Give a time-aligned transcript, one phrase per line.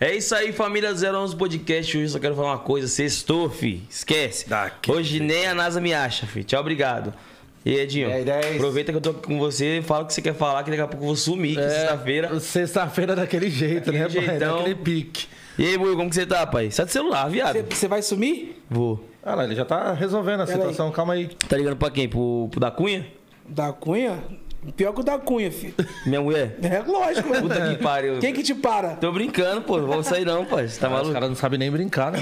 [0.00, 1.96] É isso aí, família 011 Podcast.
[1.96, 2.86] Hoje eu só quero falar uma coisa.
[2.86, 3.82] Sextou, fi.
[3.90, 4.48] Esquece.
[4.48, 6.44] Daquele Hoje nem a NASA me acha, fi.
[6.44, 7.12] Tchau, obrigado.
[7.64, 8.54] E aí, Edinho, aí, dez.
[8.54, 10.80] aproveita que eu tô aqui com você, fala o que você quer falar, que daqui
[10.82, 12.40] a pouco eu vou sumir, que sexta-feira.
[12.40, 14.38] Sexta-feira daquele jeito, né, Daquele pai?
[14.38, 14.56] jeitão.
[14.58, 15.26] Daquele pique.
[15.58, 16.70] E aí, Buio, como que você tá, pai?
[16.70, 17.58] Sai do celular, viado.
[17.68, 18.62] Você- vai sumir?
[18.70, 19.04] Vou.
[19.24, 21.28] Ah lá, ele já tá resolvendo a Pera situação, calma aí.
[21.48, 22.08] Tá ligando pra quem?
[22.08, 23.04] Pro, pro da Cunha?
[23.46, 24.22] Da Cunha?
[24.76, 25.74] Pior que o da Cunha, filho.
[26.04, 26.56] Minha mulher?
[26.62, 27.42] É lógico, mano.
[27.42, 28.18] Puta que pariu.
[28.18, 28.96] Quem que te para?
[28.96, 29.78] Tô brincando, pô.
[29.78, 30.66] Não vou sair não, pai.
[30.68, 31.12] Você tá Os maluco?
[31.12, 32.18] caras não sabem nem brincar, né?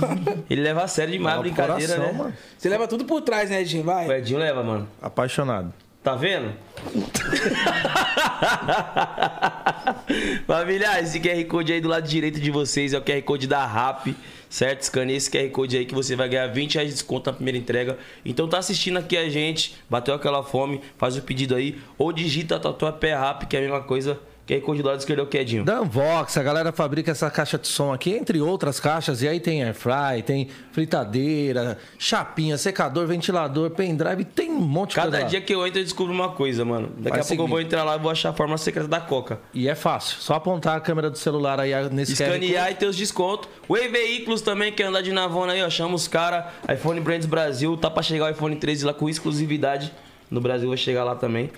[0.48, 2.18] Ele leva a sério demais a Leva brincadeira, coração, né?
[2.18, 2.34] mano.
[2.56, 3.82] Você leva tudo por trás, né, Edinho?
[3.82, 4.10] O Vai.
[4.18, 4.88] Edinho leva, mano.
[5.00, 5.72] Apaixonado.
[6.02, 6.52] Tá vendo?
[10.46, 13.64] Família, esse QR Code aí do lado direito de vocês é o QR Code da
[13.64, 14.08] RAP,
[14.54, 14.82] certo?
[14.82, 17.58] Escaneia esse QR Code aí que você vai ganhar 20 reais de desconto na primeira
[17.58, 17.98] entrega.
[18.24, 22.60] Então tá assistindo aqui a gente, bateu aquela fome, faz o pedido aí, ou digita
[22.60, 24.20] Tatuapé RAP, que é a mesma coisa.
[24.62, 25.64] Code do lado esquerdo é o Quedinho.
[25.64, 29.40] Da Unvox, a galera fabrica essa caixa de som aqui, entre outras caixas, e aí
[29.40, 35.30] tem airfry, tem fritadeira, chapinha, secador, ventilador, pendrive, tem um monte de Cada coisa lá.
[35.30, 36.90] dia que eu entro eu descubro uma coisa, mano.
[36.98, 39.00] Daqui Faz a pouco eu vou entrar lá e vou achar a fórmula secreta da
[39.00, 39.40] Coca.
[39.52, 42.96] E é fácil, só apontar a câmera do celular aí nesse Escanear e ter os
[42.96, 43.48] descontos.
[43.68, 45.70] Way Veículos também, quer andar de navona aí, ó.
[45.70, 46.44] Chama os caras.
[46.70, 47.76] iPhone Brands Brasil.
[47.76, 49.92] Tá pra chegar o iPhone 13 lá com exclusividade.
[50.30, 51.50] No Brasil vai chegar lá também.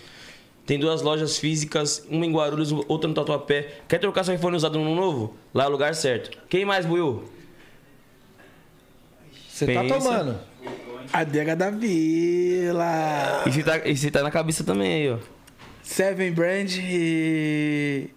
[0.67, 3.79] Tem duas lojas físicas, uma em Guarulhos, outra no Tatuapé.
[3.87, 5.37] Quer trocar seu iPhone usado no novo?
[5.55, 6.37] Lá é o lugar certo.
[6.49, 7.25] Quem mais, Buiu?
[9.49, 9.95] Você tá Pensa.
[9.95, 10.39] tomando.
[11.13, 13.45] Adega da Vila.
[13.47, 15.19] E você tá, e você tá na cabeça também aí, ó.
[15.85, 18.11] Seven Brand e...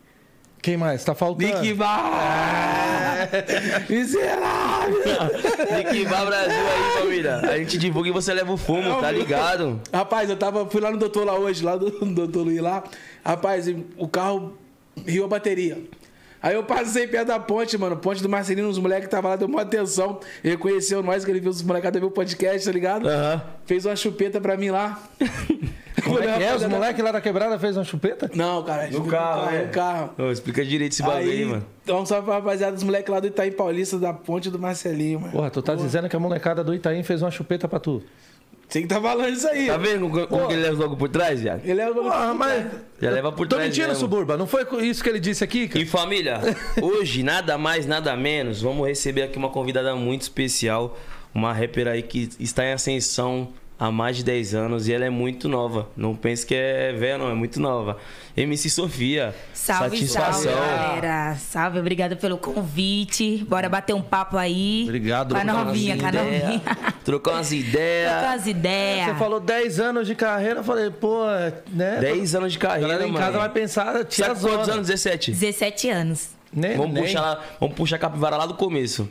[0.62, 1.04] Quem mais?
[1.04, 1.62] Tá faltando.
[1.62, 3.30] Nick Bar.
[3.90, 5.00] Miserável.
[5.78, 7.38] Nick Bar Brasil aí, família.
[7.38, 9.82] A gente divulga e você leva o fumo, tá ligado?
[9.94, 12.84] Rapaz, eu tava, fui lá no doutor lá hoje, lá do doutor Luiz lá.
[13.24, 14.58] Rapaz, o carro
[15.06, 15.78] riu a bateria.
[16.42, 17.98] Aí eu passei perto da ponte, mano.
[17.98, 20.20] Ponte do Marcelino, os moleques que estavam lá, deu uma atenção.
[20.44, 23.08] Reconheceu nós, que ele viu os molecados ver o podcast, tá ligado?
[23.10, 23.42] Aham.
[23.66, 25.02] Fez uma chupeta pra mim lá.
[26.04, 26.56] Como é que é?
[26.56, 28.32] Os moleques lá da quebrada fez uma chupeta?
[28.34, 28.88] Não, cara.
[28.88, 29.64] No chupeta carro, né?
[29.66, 30.10] No carro.
[30.18, 31.66] Ô, explica direito esse bagulho aí, Aí, mano.
[31.84, 35.34] então, salve pra rapaziada dos moleques lá do Itaim Paulista, da ponte do Marcelinho, mano.
[35.34, 38.02] Porra, tu tá dizendo que a molecada do Itaim fez uma chupeta pra tu.
[38.70, 39.66] Você que tá falando isso aí.
[39.66, 41.62] Tá vendo como, ele leva logo por trás, viado?
[41.66, 42.68] Ele é o Porra, mas...
[43.02, 44.00] Já leva por Tô trás mentindo, mesmo.
[44.00, 44.38] Suburba.
[44.38, 45.84] Não foi isso que ele disse aqui, cara?
[45.84, 46.40] E família,
[46.80, 50.96] hoje, nada mais, nada menos, vamos receber aqui uma convidada muito especial,
[51.34, 55.10] uma rapper aí que está em ascensão há mais de 10 anos e ela é
[55.10, 55.88] muito nova.
[55.96, 57.98] Não pense que é velha, não, é muito nova.
[58.36, 59.34] MC Sofia.
[59.54, 60.52] Salve, satisfação.
[60.52, 60.68] salve,
[61.02, 61.36] galera.
[61.36, 63.44] Salve, obrigada pelo convite.
[63.48, 64.84] Bora bater um papo aí.
[64.84, 66.62] Obrigado, Com a trocar novinha, com a novinha.
[67.04, 68.24] Trocar umas Trocar ideias.
[68.24, 69.06] as ideias.
[69.08, 71.24] Você falou 10 anos de carreira, eu falei, pô,
[71.72, 71.98] né?
[72.00, 73.26] 10 anos de carreira, galera em mano.
[73.26, 74.88] casa vai pensar, tia com quantos anos?
[74.88, 75.32] 17?
[75.32, 76.30] 17 anos.
[76.52, 77.04] Nem, Vamos nem.
[77.04, 79.08] puxar, lá- vamos puxar a capivara lá do começo.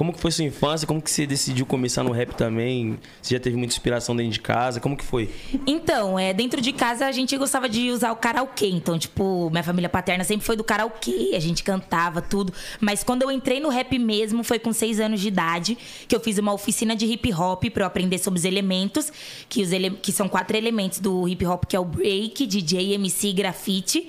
[0.00, 0.86] Como que foi sua infância?
[0.86, 2.98] Como que você decidiu começar no rap também?
[3.20, 4.80] Você já teve muita inspiração dentro de casa?
[4.80, 5.28] Como que foi?
[5.66, 8.68] Então, é, dentro de casa a gente gostava de usar o karaokê.
[8.70, 12.50] Então, tipo, minha família paterna sempre foi do karaokê, a gente cantava tudo.
[12.80, 15.76] Mas quando eu entrei no rap mesmo, foi com seis anos de idade,
[16.08, 19.12] que eu fiz uma oficina de hip hop pra eu aprender sobre os elementos,
[19.50, 22.94] que, os ele- que são quatro elementos do hip hop, que é o break, DJ,
[22.94, 24.08] MC e grafite.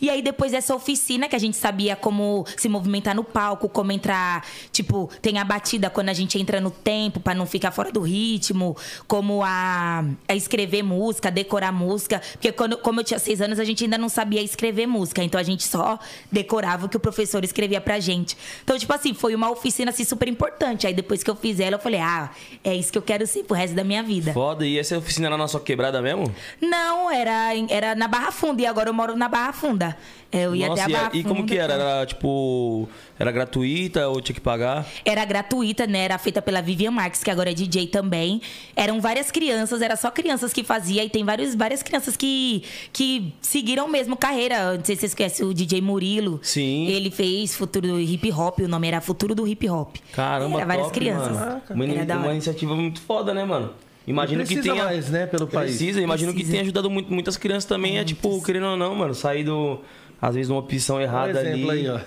[0.00, 3.92] E aí, depois dessa oficina, que a gente sabia como se movimentar no palco, como
[3.92, 7.90] entrar, tipo, tem a batida quando a gente entra no tempo, pra não ficar fora
[7.90, 8.76] do ritmo,
[9.06, 12.20] como a, a escrever música, decorar música.
[12.32, 15.22] Porque quando, como eu tinha seis anos, a gente ainda não sabia escrever música.
[15.22, 15.98] Então a gente só
[16.30, 18.36] decorava o que o professor escrevia pra gente.
[18.64, 20.86] Então, tipo assim, foi uma oficina assim, super importante.
[20.86, 22.30] Aí depois que eu fiz ela, eu falei, ah,
[22.64, 24.32] é isso que eu quero ser pro resto da minha vida.
[24.32, 26.32] Foda, e essa oficina era na sua quebrada mesmo?
[26.60, 29.91] Não, era, era na Barra Funda e agora eu moro na Barra Funda.
[30.32, 31.74] Eu ia Nossa, até a e, e como que era?
[31.74, 32.88] Era tipo.
[33.18, 34.86] Era gratuita ou tinha que pagar?
[35.04, 36.04] Era gratuita, né?
[36.04, 38.40] Era feita pela Vivian Marques, que agora é DJ também.
[38.74, 43.34] Eram várias crianças, era só crianças que fazia e tem vários, várias crianças que, que
[43.42, 44.78] seguiram mesmo carreira.
[44.78, 46.40] Não sei se vocês conhecem o DJ Murilo.
[46.42, 46.86] Sim.
[46.86, 49.96] Ele fez Futuro do Hip Hop, o nome era Futuro do Hip Hop.
[50.14, 51.36] Caramba, Era várias top, crianças.
[51.36, 51.62] Mano.
[51.70, 53.70] Uma, Era uma iniciativa muito foda, né, mano?
[54.06, 54.84] Imagino que precisa tenha.
[54.84, 55.76] mais, né, pelo país.
[55.76, 56.52] Precisa, imagino que Precisa.
[56.52, 57.98] tenha ajudado muito- muitas crianças também.
[57.98, 59.78] É tipo, querendo ou não, mano, sair do.
[60.20, 61.80] Às vezes uma opção errada exemplo ali.
[61.80, 61.98] aí, ó.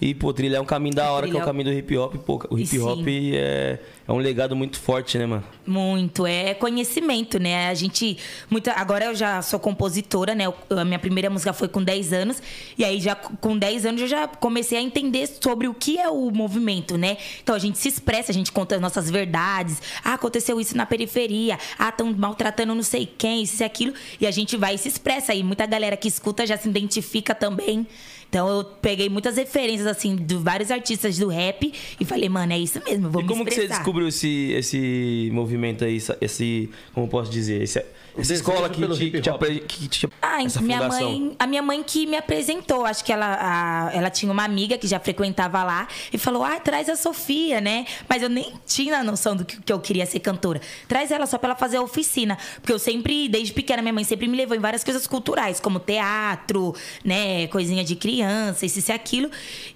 [0.00, 2.14] E, pô, trilhar um caminho da hora, que é o caminho do hip hop.
[2.16, 3.78] Pô, o hip hop é,
[4.08, 5.44] é um legado muito forte, né, mano?
[5.66, 7.68] Muito, é conhecimento, né?
[7.68, 8.16] A gente.
[8.48, 10.46] Muita, agora eu já sou compositora, né?
[10.46, 12.42] Eu- a minha primeira música foi com 10 anos.
[12.78, 16.08] E aí, já com 10 anos, eu já comecei a entender sobre o que é
[16.08, 17.18] o movimento, né?
[17.42, 19.82] Então a gente se expressa, a gente conta as nossas verdades.
[20.02, 21.58] Ah, aconteceu isso na periferia.
[21.78, 23.92] Ah, estão maltratando não sei quem, isso e aquilo.
[24.18, 25.34] E a gente vai e se expressa.
[25.34, 27.86] E muita galera que escuta já se identifica também.
[28.28, 32.58] Então eu peguei muitas referências, assim, de vários artistas do rap e falei, mano, é
[32.58, 37.06] isso mesmo, vou E me como que você descobriu esse, esse movimento aí, esse, como
[37.06, 37.82] eu posso dizer, esse-
[38.18, 41.08] essa escola que te, hip te, que te Ah, essa minha fundação?
[41.12, 44.76] mãe, a minha mãe que me apresentou, acho que ela, a- ela tinha uma amiga
[44.76, 49.04] que já frequentava lá e falou: "Ah, traz a Sofia, né?" Mas eu nem tinha
[49.04, 50.60] noção do que, que eu queria ser cantora.
[50.88, 54.02] Traz ela só pra ela fazer a oficina, porque eu sempre, desde pequena, minha mãe
[54.02, 56.74] sempre me levou em várias coisas culturais, como teatro,
[57.04, 58.17] né, coisinha de criança,
[58.66, 59.30] isso e aquilo.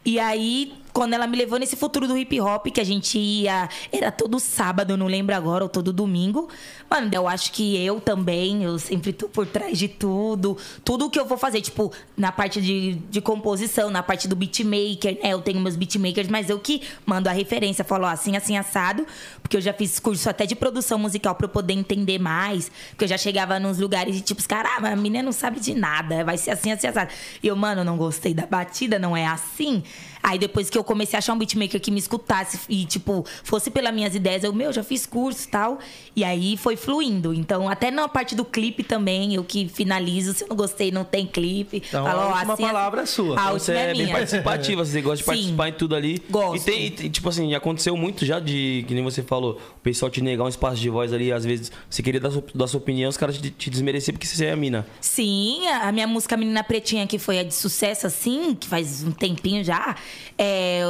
[0.05, 3.69] E aí quando ela me levou nesse futuro do hip hop, que a gente ia.
[3.91, 6.49] Era todo sábado, não lembro agora, ou todo domingo.
[6.91, 10.57] Mano, eu acho que eu também, eu sempre tô por trás de tudo.
[10.85, 15.19] Tudo que eu vou fazer, tipo, na parte de, de composição, na parte do beatmaker,
[15.23, 15.31] né?
[15.31, 19.07] Eu tenho meus beatmakers, mas eu que mando a referência, falo ó, assim, assim, assado.
[19.41, 22.71] Porque eu já fiz curso até de produção musical pra eu poder entender mais.
[22.91, 25.61] Porque eu já chegava nos lugares e, tipo, os caras, ah, a menina não sabe
[25.61, 27.11] de nada, vai ser assim, assim, assado.
[27.43, 29.83] E eu, mano, não gostei da batida, não é assim.
[30.23, 33.71] Aí depois que eu comecei a achar um beatmaker que me escutasse e, tipo, fosse
[33.71, 35.79] pelas minhas ideias, eu, meu, já fiz curso e tal.
[36.17, 37.33] E aí foi fluindo.
[37.33, 40.33] Então, até na parte do clipe também, eu que finalizo.
[40.35, 41.83] Se eu não gostei, não tem clipe.
[41.87, 43.39] Então, Falo, a última assim, palavra é sua.
[43.39, 45.27] A Então, Você é é bem participativa, você gosta de Sim.
[45.27, 46.23] participar em tudo ali.
[46.29, 46.57] Gosto.
[46.69, 50.11] E tem, e, tipo assim, aconteceu muito já de, que nem você falou, o pessoal
[50.11, 52.79] te negar um espaço de voz ali, às vezes você queria dar sua, dar sua
[52.79, 54.87] opinião, os caras te, te desmereciam porque você é a mina.
[55.01, 59.05] Sim, a a minha música Menina Pretinha, que foi a de sucesso, assim, que faz
[59.05, 59.95] um tempinho já,
[60.39, 60.83] é,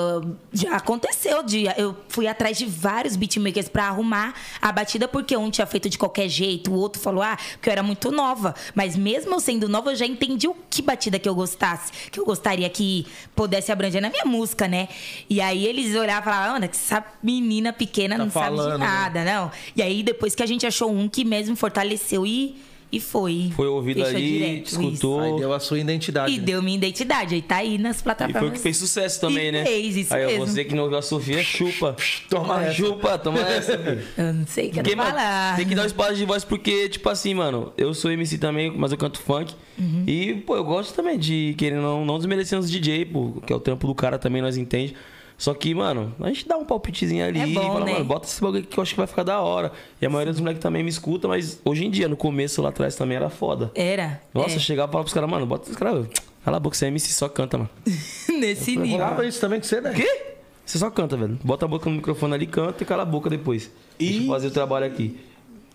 [0.53, 1.43] já aconteceu.
[1.43, 5.89] De, eu fui atrás de vários beatmakers pra arrumar a batida, porque um tinha feito
[5.89, 8.55] de qualquer jeito, o outro falou, ah, porque eu era muito nova.
[8.75, 12.19] Mas mesmo eu sendo nova, eu já entendi o que batida que eu gostasse, que
[12.19, 14.89] eu gostaria que pudesse abranger na minha música, né?
[15.29, 18.73] E aí eles olhavam e falavam, Ana, que essa menina pequena Tá não sabe falando,
[18.73, 18.87] de né?
[18.87, 19.51] nada, não.
[19.77, 22.57] E aí depois que a gente achou um que mesmo fortaleceu e.
[22.93, 23.51] E foi.
[23.57, 25.21] Foi ouvido Fechou ali, direto, escutou.
[25.21, 26.31] Aí deu a sua identidade.
[26.35, 26.45] E né?
[26.45, 27.35] deu minha identidade.
[27.35, 28.39] Aí tá aí nas E plataformas.
[28.41, 29.65] foi o que fez sucesso também, E né?
[29.65, 30.47] fez, isso Aí, mesmo.
[30.47, 31.97] você que não ouviu a Sofia, chupa.
[32.29, 32.75] Toma essa.
[32.75, 33.73] chupa, toma essa.
[34.19, 35.57] Eu não sei o que Porque, mano, falar.
[35.57, 38.71] tem que dar um espaço de voz porque, tipo assim, mano, eu sou MC também,
[38.71, 39.55] mas eu canto funk.
[39.79, 40.05] Uhum.
[40.07, 43.57] E, pô, eu gosto também de, querendo não, não desmerecer os DJ, pô, que é
[43.57, 44.95] o trampo do cara também, nós entende.
[45.43, 47.95] Só que, mano, a gente dá um palpitezinho ali É e bom, fala, né?
[47.95, 49.73] mano, bota esse bagulho aqui que eu acho que vai ficar da hora.
[50.01, 52.69] E a maioria dos moleques também me escuta, mas hoje em dia, no começo lá
[52.69, 53.69] atrás também era foda.
[53.75, 54.21] Era.
[54.33, 54.55] Nossa, é.
[54.55, 56.07] eu chegava e falava pros caras, mano, bota os caras.
[56.45, 57.71] Cala a boca, você é MC, só canta, mano.
[58.39, 58.99] Nesse nível.
[58.99, 59.93] Rolava isso também que você, né?
[59.95, 60.27] Quê?
[60.65, 61.37] Você só canta, velho.
[61.43, 63.69] Bota a boca no microfone ali, canta e cala a boca depois.
[63.99, 65.19] Deixa eu fazer o trabalho aqui.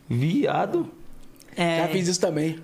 [0.08, 0.90] Viado.
[1.58, 1.80] É.
[1.82, 2.58] Já fiz isso também.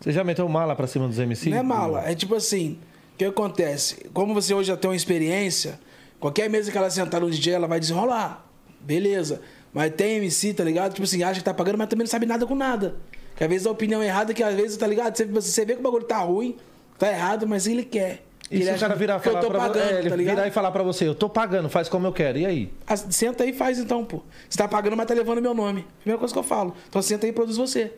[0.00, 1.50] Você já meteu mala pra cima dos MC?
[1.50, 2.78] Não é mala, é tipo assim,
[3.14, 4.06] o que acontece?
[4.14, 5.78] Como você hoje já tem uma experiência,
[6.22, 8.46] qualquer mesa que ela sentar no DJ, ela vai desenrolar.
[8.80, 9.42] Beleza.
[9.74, 10.92] Mas tem MC, tá ligado?
[10.92, 12.94] Tipo assim, acha que tá pagando, mas também não sabe nada com nada.
[13.34, 15.16] Que às vezes a opinião errada, que às vezes, tá ligado?
[15.16, 16.56] Você, você vê que o bagulho tá ruim,
[16.96, 18.22] tá errado, mas ele quer.
[18.48, 20.16] E ele se o cara virar que eu falar tô pra pagando, é, ele tá
[20.16, 22.38] virar e falar pra você, eu tô pagando, faz como eu quero.
[22.38, 22.72] E aí?
[22.86, 24.22] Ah, Senta aí e faz então, pô.
[24.48, 25.84] Você tá pagando, mas tá levando meu nome.
[26.00, 26.72] Primeira coisa que eu falo.
[26.88, 27.92] Então senta aí e produz você.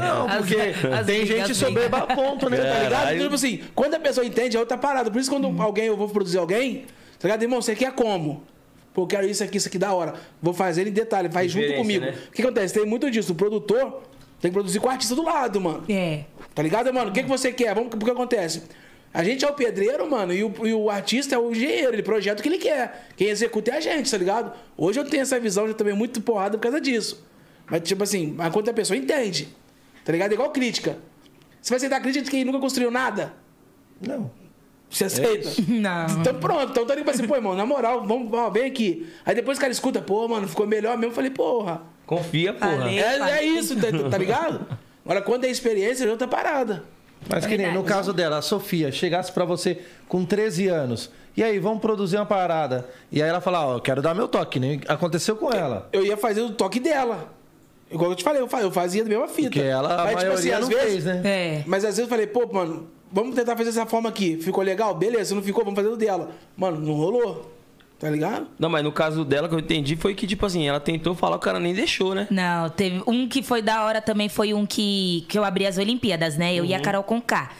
[0.00, 2.56] Não, As- porque as tem brigas, gente as soberba a ponto, né?
[2.56, 2.90] Tá ligado?
[2.90, 3.20] Caralho.
[3.22, 5.10] Tipo assim, quando a pessoa entende, a outra parada.
[5.10, 5.60] Por isso, quando Hum.
[5.62, 6.84] alguém, eu vou produzir alguém,
[7.18, 7.42] tá ligado?
[7.42, 8.42] Irmão, você quer como?
[8.92, 10.14] Pô, eu quero isso aqui, isso aqui da hora.
[10.40, 12.04] Vou fazer em detalhe, faz junto comigo.
[12.04, 12.14] né?
[12.28, 12.74] O que acontece?
[12.74, 13.32] Tem muito disso.
[13.32, 14.02] O produtor
[14.40, 15.84] tem que produzir com o artista do lado, mano.
[15.88, 16.20] É.
[16.54, 17.10] Tá ligado, mano?
[17.10, 17.74] O que, que você quer?
[17.74, 18.62] Vamos, porque acontece?
[19.12, 22.02] A gente é o pedreiro, mano, e o, e o artista é o engenheiro, ele
[22.02, 23.06] projeta o que ele quer.
[23.16, 24.52] Quem executa é a gente, tá ligado?
[24.76, 27.24] Hoje eu tenho essa visão, já também muito porrada por causa disso.
[27.66, 29.48] Mas, tipo assim, mas quando a pessoa entende,
[30.04, 30.32] tá ligado?
[30.32, 30.98] É igual crítica.
[31.60, 33.32] Você vai aceitar crítica de quem nunca construiu nada?
[34.00, 34.30] Não.
[34.90, 35.48] Você aceita?
[35.66, 36.20] Não.
[36.20, 39.08] Então pronto, então tá ligado assim, pô, irmão, na moral, vamos, ó, vem aqui.
[39.24, 41.10] Aí depois o cara escuta, pô, mano, ficou melhor mesmo.
[41.10, 41.82] Eu falei, porra.
[42.06, 42.76] Confia, porra.
[42.76, 43.00] Falei.
[43.00, 44.66] É, é isso, tá, tá ligado?
[45.04, 46.84] Agora, quando é experiência, é outra parada.
[47.28, 51.10] Mas que nem no caso dela, a Sofia, chegasse pra você com 13 anos.
[51.36, 52.88] E aí, vamos produzir uma parada.
[53.10, 54.78] E aí ela fala, ó, eu quero dar meu toque, né?
[54.86, 55.88] Aconteceu com ela.
[55.92, 57.32] eu ia fazer o toque dela.
[57.90, 59.48] Igual eu te falei, eu fa- eu fazia da mesma fita.
[59.50, 61.22] Porque ela, a Mas, tipo assim, às vezes, fez, né?
[61.24, 61.62] É.
[61.66, 64.38] Mas às vezes eu falei, pô, mano, vamos tentar fazer dessa forma aqui.
[64.40, 64.94] Ficou legal?
[64.94, 66.30] Beleza, não ficou, vamos fazer o dela.
[66.56, 67.50] Mano, não rolou.
[67.98, 68.48] Tá ligado?
[68.58, 71.36] Não, mas no caso dela, que eu entendi, foi que, tipo assim, ela tentou falar,
[71.36, 72.26] o cara nem deixou, né?
[72.30, 75.78] Não, teve um que foi da hora também, foi um que, que eu abri as
[75.78, 76.52] Olimpíadas, né?
[76.54, 77.52] Eu e a Carol Conká.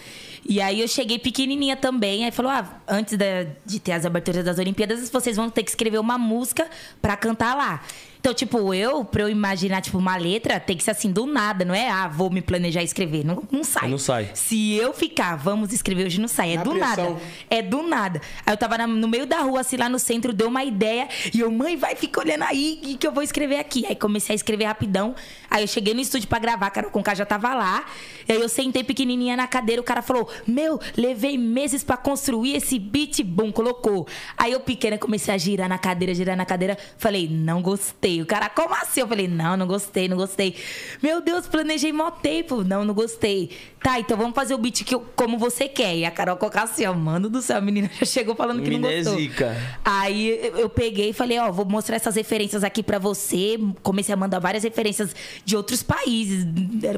[0.46, 4.44] E aí eu cheguei pequenininha também, aí falou: ah, antes da- de ter as aberturas
[4.44, 6.66] das Olimpíadas, vocês vão ter que escrever uma música
[7.00, 7.82] pra cantar lá.
[8.24, 11.62] Então, tipo, eu, pra eu imaginar, tipo, uma letra, tem que ser assim, do nada,
[11.62, 11.90] não é?
[11.90, 13.22] Ah, vou me planejar escrever.
[13.22, 13.86] Não, não sai.
[13.90, 14.30] Não sai.
[14.32, 16.52] Se eu ficar, vamos escrever hoje, não sai.
[16.54, 17.10] É Na do pressão.
[17.10, 17.16] nada.
[17.50, 18.22] É do nada.
[18.46, 21.06] Aí eu tava na- no meio da rua, assim, lá no centro, deu uma ideia.
[21.34, 23.84] E eu, mãe, vai, fica olhando aí que, que eu vou escrever aqui.
[23.86, 25.14] Aí comecei a escrever rapidão.
[25.50, 27.84] Aí eu cheguei no estúdio pra gravar, a Carol Conká já tava lá.
[28.26, 32.56] E aí eu sentei pequenininha na cadeira, o cara falou: Meu, levei meses pra construir
[32.56, 34.08] esse beat, bom, colocou.
[34.34, 36.78] Aí eu pequena comecei a girar na cadeira, girar na cadeira.
[36.96, 38.13] Falei, não gostei.
[38.22, 39.00] O cara, como assim?
[39.00, 40.54] Eu falei, não, não gostei, não gostei.
[41.02, 42.62] Meu Deus, planejei mó tempo.
[42.64, 43.50] Não, não gostei.
[43.82, 45.94] Tá, então vamos fazer o beat que eu- como você quer.
[45.96, 48.68] E a Carol colocar assim, ó, mano do céu, a menina já chegou falando que
[48.70, 49.18] Menina não é gostou.
[49.18, 49.56] zica.
[49.84, 53.58] Aí eu- eu peguei e falei, ó, vou mostrar essas referências aqui pra você.
[53.82, 56.46] Comecei a mandar várias referências de outros países.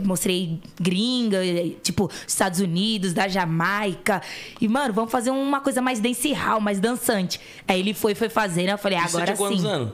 [0.05, 1.39] Mostrei gringa,
[1.83, 4.23] tipo, Estados Unidos, da Jamaica.
[4.61, 7.41] E, mano, vamos fazer uma coisa mais dancehall, mais dançante.
[7.67, 8.69] Aí ele foi, foi fazendo.
[8.71, 9.67] Eu falei, Isso você agora tinha quantos sim.
[9.69, 9.93] anos?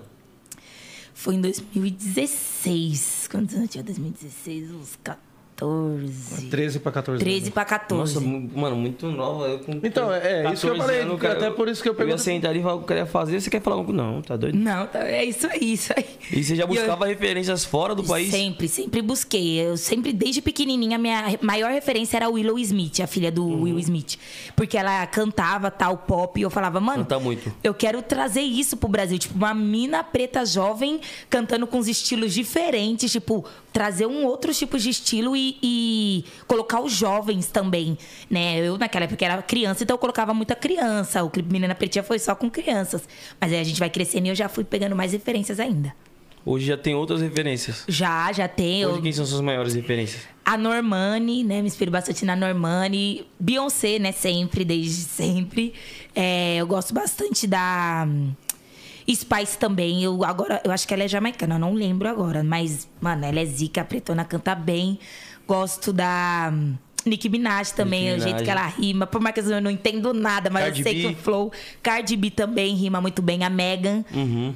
[1.14, 3.28] Foi em 2016.
[3.31, 3.85] Quantos anos tinha?
[3.85, 5.32] 2016, uns 14.
[6.50, 7.50] 13 pra 14 13 anos.
[7.50, 8.14] pra 14.
[8.14, 8.26] Nossa,
[8.59, 9.47] mano, muito nova.
[9.49, 11.88] Eu com Então, é, é isso que eu 14 falei, anos, até por isso que
[11.88, 13.40] eu Eu ia pergunto- sentar ali e falar o que eu queria fazer.
[13.40, 14.12] Você quer falar alguma coisa?
[14.12, 14.57] Não, tá doido?
[14.59, 16.04] Não, tá- é isso aí, isso aí.
[16.33, 18.31] E você já eu- buscava referências fora do país?
[18.31, 19.61] Sempre, sempre busquei.
[19.61, 23.45] Eu sempre, desde pequenininha, a minha maior referência era a Willow Smith, a filha do
[23.45, 23.62] Uhum.
[23.62, 24.16] Will Smith.
[24.57, 27.04] Porque ela cantava tal pop e eu falava, mano.
[27.04, 27.52] Canta muito.
[27.62, 29.19] Eu quero trazer isso pro Brasil.
[29.19, 33.11] Tipo, uma mina preta jovem cantando com os estilos diferentes.
[33.12, 37.99] Tipo, trazer um outro tipo de estilo e, e colocar os jovens também,
[38.30, 38.59] né?
[38.59, 41.23] Eu, naquela época, era criança, então eu colocava muita criança.
[41.23, 43.09] O clipe Menina Pretinha foi só com crianças.
[43.40, 45.94] Mas aí a gente vai crescendo e eu já fui pegando mais referências ainda.
[46.44, 47.85] Hoje já tem outras referências.
[47.87, 48.85] Já, já tem.
[48.85, 50.23] Hoje quem são suas maiores referências?
[50.44, 51.61] a Normani, né?
[51.61, 53.26] Me inspiro bastante na Normani.
[53.38, 54.12] Beyoncé, né?
[54.12, 55.73] Sempre, desde sempre.
[56.14, 58.32] É, eu gosto bastante da hum,
[59.09, 60.02] Spice também.
[60.02, 62.42] Eu, agora, eu acho que ela é jamaicana, eu não lembro agora.
[62.42, 64.99] Mas, mano, ela é zica, a pretona canta bem.
[65.46, 68.44] Gosto da hum, Nicki Minaj também, Nicki o jeito Minaj.
[68.44, 69.06] que ela rima.
[69.06, 71.00] Por mais que eu não entendo nada, mas Cardi eu sei B.
[71.00, 71.52] que o flow...
[71.82, 73.44] Cardi B também rima muito bem.
[73.44, 74.04] A Megan,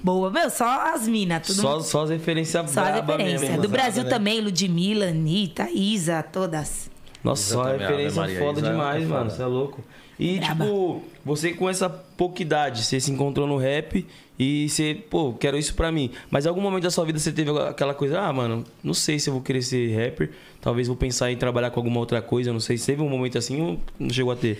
[0.02, 0.30] boa.
[0.30, 1.46] Meu, só as minas.
[1.46, 3.48] Tudo Só, só as referências só a braba referência.
[3.48, 3.62] mesmo.
[3.62, 4.10] Do Brasil né?
[4.10, 6.90] também, Ludmilla, Anitta, Isa, todas.
[7.24, 9.14] Nossa, Isa só referência Maria, foda Isa é demais, foda.
[9.14, 9.30] mano.
[9.30, 9.84] Você é louco.
[10.18, 10.64] E, Braba.
[10.64, 14.06] tipo, você com essa pouca idade, você se encontrou no rap
[14.38, 16.10] e você, pô, quero isso pra mim.
[16.30, 19.18] Mas em algum momento da sua vida você teve aquela coisa, ah, mano, não sei
[19.18, 20.30] se eu vou querer ser rapper.
[20.60, 22.78] Talvez vou pensar em trabalhar com alguma outra coisa, não sei.
[22.78, 24.58] Se teve um momento assim ou não chegou a ter?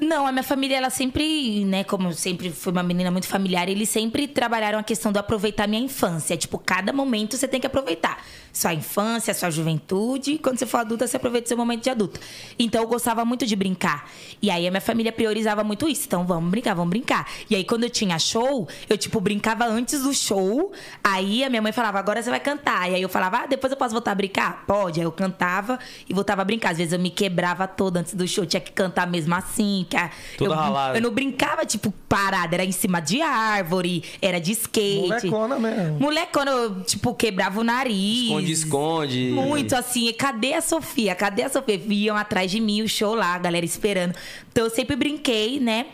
[0.00, 3.68] Não, a minha família, ela sempre, né, como eu sempre fui uma menina muito familiar,
[3.68, 6.36] eles sempre trabalharam a questão do aproveitar a minha infância.
[6.36, 8.24] Tipo, cada momento você tem que aproveitar.
[8.54, 12.20] Sua infância, sua juventude, quando você for adulta, você aproveita o seu momento de adulta.
[12.56, 14.08] Então, eu gostava muito de brincar.
[14.40, 16.04] E aí, a minha família priorizava muito isso.
[16.06, 17.28] Então, vamos brincar, vamos brincar.
[17.50, 20.70] E aí, quando eu tinha show, eu, tipo, brincava antes do show.
[21.02, 22.88] Aí, a minha mãe falava, agora você vai cantar.
[22.88, 24.64] E aí, eu falava, ah, depois eu posso voltar a brincar?
[24.68, 25.00] Pode.
[25.00, 25.76] Aí, eu cantava
[26.08, 26.70] e voltava a brincar.
[26.70, 28.46] Às vezes, eu me quebrava toda antes do show.
[28.46, 29.84] Tinha que cantar mesmo assim.
[29.90, 30.52] Que eu,
[30.94, 32.54] eu não brincava, tipo, parada.
[32.54, 35.08] Era em cima de árvore, era de skate.
[35.08, 35.98] Molecona mesmo.
[35.98, 38.43] Molecona, eu, tipo, quebrava o nariz.
[38.43, 39.30] Esconde, esconde.
[39.32, 41.14] Muito assim, cadê a Sofia?
[41.14, 41.78] Cadê a Sofia?
[41.78, 44.14] Viam atrás de mim o show lá, a galera esperando.
[44.50, 45.86] Então eu sempre brinquei, né?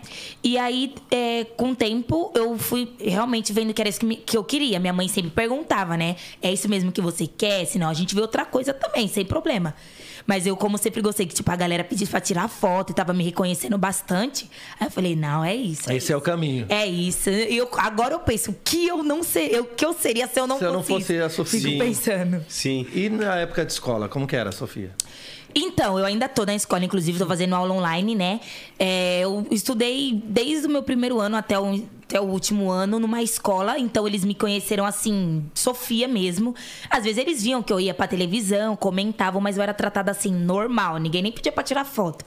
[0.43, 4.17] E aí, é, com o tempo, eu fui realmente vendo que era isso que, me-
[4.17, 4.79] que eu queria.
[4.79, 6.17] Minha mãe sempre perguntava, né?
[6.43, 7.65] É isso mesmo que você quer?
[7.67, 9.75] Senão a gente vê outra coisa também, sem problema.
[10.27, 13.13] Mas eu, como sempre gostei que, tipo, a galera pedisse pra tirar foto e tava
[13.13, 14.49] me reconhecendo bastante.
[14.79, 15.91] Aí eu falei, não, é isso.
[15.93, 16.67] Esse é o caminho.
[16.69, 17.31] É isso.
[17.31, 20.39] E Eu, agora eu penso, o que eu não sei, o que eu seria se
[20.41, 21.25] eu não Se eu fosse não fosse isso?
[21.25, 21.61] a Sofia.
[21.61, 21.79] Fico Sim.
[21.79, 22.45] pensando.
[22.49, 22.87] Sim.
[22.95, 24.91] E na época de escola, como que era, Sofia?
[25.55, 28.41] Então, eu ainda tô na escola, inclusive, tô fazendo aula online, né?
[28.79, 33.23] É, eu estudei desde o meu primeiro ano até o, até o último ano numa
[33.23, 36.57] escola, então eles me conheceram assim, Sofia mesmo.
[36.91, 40.35] Às vezes eles viam que eu ia pra televisão, comentavam, mas eu era tratada assim,
[40.35, 42.25] normal, ninguém nem pedia pra tirar foto.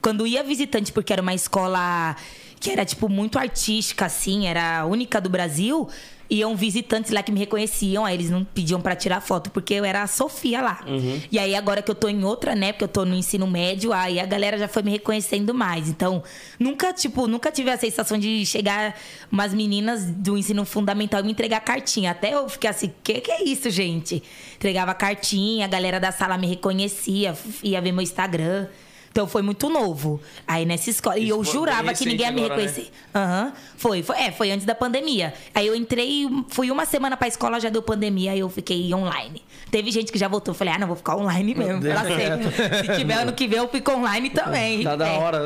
[0.00, 2.14] Quando ia visitante, porque era uma escola
[2.60, 5.88] que era, tipo, muito artística, assim, era a única do Brasil.
[6.34, 9.84] Iam visitantes lá que me reconheciam, aí eles não pediam pra tirar foto, porque eu
[9.84, 10.84] era a Sofia lá.
[11.30, 13.92] E aí, agora que eu tô em outra, né, porque eu tô no ensino médio,
[13.92, 15.88] aí a galera já foi me reconhecendo mais.
[15.88, 16.22] Então,
[16.58, 18.96] nunca, tipo, nunca tive a sensação de chegar
[19.30, 22.10] umas meninas do ensino fundamental e me entregar cartinha.
[22.10, 24.22] Até eu fiquei assim, que que é isso, gente?
[24.56, 28.66] Entregava cartinha, a galera da sala me reconhecia, ia ver meu Instagram.
[29.14, 30.20] Então foi muito novo.
[30.44, 31.16] Aí nessa escola.
[31.16, 32.62] E Isso eu foi jurava que ninguém ia me agora, né?
[32.66, 32.90] reconhecer.
[33.14, 33.52] Aham.
[33.76, 34.16] Foi, foi.
[34.16, 35.32] É, foi antes da pandemia.
[35.54, 39.40] Aí eu entrei, fui uma semana pra escola, já deu pandemia, aí eu fiquei online.
[39.70, 40.52] Teve gente que já voltou.
[40.52, 41.80] Eu falei, ah, não, vou ficar online mesmo.
[41.80, 42.50] Pra sempre.
[42.88, 44.82] Se tiver ano que vem, eu fico online também.
[44.82, 45.16] Tá da É.
[45.16, 45.40] hora.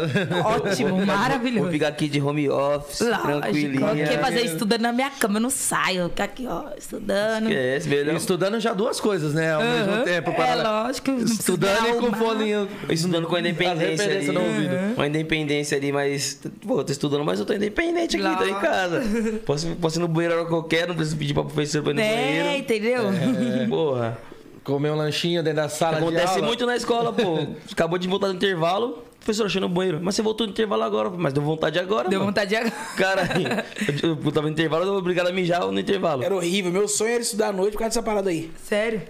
[0.47, 1.65] Ótimo, maravilhoso.
[1.65, 3.87] Vou ficar aqui de home office, Lógico, tranquilinha.
[4.07, 6.01] porque fazer estudando na minha cama, eu não saio.
[6.05, 7.49] Eu fico aqui, ó, estudando.
[7.51, 8.17] Esquece, melhor.
[8.17, 9.53] Estudando já duas coisas, né?
[9.53, 10.05] Ao mesmo Aham.
[10.05, 10.31] tempo.
[10.31, 12.69] É, para- lógico, não precisa Estudando e com foninho.
[12.89, 14.39] Estudando com a Independência ali.
[14.39, 14.75] ouvido.
[14.97, 16.41] Uma independência ali, mas.
[16.67, 19.03] Pô, tô estudando, mas eu tô independente aqui, tô em casa.
[19.45, 21.95] Posso, posso ir no banheiro a hora qualquer, não preciso pedir pra professor pra ir
[21.95, 22.59] no É, banheiro.
[22.61, 23.03] entendeu?
[23.69, 24.19] Porra.
[24.65, 27.39] Comer um lanchinho dentro da sala de Acontece muito na escola, pô.
[27.73, 29.99] Acabou de voltar do intervalo, professor achando no banheiro.
[30.03, 32.07] Mas você voltou no intervalo agora, mas deu vontade agora.
[32.11, 32.31] Deu mano.
[32.33, 32.75] vontade de agora.
[32.95, 33.65] Cara,
[34.03, 36.23] eu, eu tava no intervalo, eu obrigado a mijar no intervalo.
[36.23, 36.71] Era horrível.
[36.71, 38.51] Meu sonho era estudar à noite por causa dessa parada aí.
[38.63, 39.01] Sério?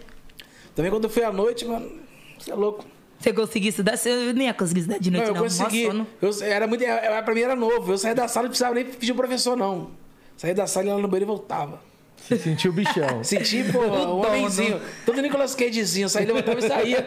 [0.77, 1.91] Também quando eu fui à noite, mano,
[2.39, 2.85] você é louco.
[3.19, 3.97] Você conseguiu estudar?
[3.97, 5.43] Você nem ia conseguir estudar de Não, noite, eu não.
[5.43, 5.83] consegui.
[6.23, 7.93] Eu, era muito, era, pra mim era novo.
[7.93, 9.91] Eu saía da sala e não precisava nem pedir o professor, não.
[10.37, 11.81] Saía da sala, ia lá no banheiro e voltava.
[12.17, 13.23] Se sentiu o bichão.
[13.25, 14.27] Senti, pô, um dono.
[14.27, 14.81] homenzinho.
[15.05, 16.09] Todo Nicolas Cagezinho.
[16.09, 17.07] Saía, levantava e saía.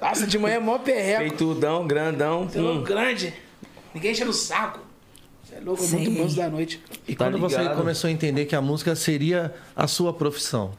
[0.00, 1.20] Nossa, de manhã é mó perreco.
[1.20, 2.48] Peitudão, grandão.
[2.48, 3.34] Você é louco, grande.
[3.94, 4.80] Ninguém enche no saco.
[5.44, 6.14] Você é louco, é muito Sei.
[6.18, 6.82] bom isso da noite.
[7.06, 7.76] E Tá quando você ligado.
[7.76, 10.72] começou a entender que a música seria a sua profissão?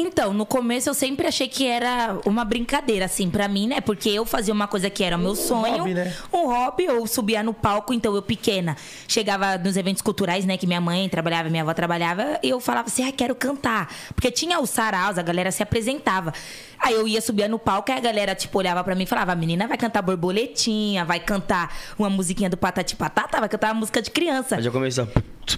[0.00, 3.80] Então, no começo eu sempre achei que era uma brincadeira, assim, pra mim, né?
[3.80, 5.78] Porque eu fazia uma coisa que era meu sonho.
[5.78, 6.14] hobby, né?
[6.32, 8.76] Um hobby, eu subia no palco, então eu pequena.
[9.08, 10.56] Chegava nos eventos culturais, né?
[10.56, 13.92] Que minha mãe trabalhava, minha avó trabalhava, e eu falava assim, ah, quero cantar.
[14.14, 16.32] Porque tinha os saraus, a galera se apresentava.
[16.80, 19.32] Aí eu ia subir no palco e a galera, tipo, olhava pra mim e falava,
[19.32, 23.80] a menina vai cantar borboletinha, vai cantar uma musiquinha do Patati Patata, vai cantar uma
[23.80, 24.56] música de criança.
[24.56, 25.08] Aí já começou.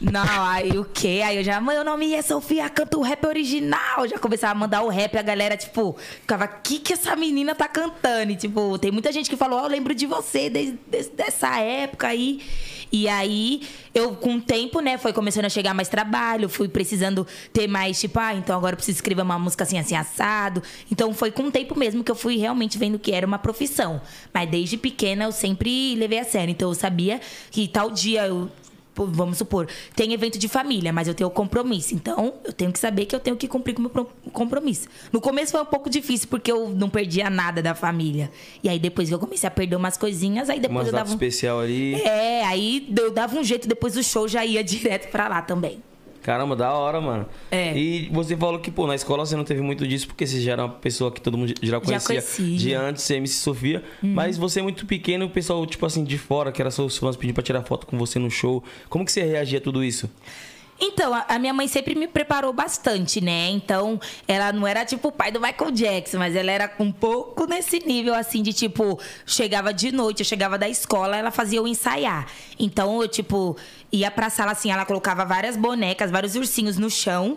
[0.00, 1.20] Não, aí o quê?
[1.24, 4.06] Aí eu já, meu nome é Sofia, canto o rap original.
[4.06, 7.66] Já começava a mandar o rap, a galera, tipo, ficava, que que essa menina tá
[7.66, 8.30] cantando?
[8.32, 11.58] E, tipo, tem muita gente que falou, ó, eu lembro de você desde, desde dessa
[11.58, 12.40] época aí.
[12.79, 13.62] E aí,
[13.94, 18.00] eu, com o tempo, né, foi começando a chegar mais trabalho, fui precisando ter mais,
[18.00, 20.62] tipo, ah, então agora eu preciso escrever uma música assim, assim, assado.
[20.90, 24.00] Então foi com o tempo mesmo que eu fui realmente vendo que era uma profissão.
[24.32, 26.50] Mas desde pequena eu sempre levei a sério.
[26.50, 27.20] Então eu sabia
[27.50, 28.50] que tal dia eu
[28.96, 31.94] vamos supor, tem evento de família, mas eu tenho compromisso.
[31.94, 34.88] Então, eu tenho que saber que eu tenho que cumprir com o meu pro- compromisso.
[35.12, 38.30] No começo foi um pouco difícil, porque eu não perdia nada da família.
[38.62, 41.10] E aí, depois que eu comecei a perder umas coisinhas, aí depois Umas eu dava.
[41.10, 41.12] Um...
[41.14, 41.94] especial ali.
[42.02, 45.82] É, aí eu dava um jeito, depois do show já ia direto pra lá também.
[46.22, 47.26] Caramba, da hora, mano.
[47.50, 47.76] É.
[47.76, 50.52] E você falou que, pô, na escola você não teve muito disso, porque você já
[50.52, 52.58] era uma pessoa que todo mundo já conhecia, conhecia.
[52.58, 53.82] de antes, ser MC Sofia.
[54.02, 57.16] Mas você é muito pequeno, o pessoal, tipo assim, de fora, que era seus fãs
[57.16, 58.62] pedindo pra tirar foto com você no show.
[58.88, 60.10] Como que você reagia a tudo isso?
[60.80, 63.50] Então, a, minha mãe sempre me preparou bastante, né?
[63.50, 67.46] Então, ela não era tipo o pai do Michael Jackson, mas ela era um pouco
[67.46, 71.68] nesse nível, assim, de tipo, chegava de noite, eu chegava da escola, ela fazia eu
[71.68, 72.26] ensaiar.
[72.58, 73.56] Então, eu, tipo,
[73.92, 77.36] ia pra sala assim, ela colocava várias bonecas, vários ursinhos no chão.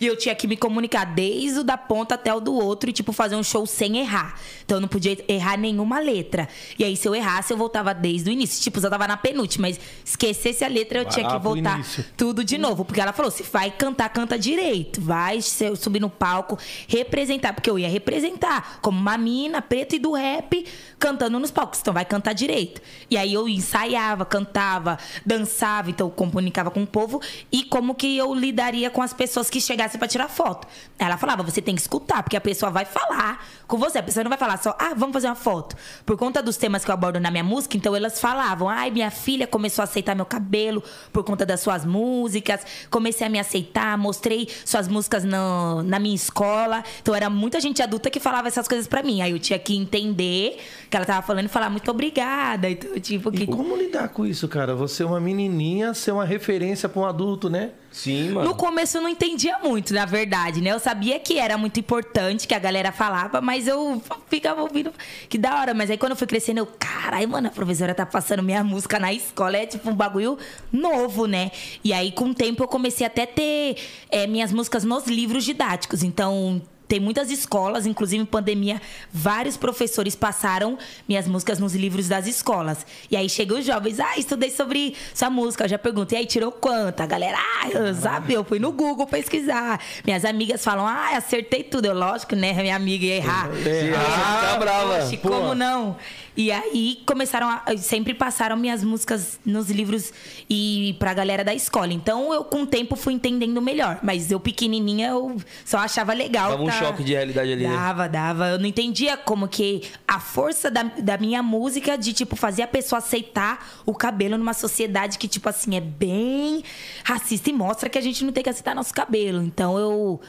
[0.00, 2.92] E eu tinha que me comunicar desde o da ponta até o do outro e,
[2.92, 4.38] tipo, fazer um show sem errar.
[4.64, 6.48] Então eu não podia errar nenhuma letra.
[6.78, 8.60] E aí, se eu errasse, eu voltava desde o início.
[8.62, 11.80] Tipo, eu tava na penúltima, mas esquecesse a letra, eu Vai tinha que voltar
[12.16, 12.84] tudo de novo.
[12.84, 15.00] Porque ela falou: se vai cantar, canta direito.
[15.00, 17.52] Vai subir no palco, representar.
[17.52, 20.66] Porque eu ia representar como uma mina preta e do rap
[20.98, 21.80] cantando nos palcos.
[21.80, 22.80] Então vai cantar direito.
[23.10, 27.20] E aí eu ensaiava, cantava, dançava, então eu comunicava com o povo.
[27.52, 30.66] E como que eu lidaria com as pessoas que chegassem pra tirar foto.
[30.98, 33.98] Ela falava: você tem que escutar, porque a pessoa vai falar com você.
[33.98, 35.76] A pessoa não vai falar só, ah, vamos fazer uma foto.
[36.04, 39.10] Por conta dos temas que eu abordo na minha música, então elas falavam: ai, minha
[39.10, 43.96] filha começou a aceitar meu cabelo por conta das suas músicas, comecei a me aceitar,
[43.98, 46.82] mostrei suas músicas no- na minha escola.
[47.02, 49.20] Então era muita gente adulta que falava essas coisas pra mim.
[49.22, 50.58] Aí eu tinha que entender
[50.90, 52.68] que ela tava falando e falar muito obrigada.
[52.70, 53.46] Então, tipo, E que.
[53.46, 54.74] como lidar com isso, cara?
[54.74, 57.70] Você é uma menininha, ser uma referência pra um adulto, né?
[57.94, 58.48] Sim, mano.
[58.48, 60.72] No começo eu não entendia muito, na verdade, né?
[60.72, 64.92] Eu sabia que era muito importante, que a galera falava, mas eu ficava ouvindo
[65.28, 65.72] que da hora.
[65.72, 68.98] Mas aí quando eu fui crescendo, eu, caralho, mano, a professora tá passando minha música
[68.98, 69.58] na escola.
[69.58, 70.36] É tipo um bagulho
[70.72, 71.52] novo, né?
[71.84, 73.76] E aí, com o tempo, eu comecei até a ter
[74.10, 76.02] é, minhas músicas nos livros didáticos.
[76.02, 76.60] Então.
[76.86, 78.80] Tem muitas escolas, inclusive em pandemia,
[79.12, 82.86] vários professores passaram minhas músicas nos livros das escolas.
[83.10, 85.64] E aí chegam os jovens, ah, estudei sobre sua música.
[85.64, 87.00] Eu já perguntei, aí tirou quanto?
[87.00, 89.80] A galera, ah, eu sabe, eu fui no Google pesquisar.
[90.04, 91.86] Minhas amigas falam, ah, acertei tudo.
[91.86, 92.52] Eu, lógico, né?
[92.52, 93.48] Minha amiga ia errar.
[93.66, 94.98] Errar, fica brava.
[94.98, 95.30] Oxe, Pô.
[95.30, 95.96] como não?
[96.36, 97.76] E aí começaram a.
[97.76, 100.12] Sempre passaram minhas músicas nos livros
[100.50, 101.92] e pra galera da escola.
[101.92, 104.00] Então eu, com o tempo, fui entendendo melhor.
[104.02, 106.50] Mas eu, pequenininha, eu só achava legal.
[106.50, 107.72] Dava um tá- choque de realidade ali, né?
[107.72, 108.48] Dava, dava.
[108.48, 112.68] Eu não entendia como que a força da, da minha música de, tipo, fazer a
[112.68, 116.64] pessoa aceitar o cabelo numa sociedade que, tipo assim, é bem
[117.04, 119.40] racista e mostra que a gente não tem que aceitar nosso cabelo.
[119.42, 120.20] Então eu.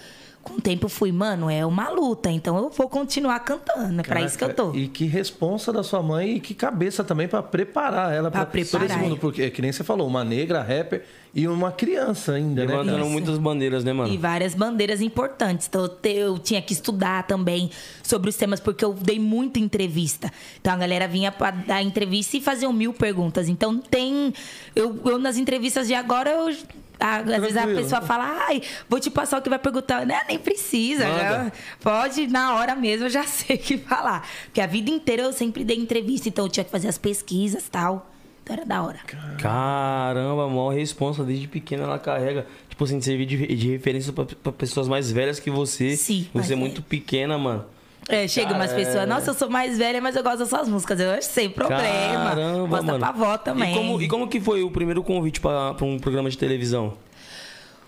[0.45, 3.99] Com o tempo eu fui, mano, é uma luta, então eu vou continuar cantando.
[3.99, 4.75] É pra isso que eu tô.
[4.75, 8.51] E que responsa da sua mãe e que cabeça também pra preparar ela Pra pra
[8.51, 9.17] preparar todo esse mundo.
[9.17, 11.03] Porque, que nem você falou, uma negra, rapper
[11.33, 12.77] e uma criança ainda, né?
[12.77, 14.13] Levantando muitas bandeiras, né, mano?
[14.13, 15.67] E várias bandeiras importantes.
[15.67, 17.71] Então eu, tinha que estudar também
[18.03, 20.31] sobre os temas, porque eu dei muita entrevista.
[20.61, 23.49] Então a galera vinha pra dar entrevista e faziam mil perguntas.
[23.49, 24.31] Então tem.
[24.75, 26.55] Eu, eu nas entrevistas de agora, eu.
[26.99, 30.05] A- às vezes a pessoa fala, ai, vou te passar o que vai perguntar.
[30.05, 30.21] Né?
[30.27, 31.03] Nem precisa.
[31.05, 34.27] Já- pode, na hora mesmo, eu já sei o que falar.
[34.45, 37.65] Porque a vida inteira eu sempre dei entrevista, então eu tinha que fazer as pesquisas
[37.67, 38.11] e tal.
[38.43, 38.99] Então era da hora.
[39.39, 42.45] Caramba, a maior responsa desde pequena ela carrega.
[42.69, 45.95] Tipo assim, servir de, de referência pra, pra pessoas mais velhas que você.
[45.95, 47.65] Sim, Você é muito pequena, mano.
[48.07, 49.05] É, chega umas Cara, pessoas, é.
[49.05, 50.99] nossa, eu sou mais velha, mas eu gosto das suas músicas.
[50.99, 52.29] Eu acho sem problema.
[52.29, 52.99] Caramba, Mostra mano.
[52.99, 53.71] pra avó também.
[53.71, 56.93] E como, e como que foi o primeiro convite pra, pra um programa de televisão?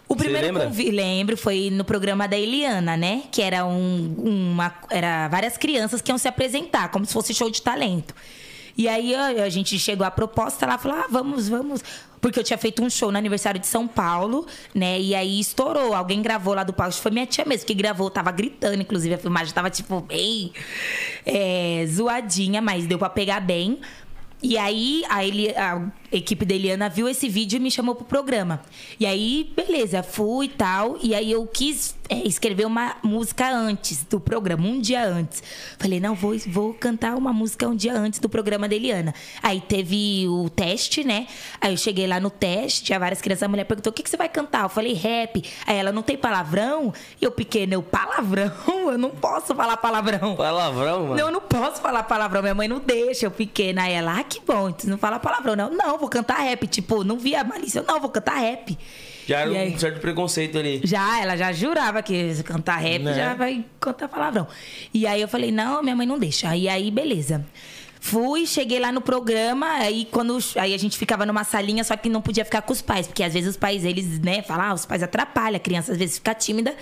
[0.08, 3.24] O primeiro convite, lembro, foi no programa da Eliana, né?
[3.32, 4.74] Que era um, uma.
[4.90, 8.16] Era várias crianças que iam se apresentar, como se fosse show de talento.
[8.78, 11.84] E aí a, a gente chegou à proposta lá, falou: ah, vamos, vamos.
[12.20, 15.00] Porque eu tinha feito um show no aniversário de São Paulo, né?
[15.00, 15.94] E aí estourou.
[15.94, 16.94] Alguém gravou lá do palco.
[16.96, 18.10] Foi minha tia mesmo que gravou.
[18.10, 19.14] Tava gritando, inclusive.
[19.16, 20.52] A filmagem tava, tipo, bem
[21.26, 23.80] é, zoadinha, mas deu pra pegar bem.
[24.42, 28.06] E aí, a, Eli- a equipe da Eliana viu esse vídeo e me chamou pro
[28.06, 28.62] programa.
[29.00, 30.98] E aí, beleza, fui e tal.
[31.02, 35.44] E aí eu quis é, escrever uma música antes do programa, um dia antes.
[35.78, 39.14] Falei, não, vou, vou cantar uma música um dia antes do programa da Eliana.
[39.44, 41.28] Aí teve o teste, né?
[41.60, 44.10] Aí eu cheguei lá no teste, tinha várias crianças, a mulher perguntou: o que, que
[44.10, 44.64] você vai cantar?
[44.64, 45.44] Eu falei, rap.
[45.66, 46.94] Aí ela, não tem palavrão?
[47.22, 48.52] E eu pequeno, eu, palavrão?
[48.88, 50.36] Eu não posso falar palavrão.
[50.38, 51.16] Palavrão, mano.
[51.16, 52.42] Não, eu não posso falar palavrão.
[52.42, 53.84] Minha mãe não deixa, eu pequena.
[53.84, 55.58] Aí ela, ah, que bom, tu não fala palavrão.
[55.58, 56.68] Não, não, vou cantar rap.
[56.68, 57.84] Tipo, não via malícia.
[57.88, 58.78] Não, vou cantar rap.
[59.28, 59.74] Já era aí?
[59.74, 60.82] um certo preconceito ali.
[60.84, 63.14] Já, ela já jurava que se cantar rap Né?
[63.14, 64.48] já vai cantar palavrão.
[64.94, 66.56] E aí eu falei, não, minha mãe não deixa.
[66.56, 67.46] E aí, beleza.
[68.00, 72.08] Fui, cheguei lá no programa, aí quando aí a gente ficava numa salinha, só que
[72.08, 74.74] não podia ficar com os pais, porque às vezes os pais, eles, né, falam, ah,
[74.74, 76.76] os pais atrapalham, a criança às vezes fica tímida.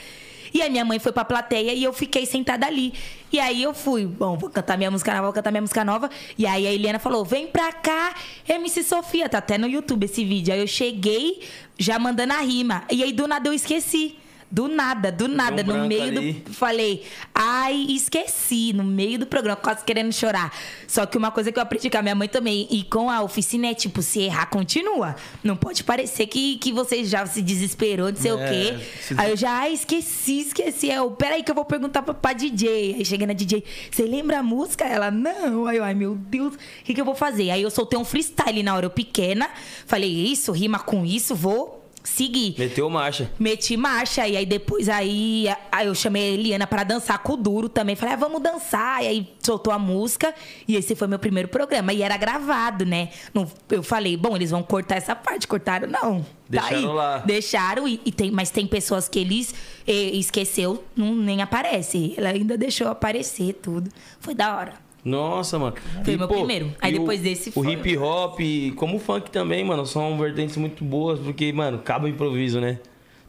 [0.56, 2.94] E aí minha mãe foi pra plateia e eu fiquei sentada ali.
[3.30, 6.10] E aí eu fui, bom, vou cantar minha música nova, vou cantar minha música nova.
[6.38, 8.16] E aí a Eliana falou: vem pra cá,
[8.48, 10.54] MC Sofia, tá até no YouTube esse vídeo.
[10.54, 11.42] Aí eu cheguei
[11.78, 12.86] já mandando a rima.
[12.90, 14.16] E aí do nada eu esqueci.
[14.52, 16.34] Do nada, do nada, no meio ali.
[16.34, 16.54] do.
[16.54, 17.04] Falei,
[17.34, 20.54] ai, esqueci, no meio do programa, quase querendo chorar.
[20.88, 23.22] Só que uma coisa que eu aprendi com a minha mãe também, e com a
[23.22, 25.16] oficina, é tipo, se errar, continua.
[25.44, 28.86] Não pode parecer que, que você já se desesperou, não sei o É, quê.
[29.02, 30.88] se- Aí eu já, ai, esqueci, esqueci.
[30.90, 32.96] Eu, peraí que eu vou perguntar pra, pra DJ.
[32.96, 34.86] Aí cheguei na DJ, você lembra a música?
[34.86, 35.66] Ela, não.
[35.66, 37.50] Aí eu, ai, meu Deus, o que, que eu vou fazer?
[37.50, 39.50] Aí eu soltei um freestyle na hora, eu pequena.
[39.86, 42.56] Falei, isso, rima com isso, vou seguir.
[42.58, 43.30] Meteu marcha.
[43.40, 47.38] Meti marcha e aí depois aí, aí eu chamei a Eliana pra dançar com o
[47.38, 47.96] Duro também.
[47.96, 49.04] Falei, ah, vamos dançar.
[49.04, 50.34] E aí soltou a música
[50.68, 51.92] e esse foi meu primeiro programa.
[51.94, 53.10] E era gravado, né?
[53.34, 55.48] Não- eu falei, bom, eles vão cortar essa parte.
[55.48, 56.22] Cortaram, não.
[56.22, 56.26] Tá
[56.70, 57.18] Deixaram lá.
[57.20, 59.54] Deixaram, e, e tem, mas tem pessoas que eles
[59.88, 62.14] eh, esqueceu, não, nem aparece.
[62.18, 63.90] Ela ainda deixou aparecer tudo.
[64.20, 64.85] Foi da hora.
[65.06, 65.76] Nossa, mano.
[66.04, 66.74] Foi meu primeiro.
[66.82, 68.40] Aí e depois o, desse O foi- hip hop,
[68.76, 72.80] como o funk também, mano, são vertentes muito boas, porque, mano, cabe o improviso, né?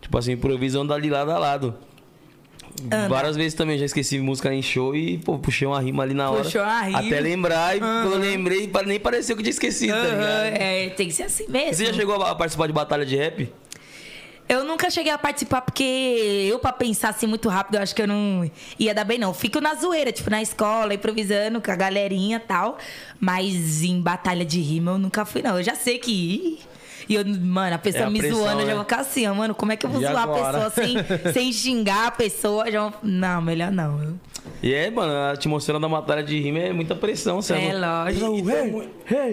[0.01, 1.75] Tipo assim, improviso anda ali lado a lado.
[2.85, 3.09] Anda.
[3.09, 6.31] Várias vezes também já esqueci música em show e, pô, puxei uma rima ali na
[6.31, 6.45] hora.
[6.45, 6.99] Puxou uma rima.
[6.99, 10.63] Até lembrar, e quando eu lembrei, nem pareceu que eu tinha esquecido, tá Aham, ligado?
[10.63, 11.75] é, tem que ser assim mesmo.
[11.75, 13.51] Você já chegou a participar de batalha de rap?
[14.49, 15.83] Eu nunca cheguei a participar porque
[16.49, 19.35] eu, pra pensar assim muito rápido, eu acho que eu não ia dar bem, não.
[19.35, 22.79] Fico na zoeira, tipo, na escola, improvisando com a galerinha e tal.
[23.19, 25.57] Mas em batalha de rima eu nunca fui, não.
[25.59, 26.61] Eu já sei que.
[27.09, 28.75] E eu, mano, a pessoa É a me pressão, zoando, eu já né?
[28.75, 30.59] vou ficar assim, ó, mano, como é que eu vou E zoar agora?
[30.67, 30.97] a pessoa sem,
[31.33, 32.71] sem xingar a pessoa?
[32.71, 34.01] Já vou- Não, melhor não.
[34.03, 34.15] Eu-
[34.63, 37.81] E é, mano, a atmosfera da batalha de rima é muita pressão, você É não-
[38.05, 38.27] lógico.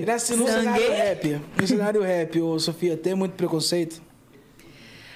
[0.08, 0.60] E assim, no Sangue.
[0.64, 4.02] cenário rap, no cenário rap, ô Sofia, tem muito preconceito?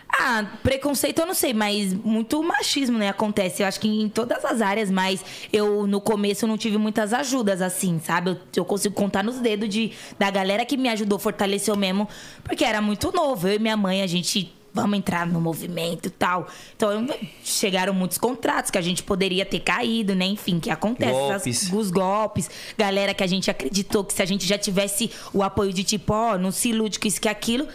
[0.09, 3.09] Ah, preconceito eu não sei, mas muito machismo, né?
[3.09, 7.13] Acontece, eu acho que em todas as áreas, mas eu no começo não tive muitas
[7.13, 8.31] ajudas, assim, sabe?
[8.31, 12.07] Eu, eu consigo contar nos dedos de, da galera que me ajudou, fortaleceu mesmo,
[12.43, 13.47] porque era muito novo.
[13.47, 16.47] Eu e minha mãe, a gente vamos entrar no movimento e tal.
[16.75, 17.07] Então,
[17.43, 20.25] chegaram muitos contratos que a gente poderia ter caído, né?
[20.25, 21.11] Enfim, que acontece.
[21.11, 21.57] Golpes.
[21.63, 22.49] Essas- os golpes.
[22.77, 26.13] Galera que a gente acreditou que se a gente já tivesse o apoio de tipo,
[26.13, 27.67] ó, não se ilude com isso que aquilo.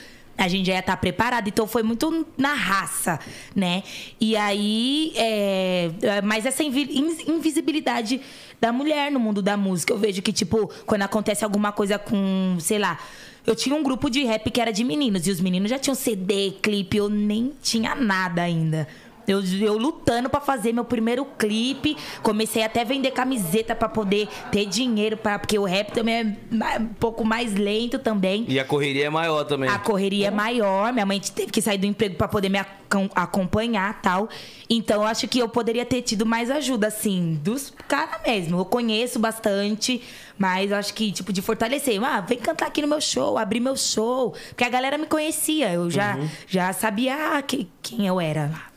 [0.44, 3.20] A gente já ia estar preparado, então foi muito na raça,
[3.55, 3.83] né?
[4.20, 8.20] E aí, é, é, mas essa invi- in- invisibilidade
[8.61, 12.57] da mulher no mundo da música, eu vejo que, tipo, quando acontece alguma coisa com,
[12.59, 12.98] sei lá,
[13.46, 15.94] eu tinha um grupo de rap que era de meninos, e os meninos já tinham
[15.94, 18.87] CD, clipe, eu nem tinha nada ainda.
[19.26, 24.28] Eu, eu lutando pra fazer meu primeiro clipe, comecei até a vender camiseta pra poder
[24.50, 26.14] ter dinheiro, pra, porque o rap também
[26.50, 28.44] é um pouco mais lento também.
[28.48, 29.68] E a correria é maior também.
[29.70, 33.08] A correria é maior, minha mãe teve que sair do emprego pra poder me acom-
[33.14, 34.28] acompanhar tal.
[34.68, 38.58] Então eu acho que eu poderia ter tido mais ajuda, assim, dos caras mesmo.
[38.58, 40.02] Eu conheço bastante,
[40.38, 42.02] mas eu acho que, tipo, de fortalecer.
[42.02, 44.35] Ah, vem cantar aqui no meu show, abrir meu show.
[44.48, 48.71] Porque a galera me conhecia, eu já, já sabia ah, que- quem eu era lá.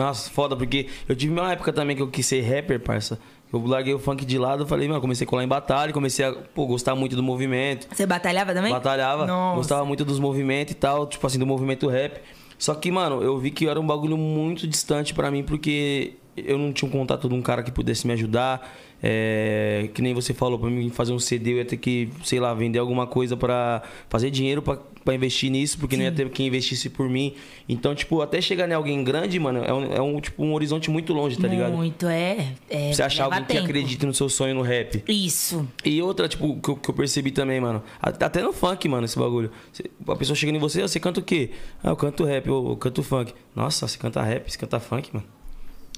[0.00, 3.18] Nossa, foda, porque eu tive uma época também que eu quis ser rapper, parça.
[3.52, 6.32] Eu larguei o funk de lado, falei, mano, comecei a colar em batalha, comecei a
[6.32, 7.86] pô, gostar muito do movimento.
[7.92, 8.72] Você batalhava também?
[8.72, 9.56] Batalhava, Nossa.
[9.56, 12.18] gostava muito dos movimentos e tal, tipo assim, do movimento rap.
[12.58, 16.56] Só que, mano, eu vi que era um bagulho muito distante pra mim, porque eu
[16.56, 18.72] não tinha um contato de um cara que pudesse me ajudar.
[19.02, 22.38] É, que nem você falou, pra mim fazer um CD, eu ia ter que, sei
[22.38, 26.28] lá, vender alguma coisa pra fazer dinheiro pra, pra investir nisso, porque não ia ter
[26.28, 27.34] quem investisse por mim.
[27.68, 30.90] Então, tipo, até chegar em alguém grande, mano, é um, é um, tipo, um horizonte
[30.90, 31.72] muito longe, tá ligado?
[31.72, 32.48] Muito, é.
[32.68, 33.64] é Você achar alguém que tempo.
[33.64, 35.02] acredita no seu sonho no rap.
[35.08, 35.66] Isso.
[35.84, 37.82] E outra, tipo, que eu, que eu percebi também, mano.
[38.00, 39.50] Até no funk, mano, esse bagulho.
[40.06, 41.50] A pessoa chega em você, "Ah, você canta o quê?
[41.82, 43.32] Ah, eu canto rap, eu, eu canto funk.
[43.56, 45.26] Nossa, você canta rap, você canta funk, mano.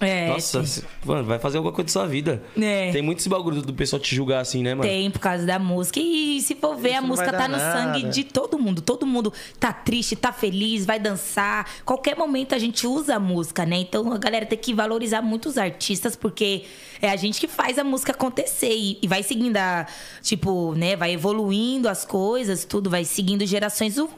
[0.02, 0.82] É, Nossa, sim.
[1.04, 2.42] mano, vai fazer alguma coisa da sua vida.
[2.60, 2.90] É.
[2.90, 4.82] Tem muito esse bagulho do, pessoal te julgar assim, né, mano?
[4.82, 6.00] Tem por causa da música.
[6.00, 7.72] E se for ver, Isso a música tá no nada.
[7.72, 8.82] sangue de todo mundo.
[8.82, 11.68] Todo mundo tá triste, tá feliz, vai dançar.
[11.84, 13.76] Qualquer momento a gente usa a música, né?
[13.76, 16.64] Então a galera tem que valorizar muito os artistas, porque
[17.00, 18.74] é a gente que faz a música acontecer.
[18.74, 19.86] E, e vai seguindo a.
[20.20, 20.96] Tipo, né?
[20.96, 23.98] Vai evoluindo as coisas, tudo, vai seguindo gerações.
[23.98, 24.10] O,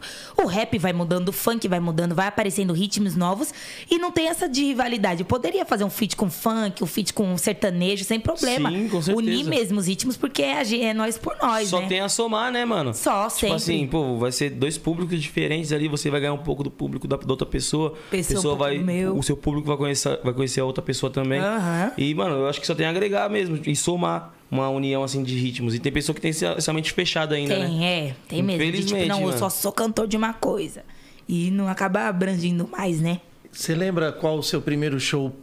[0.42, 3.52] o rap vai mudando, o funk vai mudando, vai aparecendo ritmos novos.
[3.90, 5.20] E não tem essa de rivalidade.
[5.20, 8.70] Eu poderia fazer um feat com funk, um feat com sertanejo, sem problema.
[8.70, 9.16] Sim, com certeza.
[9.16, 11.86] Unir mesmo os ritmos, porque é, é nós por nós, Só né?
[11.86, 12.92] tem a somar, né, mano?
[12.92, 13.56] Só, Tipo sempre.
[13.56, 17.08] assim, pô, vai ser dois públicos diferentes ali, você vai ganhar um pouco do público
[17.08, 17.94] da, da outra pessoa.
[18.10, 18.78] Pessoa um pessoa pouco vai.
[18.78, 19.16] meu.
[19.16, 21.40] O seu público vai conhecer, vai conhecer a outra pessoa também.
[21.40, 21.92] Aham.
[21.96, 25.22] E, mano, eu acho que só tem a agregar mesmo e somar uma união assim
[25.22, 25.74] de ritmos.
[25.74, 27.84] E tem pessoa que tem essa, mente fechada ainda, Tem, né?
[27.84, 28.14] é.
[28.28, 28.60] Tem mesmo.
[28.60, 29.38] De, tipo, Infelizmente, não, eu mano.
[29.38, 30.82] só sou cantor de uma coisa.
[31.28, 33.20] E não acaba abrangindo mais, né?
[33.50, 35.34] Você lembra qual o seu primeiro show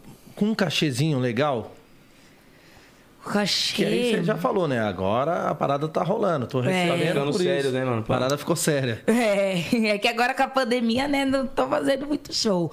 [0.41, 1.71] com um cachezinho legal?
[3.23, 3.75] O cachê.
[3.75, 4.80] Que aí você já falou, né?
[4.80, 6.47] Agora a parada tá rolando.
[6.47, 7.71] Tô Ficando por sério, isso.
[7.71, 7.99] né, mano?
[7.99, 9.04] A parada ficou séria.
[9.06, 9.60] É,
[9.93, 12.71] é que agora com a pandemia, né, não tô fazendo muito show.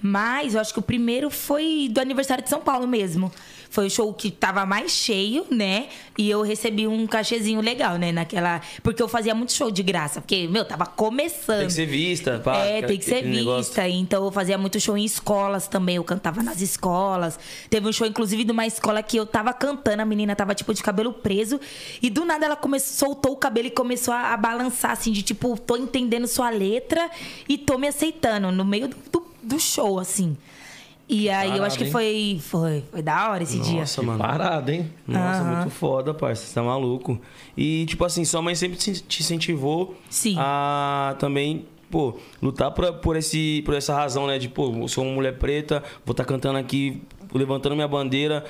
[0.00, 3.30] Mas eu acho que o primeiro foi do aniversário de São Paulo mesmo.
[3.72, 5.88] Foi o show que tava mais cheio, né?
[6.18, 8.12] E eu recebi um cachezinho legal, né?
[8.12, 8.60] Naquela.
[8.82, 10.20] Porque eu fazia muito show de graça.
[10.20, 11.60] Porque, meu, tava começando.
[11.60, 12.58] Tem que ser vista, pá.
[12.58, 13.64] É, tem que ser aquele negócio.
[13.64, 13.88] vista.
[13.88, 15.96] Então eu fazia muito show em escolas também.
[15.96, 17.38] Eu cantava nas escolas.
[17.70, 20.02] Teve um show, inclusive, de uma escola que eu tava cantando.
[20.02, 21.58] A menina tava, tipo, de cabelo preso.
[22.02, 25.22] E do nada ela começou, soltou o cabelo e começou a, a balançar, assim, de
[25.22, 27.10] tipo, tô entendendo sua letra
[27.48, 30.36] e tô me aceitando no meio do, do, do show, assim.
[31.08, 31.90] E aí eu acho que hein?
[31.90, 33.80] foi, foi, foi da hora esse dia.
[33.80, 34.18] Nossa, mano.
[34.18, 34.90] Parada, hein?
[35.06, 36.46] Nossa, muito foda, parça.
[36.46, 37.20] Você tá maluco.
[37.56, 40.36] E, tipo assim, sua mãe sempre te incentivou Sim.
[40.38, 44.38] a também, pô, lutar por, por, esse, por essa razão, né?
[44.38, 47.02] De, pô, eu sou uma mulher preta, vou estar cantando aqui,
[47.34, 48.44] levantando minha bandeira.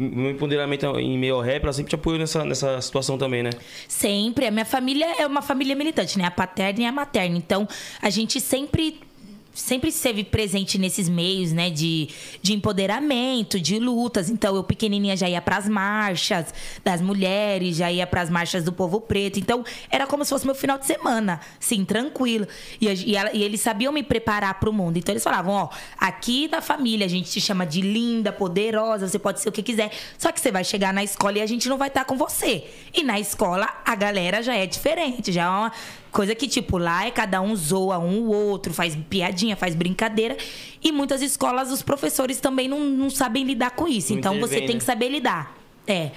[0.00, 3.50] Meu empoderamento em meio ao rap, ela sempre te apoiou nessa, nessa situação também, né?
[3.88, 4.46] Sempre.
[4.46, 6.24] A minha família é uma família militante, né?
[6.24, 7.36] A paterna e a materna.
[7.36, 7.66] Então,
[8.00, 9.00] a gente sempre
[9.60, 12.08] sempre esteve presente nesses meios, né, de,
[12.40, 14.30] de empoderamento, de lutas.
[14.30, 19.00] Então, eu pequenininha já ia pras marchas das mulheres, já ia pras marchas do povo
[19.00, 19.38] preto.
[19.38, 22.46] Então, era como se fosse meu final de semana, sim, tranquilo.
[22.80, 24.96] E, e e eles sabiam me preparar pro mundo.
[24.96, 25.68] Então, eles falavam, ó,
[25.98, 29.62] aqui na família a gente te chama de linda, poderosa, você pode ser o que
[29.62, 29.90] quiser.
[30.16, 32.64] Só que você vai chegar na escola e a gente não vai estar com você.
[32.94, 35.72] E na escola a galera já é diferente, já é uma
[36.10, 40.36] coisa que tipo lá é cada um zoa um o outro, faz piadinha, faz brincadeira.
[40.82, 44.12] E muitas escolas os professores também não, não sabem lidar com isso.
[44.12, 44.80] Não então você intervém, tem né?
[44.80, 45.56] que saber lidar.
[45.86, 46.10] É.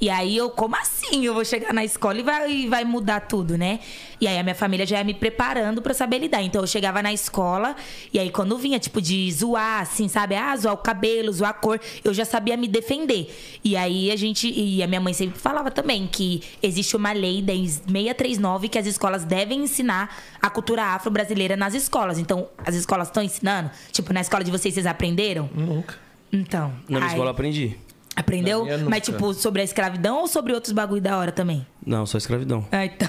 [0.00, 1.24] E aí eu, como assim?
[1.24, 3.80] Eu vou chegar na escola e vai, e vai mudar tudo, né?
[4.20, 6.42] E aí a minha família já ia me preparando pra saber lidar.
[6.42, 7.74] Então eu chegava na escola
[8.12, 10.34] e aí quando vinha, tipo, de zoar, assim, sabe?
[10.36, 13.34] Ah, zoar o cabelo, zoar a cor, eu já sabia me defender.
[13.64, 14.48] E aí a gente.
[14.54, 19.24] E a minha mãe sempre falava também que existe uma lei 639 que as escolas
[19.24, 22.18] devem ensinar a cultura afro-brasileira nas escolas.
[22.18, 23.70] Então, as escolas estão ensinando?
[23.92, 25.48] Tipo, na escola de vocês, vocês aprenderam?
[25.54, 25.94] Nunca.
[26.32, 26.72] Então.
[26.88, 27.76] Na minha aí- escola eu aprendi.
[28.16, 28.66] Aprendeu?
[28.88, 31.66] Mas, tipo, sobre a escravidão ou sobre outros bagulho da hora também?
[31.84, 32.66] Não, só escravidão.
[32.72, 33.06] Ah, então.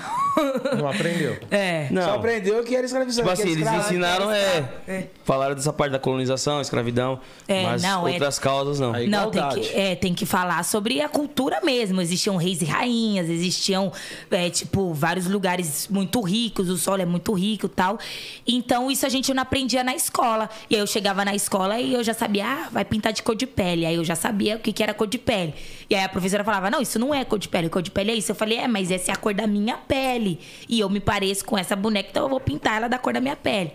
[0.78, 1.36] Não aprendeu.
[1.50, 1.88] é.
[1.90, 2.04] Não.
[2.04, 3.24] Só aprendeu que era escravização.
[3.24, 7.20] Tipo assim, eles ensinaram, é, Falaram dessa parte da colonização, escravidão.
[7.48, 8.94] É, mas não, é- outras causas não.
[8.94, 12.00] Aí- Não, tem que, é, tem que falar sobre a cultura mesmo.
[12.02, 13.92] Existiam reis e rainhas, existiam,
[14.30, 17.98] é, tipo, vários lugares muito ricos, o solo é muito rico e tal.
[18.46, 20.50] Então, isso a gente não aprendia na escola.
[20.70, 23.36] E aí eu chegava na escola e eu já sabia, ah, vai pintar de cor
[23.36, 23.88] de pele.
[23.88, 25.54] Aí eu já sabia o que, que era cor de pele.
[25.90, 28.12] E aí a professora falava, não, isso não é cor de pele, cor de pele
[28.12, 28.32] é isso.
[28.32, 30.40] Eu falei, é, mas essa é a cor da minha pele.
[30.68, 33.22] E eu me pareço com essa boneca, então eu vou pintar ela da cor da
[33.22, 33.72] minha pele.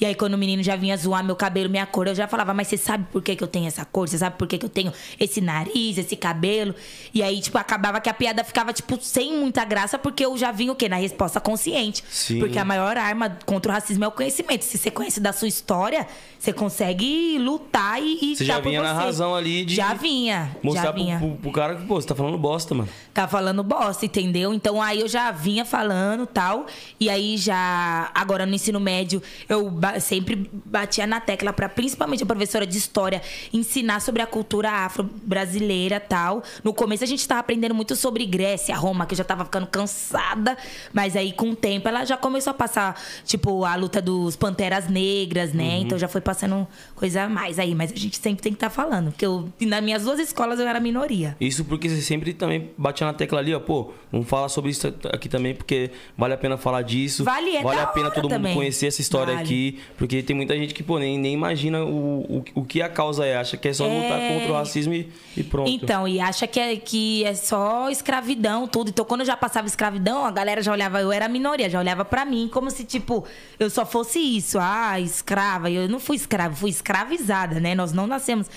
[0.00, 2.52] E aí, quando o menino já vinha zoar meu cabelo, minha cor, eu já falava,
[2.52, 4.08] mas você sabe por que, que eu tenho essa cor?
[4.08, 6.74] Você sabe por que, que eu tenho esse nariz, esse cabelo?
[7.12, 10.50] E aí, tipo, acabava que a piada ficava, tipo, sem muita graça, porque eu já
[10.50, 10.88] vinha o quê?
[10.88, 12.02] Na resposta consciente.
[12.10, 12.38] Sim.
[12.40, 14.64] Porque a maior arma contra o racismo é o conhecimento.
[14.64, 16.06] Se você conhece da sua história,
[16.38, 19.04] você consegue lutar e, e Você já vinha na você.
[19.04, 20.50] razão ali de Já vinha.
[20.54, 22.88] já Mostrar pro, vinha pro- pro cara que, pô, você tá falando bosta, mano.
[23.12, 24.52] tá falando bosta, entendeu?
[24.52, 26.66] Então aí eu já vinha falando tal.
[26.98, 32.22] E aí já, agora no ensino médio, eu ba- sempre batia na tecla para principalmente
[32.22, 33.20] a professora de história
[33.52, 36.42] ensinar sobre a cultura afro-brasileira tal.
[36.62, 39.66] No começo a gente tava aprendendo muito sobre Grécia, Roma, que eu já tava ficando
[39.66, 40.56] cansada.
[40.92, 44.88] Mas aí com o tempo ela já começou a passar, tipo, a luta dos panteras
[44.88, 45.78] negras, né?
[45.78, 47.74] Então já foi passando coisa a mais aí.
[47.74, 49.10] Mas a gente sempre tem que estar falando.
[49.10, 51.36] Porque eu, nas minhas duas escolas eu era minoria.
[51.40, 54.88] Isso porque você sempre também batia na tecla ali, ó, pô, vamos falar sobre isso
[55.12, 57.24] aqui também, porque vale a pena falar disso.
[57.24, 58.54] Vale, é vale a pena todo mundo também.
[58.54, 59.44] conhecer essa história Vale.
[59.44, 62.88] aqui, porque tem muita gente que, pô, nem, nem imagina o, o, o que a
[62.88, 64.28] causa é, acha que é só lutar É.
[64.34, 65.70] contra o racismo e, e pronto.
[65.70, 68.90] Então, e acha que é, que é só escravidão, tudo.
[68.90, 72.04] Então, quando eu já passava escravidão, a galera já olhava, eu era minoria, já olhava
[72.04, 73.24] pra mim como se, tipo,
[73.58, 74.58] eu só fosse isso.
[74.60, 75.70] Ah, escrava.
[75.70, 77.74] Eu não fui escrava, fui escravizada, né?
[77.74, 78.48] Nós não nascemos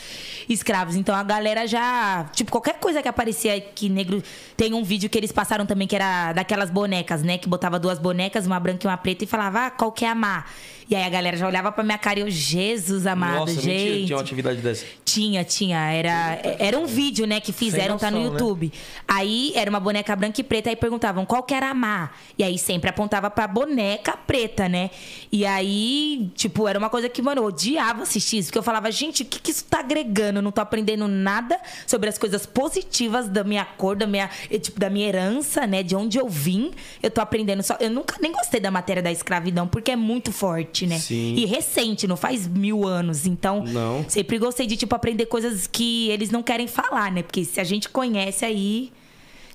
[0.50, 0.96] escravos.
[0.96, 2.26] Então, a galera já.
[2.34, 4.22] Tipo, qualquer coisa que aparecia que negro.
[4.56, 7.38] Tem um vídeo que eles passaram também, que era daquelas bonecas, né?
[7.38, 10.10] Que botava duas bonecas, uma branca e uma preta, e falava, ah, qual que é
[10.10, 10.46] a má?
[10.90, 13.68] E aí a galera já olhava pra minha cara e eu, Jesus amado, Nossa, gente.
[13.68, 14.86] mentira, tinha uma atividade dessa.
[15.04, 15.92] Tinha, tinha.
[15.92, 18.40] Era, era um vídeo, né, que fizeram, tá no noção, né?
[18.40, 18.74] YouTube.
[19.08, 22.12] Aí era uma boneca branca e preta, aí perguntavam qual que era a má.
[22.38, 24.90] E aí sempre apontava pra boneca preta, né?
[25.32, 28.50] E aí, tipo, era uma coisa que, mano, eu odiava assistir isso.
[28.50, 30.40] Porque eu falava, gente, o que, que isso tá agregando?
[30.40, 34.60] Eu não tô aprendendo nada sobre as coisas positivas da minha cor, da minha, eh,
[34.60, 35.84] tipo, da minha herança, né?
[35.84, 36.72] De onde eu vim.
[37.02, 37.76] Eu tô aprendendo só.
[37.80, 41.00] Eu nunca nem gostei da matéria da escravidão, porque é muito forte, né?
[41.00, 41.36] Sim.
[41.36, 43.26] E recente, não faz mil anos.
[43.26, 44.06] Então, Não.
[44.08, 47.24] Sempre gostei de, tipo, aprender coisas que eles não querem falar, né?
[47.24, 48.92] Porque se a gente conhece aí.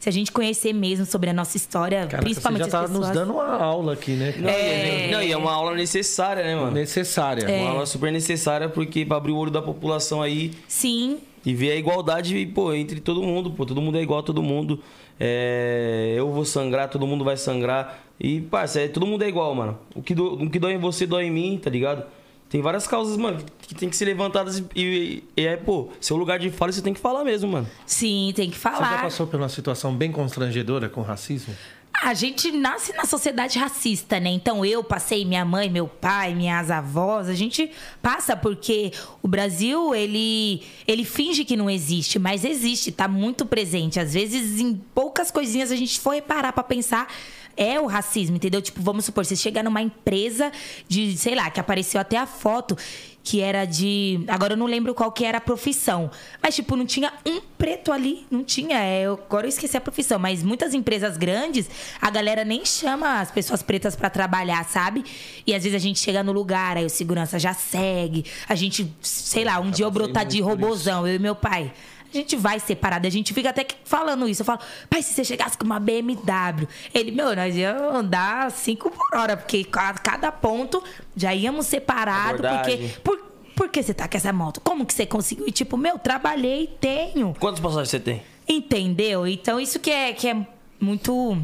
[0.01, 2.91] Se a gente conhecer mesmo sobre a nossa história, Caraca, principalmente você já tá as
[2.91, 3.09] pessoas.
[3.11, 4.35] nos dando uma aula aqui, né?
[4.37, 5.09] Não, e é...
[5.13, 6.73] não, e é uma aula necessária, né, mano?
[6.73, 7.45] Necessária.
[7.45, 7.63] É.
[7.63, 11.19] Uma aula super necessária, porque pra abrir o olho da população aí Sim.
[11.47, 13.65] e ver a igualdade, pô, entre todo mundo, pô.
[13.65, 14.81] Todo mundo é igual a todo mundo.
[15.21, 18.03] É, eu vou sangrar, todo mundo vai sangrar.
[18.21, 19.79] E, parça, é, todo mundo é igual, mano.
[19.95, 22.05] O que, do, o que dói em você, dói em mim, tá ligado?
[22.49, 26.17] Tem várias causas, mano, que tem que ser levantadas e, e- e é, pô, seu
[26.19, 27.67] lugar de fala você tem que falar mesmo, mano.
[27.87, 29.03] Sim, tem que Você já falar.
[29.03, 31.55] passou por uma situação bem constrangedora com racismo?
[32.03, 34.31] A gente nasce na sociedade racista, né?
[34.31, 37.71] Então eu passei, minha mãe, meu pai, minhas avós, a gente
[38.03, 44.01] passa porque o Brasil, ele ele finge que não existe, mas existe, tá muito presente.
[44.01, 47.07] Às vezes em poucas coisinhas a gente foi parar pra pensar
[47.57, 48.61] é o racismo, entendeu?
[48.63, 50.51] Tipo, vamos supor, você chega numa empresa
[50.89, 52.77] de, sei lá, que apareceu até a foto
[53.25, 54.25] que era de.
[54.27, 56.11] Agora eu não lembro qual que era a profissão.
[56.43, 58.27] Mas, tipo, não tinha um preto ali.
[58.29, 58.81] Não tinha.
[58.83, 60.19] É, eu- agora eu esqueci a profissão.
[60.19, 65.05] Mas muitas empresas grandes, a galera nem chama as pessoas pretas pra trabalhar, sabe?
[65.47, 68.25] E às vezes a gente chega no lugar, aí o segurança já segue.
[68.49, 71.73] A gente, sei lá, um dia eu brotar de robozão, eu e meu pai.
[72.13, 74.43] A gente vai separado, a gente fica até falando isso.
[74.43, 78.91] Eu falo, pai, se você chegasse com uma BMW, ele, meu, nós íamos andar 5
[78.91, 80.83] por hora, porque ca- cada ponto
[81.17, 82.47] já íamos separado, porque.
[82.47, 82.89] Abordagem.
[83.03, 83.19] Por,
[83.57, 84.61] por que você tá com essa moto?
[84.61, 85.47] Como que você conseguiu?
[85.49, 87.35] E tipo, meu, trabalhei, tenho.
[87.39, 88.23] Quantas passagens você tem?
[88.49, 89.27] Entendeu?
[89.27, 90.47] Então isso que é, que é
[90.81, 91.39] muito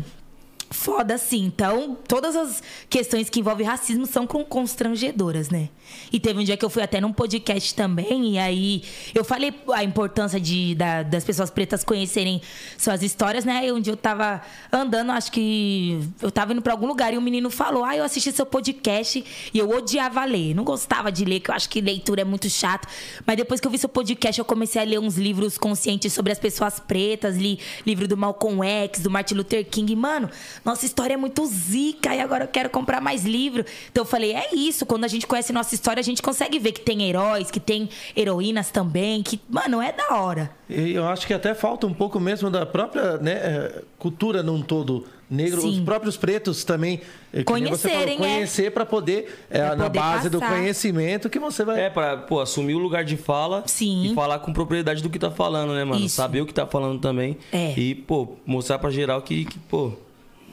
[0.71, 1.45] foda, assim.
[1.45, 5.69] Então, todas as questões que envolvem racismo são constrangedoras, né?
[6.13, 8.83] E teve um dia que eu fui até num podcast também, e aí
[9.15, 12.43] eu falei a importância de, da- das pessoas pretas conhecerem
[12.77, 13.67] suas histórias, né?
[13.67, 17.19] E um dia eu tava andando, acho que eu tava indo pra algum lugar, e
[17.19, 20.55] um menino falou: Ah, eu assisti seu podcast e eu odiava ler.
[20.55, 22.87] Não gostava de ler, que eu acho que leitura é muito chato.
[23.27, 26.33] Mas depois que eu vi seu podcast, eu comecei a ler uns livros conscientes sobre
[26.33, 29.97] as pessoas pretas, li livro do Malcolm X, do Martin Luther King.
[29.97, 30.29] Mano,
[30.69, 33.65] nossa história é muito zica e agora eu quero comprar mais livro.
[33.91, 36.73] Então eu falei, é isso, quando a gente conhece nossa história, a gente consegue ver
[36.73, 40.51] que tem heróis, que tem heroínas também, que, mano, é da hora.
[40.69, 44.61] E eu acho que até falta um pouco mesmo da própria né, eh, cultura num
[44.61, 45.71] todo negro, Sim.
[45.71, 47.01] os próprios pretos também
[47.33, 48.19] nem você falou, Conhecerem, é.
[48.19, 50.55] conhecer para poder, Pra na poder base do passar.
[50.55, 54.11] conhecimento que você vai É, pra, pô, assumir o lugar de fala Sim.
[54.11, 56.05] e falar com propriedade do que tá falando, né, mano?
[56.05, 56.17] Isso.
[56.17, 57.37] Saber o que tá falando também.
[57.53, 57.73] É.
[57.79, 59.93] E, pô, mostrar pra geral que, que, pô,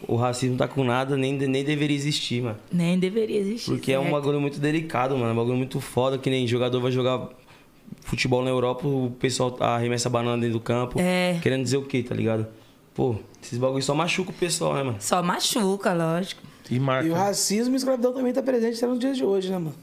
[0.07, 2.57] o racismo tá com nada, nem, nem deveria existir, mano.
[2.71, 3.71] Nem deveria existir.
[3.71, 4.13] Porque é um certo?
[4.13, 5.29] bagulho muito delicado, mano.
[5.29, 7.29] É um bagulho muito foda, que nem jogador vai jogar
[8.01, 10.99] futebol na Europa, o pessoal arremessa banana dentro do campo.
[10.99, 11.39] É.
[11.41, 12.47] Querendo dizer o quê, tá ligado?
[12.93, 14.97] Pô, esses bagulhos só machucam o pessoal, né, mano?
[14.99, 16.41] Só machuca, lógico.
[16.69, 17.07] e marca.
[17.07, 19.57] E o racismo e a escravidão também tá presente até nos dias de hoje, né,
[19.57, 19.75] mano?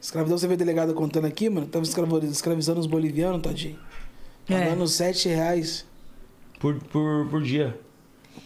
[0.00, 3.78] Escravidão, você vê a delegada contando aqui, mano, tava escravizando os bolivianos, tadinho.
[4.48, 4.58] É.
[4.58, 5.86] Pagando sete reais
[6.58, 7.78] Por, por, por dia.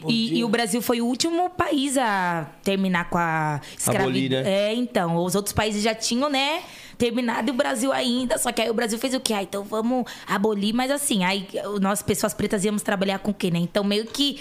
[0.08, 4.42] E, e o Brasil foi o último país a terminar com a escravidão.
[4.42, 4.70] né?
[4.70, 5.16] É, então.
[5.24, 6.62] Os outros países já tinham, né?
[6.98, 8.36] Terminado e o Brasil ainda.
[8.38, 9.32] Só que aí o Brasil fez o quê?
[9.34, 10.74] Ah, então vamos abolir.
[10.74, 11.48] Mas assim, aí
[11.80, 13.58] nós, pessoas pretas, íamos trabalhar com o quê, né?
[13.58, 14.40] Então meio que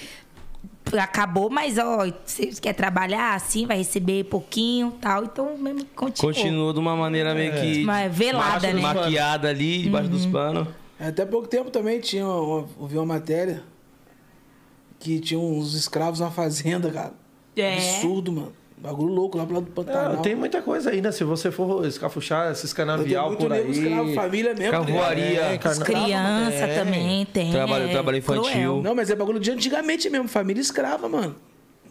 [1.02, 5.24] acabou, mas ó, você quer trabalhar assim, vai receber pouquinho tal.
[5.24, 6.34] Então mesmo continuou.
[6.34, 7.84] Continua de uma maneira meio que.
[7.84, 8.82] Mas velada, né?
[8.82, 10.68] Maquiada ali, debaixo dos panos.
[11.00, 13.64] Até pouco tempo também tinha, uma- eu vi uma matéria
[15.06, 17.14] que tinha uns escravos na fazenda, cara.
[17.56, 17.76] É.
[17.76, 18.54] Absurdo, mano.
[18.78, 20.14] Bagulho louco lá pro lado do Pantanal.
[20.16, 21.12] É, tem muita coisa aí, né?
[21.12, 23.70] Se você for escafuchar esses canavial por aí...
[23.72, 24.66] escravo, família mesmo.
[24.66, 24.86] ligado?
[24.88, 25.24] Cavoaria.
[25.42, 26.84] É, As carna- crianças É.
[26.84, 27.52] também tem.
[27.52, 28.44] Trabalho- é trabalho infantil.
[28.44, 28.82] cruel.
[28.84, 31.36] Não, mas é bagulho de antigamente mesmo, família escrava, mano.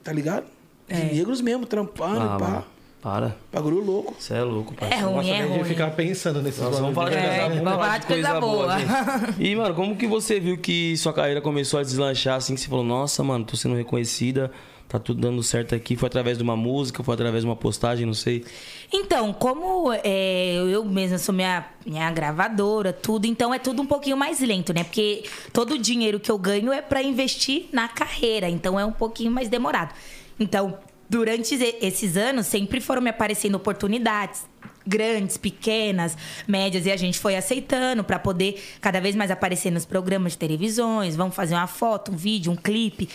[0.03, 0.45] Tá ligado?
[0.89, 1.05] De É.
[1.15, 2.49] negros mesmo, trampando, Ah, pá.
[2.49, 2.65] mano.
[3.05, 3.37] Para.
[3.53, 4.15] Bagulho louco.
[4.19, 4.89] Você é louco, pai.
[4.91, 5.65] É ruim, Nossa, é a gente ruim.
[5.65, 7.49] ficar pensando nesses Nossa, vamos falar de coisa É, boa.
[7.51, 8.79] vamos falar de coisa boa.
[8.79, 9.43] gente.
[9.43, 12.55] E, mano, como que você viu que sua carreira começou a deslanchar assim?
[12.55, 14.51] Que você falou, nossa, mano, tô sendo reconhecida,
[14.89, 15.97] tá tudo dando certo aqui.
[15.97, 18.43] Foi através de uma música, foi através de uma postagem, não sei.
[18.91, 24.17] Então, como é, eu mesma sou minha, minha gravadora, tudo, então é tudo um pouquinho
[24.17, 24.83] mais lento, né?
[24.83, 28.93] Porque todo o dinheiro que eu ganho é pra investir na carreira, então é um
[28.93, 29.93] pouquinho mais demorado.
[30.41, 30.79] Então,
[31.09, 34.45] durante esses anos, sempre foram me aparecendo oportunidades
[34.87, 39.87] grandes, pequenas, médias, e a gente foi aceitando pra poder cada vez mais aparecer nos
[39.87, 43.09] programas de televisões, vamos fazer uma foto, um vídeo, um clipe.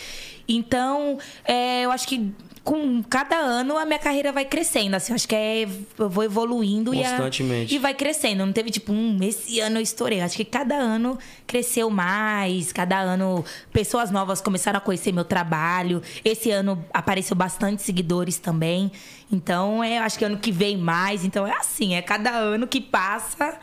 [0.48, 2.32] Então, é, eu acho que
[2.70, 5.66] com cada ano a minha carreira vai crescendo, assim, acho que é,
[5.98, 7.74] eu vou evoluindo e, a- Constantemente.
[7.74, 8.46] e vai crescendo.
[8.46, 10.20] Não teve tipo, um, esse ano eu estourei.
[10.20, 11.18] Acho que cada ano
[11.48, 16.00] cresceu mais, cada ano pessoas novas começaram a conhecer meu trabalho.
[16.24, 18.92] Esse ano apareceu bastante seguidores também.
[19.32, 21.24] Então, é, acho que ano que vem mais.
[21.24, 23.58] Então é assim, é cada ano que passa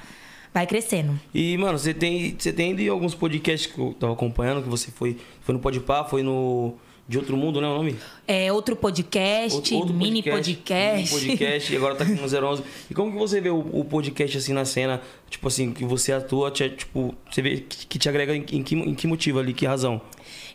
[0.54, 1.18] vai crescendo.
[1.34, 4.92] E, mano, você tem, você tem de alguns podcasts que eu tava acompanhando, que você
[4.92, 6.74] foi, foi no Podpah, foi no
[7.08, 7.96] De Outro Mundo, né, o nome?
[8.28, 11.16] É outro podcast, Outro- outro mini podcast.
[11.16, 12.64] Mini podcast, e agora tá aqui no 011.
[12.92, 15.02] E como que você vê o, o podcast assim na cena?
[15.30, 18.62] Tipo assim, que você atua, te- tipo, você vê que, que te agrega em, em
[18.64, 20.02] que, em que motivo ali, que razão?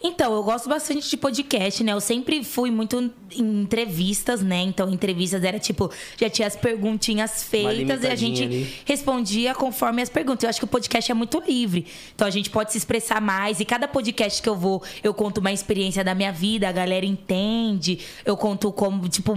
[0.03, 1.93] Então, eu gosto bastante de podcast, né?
[1.93, 4.61] Eu sempre fui muito em entrevistas, né?
[4.61, 8.75] Então, entrevistas era tipo, já tinha as perguntinhas feitas e a gente ali.
[8.85, 10.43] respondia conforme as perguntas.
[10.43, 11.87] Eu acho que o podcast é muito livre.
[12.15, 13.61] Então, a gente pode se expressar mais.
[13.61, 17.07] E cada podcast que eu vou, eu conto uma experiência da minha vida, a galera
[17.07, 18.01] entende.
[18.25, 19.33] Eu conto como, tipo,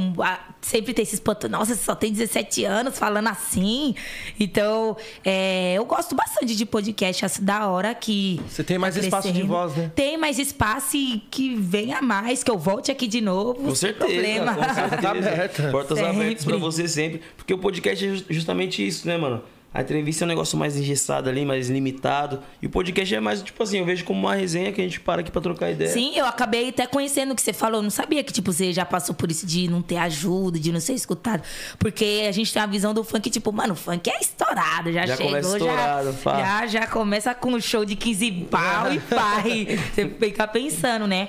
[0.61, 1.47] sempre tem esse espanto.
[1.47, 3.93] Nossa, você só tem 17 anos falando assim.
[4.39, 7.23] Então, é, eu gosto bastante de podcast.
[7.23, 8.41] Acho da hora que.
[8.49, 9.91] Você tem mais tá espaço de voz, né?
[9.93, 10.54] Tem mais espaço
[10.97, 13.55] e que venha mais, que eu volte aqui de novo.
[13.63, 14.53] Com certeza, problema.
[14.55, 15.71] com certeza.
[15.71, 16.11] Portas Sempre.
[16.15, 17.21] abertas pra você sempre.
[17.37, 19.41] Porque o podcast é ju- justamente isso, né, mano?
[19.75, 22.39] A entrevista é um negócio mais engessado ali, mais limitado.
[22.61, 25.01] E o podcast é mais, tipo assim, eu vejo como uma resenha que a gente
[25.01, 25.91] para aqui pra trocar ideia.
[25.91, 27.79] Sim, eu acabei até conhecendo o que você falou.
[27.79, 30.71] Eu não sabia que, tipo, você já passou por isso de não ter ajuda, de
[30.71, 31.43] não ser escutado.
[31.77, 34.93] Porque a gente tem a visão do funk, tipo, mano, o funk é estourado.
[34.93, 38.99] Já, Já chegou, estourado, já, já, já começa com um show de 15 pau e
[39.01, 39.77] pai.
[39.93, 41.27] Você fica pensando, né?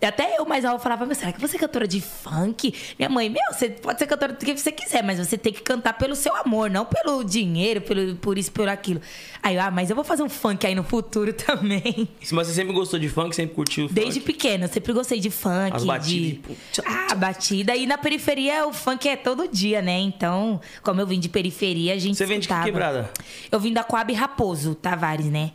[0.00, 2.72] Até eu mais alto falava, mas será que você é cantora de funk?
[2.98, 5.60] Minha mãe, meu, você pode ser cantora do que você quiser, mas você tem que
[5.60, 9.00] cantar pelo seu amor, não pelo dinheiro, pelo, por isso, por aquilo.
[9.42, 12.08] Aí eu, ah, mas eu vou fazer um funk aí no futuro também.
[12.30, 14.32] Mas você sempre gostou de funk, sempre curtiu Desde funk?
[14.32, 15.74] pequena, eu sempre gostei de funk.
[15.76, 16.32] As batidas, de...
[16.36, 17.74] tipo, Ah, batida.
[17.74, 19.98] E na periferia o funk é todo dia, né?
[19.98, 22.64] Então, como eu vim de periferia, a gente Você vem de que escutava.
[22.64, 23.10] quebrada?
[23.50, 25.52] Eu vim da Coab Raposo, Tavares, né?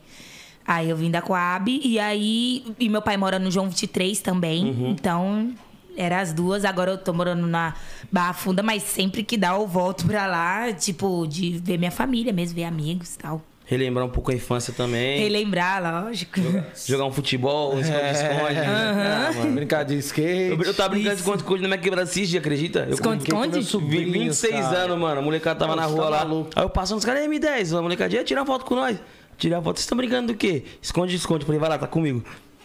[0.65, 2.63] Aí eu vim da Coab e aí.
[2.79, 4.65] E meu pai mora no João 23 também.
[4.65, 4.89] Uhum.
[4.91, 5.53] Então,
[5.97, 6.63] era as duas.
[6.63, 7.73] Agora eu tô morando na
[8.11, 12.31] Barra Funda, mas sempre que dá eu volto pra lá, tipo, de ver minha família
[12.31, 13.41] mesmo, ver amigos e tal.
[13.65, 15.19] Relembrar um pouco a infância também.
[15.19, 16.39] Relembrar, lógico.
[16.85, 18.59] Jogar um futebol, um esconde-esconde.
[18.59, 19.51] Ah, mano.
[19.55, 20.51] Brincar de skate.
[20.51, 22.87] Eu, eu tava brincando de esconde-esconde na minha quebrada esses acredita?
[22.89, 23.63] Esconde- esconde?
[23.63, 24.11] sobrinhos,
[24.41, 24.77] 26 cara.
[24.79, 25.19] anos, mano.
[25.19, 26.17] A molecada tava na Nossa, rua tá lá.
[26.25, 26.49] maluco.
[26.55, 27.77] Aí eu passando os caras, aí, M10.
[27.77, 28.97] A molecadinha, tira uma foto com nós.
[29.43, 29.75] Tirar a foto.
[29.75, 30.63] Vocês estão brincando do quê?
[30.81, 31.43] Esconde, esconde.
[31.43, 32.23] Falei, vai lá, tá comigo.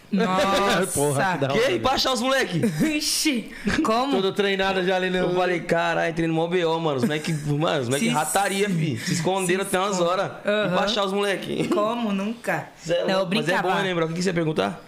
[0.09, 0.87] Nossa.
[0.95, 1.71] Porra, que da hora.
[1.73, 2.61] E achar os moleque?
[2.97, 3.51] Ixi,
[3.83, 4.15] como?
[4.15, 5.17] Tudo treinado já ali no.
[5.17, 6.95] Eu falei, caralho, entrei no mó BO, mano.
[6.95, 8.97] Os moleque, mano, os moleque Se- rataria, fi.
[8.97, 10.31] Se esconderam até umas horas.
[10.45, 10.69] E Aham.
[10.71, 11.67] pra achar os moleque.
[11.67, 12.13] Como?
[12.13, 12.69] Nunca.
[12.77, 13.75] Cê é Não, louco, Mas é brincava.
[13.75, 14.05] bom lembrar.
[14.05, 14.81] O que que você ia perguntar?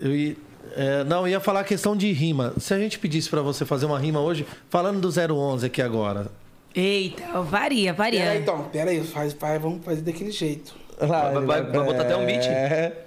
[0.00, 0.36] Eu ia-
[0.74, 2.52] é, não, eu ia falar a questão de rima.
[2.58, 6.26] Se a gente pedisse pra você fazer uma rima hoje, falando do 011 aqui agora.
[6.74, 8.20] Eita, varia, varia.
[8.20, 10.74] Pera aí, então, pera aí, faz, faz, vamos fazer daquele jeito.
[11.00, 12.46] Vai- vai- vai botar até um beat?
[12.46, 13.04] É.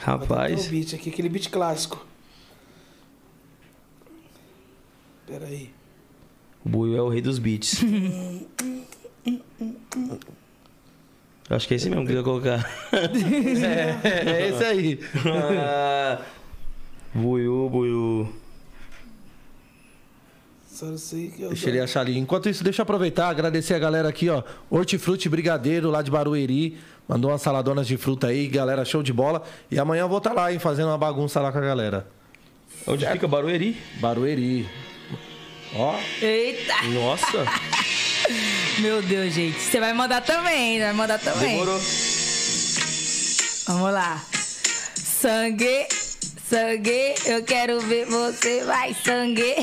[0.00, 0.66] Rapaz.
[0.68, 2.04] beat aqui, aquele beat clássico.
[5.26, 5.70] Pera aí.
[6.64, 7.80] O Buiu é o rei dos beats.
[11.50, 12.68] Eu acho que é esse mesmo que eu ia colocar.
[12.92, 15.00] É, é esse aí.
[15.58, 16.20] Ah,
[17.14, 18.32] Buiu, Buiu.
[21.48, 22.16] Deixa ele achar ali.
[22.18, 24.42] Enquanto isso, deixa eu aproveitar, agradecer a galera aqui, ó.
[24.70, 26.78] Hortifruti Brigadeiro, lá de Barueri.
[27.08, 29.42] Mandou umas saladonas de fruta aí, galera, show de bola.
[29.70, 32.06] E amanhã eu vou estar lá, hein, fazendo uma bagunça lá com a galera.
[32.86, 33.80] Onde fica Barueri?
[33.98, 34.68] Barueri.
[35.74, 37.44] Ó, Eita, Nossa,
[38.80, 39.58] meu Deus, gente.
[39.58, 41.50] Você vai mandar também, vai mandar também.
[41.50, 41.78] demorou.
[43.66, 44.22] Vamos lá.
[44.94, 45.86] Sangue,
[46.48, 49.54] sangue, eu quero ver você, vai, sangue.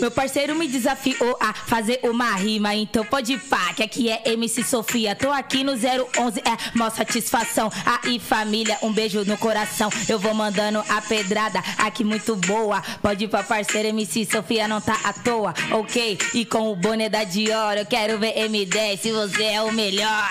[0.00, 4.62] Meu parceiro me desafiou a fazer uma rima, então pode pá, que aqui é MC
[4.62, 5.16] Sofia.
[5.16, 7.70] Tô aqui no 011, é mó satisfação.
[7.84, 9.90] Aí, família, um beijo no coração.
[10.08, 12.80] Eu vou mandando a pedrada aqui muito boa.
[13.02, 16.18] Pode ir pra parceiro MC Sofia, não tá à toa, ok?
[16.34, 20.28] E com o boné da Dior, eu quero ver M10 se você é o melhor.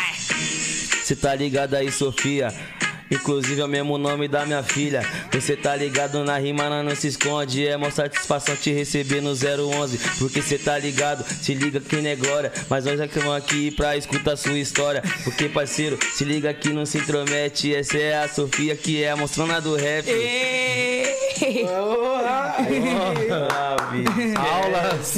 [1.03, 2.53] Você tá ligado aí, Sofia?
[3.13, 5.01] Inclusive é o mesmo nome da minha filha.
[5.31, 7.67] Você tá ligado na rima, nós não se esconde.
[7.67, 9.97] É uma satisfação te receber no 011.
[10.17, 12.51] Porque você tá ligado, se liga que não é glória.
[12.69, 15.03] Mas nós estamos aqui pra escutar sua história.
[15.23, 17.73] Porque, parceiro, se liga que não se intromete.
[17.73, 20.07] Essa é a Sofia que é a monstrona do rap.
[24.37, 25.15] Aulas.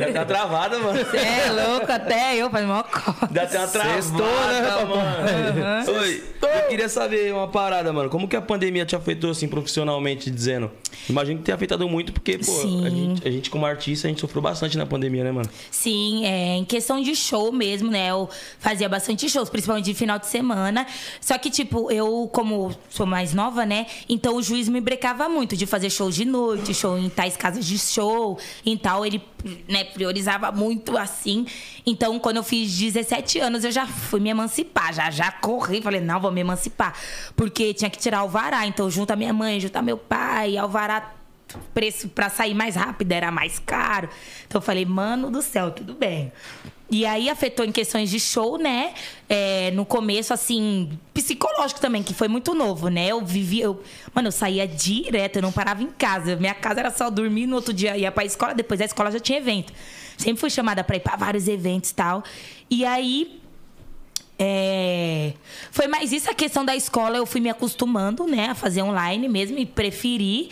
[0.00, 0.98] Já tá travada, mano.
[0.98, 3.28] Você é louco, até eu faz mó cota.
[3.30, 6.00] Dá até uma travada, Sextou, né, mano.
[6.00, 8.08] Oi, eu queria saber uma parada, mano.
[8.08, 10.70] Como que a pandemia te afetou, assim, profissionalmente dizendo?
[11.08, 14.20] Imagino que tenha afetado muito, porque, pô, a gente, a gente como artista, a gente
[14.20, 15.48] sofreu bastante na pandemia, né, mano?
[15.70, 18.10] Sim, é, em questão de show mesmo, né?
[18.10, 20.86] Eu fazia bastante shows, principalmente de final de semana.
[21.20, 23.86] Só que, tipo, eu, como sou mais nova, né?
[24.08, 27.64] Então o juiz me brecava muito de fazer shows de noite, show em tais casas
[27.64, 29.04] de show, em tal.
[29.04, 29.22] Ele,
[29.68, 31.46] né, priorizava muito assim.
[31.86, 35.80] Então, quando eu fiz 17 anos, eu já fui me emancipar, já, já corri.
[35.82, 36.94] Falei, não, vou me emancipar.
[37.36, 38.66] Porque tinha que tirar alvará.
[38.66, 41.14] Então, junto a minha mãe, junto a meu pai, alvará
[41.72, 44.08] preço pra sair mais rápido era mais caro.
[44.46, 46.32] Então eu falei, mano do céu, tudo bem.
[46.90, 48.94] E aí afetou em questões de show, né?
[49.28, 53.08] É, no começo, assim, psicológico também, que foi muito novo, né?
[53.08, 53.64] Eu vivia.
[53.64, 53.82] Eu,
[54.14, 56.36] mano, eu saía direto, eu não parava em casa.
[56.36, 59.20] Minha casa era só dormir, no outro dia ia pra escola, depois da escola já
[59.20, 59.72] tinha evento.
[60.16, 62.24] Sempre fui chamada pra ir pra vários eventos e tal.
[62.70, 63.38] E aí,
[64.38, 65.32] é,
[65.72, 69.28] Foi mais isso a questão da escola, eu fui me acostumando, né, a fazer online
[69.28, 70.48] mesmo e preferi.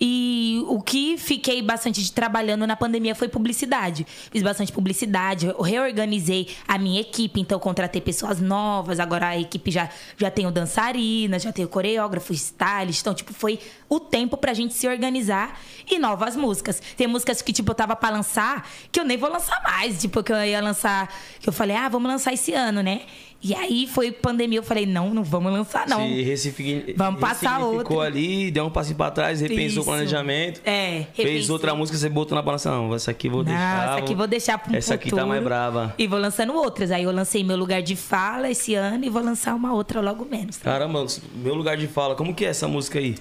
[0.00, 4.06] E o que fiquei bastante trabalhando na pandemia foi publicidade.
[4.30, 9.88] Fiz bastante publicidade, reorganizei a minha equipe, então contratei pessoas novas, agora a equipe já,
[10.16, 14.52] já tem o dançarina, já tem o coreógrafo, stylist, então tipo foi o tempo pra
[14.52, 15.58] gente se organizar
[15.90, 16.80] e novas músicas.
[16.96, 20.22] Tem músicas que tipo eu tava pra lançar que eu nem vou lançar mais, tipo
[20.22, 21.08] que eu ia lançar,
[21.40, 23.02] que eu falei: "Ah, vamos lançar esse ano, né?"
[23.48, 26.06] E aí foi pandemia, eu falei: "Não, não vamos lançar não".
[26.08, 28.00] Se ressigni- Vamos passar outra.
[28.00, 30.60] ali, deu um passinho pra trás, repensou planejamento.
[30.64, 31.52] É, Fez repensei.
[31.52, 32.70] outra música, você botou na balança.
[32.70, 33.84] Não, essa aqui vou Não, deixar.
[33.88, 35.22] essa aqui vou deixar pro Essa aqui futuro.
[35.22, 35.94] tá mais brava.
[35.98, 36.90] E vou lançando outras.
[36.90, 40.24] Aí eu lancei meu lugar de fala esse ano e vou lançar uma outra logo
[40.24, 40.56] menos.
[40.56, 43.14] Caramba, meu lugar de fala, como que é essa música aí?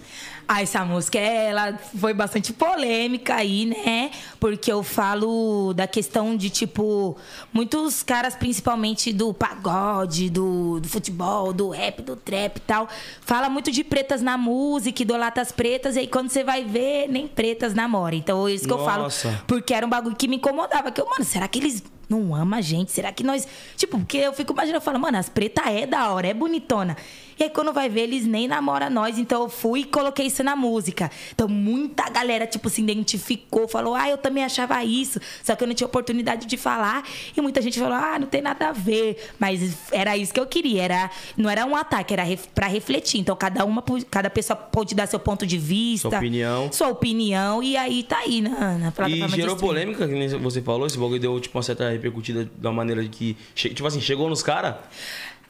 [0.48, 4.12] Ah, essa música, ela foi bastante polêmica aí, né?
[4.40, 7.18] Porque eu falo da questão de, tipo,
[7.52, 12.88] muitos caras, principalmente do pagode, do, do futebol, do rap, do trap e tal,
[13.22, 17.08] fala muito de pretas na música, idolata as pretas, e aí quando você vai ver,
[17.08, 18.16] nem pretas namoram.
[18.16, 19.04] Então, é isso que eu falo.
[19.04, 19.44] Nossa.
[19.48, 20.92] Porque era um bagulho que me incomodava.
[20.92, 22.92] Que eu, mano, será que eles não amam a gente?
[22.92, 23.48] Será que nós.
[23.76, 26.96] Tipo, porque eu fico imaginando, eu falo, mano, as pretas é da hora, é bonitona.
[27.38, 29.18] E aí, quando vai ver, eles nem namoram nós.
[29.18, 31.12] Então, eu fui e coloquei isso na música.
[31.34, 35.20] Então, muita galera, tipo, se identificou, falou, ah, eu também achava isso.
[35.44, 37.04] Só que eu não tinha oportunidade de falar.
[37.36, 39.32] E muita gente falou, ah, não tem nada a ver.
[39.38, 40.84] Mas era isso que eu queria.
[40.84, 43.20] Era, não era um ataque, era ref, pra refletir.
[43.20, 46.10] Então, cada uma, cada pessoa pode dar seu ponto de vista.
[46.10, 46.72] Sua opinião.
[46.72, 47.62] Sua opinião.
[47.62, 50.98] E aí, tá aí na, na E plataforma de gerou polêmica, que você falou, esse
[50.98, 53.38] bagulho deu tipo uma certa repercutida da maneira de que.
[53.54, 54.76] Tipo assim, chegou nos caras.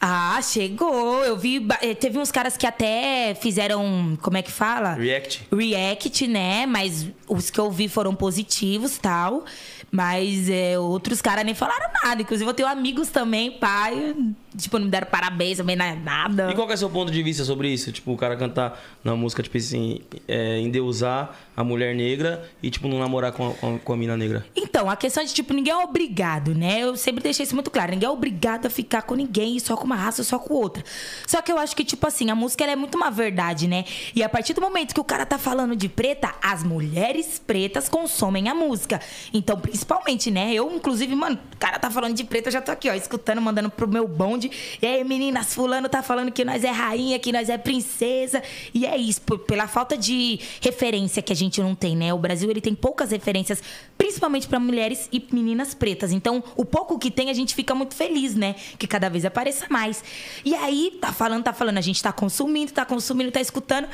[0.00, 1.24] Ah, chegou.
[1.24, 1.66] Eu vi.
[1.80, 4.16] eh, Teve uns caras que até fizeram.
[4.20, 4.94] Como é que fala?
[4.94, 5.48] React.
[5.52, 6.66] React, né?
[6.66, 9.44] Mas os que eu vi foram positivos tal.
[9.90, 12.20] Mas é, outros caras nem falaram nada.
[12.22, 14.14] Inclusive, eu tenho amigos também, pai.
[14.56, 16.50] Tipo, não me deram parabéns também, na- nada.
[16.50, 17.92] E qual que é seu ponto de vista sobre isso?
[17.92, 22.88] Tipo, o cara cantar na música, tipo assim, é, endeusar a mulher negra e, tipo,
[22.88, 24.46] não namorar com a, com a- com a mina negra.
[24.54, 26.80] Então, a questão de, tipo, ninguém é obrigado, né?
[26.80, 27.92] Eu sempre deixei isso muito claro.
[27.92, 30.82] Ninguém é obrigado a ficar com ninguém, só com uma raça, só com outra.
[31.26, 33.84] Só que eu acho que, tipo assim, a música ela é muito uma verdade, né?
[34.14, 37.88] E a partir do momento que o cara tá falando de preta, as mulheres pretas
[37.88, 39.00] consomem a música.
[39.32, 40.52] Então, principalmente, né?
[40.52, 43.40] Eu, inclusive, mano, o cara tá falando de preta, eu já tô aqui, ó, escutando,
[43.40, 44.45] mandando pro meu bonde.
[44.80, 48.42] E aí, meninas, fulano tá falando que nós é rainha, que nós é princesa.
[48.72, 52.12] E é isso, por- pela falta de referência que a gente não tem, né?
[52.12, 53.62] O Brasil, ele tem poucas referências,
[53.96, 56.12] principalmente pra mulheres e meninas pretas.
[56.12, 58.54] Então, o pouco que tem, a gente fica muito feliz, né?
[58.78, 60.02] Que cada vez apareça mais.
[60.44, 63.88] E aí, tá falando, tá falando, a gente tá consumindo, tá consumindo, tá escutando.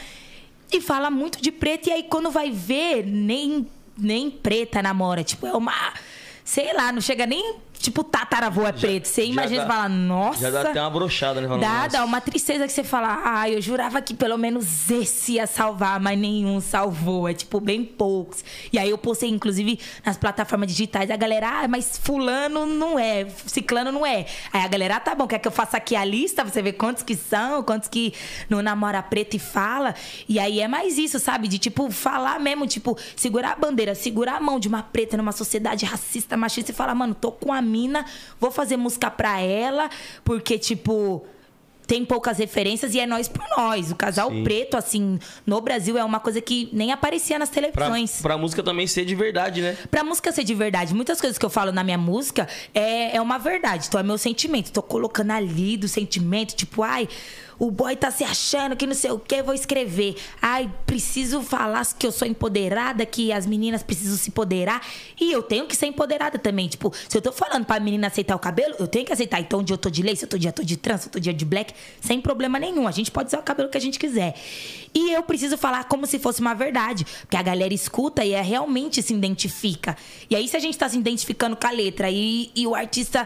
[0.72, 1.88] E fala muito de preto.
[1.88, 5.22] E aí, quando vai ver, nem, nem preta namora.
[5.22, 5.72] Tipo, é uma.
[6.44, 7.56] Sei lá, não chega nem.
[7.82, 9.08] Tipo, tataravô é preto.
[9.08, 10.38] Você imagina e fala, nossa.
[10.38, 11.48] Já dá até uma brochada, né?
[11.48, 11.88] Falando, Dá, nossa.
[11.88, 15.98] dá uma tristeza que você fala, ah, eu jurava que pelo menos esse ia salvar,
[15.98, 17.28] mas nenhum salvou.
[17.28, 18.44] É tipo, bem poucos.
[18.72, 23.26] E aí eu postei, inclusive, nas plataformas digitais, a galera, ah, mas fulano não é,
[23.46, 24.26] ciclano não é.
[24.52, 26.44] Aí a galera, ah, tá bom, quer que eu faça aqui a lista?
[26.44, 28.14] Você vê quantos que são, quantos que
[28.48, 29.92] não namora preto e fala.
[30.28, 31.48] E aí é mais isso, sabe?
[31.48, 35.32] De tipo, falar mesmo, tipo, segurar a bandeira, segurar a mão de uma preta numa
[35.32, 38.04] sociedade racista, machista e falar, mano, tô com a mina,
[38.38, 39.88] vou fazer música pra ela,
[40.24, 41.24] porque, tipo
[41.84, 43.90] tem poucas referências e é nós por nós.
[43.90, 44.44] O casal Sim.
[44.44, 48.22] preto, assim, no Brasil é uma coisa que nem aparecia nas Pra, televisões.
[48.22, 49.76] pra música também ser de verdade, né?
[49.90, 53.20] Pra música ser de verdade, muitas coisas que eu falo na minha música é, é
[53.20, 53.88] uma verdade.
[53.88, 54.70] Então é meu sentimento.
[54.72, 57.06] Tô colocando ali do sentimento, tipo, ai,
[57.64, 60.16] o boy tá se achando que não sei o que, vou escrever.
[60.40, 64.84] Ai, preciso falar que eu sou empoderada, que as meninas precisam se empoderar.
[65.20, 66.66] E eu tenho que ser empoderada também.
[66.66, 69.40] Tipo, se eu tô falando pra menina aceitar o cabelo, eu tenho que aceitar.
[69.40, 71.32] Então, um dia eu tô de lace, outro dia eu tô de trans, outro dia
[71.32, 72.88] de black, sem problema nenhum.
[72.88, 74.34] A gente pode usar o cabelo que a gente quiser.
[74.92, 77.06] E eu preciso falar como se fosse uma verdade.
[77.20, 79.96] Porque a galera escuta e é, realmente se identifica.
[80.28, 83.24] E aí, se a gente tá se identificando com a letra e, e o artista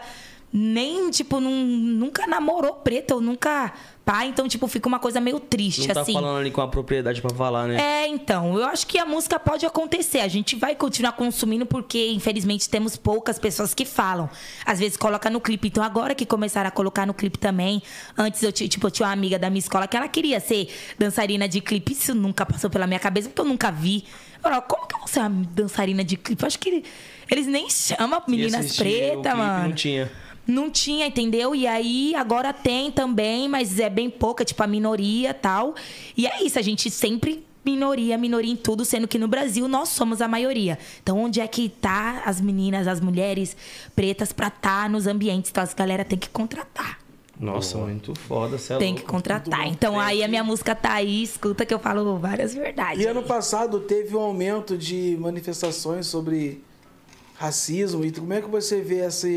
[0.52, 3.72] nem, tipo, nun- nunca namorou preto, ou nunca.
[4.06, 6.12] Pá, então, tipo, fica uma coisa meio triste, Não tá assim.
[6.12, 7.76] falando ali com a propriedade pra falar, né?
[7.76, 10.20] É, então, eu acho que a música pode acontecer.
[10.20, 14.30] A gente vai continuar consumindo porque, infelizmente, temos poucas pessoas que falam.
[14.64, 15.66] Às vezes coloca no clipe.
[15.66, 17.82] Então, agora que começaram a colocar no clipe também.
[18.16, 20.68] Antes, eu, ti- tipo, eu tinha uma amiga da minha escola que ela queria ser
[20.96, 21.92] dançarina de clipe.
[21.92, 24.04] Isso nunca passou pela minha cabeça, porque eu nunca vi.
[24.44, 26.40] Eu como que eu vou ser uma dançarina de clipe?
[26.44, 26.84] Eu acho que ele-
[27.28, 29.68] eles nem chamam meninas pretas, mano.
[29.70, 30.08] Não tinha.
[30.46, 31.54] Não tinha, entendeu?
[31.54, 35.74] E aí agora tem também, mas é bem pouca, tipo a minoria tal.
[36.16, 39.88] E é isso, a gente sempre minoria, minoria em tudo, sendo que no Brasil nós
[39.88, 40.78] somos a maioria.
[41.02, 43.56] Então onde é que tá as meninas, as mulheres
[43.96, 45.50] pretas pra tá nos ambientes?
[45.50, 47.00] Então as galera tem que contratar.
[47.38, 49.04] Nossa, muito foda, cê é Tem louco.
[49.04, 49.66] que contratar.
[49.66, 53.02] Então aí a minha música tá aí, escuta que eu falo várias verdades.
[53.02, 56.62] E ano passado teve um aumento de manifestações sobre
[57.34, 58.04] racismo.
[58.04, 59.28] E como é que você vê essa,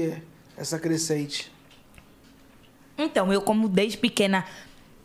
[0.60, 1.52] essa crescente?
[2.98, 4.46] Então, eu como desde pequena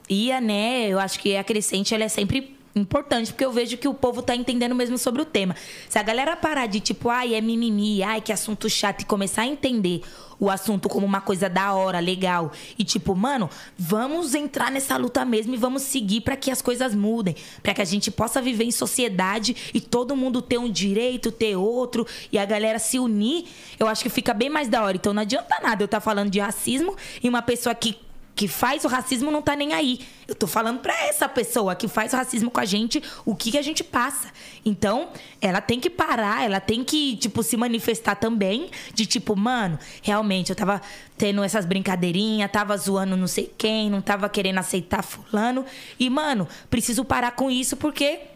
[0.09, 0.89] ia, né?
[0.89, 4.21] Eu acho que a crescente ela é sempre importante, porque eu vejo que o povo
[4.23, 5.55] tá entendendo mesmo sobre o tema.
[5.89, 9.43] Se a galera parar de tipo, ai, é mimimi, ai, que assunto chato, e começar
[9.43, 10.03] a entender
[10.39, 13.49] o assunto como uma coisa da hora, legal, e tipo, mano,
[13.79, 17.81] vamos entrar nessa luta mesmo e vamos seguir para que as coisas mudem, para que
[17.81, 22.39] a gente possa viver em sociedade e todo mundo ter um direito, ter outro, e
[22.39, 23.45] a galera se unir,
[23.79, 24.97] eu acho que fica bem mais da hora.
[24.97, 27.97] Então não adianta nada eu estar tá falando de racismo e uma pessoa que
[28.35, 30.01] que faz o racismo não tá nem aí.
[30.27, 33.53] Eu tô falando para essa pessoa que faz o racismo com a gente, o que,
[33.53, 34.29] que a gente passa.
[34.65, 35.11] Então,
[35.41, 40.51] ela tem que parar, ela tem que, tipo, se manifestar também, de tipo, mano, realmente,
[40.51, 40.81] eu tava
[41.17, 45.65] tendo essas brincadeirinhas, tava zoando não sei quem, não tava querendo aceitar fulano.
[45.99, 48.34] E, mano, preciso parar com isso porque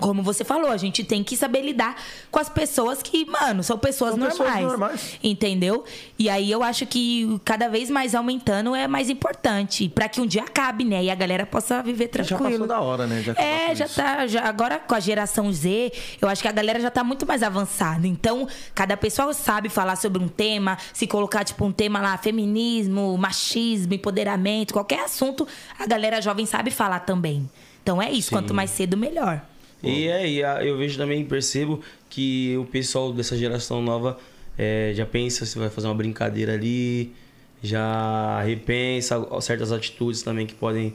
[0.00, 1.96] como você falou, a gente tem que saber lidar
[2.30, 5.18] com as pessoas que, mano, são pessoas, São normais, pessoas normais.
[5.22, 5.84] Entendeu?
[6.18, 9.88] E aí eu acho que cada vez mais aumentando é mais importante.
[9.88, 11.04] Pra que um dia acabe, né?
[11.04, 12.50] E a galera possa viver Já tranquilo.
[12.50, 13.20] passou da hora, né?
[13.20, 13.94] acabar É, já isso.
[13.96, 14.26] tá.
[14.26, 17.42] Já, agora com a geração Z, eu acho que a galera já tá muito mais
[17.42, 18.06] avançada.
[18.06, 23.16] Então, cada pessoa sabe falar sobre um tema, se colocar, tipo, um tema lá, feminismo,
[23.18, 25.46] machismo, empoderamento, qualquer assunto,
[25.78, 27.48] a galera jovem sabe falar também.
[27.82, 29.42] Então é isso, quanto mais cedo, melhor.
[29.88, 31.80] E é, e a- eu vejo também, percebo
[32.10, 34.18] que o pessoal dessa geração nova
[34.56, 37.12] é, já pensa se vai fazer uma brincadeira ali,
[37.62, 40.94] já repensa certas atitudes também que podem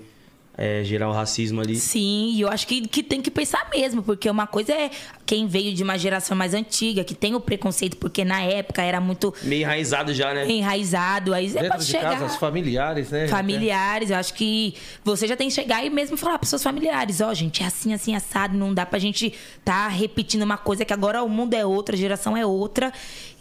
[0.62, 1.78] é, gerar o racismo ali.
[1.78, 4.91] Sim, e eu acho que, que tem que pensar mesmo, porque uma coisa é
[5.26, 8.99] quem veio de uma geração mais antiga, que tem o preconceito, porque na época era
[8.99, 10.51] muito Meio enraizado já, né?
[10.51, 12.12] enraizado, aí é pra Dentro de chegar.
[12.12, 13.30] casa, os familiares, né?
[13.30, 17.22] Familiares, eu acho que você já tem que chegar e mesmo falar para seus familiares,
[17.22, 19.34] ó, gente, é assim, assim, assado, não dá pra gente
[19.64, 22.91] tá repetindo uma coisa que agora o mundo é outra, a geração é outra.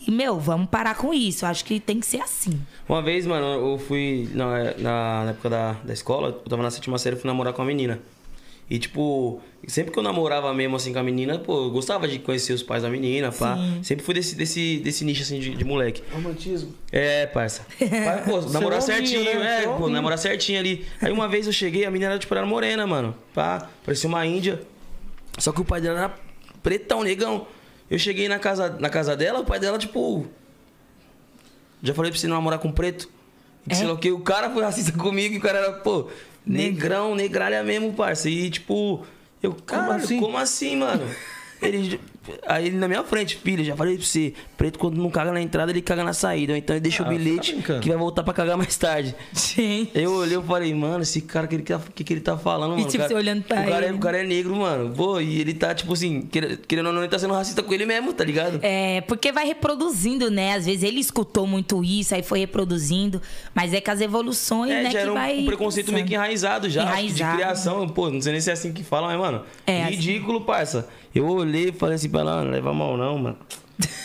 [0.09, 1.45] E, meu, vamos parar com isso.
[1.45, 2.59] Eu acho que tem que ser assim.
[2.89, 6.71] Uma vez, mano, eu fui na, na, na época da, da escola, eu tava na
[6.71, 8.01] sétima série, eu fui namorar com uma menina.
[8.71, 12.19] E, tipo, sempre que eu namorava mesmo assim com a menina, pô, eu gostava de
[12.21, 13.57] conhecer os pais da menina, pá.
[13.57, 13.83] Sim.
[13.83, 16.03] Sempre fui desse, desse, desse nicho assim de, de moleque.
[16.11, 16.73] Romantismo.
[16.91, 17.67] É, parça.
[17.79, 19.59] Mas, pô, namorar certinho, né?
[19.59, 20.87] é, Seu pô, namorar certinho ali.
[21.03, 23.15] Aí uma vez eu cheguei, a menina era, tipo, era morena, mano.
[23.35, 24.63] Pá, parecia uma índia.
[25.37, 26.15] Só que o pai dela era
[26.63, 27.47] pretão, negão.
[27.91, 30.27] Eu cheguei na casa, na casa dela, o pai dela, tipo.
[31.83, 33.09] Já falei pra você não namorar com preto.
[33.67, 33.77] Que É?
[33.77, 36.09] sei lá o que, o cara foi racista comigo e o cara era, pô,
[36.45, 38.29] negrão, negralha mesmo, parça.
[38.29, 39.07] E tipo,
[39.43, 40.19] eu, cara, assim?
[40.21, 41.07] como assim, mano?
[41.63, 42.01] Ele,
[42.47, 45.41] aí ele na minha frente, filho, já falei pra você, preto quando não caga na
[45.41, 46.53] entrada, ele caga na saída.
[46.53, 47.81] Ou então ele deixa Ah, o tá bilhete brincando.
[47.81, 49.15] que vai voltar pra cagar mais tarde.
[49.33, 49.91] Gente.
[49.95, 52.37] Eu olhei e falei, mano, esse cara, o que, ele tá- que, que ele tá
[52.37, 52.83] falando, mano?
[52.85, 53.97] tipo, O cara- você olhando pra o cara, é- ele.
[53.97, 54.95] o cara é negro, mano.
[54.95, 56.23] Pô, e ele tá, tipo assim,
[56.67, 58.59] querendo ou não, ele tá sendo racista com ele mesmo, tá ligado?
[58.63, 60.55] É, porque vai reproduzindo, né?
[60.55, 63.21] Às vezes ele escutou muito isso, aí foi reproduzindo.
[63.55, 65.39] Mas é com as evoluções, É, né, já que era um, vai...
[65.41, 67.31] um preconceito meio que enraizado já, que Enraizado.
[67.33, 67.89] de criação.
[67.89, 69.91] Pô, não sei nem se é assim que fala, mas, mano, É, assim.
[69.93, 70.89] ridículo, parça.
[71.19, 73.39] Eu olhei e falei assim pra ela, não leva mal não, mano.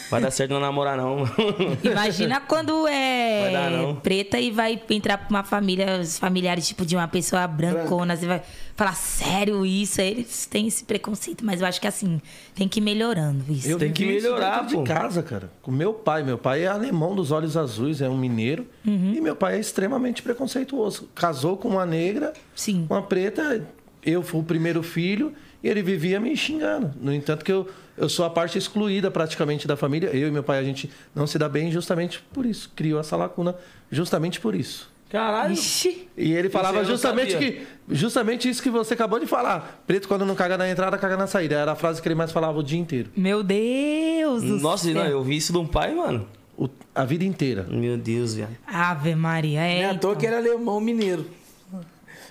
[0.09, 1.31] Vai dar certo não namorar não, mano.
[1.83, 6.85] Imagina quando é Vai dar, preta e vai entrar pra uma família, os familiares, tipo,
[6.85, 8.15] de uma pessoa brancona.
[8.15, 8.43] Você vai
[8.75, 9.99] falar, sério isso?
[9.99, 12.21] Aí Eles têm esse preconceito, mas eu acho que assim,
[12.53, 13.67] tem que ir melhorando isso.
[13.67, 14.83] Eu Tem que vivi isso melhorar, pô.
[14.83, 15.51] de casa, cara.
[15.63, 16.21] Com meu pai.
[16.21, 18.67] Meu pai é alemão dos olhos azuis, é um mineiro.
[18.85, 19.13] Uhum.
[19.15, 21.09] E meu pai é extremamente preconceituoso.
[21.15, 22.85] Casou com uma negra, Sim.
[22.87, 23.65] uma preta.
[24.05, 25.33] Eu fui o primeiro filho
[25.63, 26.91] e ele vivia me xingando.
[26.99, 30.09] No entanto, que eu, eu sou a parte excluída praticamente da família.
[30.09, 32.69] Eu e meu pai, a gente não se dá bem justamente por isso.
[32.75, 33.55] Criou essa lacuna
[33.91, 34.91] justamente por isso.
[35.09, 35.53] Caralho.
[35.53, 36.07] Ixi.
[36.17, 37.51] E ele falava não justamente sabia.
[37.51, 39.83] que justamente isso que você acabou de falar.
[39.85, 41.53] Preto quando não caga na entrada, caga na saída.
[41.55, 43.11] Era a frase que ele mais falava o dia inteiro.
[43.15, 44.95] Meu Deus do Nossa, céu.
[44.95, 46.27] não, eu vi isso de um pai, mano.
[46.57, 47.63] O- a vida inteira.
[47.69, 48.49] Meu Deus, velho.
[48.65, 49.73] Ave Maria, é.
[49.75, 50.15] Nem à toa então.
[50.15, 51.25] que era alemão mineiro.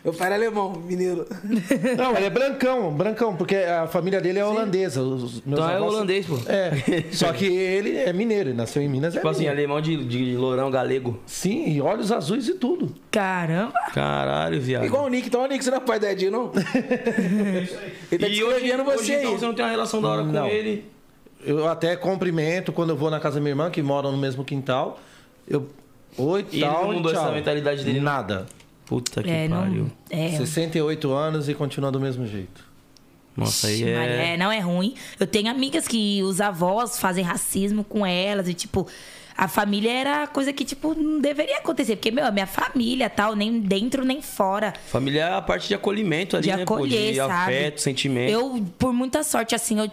[0.04, 1.24] Meu pai era alemão, mineiro.
[1.96, 5.00] Não, ele é brancão, brancão, porque a família dele é holandesa.
[5.00, 6.38] Os meus Então é avós- holandês, pô.
[6.46, 9.14] É, só que ele é mineiro, ele nasceu em Minas.
[9.14, 11.20] Tipo é assim, alemão de, de lourão galego.
[11.24, 12.92] Sim, e olhos azuis e tudo.
[13.12, 13.72] Caramba.
[13.94, 14.84] Caralho, viado.
[14.84, 16.52] Igual o Nick, então o Nick, você não é pai da Edinho, não?
[18.10, 19.38] Ele tá e hoje, descrevendo hoje você então aí.
[19.38, 20.46] você não tem uma relação da hora com Não.
[20.48, 20.84] ele.
[21.44, 24.44] Eu até cumprimento quando eu vou na casa da minha irmã, que moram no mesmo
[24.44, 25.00] quintal.
[25.48, 25.68] Eu.
[26.16, 27.22] Oi, E ele tal, não mudou tchau.
[27.24, 28.04] essa mentalidade dele, não?
[28.12, 28.46] Nada.
[28.92, 29.84] Puta que É, pariu.
[29.84, 30.18] não.
[30.18, 30.36] É.
[30.36, 32.62] 68 anos e continua do mesmo jeito.
[33.34, 34.34] Nossa, aí é...
[34.34, 34.94] é, não é ruim.
[35.18, 38.86] Eu tenho amigas que os avós fazem racismo com elas e, tipo,
[39.36, 41.96] a família era coisa que, tipo, não deveria acontecer.
[41.96, 44.72] Porque, meu, a minha família, tal, nem dentro nem fora.
[44.86, 46.64] Família é a parte de acolhimento ali, De né?
[46.64, 46.74] pô?
[46.74, 47.32] acolher, de sabe?
[47.32, 48.30] afeto, sentimento.
[48.30, 49.90] Eu, por muita sorte, assim, eu,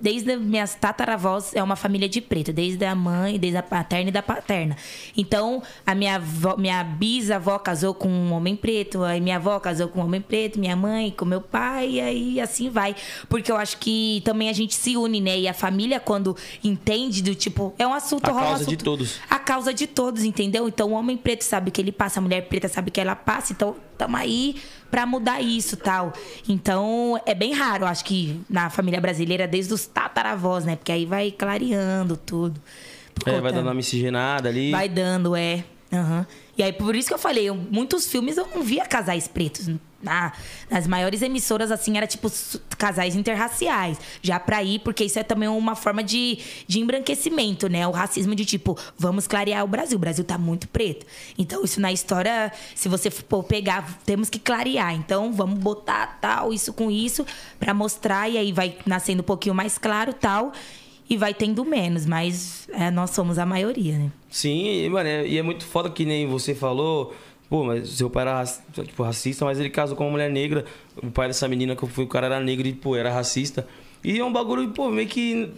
[0.00, 2.52] desde as minhas tataravós, é uma família de preto.
[2.52, 4.76] Desde a mãe, desde a paterna e da paterna.
[5.16, 9.02] Então, a minha, avó, minha bisavó casou com um homem preto.
[9.02, 10.58] Aí minha avó casou com um homem preto.
[10.58, 11.90] Minha mãe com meu pai.
[11.92, 12.94] E aí, assim vai.
[13.28, 15.38] Porque eu acho que também a gente se une, né?
[15.38, 17.74] E a família, quando entende do tipo...
[17.78, 18.28] É um assunto...
[18.28, 19.20] A rola um assunto- todos.
[19.28, 20.68] a causa de todos, entendeu?
[20.68, 23.52] Então o homem preto sabe que ele passa, a mulher preta sabe que ela passa,
[23.52, 24.56] então estamos aí
[24.90, 26.12] pra mudar isso tal.
[26.48, 30.76] Então é bem raro, acho que na família brasileira, desde os tataravós, né?
[30.76, 32.60] Porque aí vai clareando tudo.
[33.26, 34.70] É, vai dando uma miscigenada ali.
[34.70, 35.64] Vai dando, é.
[35.92, 36.26] Aham.
[36.56, 39.68] E aí, por isso que eu falei, eu- muitos filmes eu não via casais pretos.
[40.02, 40.32] Na,
[40.68, 42.30] nas maiores emissoras, assim, era tipo
[42.76, 43.98] casais interraciais.
[44.20, 47.86] Já pra ir, porque isso é também uma forma de, de embranquecimento, né?
[47.86, 49.96] O racismo de tipo, vamos clarear o Brasil.
[49.96, 51.06] O Brasil tá muito preto.
[51.38, 54.92] Então, isso na história, se você for pegar, temos que clarear.
[54.94, 57.24] Então, vamos botar tal, isso com isso,
[57.60, 58.28] pra mostrar.
[58.28, 60.52] E aí vai nascendo um pouquinho mais claro tal.
[61.10, 64.10] E vai tendo menos, mas é, nós somos a maioria, né?
[64.30, 67.14] Sim, e, é- e é muito foda que nem você falou.
[67.52, 68.42] Pô, mas seu pai era
[68.82, 70.64] tipo, racista, mas ele casou com uma mulher negra.
[70.96, 73.66] O pai dessa menina que eu fui, o cara era negro e, pô, era racista.
[74.02, 75.50] E é um bagulho, pô, meio que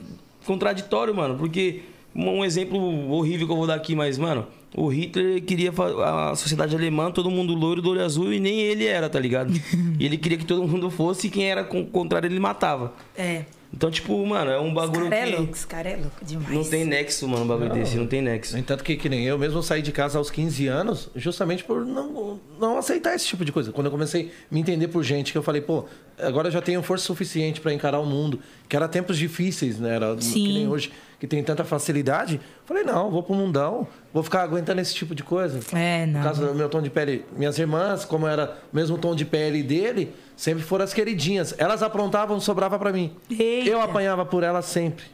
[0.45, 1.37] contraditório, mano.
[1.37, 1.83] Porque
[2.13, 2.81] um exemplo
[3.13, 4.45] horrível que eu vou dar aqui, mas, mano,
[4.77, 5.73] o Hitler queria
[6.05, 9.53] a sociedade alemã, todo mundo loiro do olho azul, e nem ele era, tá ligado?
[9.97, 12.93] e ele queria que todo mundo fosse, e quem era contrário ele matava.
[13.17, 13.45] É.
[13.77, 16.55] Então, tipo, mano, é um bagulho cara é que louco, esse cara é louco demais.
[16.55, 18.53] não tem nexo, mano, um bagulho desse, não tem nexo.
[18.53, 21.85] No entanto, que, que nem eu mesmo saí de casa aos 15 anos, justamente por
[21.85, 23.73] não, não aceitar esse tipo de coisa.
[23.73, 26.63] Quando eu comecei a me entender por gente, que eu falei, pô, agora eu já
[26.63, 28.39] tenho força suficiente para encarar o mundo.
[28.69, 29.97] Que era tempos difíceis, né?
[29.97, 30.33] Era Sim.
[30.47, 30.93] que nem hoje,
[31.25, 32.39] que tem tanta facilidade.
[32.67, 35.59] Falei, não, vou pro mundão, vou ficar aguentando esse tipo de coisa.
[35.75, 36.21] É, não.
[36.21, 39.25] No caso do meu tom de pele, minhas irmãs, como era o mesmo tom de
[39.25, 41.55] pele dele, sempre foram as queridinhas.
[41.57, 43.17] Elas aprontavam, sobrava para mim.
[43.31, 43.71] Eita.
[43.71, 45.07] Eu apanhava por elas sempre.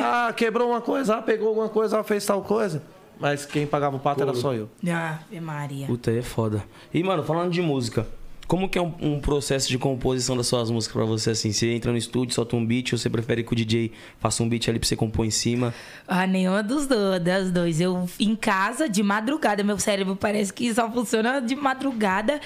[0.00, 2.82] Ah, quebrou uma coisa, ah, pegou alguma coisa, ah, fez tal coisa.
[3.18, 4.68] Mas quem pagava o pato era só eu.
[4.88, 5.86] Ave Maria.
[5.86, 6.62] Puta, é foda.
[6.94, 8.06] E, mano, falando de música,
[8.46, 11.52] como que é um, um processo de composição das suas músicas pra você, assim?
[11.52, 14.48] Você entra no estúdio, solta um beat, ou você prefere que o DJ faça um
[14.48, 15.74] beat ali pra você compor em cima?
[16.06, 17.80] Ah, nenhuma dos dois, das dois.
[17.80, 22.40] Eu em casa, de madrugada, meu cérebro parece que só funciona de madrugada.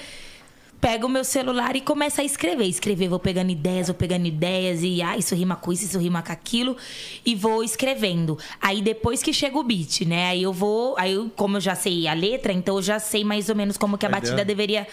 [0.79, 2.65] Pego o meu celular e começo a escrever.
[2.65, 6.23] Escrever, vou pegando ideias, vou pegando ideias, e ah, isso rima com isso, isso rima
[6.23, 6.75] com aquilo,
[7.23, 8.35] e vou escrevendo.
[8.59, 10.29] Aí depois que chega o beat, né?
[10.29, 10.95] Aí eu vou.
[10.97, 13.77] Aí, eu, como eu já sei a letra, então eu já sei mais ou menos
[13.77, 14.87] como que a batida deveria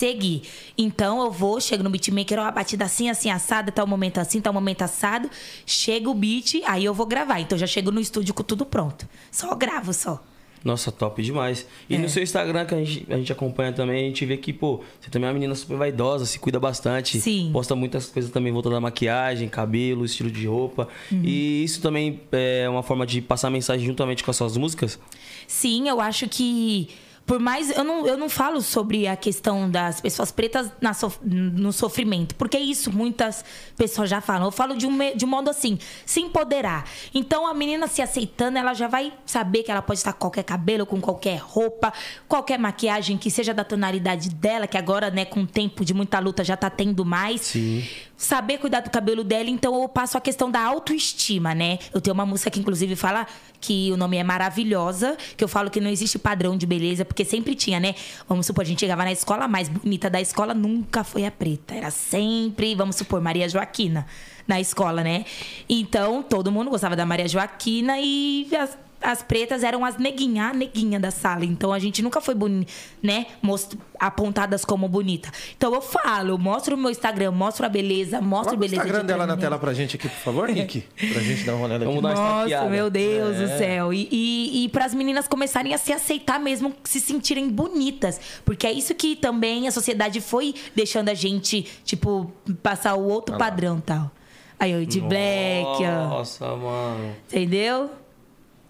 [0.00, 0.42] seguir.
[0.76, 4.40] Então eu vou, chego no beatmaker, ó, a batida assim, assim, assada, tal momento assim,
[4.40, 5.28] tal momento assado.
[5.66, 7.38] Chega o beat, aí eu vou gravar.
[7.40, 9.06] Então eu já chego no estúdio com tudo pronto.
[9.30, 10.22] Só gravo só.
[10.62, 11.66] Nossa, top demais.
[11.88, 11.98] E É.
[11.98, 14.82] no seu Instagram, que a gente, a gente acompanha também, a gente vê que, pô,
[15.00, 17.18] você também é uma menina super vaidosa, se cuida bastante.
[17.18, 17.48] Sim.
[17.50, 20.86] Posta muitas coisas também voltando à maquiagem, cabelo, estilo de roupa.
[21.10, 21.22] Uhum.
[21.24, 24.98] E isso também é uma forma de passar mensagem juntamente com as suas músicas?
[25.46, 26.88] Sim, eu acho que.
[27.26, 27.70] Por mais.
[27.70, 32.34] Eu não, eu não falo sobre a questão das pessoas pretas na sof- no sofrimento,
[32.34, 33.44] porque isso muitas
[33.76, 34.48] pessoas já falam.
[34.48, 36.84] Eu falo de um, de um modo assim, se empoderar.
[37.14, 40.42] Então a menina se aceitando, ela já vai saber que ela pode estar com qualquer
[40.42, 41.92] cabelo, com qualquer roupa,
[42.26, 46.18] qualquer maquiagem que seja da tonalidade dela, que agora, né, com o tempo de muita
[46.18, 47.42] luta já tá tendo mais.
[47.42, 47.86] Sim.
[48.16, 51.78] Saber cuidar do cabelo dela, então eu passo a questão da autoestima, né?
[51.94, 53.26] Eu tenho uma música que inclusive fala
[53.60, 57.24] que o nome é Maravilhosa, que eu falo que não existe padrão de beleza, porque
[57.24, 57.94] sempre tinha, né?
[58.28, 61.30] Vamos supor, a gente chegava na escola, a mais bonita da escola nunca foi a
[61.30, 61.74] preta.
[61.74, 64.06] Era sempre, vamos supor, Maria Joaquina
[64.46, 65.24] na escola, né?
[65.68, 70.52] Então, todo mundo gostava da Maria Joaquina e as, as pretas eram as neguinha, a
[70.54, 71.44] neguinha da sala.
[71.44, 72.70] Então a gente nunca foi bonita,
[73.02, 73.26] né?
[73.42, 75.30] Most- apontadas como bonita.
[75.56, 78.76] Então eu falo, mostro o meu Instagram, mostro a beleza, mostro Coloca o beleza.
[78.76, 80.84] Instagram de dela na tela pra gente aqui, por favor, Nick.
[81.12, 81.94] Pra gente dar uma olhada aqui.
[81.94, 83.42] Vamos dar uma Nossa, meu Deus É.
[83.46, 83.92] do céu.
[83.92, 88.20] E, e, e para as meninas começarem a se aceitar mesmo, se sentirem bonitas.
[88.44, 92.32] Porque é isso que também a sociedade foi deixando a gente, tipo,
[92.62, 94.10] passar o outro padrão e tal.
[94.58, 96.08] Aí eu de black, ó.
[96.08, 97.14] Nossa, mano.
[97.28, 97.90] Entendeu?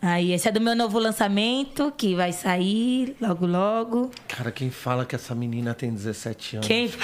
[0.03, 4.11] Aí esse é do meu novo lançamento, que vai sair logo, logo.
[4.27, 6.67] Cara, quem fala que essa menina tem 17 anos?
[6.69, 6.91] Quem.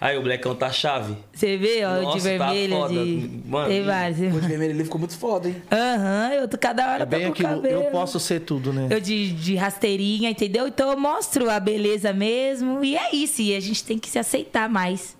[0.00, 1.16] Aí o Blackão tá chave.
[1.32, 2.92] Você vê, ó, Nossa, de tá vermelho, foda.
[2.92, 3.40] de.
[3.46, 4.18] Mano, Tem vários.
[4.36, 5.56] O de vermelho ali ficou muito foda, hein?
[5.72, 7.82] Aham, eu tô cada hora É bem tô com aquilo, cabelo.
[7.84, 8.88] eu posso ser tudo, né?
[8.90, 10.68] Eu de, de rasteirinha, entendeu?
[10.68, 12.84] Então eu mostro a beleza mesmo.
[12.84, 15.16] E é isso, e a gente tem que se aceitar mais.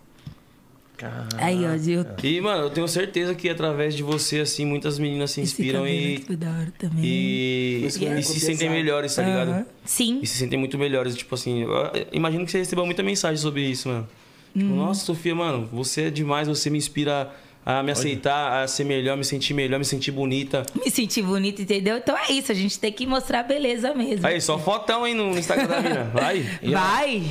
[1.37, 2.05] Aí, ó, Gil.
[2.23, 5.97] E, mano, eu tenho certeza que através de você, assim, muitas meninas se inspiram cabelo
[5.99, 7.05] e, aqui da hora também.
[7.05, 9.49] e, vai e se sentem melhores, tá ligado?
[9.51, 9.67] Aham.
[9.85, 10.21] Sim.
[10.23, 11.15] E se sentem muito melhores.
[11.17, 11.71] Tipo assim, eu
[12.13, 14.09] imagino que você recebeu muita mensagem sobre isso, mano.
[14.57, 14.77] Tipo, Uhum.
[14.77, 17.29] nossa, Sofia, mano, você é demais, você me inspira
[17.67, 20.65] a me aceitar, a ser melhor, me sentir melhor, me sentir bonita.
[20.77, 21.97] Me senti bonita, entendeu?
[21.97, 24.27] Então é isso, a gente tem que mostrar beleza mesmo.
[24.27, 26.05] Aí, só fotão aí no Instagram da mina.
[26.13, 26.41] Vai.
[26.63, 27.23] Vai!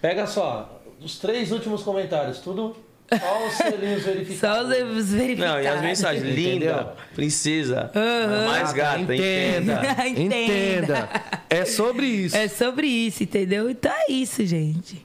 [0.00, 2.74] Pega só, os três últimos comentários, tudo
[3.18, 4.10] só os selinhos Só
[4.64, 4.96] verificados.
[4.96, 5.54] os verificados.
[5.54, 6.52] Não, e as mensagens, Entendeu?
[6.52, 8.46] linda, princesa, Aham.
[8.48, 9.72] mais gata, entenda.
[9.74, 10.36] Entenda, Entenda.
[10.36, 11.08] entenda.
[11.50, 12.36] É sobre isso.
[12.36, 13.68] É sobre isso, entendeu?
[13.70, 15.04] Então é isso, gente.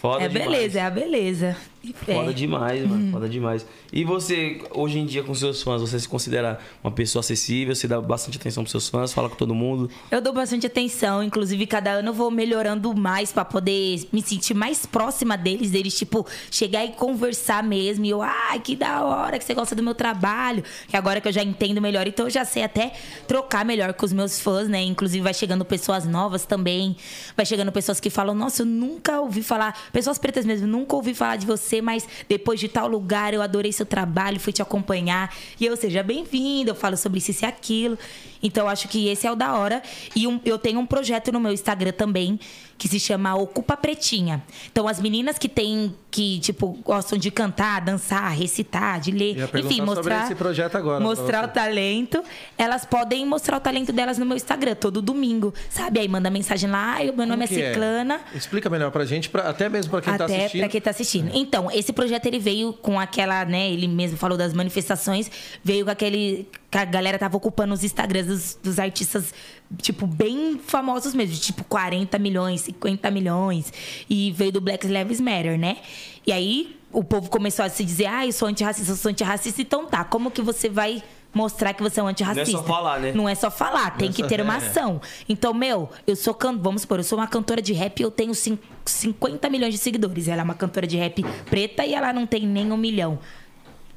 [0.00, 0.48] Foda é demais.
[0.50, 1.56] beleza, é a beleza.
[2.04, 3.12] Foda demais, mano.
[3.12, 3.64] Foda demais.
[3.92, 7.74] E você, hoje em dia, com seus fãs, você se considera uma pessoa acessível?
[7.74, 9.12] Você dá bastante atenção pros seus fãs?
[9.12, 9.88] Fala com todo mundo?
[10.10, 14.54] Eu dou bastante atenção, inclusive cada ano eu vou melhorando mais pra poder me sentir
[14.54, 18.04] mais próxima deles, deles tipo chegar e conversar mesmo.
[18.04, 20.64] E eu, ai, que da hora que você gosta do meu trabalho.
[20.88, 22.92] Que agora que eu já entendo melhor, então eu já sei até
[23.26, 24.82] trocar melhor com os meus fãs, né?
[24.82, 26.96] Inclusive vai chegando pessoas novas também,
[27.36, 31.14] vai chegando pessoas que falam: "Nossa, eu nunca ouvi falar, pessoas pretas mesmo, nunca ouvi
[31.14, 35.34] falar de você, mas depois de tal lugar eu adorei seu trabalho, fui te acompanhar".
[35.60, 37.98] E eu seja bem-vindo, eu falo sobre isso e aquilo.
[38.42, 39.82] Então eu acho que esse é o da hora.
[40.14, 42.38] E um- eu tenho um projeto no meu Instagram também
[42.76, 44.40] que se chama Ocupa Pretinha.
[44.70, 49.76] Então as meninas que têm que tipo gostam de cantar, dançar, recitar, de ler, enfim,
[49.78, 52.22] sobre mostrar esse projeto agora mostrar o talento,
[52.56, 55.98] elas podem mostrar o talento delas no meu Instagram todo domingo, sabe?
[55.98, 58.20] Aí manda mensagem lá, "Ai, meu nome é que Ciclana.
[58.34, 60.60] Explica melhor pra gente, pra- até mesmo pra quem tá Até assistindo.
[60.60, 61.30] pra quem tá assistindo.
[61.34, 63.70] Então, esse projeto ele veio com aquela, né?
[63.70, 65.28] Ele mesmo falou das manifestações,
[65.64, 66.46] veio com aquele.
[66.70, 69.32] Que a galera tava ocupando os Instagrams dos, dos artistas,
[69.78, 73.72] tipo, bem famosos mesmo, tipo 40 milhões, 50 milhões.
[74.08, 75.78] E veio do Black Lives Matter, né?
[76.26, 79.60] E aí o povo começou a se dizer, ah, eu sou antirracista, eu sou antirracista,
[79.62, 81.02] então tá, como que você vai
[81.32, 82.50] mostrar que você é um antirracista?
[82.50, 83.12] Não é só falar, né?
[83.12, 84.56] Não é só falar, tem que ter uma é.
[84.56, 85.00] ação.
[85.28, 86.56] Então, meu, eu sou can...
[86.56, 89.78] vamos supor, eu sou uma cantora de rap e eu tenho cin- 50 milhões de
[89.78, 90.28] seguidores.
[90.28, 93.18] Ela é uma cantora de rap preta e ela não tem nem um milhão.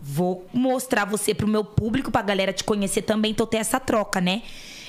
[0.02, 4.20] Vou mostrar você pro meu público, pra galera te conhecer também, então ter essa troca,
[4.20, 4.41] né?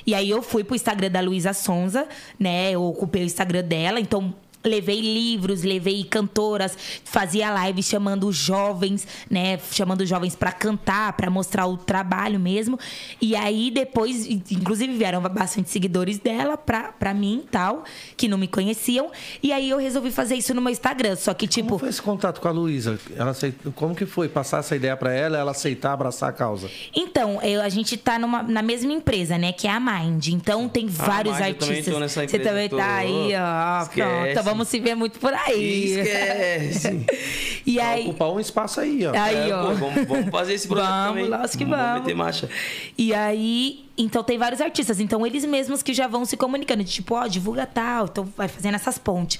[0.06, 2.08] E aí eu fui pro Instagram da Luísa Sonza,
[2.38, 2.72] né?
[2.72, 4.34] Eu ocupei o Instagram dela, então
[4.64, 9.58] levei livros, levei cantoras, fazia live chamando jovens, né?
[9.72, 12.78] Chamando jovens pra cantar, pra mostrar o trabalho mesmo.
[13.20, 17.84] E aí depois, inclusive vieram bastante seguidores dela pra, pra mim e tal,
[18.16, 19.10] que não me conheciam.
[19.42, 21.16] E aí eu resolvi fazer isso no meu Instagram.
[21.16, 21.68] Só que, tipo.
[21.68, 22.98] Como foi esse contato com a Luísa?
[23.16, 26.70] Ela aceit- Como que foi passar essa ideia pra ela, ela aceitar, abraçar a causa?
[26.94, 29.52] Então, eu- a gente tá numa, na mesma empresa, né?
[29.52, 30.28] Que é a Mind.
[30.28, 31.94] Então tem vários Mind, eu também artistas.
[31.94, 32.76] tô nessa Você empresa, também tô.
[32.76, 33.82] tá aí, ó.
[33.82, 34.02] Esquece.
[34.34, 35.84] Pronto, vamos se ver muito por aí.
[36.00, 37.07] Esquece.
[37.64, 38.03] E aí.
[38.09, 39.12] ocupar um espaço aí, ó.
[39.16, 39.68] Aí, É, ó.
[39.68, 41.28] pô, vamos, vamos fazer esse projeto Vamos, também.
[41.28, 42.00] lógico que vamos.
[42.00, 42.50] meter marcha.
[42.98, 44.98] E aí, então tem vários artistas.
[44.98, 46.82] Então eles mesmos que já vão se comunicando.
[46.82, 48.07] Tipo, ó, divulga tal.
[48.07, 49.38] Então vai fazendo essas pontes.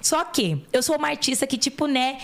[0.00, 2.16] Só que eu sou uma artista que, tipo, né.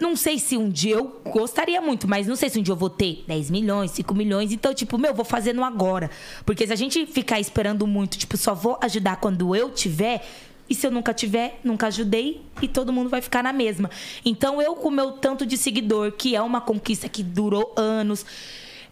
[0.00, 2.76] Não sei se um dia eu gostaria muito, mas não sei se um dia eu
[2.76, 4.50] vou ter 10 milhões, 5 milhões.
[4.50, 6.10] Então, tipo, meu, vou fazendo agora.
[6.44, 10.26] Porque se a gente ficar esperando muito, tipo, só vou ajudar quando eu tiver.
[10.70, 13.90] E se eu nunca tiver, nunca ajudei e todo mundo vai ficar na mesma.
[14.24, 18.24] Então eu, com o meu tanto de seguidor, que é uma conquista que durou anos,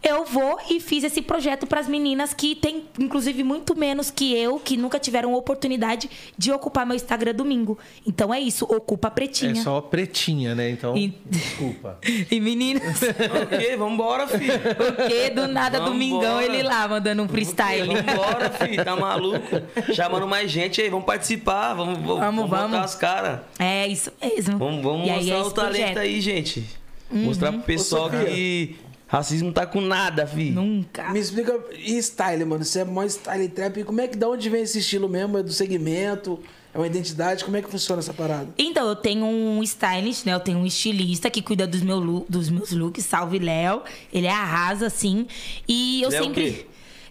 [0.03, 4.35] eu vou e fiz esse projeto para as meninas que têm, inclusive, muito menos que
[4.37, 7.79] eu, que nunca tiveram oportunidade de ocupar meu Instagram domingo.
[8.07, 9.63] Então é isso, ocupa a É pretinha.
[9.63, 10.71] só pretinha, né?
[10.71, 11.99] Então, E- desculpa.
[12.31, 13.01] E meninas,
[13.43, 14.53] ok, vambora, filho.
[14.97, 15.93] porque do nada, Vambora.
[15.93, 17.87] domingão, ele lá mandando um freestyle.
[17.95, 19.47] Vambora, filho, tá maluco?
[19.95, 22.79] Chamando mais gente aí, vamos participar, vamos, vamos, Vamos, botar vamos.
[22.79, 23.41] as caras.
[23.59, 24.59] É isso mesmo.
[24.59, 25.97] Vamos, vamos mostrar é o talento projeto.
[25.97, 26.03] Uhum.
[26.03, 26.65] aí, gente.
[27.11, 28.77] Mostrar pro pessoal Ô, que
[29.09, 30.55] racismo tá com nada, filho.
[30.55, 31.11] Nunca.
[31.11, 32.65] Me explica, e style, mano?
[32.65, 33.83] Você é mó style trap.
[33.83, 35.39] Como é que, da onde vem esse estilo mesmo?
[35.39, 36.39] É do segmento?
[36.73, 37.45] É uma identidade?
[37.45, 38.49] Como é que funciona essa parada?
[38.59, 40.35] Então, eu tenho um stylist, né?
[40.35, 43.05] Eu tenho um estilista que cuida dos, meu dos meus looks.
[43.07, 43.83] Salve, Léo.
[44.13, 45.27] Ele arrasa, assim.
[45.67, 46.49] E eu Léo sempre...
[46.49, 46.67] o quê?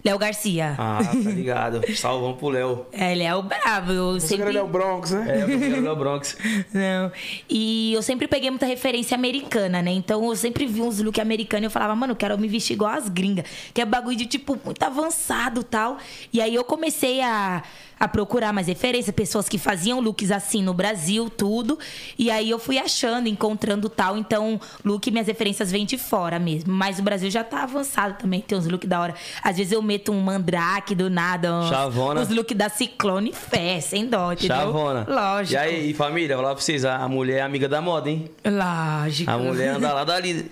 [0.07, 0.73] Léo Garcia.
[0.77, 1.81] Ah, tá ligado.
[1.95, 2.85] Salvão pro Léo.
[2.93, 3.91] É, ele é o brabo.
[3.91, 4.45] Eu Você sempre...
[4.45, 4.57] sempre...
[4.57, 5.25] é o Bronx, né?
[5.27, 6.37] É, eu quero o Léo Bronx.
[6.73, 7.11] Não.
[7.49, 9.91] E eu sempre peguei muita referência americana, né?
[9.91, 12.73] Então eu sempre vi uns looks americanos e eu falava, mano, eu quero me vestir
[12.73, 13.45] igual as gringas.
[13.73, 15.97] Que é bagulho de, tipo, muito avançado e tal.
[16.31, 17.61] E aí eu comecei a,
[17.99, 21.77] a procurar mais referência, pessoas que faziam looks assim no Brasil, tudo.
[22.17, 24.17] E aí eu fui achando, encontrando tal.
[24.17, 26.71] Então, look, minhas referências vêm de fora mesmo.
[26.73, 29.13] Mas o Brasil já tá avançado também, tem uns looks da hora.
[29.43, 31.53] Às vezes eu meto um mandrake do nada.
[31.53, 32.21] uns- Chavona.
[32.21, 34.55] Os looks da Ciclone fé, sem dó, entendeu?
[34.57, 35.05] Chavona.
[35.07, 35.53] Lógico.
[35.53, 38.29] E aí, família, vou falar pra vocês, a mulher é amiga da moda, hein?
[38.45, 39.29] Lógico.
[39.29, 40.51] A mulher anda lá dali,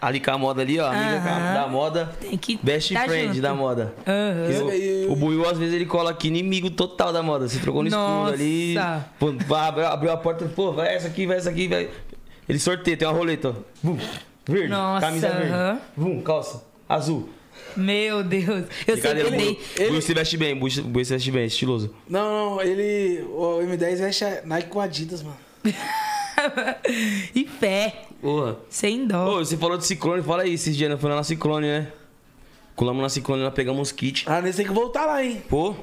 [0.00, 0.86] ali com a moda ali, ó.
[0.88, 1.54] Amiga Aham.
[1.54, 2.12] da moda.
[2.20, 3.40] Tem que Best tá friend junto.
[3.40, 3.94] da moda.
[4.06, 5.08] Aham.
[5.08, 7.48] O, o Buiu, às vezes, ele cola aqui inimigo total da moda.
[7.48, 8.34] Se trocou no escuro Nossa.
[8.34, 8.74] ali.
[9.18, 11.88] Pô, abriu, abriu a porta, pô, vai essa aqui, vai essa aqui, vai.
[12.48, 13.54] Ele sorteia, tem uma roleta, ó.
[13.82, 13.98] Vum,
[14.46, 15.80] verde, Nossa, camisa verde.
[15.96, 17.28] Vum, calça, azul.
[17.76, 18.66] Meu Deus.
[18.86, 19.56] Eu sempre Buiu.
[19.76, 19.88] dei.
[19.88, 21.94] Buiu se veste bem, Buiu Buiu se veste bem, estiloso.
[22.08, 23.22] Não, não, ele.
[23.30, 25.36] O M10 veste Nike com Adidas, mano.
[27.34, 28.02] e fé.
[28.20, 28.56] Porra.
[28.68, 29.36] Sem dó.
[29.38, 30.96] Ô, você falou de Ciclone, fala aí, esses dias, né?
[30.96, 31.92] Foi lá na Ciclone, né?
[32.74, 34.24] Colamos na Ciclone, lá pegamos kits.
[34.26, 35.42] Ah, nesse tem que voltar lá, hein?
[35.48, 35.74] Pô.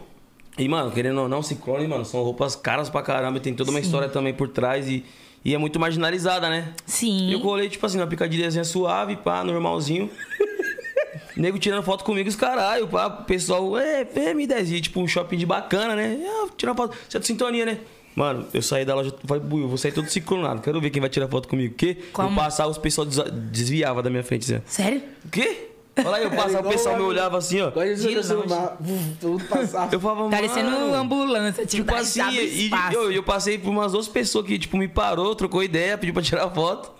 [0.64, 3.38] E, mano, querendo ou não, Ciclone, mano, são roupas caras pra caramba.
[3.38, 5.03] e Tem toda uma história também por trás e,
[5.43, 6.74] e é muito marginalizada, né?
[6.86, 7.30] Sim.
[7.30, 10.07] E eu colei, tipo assim, uma picadilhazinha suave, pá, normalzinho.
[11.36, 15.38] Nego tirando foto comigo, os caralho, pá, o pessoal, é, M10, e, tipo, um shopping
[15.38, 16.20] de bacana, né?
[16.28, 17.80] Ah, tirar foto, você é de sintonia, né?
[18.16, 20.99] Mano, eu saí da loja, falei, "Bui, eu vou sair todo ciclonado, quero ver quem
[20.99, 21.74] vai tirar foto comigo.
[21.82, 22.36] Eu Como?
[22.36, 24.62] passava, os pessoal des- desviava da minha frente, assim.
[24.66, 25.01] Sério?
[25.26, 25.71] O quê?
[25.98, 27.68] Olha aí, eu passava, o pessoal me olhava assim, ó.
[27.68, 28.16] Agora De.
[29.20, 29.94] Tudo passava.
[29.94, 30.94] Eu falava, Parecendo mano...
[30.96, 34.88] ambulância, tipo, Tipo assim, e, eu, eu passei por umas duas pessoas que, tipo, me
[34.88, 36.92] parou, trocou ideia, pediu pra tirar foto.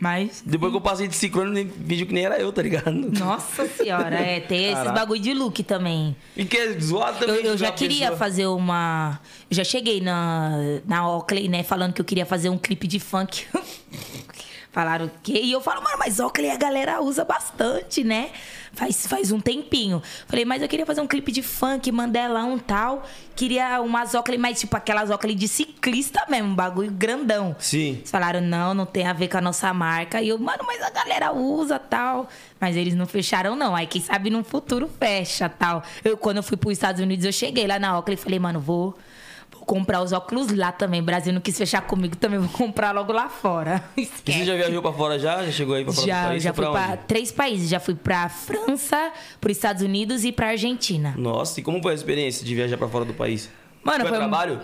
[0.00, 0.42] Mas.
[0.46, 2.92] Depois que eu passei de ciclone, nem vídeo que nem era eu, tá ligado?
[2.92, 4.92] Nossa senhora, é, tem esses Caraca.
[4.92, 6.16] bagulho de look também.
[6.36, 7.44] E que é zoado Eu, também.
[7.44, 9.20] eu já uma queria pessoa- fazer uma.
[9.50, 10.52] Eu já cheguei na,
[10.86, 11.64] na Oakley, né?
[11.64, 13.44] Falando que eu queria fazer um clipe de funk.
[14.70, 15.40] Falaram o quê?
[15.42, 18.30] E eu falo, mano, mas Oakley a galera usa bastante, né?
[18.72, 20.02] Faz, faz um tempinho.
[20.26, 23.02] Falei, mas eu queria fazer um clipe de funk, Mandelão tal.
[23.34, 27.56] Queria umas Oakley, mas tipo aquelas Oakley de ciclista mesmo, um bagulho grandão.
[27.58, 27.96] Sim.
[27.96, 30.20] Eles falaram, não, não tem a ver com a nossa marca.
[30.20, 32.28] E eu, mano, mas a galera usa tal.
[32.60, 33.74] Mas eles não fecharam, não.
[33.74, 35.82] Aí, quem sabe, no futuro fecha tal.
[36.04, 38.60] Eu, quando eu fui pros Estados Unidos, eu cheguei lá na Oakley e falei, mano,
[38.60, 38.96] vou
[39.68, 41.00] comprar os óculos lá também.
[41.00, 43.84] O Brasil não quis fechar comigo, também vou comprar logo lá fora.
[43.96, 44.44] E você Esquece.
[44.46, 45.44] já viajou pra fora já?
[45.44, 46.42] Já chegou aí pra fora do Já, país?
[46.42, 47.68] já fui pra pra três países.
[47.68, 51.14] Já fui pra França, pros Estados Unidos e pra Argentina.
[51.16, 53.50] Nossa, e como foi a experiência de viajar pra fora do país?
[53.84, 54.60] Mano, foi, foi um- trabalho?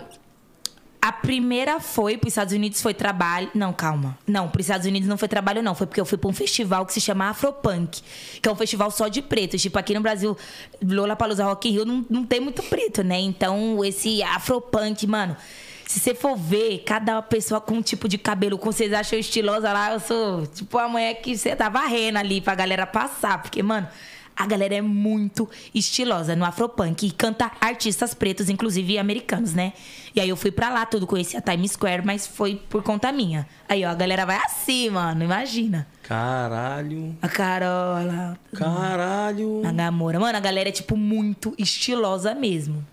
[1.05, 3.51] A primeira foi pros Estados Unidos, foi trabalho.
[3.53, 4.17] Não, calma.
[4.25, 5.75] Não, pros Estados Unidos não foi trabalho, não.
[5.75, 8.01] Foi porque eu fui pra um festival que se chama Afropunk,
[8.41, 9.61] que é um festival só de pretos.
[9.61, 10.35] Tipo, aqui no Brasil,
[10.83, 13.19] Lollapalooza Rock in Rio não, não tem muito preto, né?
[13.19, 15.37] Então, esse Afropunk, mano.
[15.85, 19.71] Se você for ver, cada pessoa com um tipo de cabelo, como vocês acham estilosa
[19.71, 23.43] lá, eu sou tipo a mulher que você tá varrendo ali pra galera passar.
[23.43, 23.87] Porque, mano,
[24.35, 29.71] a galera é muito estilosa no Afropunk e canta artistas pretos, inclusive americanos, né?
[30.13, 33.11] E aí eu fui pra lá, tudo conheci a Times Square, mas foi por conta
[33.11, 33.47] minha.
[33.67, 35.87] Aí, ó, a galera vai assim, mano, imagina.
[36.03, 37.15] Caralho.
[37.21, 39.61] A Carola, Caralho.
[39.65, 40.19] a Gamora.
[40.19, 42.85] Mano, a galera é, tipo, muito estilosa mesmo.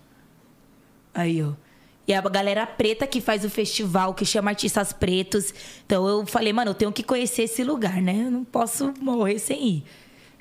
[1.13, 1.51] Aí, ó.
[2.07, 5.53] E a galera preta que faz o festival, que chama artistas pretos.
[5.85, 8.23] Então eu falei, mano, eu tenho que conhecer esse lugar, né?
[8.25, 9.83] Eu não posso morrer sem ir.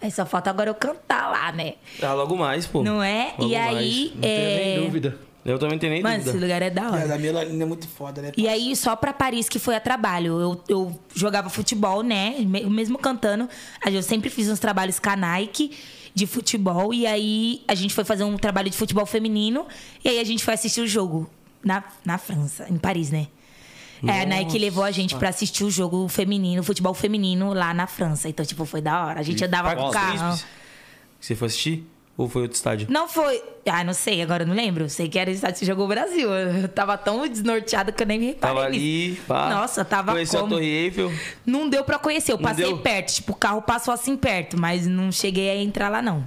[0.02, 1.74] Aí só falta agora eu cantar lá, né?
[2.02, 2.82] Ah, logo mais, pô.
[2.82, 3.34] Não é?
[3.38, 3.72] Logo e aí.
[3.74, 4.14] mais.
[4.14, 4.74] Não tenho é...
[4.76, 5.18] nem dúvida.
[5.44, 6.44] Eu também tenho nem Mano, esse dúvida.
[6.44, 7.08] lugar é da É, hora.
[7.08, 8.30] da Melanina é muito foda, né?
[8.36, 10.40] E aí, só pra Paris que foi a trabalho.
[10.40, 12.36] Eu, eu jogava futebol, né?
[12.40, 13.48] Me- Mesmo cantando.
[13.84, 15.72] Eu sempre fiz uns trabalhos com a Nike
[16.14, 16.94] de futebol.
[16.94, 19.66] E aí, a gente foi fazer um trabalho de futebol feminino.
[20.04, 21.28] E aí, a gente foi assistir o jogo
[21.64, 23.26] na, na França, em Paris, né?
[24.06, 27.86] É, a Nike levou a gente pra assistir o jogo feminino, futebol feminino lá na
[27.86, 28.28] França.
[28.28, 29.20] Então, tipo, foi da hora.
[29.20, 30.38] A gente andava com o carro.
[31.20, 31.86] Você foi assistir?
[32.16, 32.88] Ou foi outro estádio?
[32.90, 33.42] Não foi.
[33.64, 34.88] Ah, não sei, agora eu não lembro.
[34.90, 36.28] Sei que era o estádio que jogou o Brasil.
[36.30, 38.54] Eu tava tão desnorteada que eu nem me reparei.
[38.54, 39.48] Tava ali, pá.
[39.48, 40.54] Nossa, tava Conheceu como?
[40.54, 41.12] a Torre Eiffel.
[41.46, 42.32] Não deu pra conhecer.
[42.32, 42.78] Eu Não passei deu?
[42.78, 43.14] perto.
[43.14, 46.26] Tipo, o carro passou assim perto, mas não cheguei a entrar lá, não.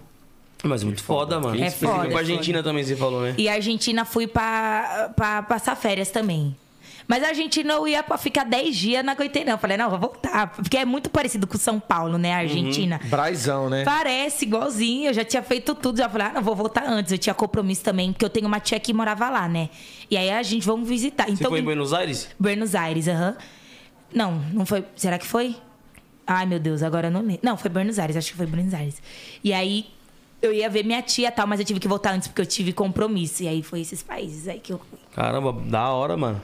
[0.64, 1.62] Mas muito foda, mano.
[1.64, 3.36] É Você foi foda, pra é Argentina também, você falou, né?
[3.38, 6.56] E a Argentina fui pra, pra passar férias também.
[7.08, 9.58] Mas a Argentina eu ia pra ficar 10 dias, não aguentei, não.
[9.58, 10.48] Falei, não, vou voltar.
[10.54, 12.34] Porque é muito parecido com São Paulo, né?
[12.34, 13.00] A Argentina.
[13.06, 13.84] Braizão, né?
[13.84, 17.12] Parece igualzinho, eu já tinha feito tudo, já falei, ah, não, vou voltar antes.
[17.12, 19.70] Eu tinha compromisso também, porque eu tenho uma tia que morava lá, né?
[20.10, 21.26] E aí a gente vamos visitar.
[21.26, 22.30] Você Então, foi em Buenos Aires?
[22.40, 23.36] Buenos Aires, aham.
[24.14, 24.84] Não, não foi.
[24.96, 25.56] Será que foi?
[26.26, 27.40] Ai, meu Deus, agora eu não lembro.
[27.44, 29.02] Não, foi Buenos Aires, acho que foi Buenos Aires.
[29.44, 29.86] E aí
[30.42, 32.46] eu ia ver minha tia e tal, mas eu tive que voltar antes porque eu
[32.46, 33.44] tive compromisso.
[33.44, 34.98] E aí foi esses países aí que eu fui.
[35.14, 36.42] Caramba, da hora, mano.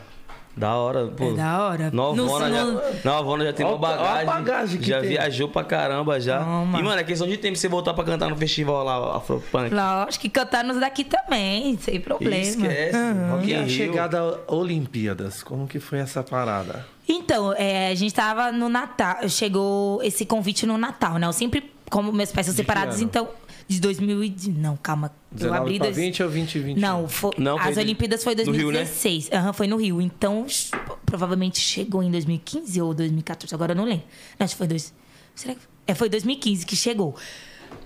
[0.55, 1.31] Da hora, pô.
[1.31, 1.91] É da hora.
[1.91, 4.25] Novona No- já, no- Novona já tem uma Ó, ó a bagagem.
[4.25, 5.09] bagagem que já tem.
[5.11, 6.39] viajou pra caramba já.
[6.43, 6.79] Toma.
[6.79, 9.73] E, mano, é questão de tempo você voltar pra cantar no festival lá, Afropunk.
[9.73, 12.35] Lógico que cantar nos daqui também, sem problema.
[12.35, 12.97] Esquece.
[13.31, 16.85] Rock E a chegada Olimpíadas, como que foi essa parada?
[17.07, 19.27] Então, é, a gente tava no Natal.
[19.29, 21.27] Chegou esse convite no Natal, né?
[21.27, 23.27] Eu sempre, como meus pais são separados, então.
[23.71, 24.35] De 2000 e...
[24.57, 25.11] Não, calma.
[25.31, 25.77] Eu 19 abri...
[25.77, 26.81] pra dois- 20 ou 20 e 21?
[26.81, 27.31] Não, foi...
[27.37, 28.79] Não, foi as do- Olimpíadas foi do Rio, né?
[28.83, 29.29] 2016.
[29.31, 30.01] Aham, foi no Rio.
[30.01, 30.45] Então,
[31.05, 34.03] provavelmente chegou em 2015 ou 2014, agora eu não lembro.
[34.37, 34.93] Não, acho que foi dois...
[35.35, 35.61] Será que...
[35.87, 37.15] É, foi 2015 que chegou.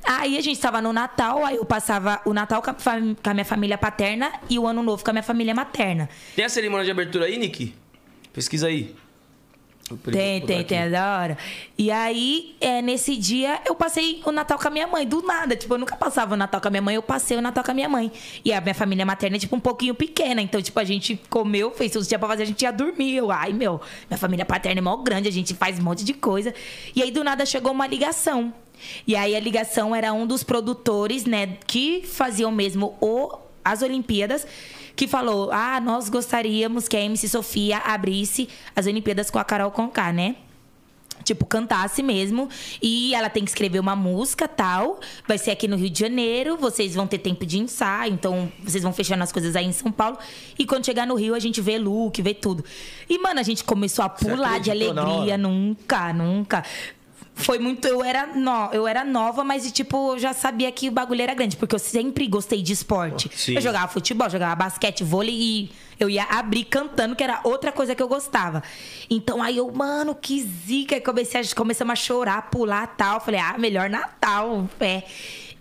[0.03, 3.29] Aí a gente tava no Natal, aí eu passava o Natal com a, fam- com
[3.29, 6.09] a minha família paterna e o Ano Novo com a minha família materna.
[6.35, 7.73] Tem a cerimônia de abertura aí, Nick?
[8.33, 8.95] Pesquisa aí.
[9.87, 10.69] Tem, tem, aqui.
[10.69, 11.37] tem, é da hora.
[11.77, 15.55] E aí, é, nesse dia, eu passei o Natal com a minha mãe, do nada.
[15.55, 17.69] Tipo, eu nunca passava o Natal com a minha mãe, eu passei o Natal com
[17.69, 18.11] a minha mãe.
[18.43, 20.41] E a minha família materna é, tipo, um pouquinho pequena.
[20.41, 23.15] Então, tipo, a gente comeu, fez que tinha pra fazer, a gente ia dormir.
[23.15, 23.79] Eu, ai, meu,
[24.09, 26.51] minha família paterna é mó grande, a gente faz um monte de coisa.
[26.95, 28.51] E aí, do nada, chegou uma ligação.
[29.05, 34.47] E aí, a ligação era um dos produtores, né, que faziam mesmo o, as Olimpíadas
[34.95, 39.71] que falou: Ah, nós gostaríamos que a MC Sofia abrisse as Olimpíadas com a Carol
[39.71, 40.35] Conká, né?
[41.23, 42.47] Tipo, cantasse mesmo.
[42.79, 44.99] E ela tem que escrever uma música tal.
[45.27, 46.55] Vai ser aqui no Rio de Janeiro.
[46.55, 48.13] Vocês vão ter tempo de ensaio.
[48.13, 50.19] Então, vocês vão fechando as coisas aí em São Paulo.
[50.57, 52.63] E quando chegar no Rio, a gente vê look, vê tudo.
[53.09, 55.35] E, mano, a gente começou a pular de alegria.
[55.35, 56.63] Nunca, nunca.
[57.35, 57.85] Foi muito.
[57.85, 61.33] Eu era, no, eu era nova, mas, tipo, eu já sabia que o bagulho era
[61.33, 63.29] grande, porque eu sempre gostei de esporte.
[63.35, 63.55] Sim.
[63.55, 67.93] Eu jogava futebol, jogava basquete, vôlei e eu ia abrir cantando, que era outra coisa
[67.93, 68.63] que eu gostava.
[69.09, 70.95] Então aí eu, mano, que zica.
[70.95, 73.19] Aí comecei a, começamos a chorar, pular tal.
[73.19, 75.03] Falei, ah, melhor Natal, é.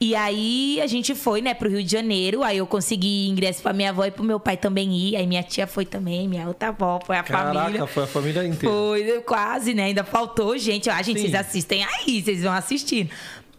[0.01, 2.43] E aí a gente foi, né, pro Rio de Janeiro.
[2.43, 5.16] Aí eu consegui ingresso pra minha avó e pro meu pai também ir.
[5.16, 7.86] Aí minha tia foi também, minha outra avó, foi a Caraca, família.
[7.86, 8.74] foi a família inteira.
[8.74, 9.85] Foi, quase, né?
[9.85, 10.90] Ainda faltou gente.
[10.90, 11.28] Ah, gente, Sim.
[11.28, 13.10] vocês assistem aí, vocês vão assistindo.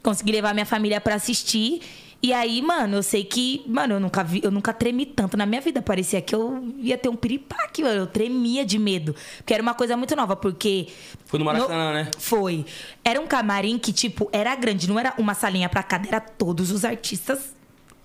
[0.04, 1.82] Consegui levar minha família pra assistir.
[2.26, 5.46] E aí, mano, eu sei que, mano, eu nunca vi, eu nunca tremi tanto na
[5.46, 5.80] minha vida.
[5.80, 7.98] Parecia que eu ia ter um piripaque, mano.
[8.02, 9.16] Eu tremia de medo.
[9.38, 10.88] Porque era uma coisa muito nova, porque.
[11.28, 12.10] Foi no Maracanã, né?
[12.18, 12.66] Foi.
[13.04, 16.72] Era um camarim que, tipo, era grande, não era uma salinha pra cada, era todos
[16.72, 17.54] os artistas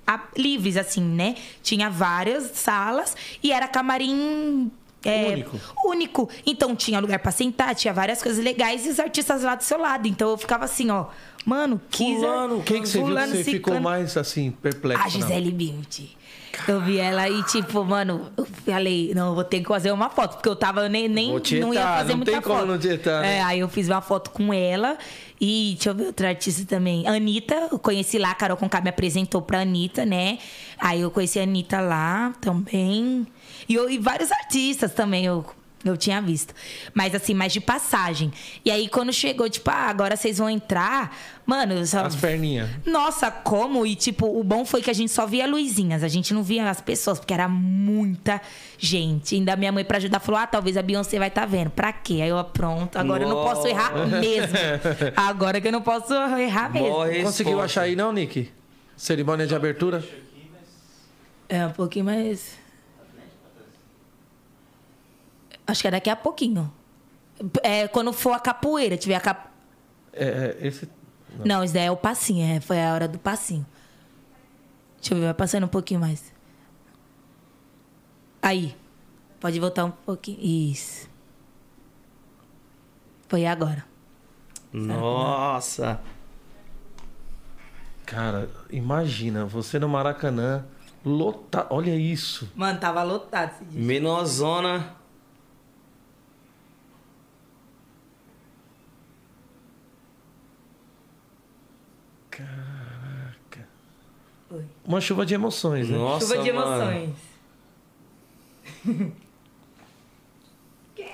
[0.07, 1.37] a- livres, assim, né?
[1.63, 4.71] Tinha várias salas e era camarim.
[5.05, 5.61] É, Único.
[5.85, 6.29] único.
[6.47, 9.79] Então tinha lugar pra sentar, tinha várias coisas legais e os artistas lá do seu
[9.79, 10.07] lado.
[10.07, 11.07] Então eu ficava assim, ó,
[11.45, 15.05] mano, que Fulano, Quem que você viu que você ficou mais, assim, perplexo?
[15.05, 16.11] A Gisele Bündchen.
[16.69, 20.11] Eu vi ela e, tipo, mano, eu falei, não, eu vou ter que fazer uma
[20.11, 22.69] foto, porque eu tava nem, nem tietar, não ia fazer não muita tem como foto.
[22.69, 23.39] não tietar, né?
[23.39, 24.99] É, aí eu fiz uma foto com ela
[25.41, 27.07] e deixa eu ver outra artista também.
[27.07, 30.39] Anitta, eu conheci lá, a Carol Conká me apresentou pra Anitta, né?
[30.79, 33.27] Aí eu conheci a Anitta lá também.
[33.71, 35.47] E, eu- e vários artistas também eu,
[35.85, 36.53] eu tinha visto.
[36.93, 38.33] Mas assim, mais de passagem.
[38.65, 41.17] E aí quando chegou, tipo, ah, agora vocês vão entrar.
[41.47, 42.69] Mano, eu só As perninhas.
[42.85, 43.87] nossa, como?
[43.87, 46.03] E, tipo, o bom foi que a gente só via luzinhas.
[46.05, 48.41] A gente não via as pessoas, porque era muita
[48.79, 49.35] gente.
[49.37, 51.71] Ainda minha mãe, pra ajudar, falou: ah, talvez a Beyoncé vai estar vendo.
[51.71, 52.21] Pra quê?
[52.23, 54.57] Aí eu, pronto, agora eu não posso errar mesmo.
[55.17, 56.89] Agora que eu não posso errar mesmo.
[56.89, 57.23] Morre.
[57.23, 57.81] Conseguiu Resposta.
[57.81, 58.51] achar aí não, Nick?
[58.97, 60.05] Cerimônia de abertura?
[61.49, 62.60] É, um pouquinho mais.
[65.71, 66.73] Acho que é daqui a pouquinho.
[67.63, 69.49] É, quando for a capoeira, tiver a cap...
[70.13, 70.89] É, é, esse...
[71.45, 73.65] Não, isso daí é o passinho, é, foi a hora do passinho.
[74.97, 76.33] Deixa eu ver, vai passando um pouquinho mais.
[78.43, 78.77] Aí.
[79.39, 80.39] Pode voltar um pouquinho.
[80.41, 81.09] Isso.
[83.29, 83.87] Foi agora.
[84.73, 86.01] Nossa.
[88.05, 90.67] Cara, imagina, você no Maracanã,
[91.05, 91.67] lota...
[91.71, 92.51] Olha isso.
[92.55, 93.81] Mano, tava lotado esse dia.
[93.81, 95.00] Menorzona.
[102.47, 103.69] Caraca.
[104.49, 104.65] Foi.
[104.85, 105.97] Uma chuva de emoções, né?
[105.99, 106.91] Nossa, Chuva de mano.
[106.93, 107.17] emoções.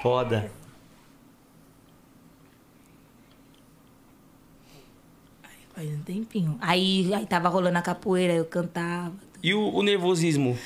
[0.03, 0.51] Foda.
[5.75, 6.57] Faz um tempinho.
[6.61, 9.13] Aí, aí tava rolando a capoeira, eu cantava.
[9.43, 10.57] E o, o nervosismo?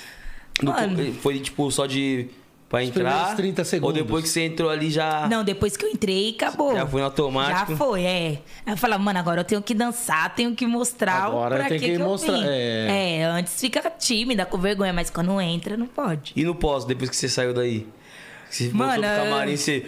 [0.62, 1.12] No- Mano.
[1.14, 2.28] foi tipo só de.
[2.70, 3.34] Pra Os entrar?
[3.34, 3.94] 30 Ou segundos.
[3.94, 5.26] depois que você entrou ali já.
[5.28, 6.72] Não, depois que eu entrei, acabou.
[6.72, 7.72] Já foi no automático?
[7.72, 8.28] Já foi, é.
[8.64, 11.80] Aí eu falava, mano, agora eu tenho que dançar, tenho que mostrar Agora pra tem
[11.80, 12.44] que que eu mostrar, vim.
[12.46, 13.16] é.
[13.18, 16.32] É, antes fica tímida, com vergonha, mas quando entra, não pode.
[16.36, 17.88] E no pós, depois que você saiu daí?
[18.48, 19.86] Você Mano, voltou pro camarim, você.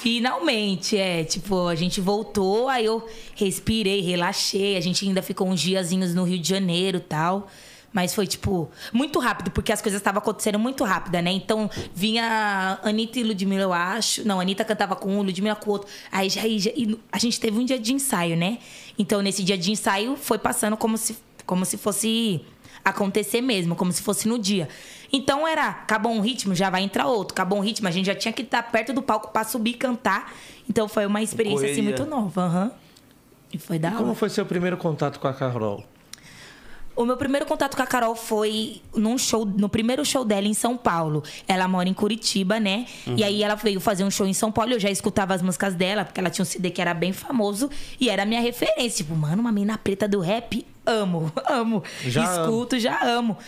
[0.00, 1.24] Finalmente, é.
[1.24, 3.04] Tipo, a gente voltou, aí eu
[3.34, 4.76] respirei, relaxei.
[4.76, 7.48] A gente ainda ficou uns diazinhos no Rio de Janeiro e tal.
[7.92, 11.30] Mas foi, tipo, muito rápido, porque as coisas estavam acontecendo muito rápida, né?
[11.30, 14.26] Então, vinha Anitta e Ludmilla, eu acho.
[14.26, 15.88] Não, Anitta cantava com um, Ludmilla com o outro.
[16.10, 18.58] Aí já, e a gente teve um dia de ensaio, né?
[18.98, 22.40] Então, nesse dia de ensaio, foi passando como se, como se fosse
[22.84, 24.68] acontecer mesmo, como se fosse no dia.
[25.12, 27.34] Então era, acabou um ritmo, já vai entrar outro.
[27.34, 29.74] Acabou um ritmo, a gente já tinha que estar perto do palco pra subir e
[29.74, 30.32] cantar.
[30.68, 31.98] Então foi uma experiência assim Correria.
[31.98, 32.72] muito nova, aham.
[33.52, 34.14] E foi da E como hora.
[34.14, 35.84] foi seu primeiro contato com a Carol?
[36.94, 40.54] O meu primeiro contato com a Carol foi num show, no primeiro show dela em
[40.54, 41.22] São Paulo.
[41.48, 42.86] Ela mora em Curitiba, né?
[43.16, 44.72] E aí ela veio fazer um show em São Paulo.
[44.72, 47.70] Eu já escutava as músicas dela, porque ela tinha um CD que era bem famoso
[47.98, 49.04] e era minha referência.
[49.04, 51.82] Tipo, mano, uma mina preta do rap, amo, amo.
[52.04, 52.42] Já amo.
[52.42, 53.38] Escuto, já amo.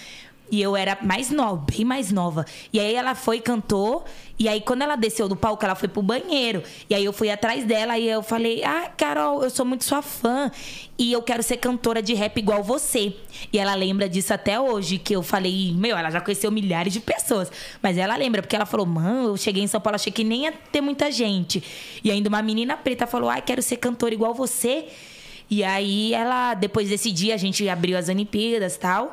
[0.50, 2.44] E eu era mais nova, bem mais nova.
[2.72, 4.04] E aí ela foi, cantou.
[4.38, 6.62] E aí, quando ela desceu do palco, ela foi pro banheiro.
[6.88, 10.02] E aí eu fui atrás dela e eu falei: Ah, Carol, eu sou muito sua
[10.02, 10.50] fã.
[10.98, 13.16] E eu quero ser cantora de rap igual você.
[13.52, 17.00] E ela lembra disso até hoje, que eu falei, meu, ela já conheceu milhares de
[17.00, 17.50] pessoas.
[17.82, 20.44] Mas ela lembra, porque ela falou, mano, eu cheguei em São Paulo, achei que nem
[20.44, 21.62] ia ter muita gente.
[22.02, 24.86] E ainda uma menina preta falou, ah, quero ser cantora igual você.
[25.50, 29.12] E aí ela, depois desse dia, a gente abriu as Olimpíadas e tal.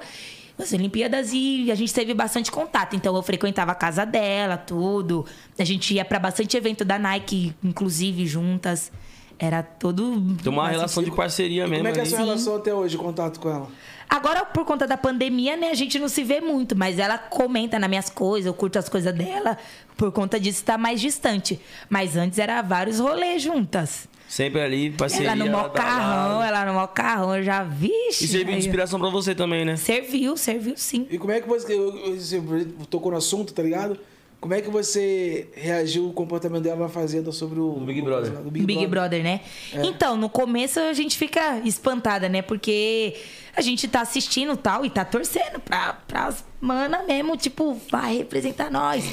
[0.59, 2.95] As Olimpíadas e a gente teve bastante contato.
[2.95, 5.25] Então eu frequentava a casa dela, tudo.
[5.57, 8.91] A gente ia pra bastante evento da Nike, inclusive, juntas.
[9.39, 10.35] Era todo.
[10.43, 11.77] Tem uma relação de parceria E mesmo.
[11.77, 12.09] como é que é a ali.
[12.11, 13.67] sua relação até hoje, contato com ela?
[14.07, 17.79] Agora, por conta da pandemia, né, a gente não se vê muito, mas ela comenta
[17.79, 19.57] nas minhas coisas, eu curto as coisas dela,
[19.97, 21.59] por conta disso tá mais distante.
[21.89, 24.07] Mas antes era vários rolês juntas.
[24.31, 25.27] Sempre ali, parceria.
[25.27, 26.47] ela no mó lado a carrão, lado.
[26.47, 27.91] ela no mó carrão, eu já vi.
[28.09, 29.75] E serviu de inspiração pra você também, né?
[29.75, 31.05] Serviu, serviu sim.
[31.11, 31.75] E como é que você,
[32.17, 32.41] você
[32.89, 33.99] tocou no assunto, tá ligado?
[34.39, 38.31] Como é que você reagiu o comportamento dela na fazenda sobre o Do Big Brother.
[38.31, 39.41] do Big, Brother, né?
[39.83, 42.41] Então, no começo a gente fica espantada, né?
[42.41, 43.13] Porque
[43.53, 48.71] a gente tá assistindo tal e tá torcendo pra, pras mana mesmo, tipo, vai representar
[48.71, 49.03] nós.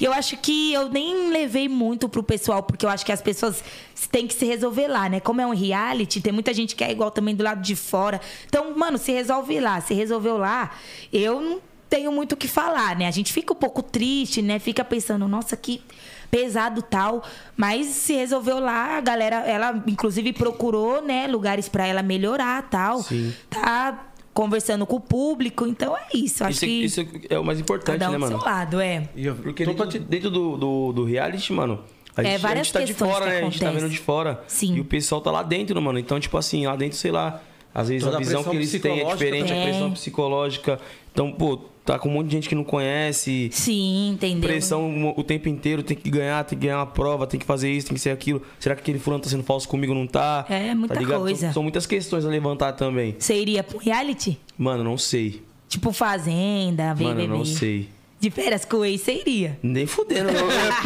[0.00, 3.22] E eu acho que eu nem levei muito pro pessoal, porque eu acho que as
[3.22, 3.62] pessoas
[4.10, 5.20] têm que se resolver lá, né?
[5.20, 8.20] Como é um reality, tem muita gente que é igual também do lado de fora.
[8.46, 9.80] Então, mano, se resolve lá.
[9.80, 10.72] Se resolveu lá,
[11.12, 13.06] eu não tenho muito o que falar, né?
[13.06, 14.58] A gente fica um pouco triste, né?
[14.58, 15.82] Fica pensando, nossa, que
[16.30, 17.22] pesado tal,
[17.54, 23.02] mas se resolveu lá, a galera, ela inclusive procurou, né, lugares pra ela melhorar, tal.
[23.02, 23.34] Sim.
[23.50, 26.42] Tá conversando com o público, então é isso.
[26.42, 28.38] Acho Isso, que isso é o mais importante, cada um né, do mano?
[28.38, 29.08] seu lado, é.
[29.14, 31.80] E eu Porque dentro, dentro do, do, do reality, mano,
[32.16, 33.38] a É, gente, a várias gente tá de fora, né?
[33.38, 34.42] A gente tá vendo de fora.
[34.46, 34.76] Sim.
[34.76, 35.98] E o pessoal tá lá dentro, mano.
[35.98, 37.40] Então, tipo assim, lá dentro, sei lá,
[37.74, 39.90] às vezes Toda a a visão pressão que eles têm é diferente, a pressão É.
[39.92, 40.78] psicológica.
[41.10, 43.48] Então, pô, tá com um monte de gente que não conhece.
[43.52, 44.48] Sim, entendeu?
[44.48, 47.70] Pressão o tempo inteiro, tem que ganhar, tem que ganhar uma prova, tem que fazer
[47.70, 48.42] isso, tem que ser aquilo.
[48.60, 50.44] Será que aquele fulano tá sendo falso comigo não tá?
[50.48, 51.46] É, muita tá coisa.
[51.46, 53.16] São, são muitas questões a levantar também.
[53.18, 54.38] Você iria pro reality?
[54.56, 55.42] Mano, não sei.
[55.68, 57.26] Tipo Fazenda, Mano, BBB.
[57.28, 57.88] não sei.
[58.22, 59.58] De férias com o ex, você iria?
[59.60, 60.28] Nem fudendo.
[60.30, 60.32] É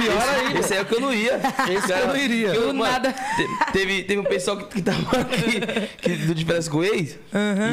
[0.03, 0.59] pior ainda.
[0.59, 1.39] Esse aí é o que eu não ia.
[1.71, 2.47] Esse eu não iria.
[2.49, 3.13] Eu, mano, nada.
[3.13, 5.61] te- teve, teve um pessoal que, que tava aqui,
[6.01, 7.19] que, do Diferença com o Ex.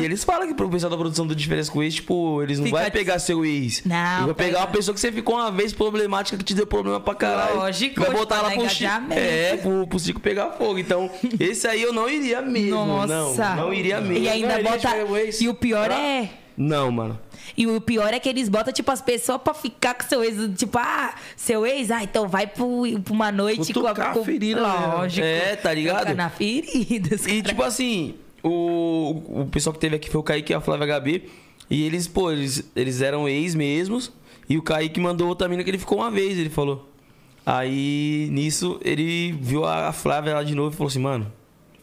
[0.01, 2.59] E eles falam que pro pessoal da produção do Diferença com o Ex, tipo, eles
[2.59, 3.83] não Fica vai de- pegar seu ex.
[3.85, 4.59] Não, Ele vai pegar pega.
[4.59, 7.55] uma pessoa que você ficou uma vez problemática, que te deu problema pra caralho.
[7.55, 8.91] Lógico, Vai botar pra ela pro Chico.
[9.11, 10.77] É, pro, pro Chico pegar fogo.
[10.77, 11.09] Então,
[11.39, 12.85] esse aí eu não iria mesmo.
[12.85, 13.55] Nossa.
[13.55, 14.25] Não, não iria mesmo.
[14.25, 14.89] E ainda Não, bota.
[14.89, 15.39] é o ex.
[15.39, 16.29] E o pior é.
[16.57, 17.17] Não, mano.
[17.55, 20.35] E o pior é que eles botam, tipo, as pessoas pra ficar com seu ex.
[20.57, 23.93] Tipo, ah, seu ex, ah, então vai pro, pra uma noite com a.
[24.13, 24.87] Com, ferida mesmo.
[24.97, 25.25] Lógico.
[25.25, 25.99] É, tá ligado?
[25.99, 27.15] Tocar na ferida.
[27.15, 30.55] os E cara- tipo assim, o, o pessoal que teve aqui foi o Kaique e
[30.55, 31.29] a Flávia Gabi.
[31.69, 34.11] E eles, pô, eles, eles eram ex mesmos.
[34.49, 36.89] E o Kaique mandou outra mina que ele ficou uma vez, ele falou.
[37.45, 41.31] Aí, nisso, ele viu a Flávia lá de novo e falou assim, mano,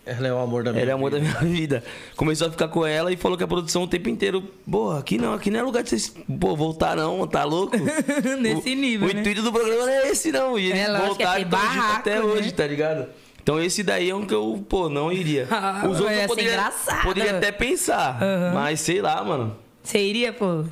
[0.07, 1.39] Ela é o amor da minha ela é o amor da vida.
[1.43, 1.85] minha vida.
[2.17, 5.19] Começou a ficar com ela e falou que a produção o tempo inteiro, pô, aqui
[5.19, 7.77] não, aqui não é lugar de vocês, pô, voltar não, tá louco?
[8.41, 9.21] Nesse O- nível, O né?
[9.21, 10.59] intuito do programa não é esse não.
[10.59, 12.21] E eles É, é voltaram junto barraco, até né?
[12.23, 13.07] hoje, tá ligado?
[13.43, 15.47] Então esse daí é um que eu, pô, não iria.
[15.53, 17.03] Ah, Os outros eu poderia, engraçado.
[17.05, 18.19] poderia até pensar,
[18.55, 19.57] mas sei lá, mano.
[19.83, 20.65] Você iria, pô?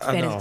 [0.00, 0.38] Ah, não.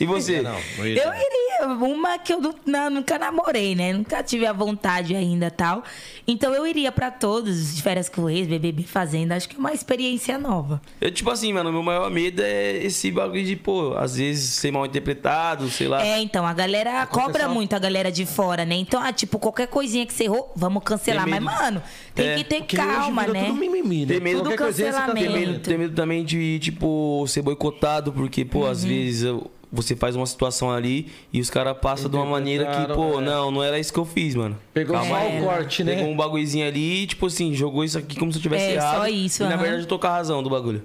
[0.00, 0.42] E você?
[0.42, 0.86] Não, não.
[0.86, 3.92] Eu iria, uma que eu não- nunca namorei, né?
[3.92, 5.84] Nunca tive a vontade ainda tal.
[6.26, 9.36] Então eu iria pra todos, de férias com ex, BBB Fazenda.
[9.36, 10.80] Acho que é uma experiência nova.
[11.00, 14.72] Eu, tipo assim, mano, meu maior medo é esse bagulho de, pô, às vezes ser
[14.72, 16.04] mal interpretado, sei lá.
[16.04, 18.74] É, então, a galera Aconteceu- cobra muito a galera de fora, né?
[18.74, 21.28] Então, ah, tipo, qualquer coisinha que você errou, vamos cancelar.
[21.28, 21.82] Mas, mano,
[22.14, 23.44] tem É, que ter Porque calma, né?
[23.44, 24.14] tudo mimimi, né?
[24.14, 25.32] Tem medo- Tudo coisinha você tá cancelamento.
[25.34, 28.66] Tem medo, tem medo também de, tipo, ser boicotado, porque, pô, Uhum.
[28.70, 32.64] às vezes eu- você faz uma situação ali e os caras passam de uma maneira
[32.66, 33.24] que, pô, é.
[33.24, 34.56] não, não era isso que eu fiz, mano.
[34.72, 35.96] Pegou Calma só o corte, né?
[35.96, 38.74] Pegou um bagulhozinho ali e, tipo assim, jogou isso aqui como se eu tivesse É,
[38.74, 38.96] errado.
[38.98, 39.54] só isso, E na.
[39.56, 39.60] Uhum.
[39.60, 40.82] verdade eu tô com a razão do bagulho.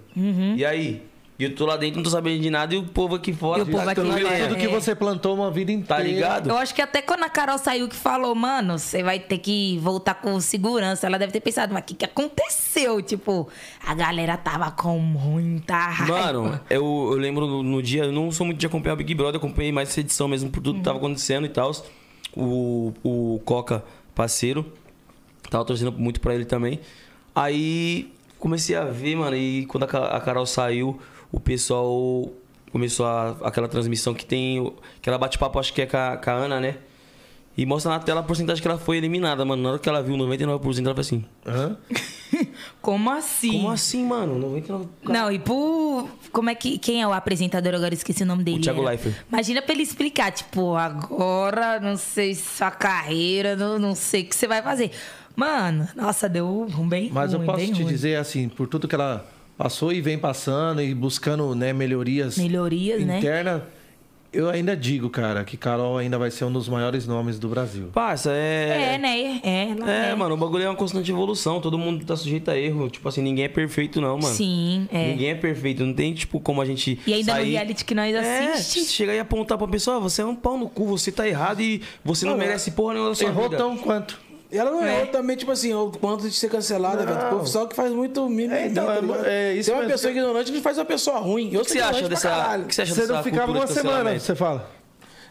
[0.56, 1.02] E aí?
[1.40, 3.60] E eu tô lá dentro, não tô sabendo de nada e o povo aqui fora
[3.60, 4.48] E o povo tá aqui tudo fora.
[4.50, 4.68] Tudo que É.
[4.68, 6.04] você plantou uma vida inteira.
[6.04, 6.50] Tá ligado?
[6.50, 9.78] Eu acho que até quando a Carol saiu que falou, mano, você vai ter que
[9.78, 13.02] voltar com segurança, ela deve ter pensado, mas o que, que aconteceu?
[13.02, 13.48] Tipo,
[13.86, 16.14] a galera tava com muita raiva.
[16.34, 16.84] Mano, eu,
[17.14, 19.40] eu lembro no, no dia, eu não sou muito de acompanhar o Big Brother, eu
[19.48, 21.72] acompanhei mais essa edição mesmo por tudo que tava acontecendo e tal.
[22.36, 23.82] O, o Coca,
[24.14, 24.66] parceiro,
[25.50, 26.82] tava torcendo muito pra ele também.
[27.34, 31.00] Aí comecei a ver, mano, e quando a a Carol saiu,
[31.32, 32.30] o pessoal
[32.72, 34.60] começou a, aquela transmissão que tem.
[34.60, 36.78] o- Que ela bate papo, acho que é com a, com a Ana, né?
[37.58, 39.62] E mostra na tela a porcentagem que ela foi eliminada, mano.
[39.62, 40.46] Na hora que ela viu 99%,
[40.86, 41.76] ela falou assim: Hã?
[42.82, 43.52] Como assim?
[43.52, 44.40] Como assim, mano?
[44.60, 44.88] 99%.
[45.04, 46.08] Não, e por.
[46.32, 46.78] Como é que.
[46.78, 47.94] Quem é o apresentador agora?
[47.94, 48.62] Eu esqueci o nome dele.
[48.62, 48.90] Thiago era.
[48.92, 49.16] Leifert.
[49.28, 54.36] Imagina pra ele explicar, tipo, agora não sei sua carreira, não, não sei o que
[54.36, 54.92] você vai fazer.
[55.36, 57.92] Mano, nossa, deu um bem Mas eu ruim, posso bem te ruim.
[57.92, 59.26] dizer, assim, por tudo que ela
[59.60, 63.18] passou e vem passando e buscando né, melhorias, Melhorias, né?
[63.18, 63.62] internas,
[64.32, 67.90] eu ainda digo, cara, que Carol ainda vai ser um dos maiores nomes do Brasil.
[67.92, 68.94] Parça, é.
[68.94, 69.42] É, né?
[69.44, 71.60] É, ela É, mano, o bagulho é uma constante evolução.
[71.60, 72.90] Todo mundo tá sujeito a erro.
[72.92, 74.34] Tipo assim, ninguém é perfeito, não, mano.
[74.34, 75.08] Sim, é.
[75.10, 75.84] Ninguém é perfeito.
[75.84, 77.00] Não tem, tipo, como a gente.
[77.08, 77.52] E ainda no sair...
[77.54, 78.92] reality que nós É, assiste.
[78.94, 81.60] chegar e apontar pra pessoa, "Ah, você é um pau no cu, você tá errado
[81.62, 83.58] e você não Mano, merece porra nenhuma da sua Errou vida.
[83.58, 84.29] tão quanto?
[84.52, 84.96] E ela não É.
[84.96, 87.38] errou também, tipo assim, o quanto de ser cancelada, velho.
[87.38, 89.26] O pessoal que faz muito mimimi, É, então, tá é, ligado?
[89.28, 89.94] é isso Tem uma mesmo.
[89.94, 91.54] pessoa ignorante que faz uma pessoa ruim.
[91.54, 92.58] Eu O que você acha dessa.
[92.58, 94.68] O que você acha Você dessa não ficava uma semana, você fala.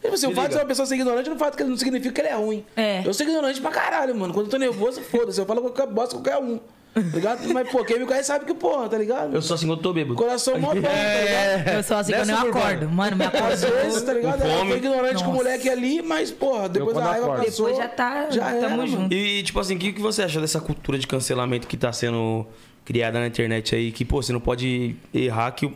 [0.01, 2.21] Tipo assim, o fato de uma pessoa ser ignorante não, fato que não significa que
[2.21, 2.65] ele é ruim.
[2.77, 3.03] É.
[3.05, 4.33] Eu sou ignorante pra caralho, mano.
[4.33, 5.41] Quando eu tô nervoso, foda-se.
[5.41, 6.61] Eu falo qualquer bosta, qualquer um.
[6.97, 7.49] Ligado?
[7.53, 9.33] Mas, pô, quem me conhece sabe que, porra, tá ligado?
[9.35, 10.17] Eu sou assim quando eu tô bêbado.
[10.17, 11.69] Coração mó bom, tá ligado?
[11.77, 12.89] Eu sou assim quando eu acordo.
[12.89, 13.53] Mano, me acordo.
[13.53, 14.43] Às vezes, tá ligado?
[14.43, 14.71] Ela fome.
[14.71, 15.45] foi ignorante com o Nossa.
[15.45, 17.45] moleque ali, mas, porra, depois quando a raiva acordo.
[17.45, 17.67] passou.
[17.67, 19.15] Depois já tá- tamo era, junto.
[19.15, 22.45] E, tipo assim, o que, que você acha dessa cultura de cancelamento que tá sendo
[22.85, 23.93] criada na internet aí?
[23.93, 25.75] Que, pô, você não pode errar que o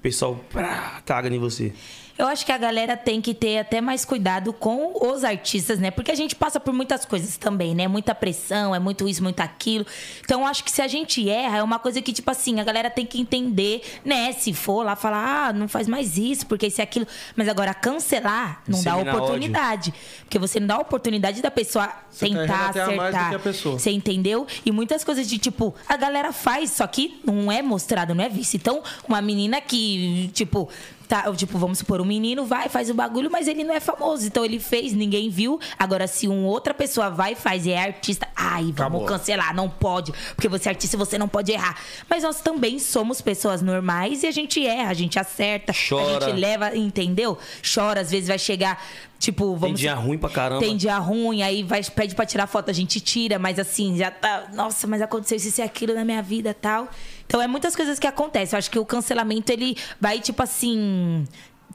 [0.00, 1.72] pessoal prá, caga em você.
[2.20, 5.90] Eu acho que a galera tem que ter até mais cuidado com os artistas, né?
[5.90, 7.88] Porque a gente passa por muitas coisas também, né?
[7.88, 9.86] Muita pressão, é muito isso, muito aquilo.
[10.22, 12.64] Então, eu acho que se a gente erra, é uma coisa que, tipo assim, a
[12.64, 14.34] galera tem que entender, né?
[14.34, 17.06] Se for lá falar, ah, não faz mais isso, porque isso e aquilo.
[17.34, 19.94] Mas agora, cancelar não dá oportunidade.
[20.20, 23.40] Porque você não dá oportunidade da pessoa Você tentar a mais do acertar.
[23.78, 24.46] Você entendeu?
[24.62, 28.28] E muitas coisas de tipo, a galera faz, só que não é mostrado, não é
[28.28, 28.56] visto.
[28.56, 30.68] Então, uma menina que, tipo,
[31.10, 34.24] tá, tipo, vamos supor, um menino vai, faz o bagulho, mas ele não é famoso.
[34.24, 35.58] Então ele fez, ninguém viu.
[35.76, 39.04] Agora, se uma outra pessoa vai e faz e é artista, ai, vamos Acabou.
[39.06, 40.12] cancelar, não pode.
[40.36, 41.76] Porque você é artista e você não pode errar.
[42.08, 46.26] Mas nós também somos pessoas normais e a gente erra, a gente acerta, Chora.
[46.26, 47.36] a gente leva, entendeu?
[47.74, 48.80] Chora, às vezes vai chegar,
[49.18, 50.60] tipo, vamos dia ruim pra caramba.
[50.60, 54.12] Tem dia ruim, aí vai, pede pra tirar foto, a gente tira, mas assim, já
[54.12, 54.44] tá.
[54.54, 56.88] Nossa, mas aconteceu isso e aquilo na minha vida tal.
[57.30, 58.56] Então é muitas coisas que acontecem.
[58.56, 61.24] Eu acho que o cancelamento, ele vai, tipo assim.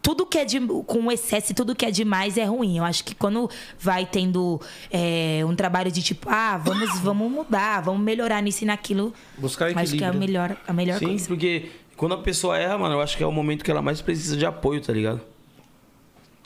[0.01, 2.77] Tudo que é de, com excesso e tudo que é demais é ruim.
[2.77, 3.49] Eu acho que quando
[3.79, 4.59] vai tendo
[4.91, 9.13] é, um trabalho de tipo, ah, vamos, vamos mudar, vamos melhorar nisso e naquilo.
[9.37, 10.19] Buscar Acho que é a equilíbrio.
[10.19, 11.27] melhor, a melhor Sim, coisa.
[11.27, 14.01] porque quando a pessoa erra, mano, eu acho que é o momento que ela mais
[14.01, 15.21] precisa de apoio, tá ligado?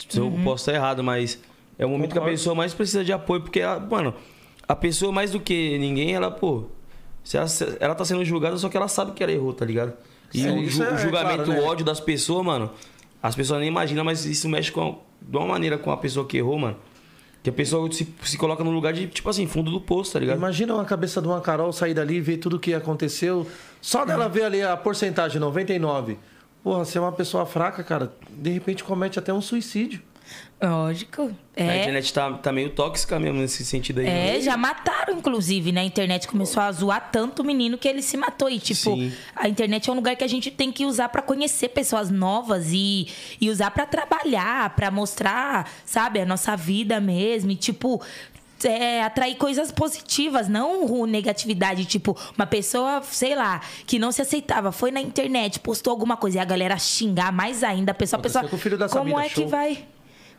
[0.07, 0.38] Se Uhum.
[0.38, 1.38] eu posso estar errado, mas
[1.77, 2.38] é o momento que a Concordo.
[2.38, 4.14] pessoa mais precisa de apoio, porque, ela, mano,
[4.68, 6.65] a pessoa mais do que ninguém, ela, pô,
[7.24, 9.66] se ela, se ela tá sendo julgada, só que ela sabe que ela errou, tá
[9.66, 9.94] ligado?
[10.34, 11.60] E Sim, o, ju- é o julgamento, claro, né?
[11.62, 12.70] o ódio das pessoas, mano,
[13.22, 16.38] as pessoas nem imaginam, mas isso mexe com, de uma maneira com a pessoa que
[16.38, 16.78] errou, mano.
[17.41, 20.20] Que a pessoa se, se coloca no lugar de, tipo assim, fundo do poço, tá
[20.20, 20.38] ligado?
[20.38, 23.48] Imagina uma cabeça de uma Carol sair dali e ver tudo o que aconteceu.
[23.82, 26.18] Só dela ver ali a porcentagem, 99.
[26.62, 28.12] Porra, você é uma pessoa fraca, cara.
[28.30, 30.02] De repente comete até um suicídio.
[30.61, 31.31] Lógico.
[31.56, 31.80] A É.
[31.81, 34.06] internet tá, tá meio tóxica mesmo nesse sentido aí.
[34.06, 34.38] né?
[34.38, 35.81] É, já mataram, inclusive, né?
[35.81, 38.49] A internet começou a zoar tanto o menino que ele se matou.
[38.49, 39.14] E, tipo, Sim.
[39.36, 42.68] a internet é um lugar que a gente tem que usar pra conhecer pessoas novas
[42.73, 43.07] e,
[43.40, 47.52] e usar pra trabalhar, pra mostrar, sabe, a nossa vida mesmo.
[47.52, 48.02] E, tipo.
[48.61, 51.86] é, atrair coisas positivas, não negatividade.
[51.86, 56.38] Tipo, uma pessoa, sei lá, que não se aceitava, foi na internet, postou alguma coisa
[56.38, 57.94] e a galera xingar mais ainda.
[57.94, 59.48] A pessoa, a pessoa com o filho da como Sabina, é que show.
[59.48, 59.86] vai?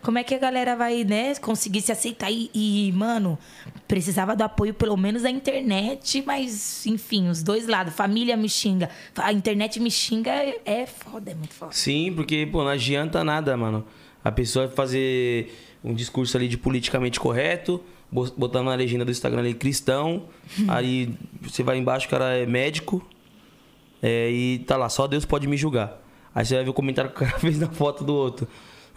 [0.02, 2.30] Como é que a galera vai, né, conseguir se aceitar?
[2.30, 3.38] E, e, mano,
[3.86, 7.92] precisava do apoio pelo menos da internet, mas, enfim, os dois lados.
[7.94, 11.72] Família me xinga, a internet me xinga, é, é foda, é muito foda.
[11.72, 13.84] Sim, porque, pô, não adianta nada, mano.
[14.24, 15.52] A pessoa fazer
[15.84, 20.24] um discurso ali de politicamente correto, bo- botando na legenda do Instagram ali cristão,
[20.68, 23.06] aí você vai embaixo, o cara é médico,
[24.02, 26.00] é, e tá lá, só Deus pode me julgar.
[26.34, 28.48] Aí você vai ver o comentário que o cara fez na foto do outro.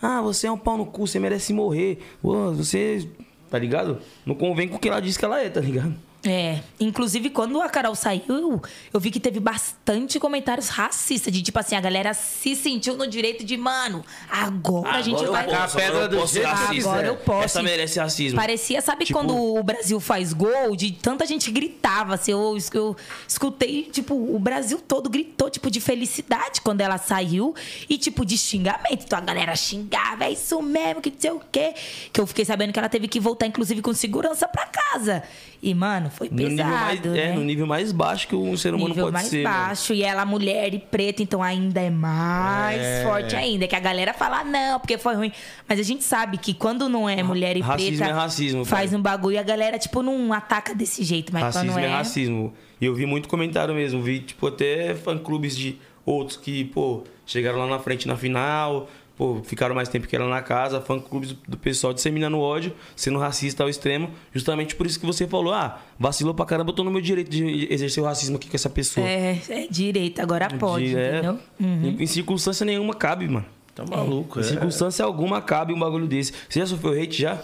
[0.03, 1.97] Ah, você é um pau no cu, você merece morrer.
[2.21, 3.09] Você.
[3.49, 3.99] Tá ligado?
[4.25, 5.95] Não convém com o que ela disse que ela é, tá ligado?
[6.25, 8.61] É, inclusive quando a Carol saiu,
[8.93, 13.05] eu vi que teve bastante comentários racistas, de tipo assim, a galera se sentiu no
[13.05, 15.45] direito de, mano, agora, a gente Agora vai.
[15.53, 16.89] eu posso, pedra agora eu do posso jeito racista.
[16.89, 17.43] Agora eu posso.
[17.43, 18.39] Essa merece racismo.
[18.39, 22.95] Parecia, sabe Tipo- quando o Brasil faz gol, de tanta gente gritava, assim, eu, eu
[23.27, 27.53] escutei, tipo, o Brasil todo gritou, tipo, de felicidade quando ela saiu
[27.89, 29.03] e, tipo, de xingamento.
[29.03, 31.73] Então a galera xingava, é isso mesmo, que não sei o quê.
[32.13, 35.21] Que eu fiquei sabendo que ela teve que voltar, inclusive, com segurança pra casa.
[35.65, 37.35] E, mano, foi No nível, mais, pesado, é, né?
[37.35, 39.44] no nível mais baixo que um ser humano nível pode mais ser.
[39.44, 39.56] mano.
[39.56, 39.94] baixo.
[39.94, 43.65] E ela mulher e preta, então ainda é mais forte ainda.
[43.65, 45.31] Que a galera fala, "Ah, não, porque foi ruim.
[45.68, 48.90] Mas a gente sabe que quando não é mulher e racismo preta, é racismo, faz
[48.91, 48.99] pai.
[48.99, 51.31] um bagulho e a galera, tipo, não ataca desse jeito.
[51.31, 51.90] Mas Racismo quando é é.
[51.95, 52.53] racismo.
[52.81, 54.02] E eu vi muito comentário mesmo.
[54.02, 58.90] Vi, tipo, até fã-clubes de outros que, pô, chegaram lá na frente na final,
[59.23, 60.81] pô, ficaram mais tempo que ela na casa.
[60.81, 64.09] Fã-clubes do pessoal disseminando ódio, sendo racista ao extremo.
[64.33, 67.29] Justamente por isso que você falou, ah, vacilou pra caramba, eu tô no meu direito
[67.31, 69.07] de exercer o racismo aqui com essa pessoa.
[69.07, 71.39] É, é direito, agora pode, De- é, entendeu?
[71.57, 71.95] Uhum.
[71.99, 73.45] em, em circunstância nenhuma cabe, mano.
[73.73, 74.45] Tá maluco, Em é.
[74.45, 76.33] circunstância alguma cabe um bagulho desse.
[76.49, 77.41] Você já sofreu hate já?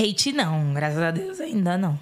[0.00, 1.98] Hate não, graças a Deus ainda não.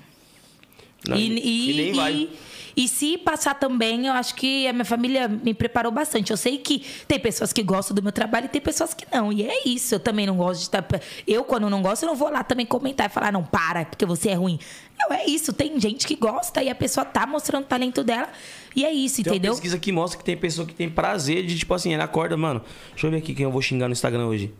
[1.09, 2.13] Não, e, e, e nem vai.
[2.15, 2.31] e-
[2.77, 6.31] e se passar também, eu acho que a minha família me preparou bastante.
[6.31, 9.33] Eu sei que tem pessoas que gostam do meu trabalho e tem pessoas que não.
[9.33, 9.95] E é isso.
[9.95, 10.85] Eu também não gosto de estar.
[11.27, 14.05] Eu, quando não gosto, eu não vou lá também comentar e falar, não, para, porque
[14.05, 14.59] você é ruim.
[14.99, 15.55] Não, é isso.
[15.55, 18.29] Tem gente que gosta e a pessoa tá mostrando o talento dela.
[18.75, 19.53] E é isso, Tem entendeu?
[19.53, 22.37] uma pesquisa que mostra que tem pessoa que tem prazer de, tipo assim, ela acorda,
[22.37, 24.53] mano, deixa eu ver aqui quem eu vou xingar no Instagram hoje.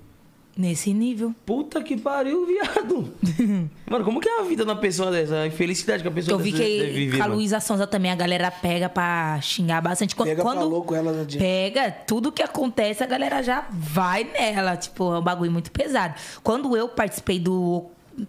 [0.57, 1.35] Nesse nível.
[1.45, 3.13] Puta que pariu, viado.
[3.91, 5.41] mano, como que é a vida de uma pessoa dessa?
[5.41, 7.27] A infelicidade que a pessoa Eu vi dessa deve que viver, a.
[7.27, 10.17] Luísa Sonza também a galera pega pra xingar bastante.
[10.17, 11.39] Quando, Pega quando falou com ela no dia.
[11.39, 14.79] pega, tudo que acontece, a galera já vai nela.
[14.79, 16.15] Tipo, é um bagulho muito pesado.
[16.43, 17.85] Quando eu participei do.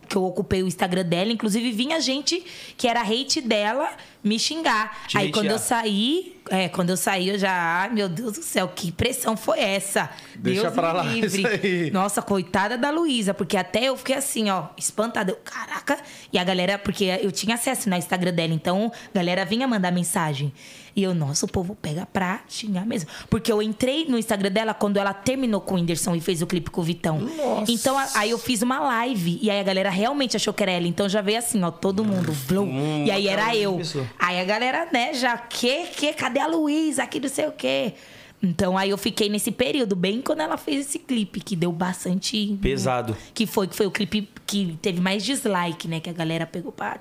[0.10, 2.44] Que eu ocupei o Instagram dela, inclusive vinha gente
[2.76, 3.90] que era hate dela
[4.22, 5.08] me xingar.
[5.08, 8.44] Te Aí quando eu saí, é, quando eu saí, eu já, ai meu Deus do
[8.44, 10.10] céu, que pressão foi essa?
[10.36, 11.28] Deixa Deus pra lá livre.
[11.28, 11.92] isso aí.
[11.92, 15.32] Nossa, coitada da Luísa, porque até eu fiquei assim, ó, espantada.
[15.32, 15.98] Eu, caraca.
[16.32, 19.92] E a galera, porque eu tinha acesso no Instagram dela, então a galera vinha mandar
[19.92, 20.54] mensagem.
[20.98, 23.08] E eu, nossa, o povo pega pra xingar mesmo.
[23.30, 26.48] Porque eu entrei no Instagram dela quando ela terminou com o Whindersson e fez o
[26.48, 27.20] clipe com o Vitão.
[27.20, 27.72] Nossa.
[27.72, 30.88] Então aí eu fiz uma live e aí a galera realmente achou que era ela.
[30.88, 32.36] Então já veio assim, ó, todo mundo.
[32.48, 32.64] Blum.
[32.64, 33.80] Hum, e aí era eu.
[34.18, 37.04] Aí a galera, né, já, que, que, cadê a Luísa?
[37.04, 37.94] Aqui não sei o quê.
[38.42, 42.58] Então aí eu fiquei nesse período, bem quando ela fez esse clipe, que deu bastante.
[42.60, 43.16] Pesado.
[43.36, 46.00] Que foi, que foi o clipe que teve mais dislike, né?
[46.00, 47.00] Que a galera pegou pra.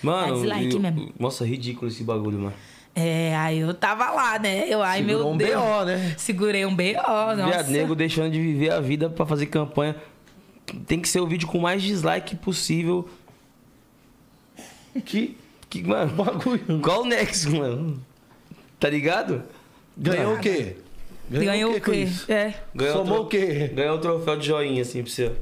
[0.00, 1.12] Mano, dislike eu- mesmo.
[1.18, 2.54] nossa, ridículo esse bagulho, mano.
[2.94, 4.66] É, aí eu tava lá, né?
[4.68, 5.54] Eu, ai, Segurou meu um Deus.
[5.62, 6.14] BO, né?
[6.18, 7.46] Segurei um BO, nossa.
[7.46, 9.96] Viado, nego deixando de viver a vida pra fazer campanha.
[10.86, 13.08] Tem que ser o vídeo com mais dislike possível.
[15.04, 15.36] Que.
[15.70, 16.12] Que, mano.
[16.22, 16.80] Bagulho.
[16.82, 18.00] Qual o nexo, mano?
[18.78, 19.42] Tá ligado?
[19.96, 20.76] Ganhou o quê?
[21.30, 21.96] Ganhou o com quê?
[22.02, 22.30] isso?
[22.30, 23.70] É, Ganhou Somou tro- o quê?
[23.74, 25.32] Ganhou um troféu de joinha, assim, pra você.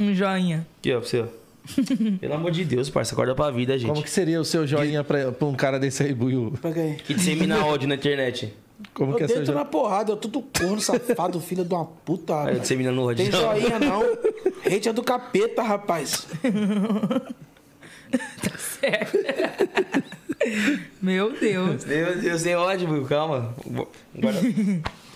[0.00, 0.66] um joinha.
[0.78, 1.24] Aqui, ó, pra você.
[2.20, 3.14] Pelo amor de Deus, parça.
[3.14, 3.88] Acorda pra vida, gente.
[3.88, 6.52] Como que seria o seu joinha pra, pra um cara desse aí, Buiu?
[6.60, 6.94] Pra quem?
[6.94, 8.52] Que dissemina ódio na internet.
[8.92, 9.70] Como Eu que é seu deito na joinha?
[9.70, 12.44] porrada, eu tudo corno, safado, filho de uma puta.
[12.44, 13.24] Aí, disseminando ódio.
[13.24, 14.02] Tem joinha não.
[14.66, 16.26] Hate é do capeta, rapaz.
[21.00, 21.84] Meu Deus.
[21.84, 23.04] Meu Deus, tem ódio, Will.
[23.06, 23.54] Calma.
[24.16, 24.36] Agora,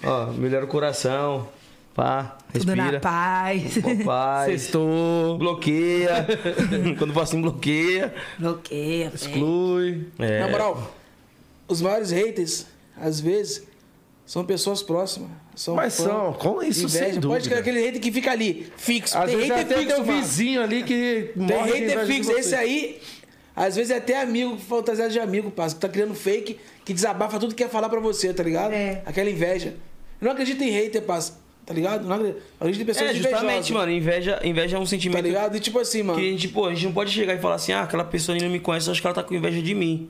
[0.05, 1.49] ó, melhora o coração.
[1.95, 3.01] Pá, Tudo na respira.
[3.01, 3.79] paz.
[3.79, 4.47] Pô, Paz.
[4.63, 6.27] Sextou, Bloqueia.
[6.99, 8.15] Quando for assim, bloqueia.
[8.39, 9.07] Bloqueia.
[9.13, 9.15] é.
[9.15, 10.07] exclui.
[10.19, 10.41] É.
[10.41, 10.95] Na moral,
[11.67, 13.67] os maiores haters, às vezes,
[14.25, 15.29] são pessoas próximas.
[15.57, 16.99] São Mas fã, são, com isso, inveja.
[16.99, 17.49] sem Pode dúvida.
[17.49, 19.19] crer aquele hater que fica ali, fixo.
[19.19, 22.31] Às tem vezes hater até fixo, um vizinho ali que Tem morre hater fixo.
[22.33, 23.01] Esse aí,
[23.55, 27.39] às vezes é até amigo, fantasiado de amigo, parça, que tá criando fake, que desabafa
[27.39, 28.73] tudo que quer falar pra você, tá ligado?
[28.73, 29.03] É.
[29.05, 29.75] Aquela inveja.
[30.21, 32.07] Eu não acredito em hater, parça, tá ligado?
[32.07, 33.93] Não acredito, eu acredito em pessoas É, justamente, invejosas, mano.
[33.93, 35.57] Inveja, inveja é um Tá sentimento ligado?
[35.57, 36.19] E tipo assim, mano.
[36.19, 38.37] que a gente, pô, a gente não pode chegar e falar assim, ah, aquela pessoa
[38.37, 40.09] ali não me conhece, acho que ela tá com inveja de mim.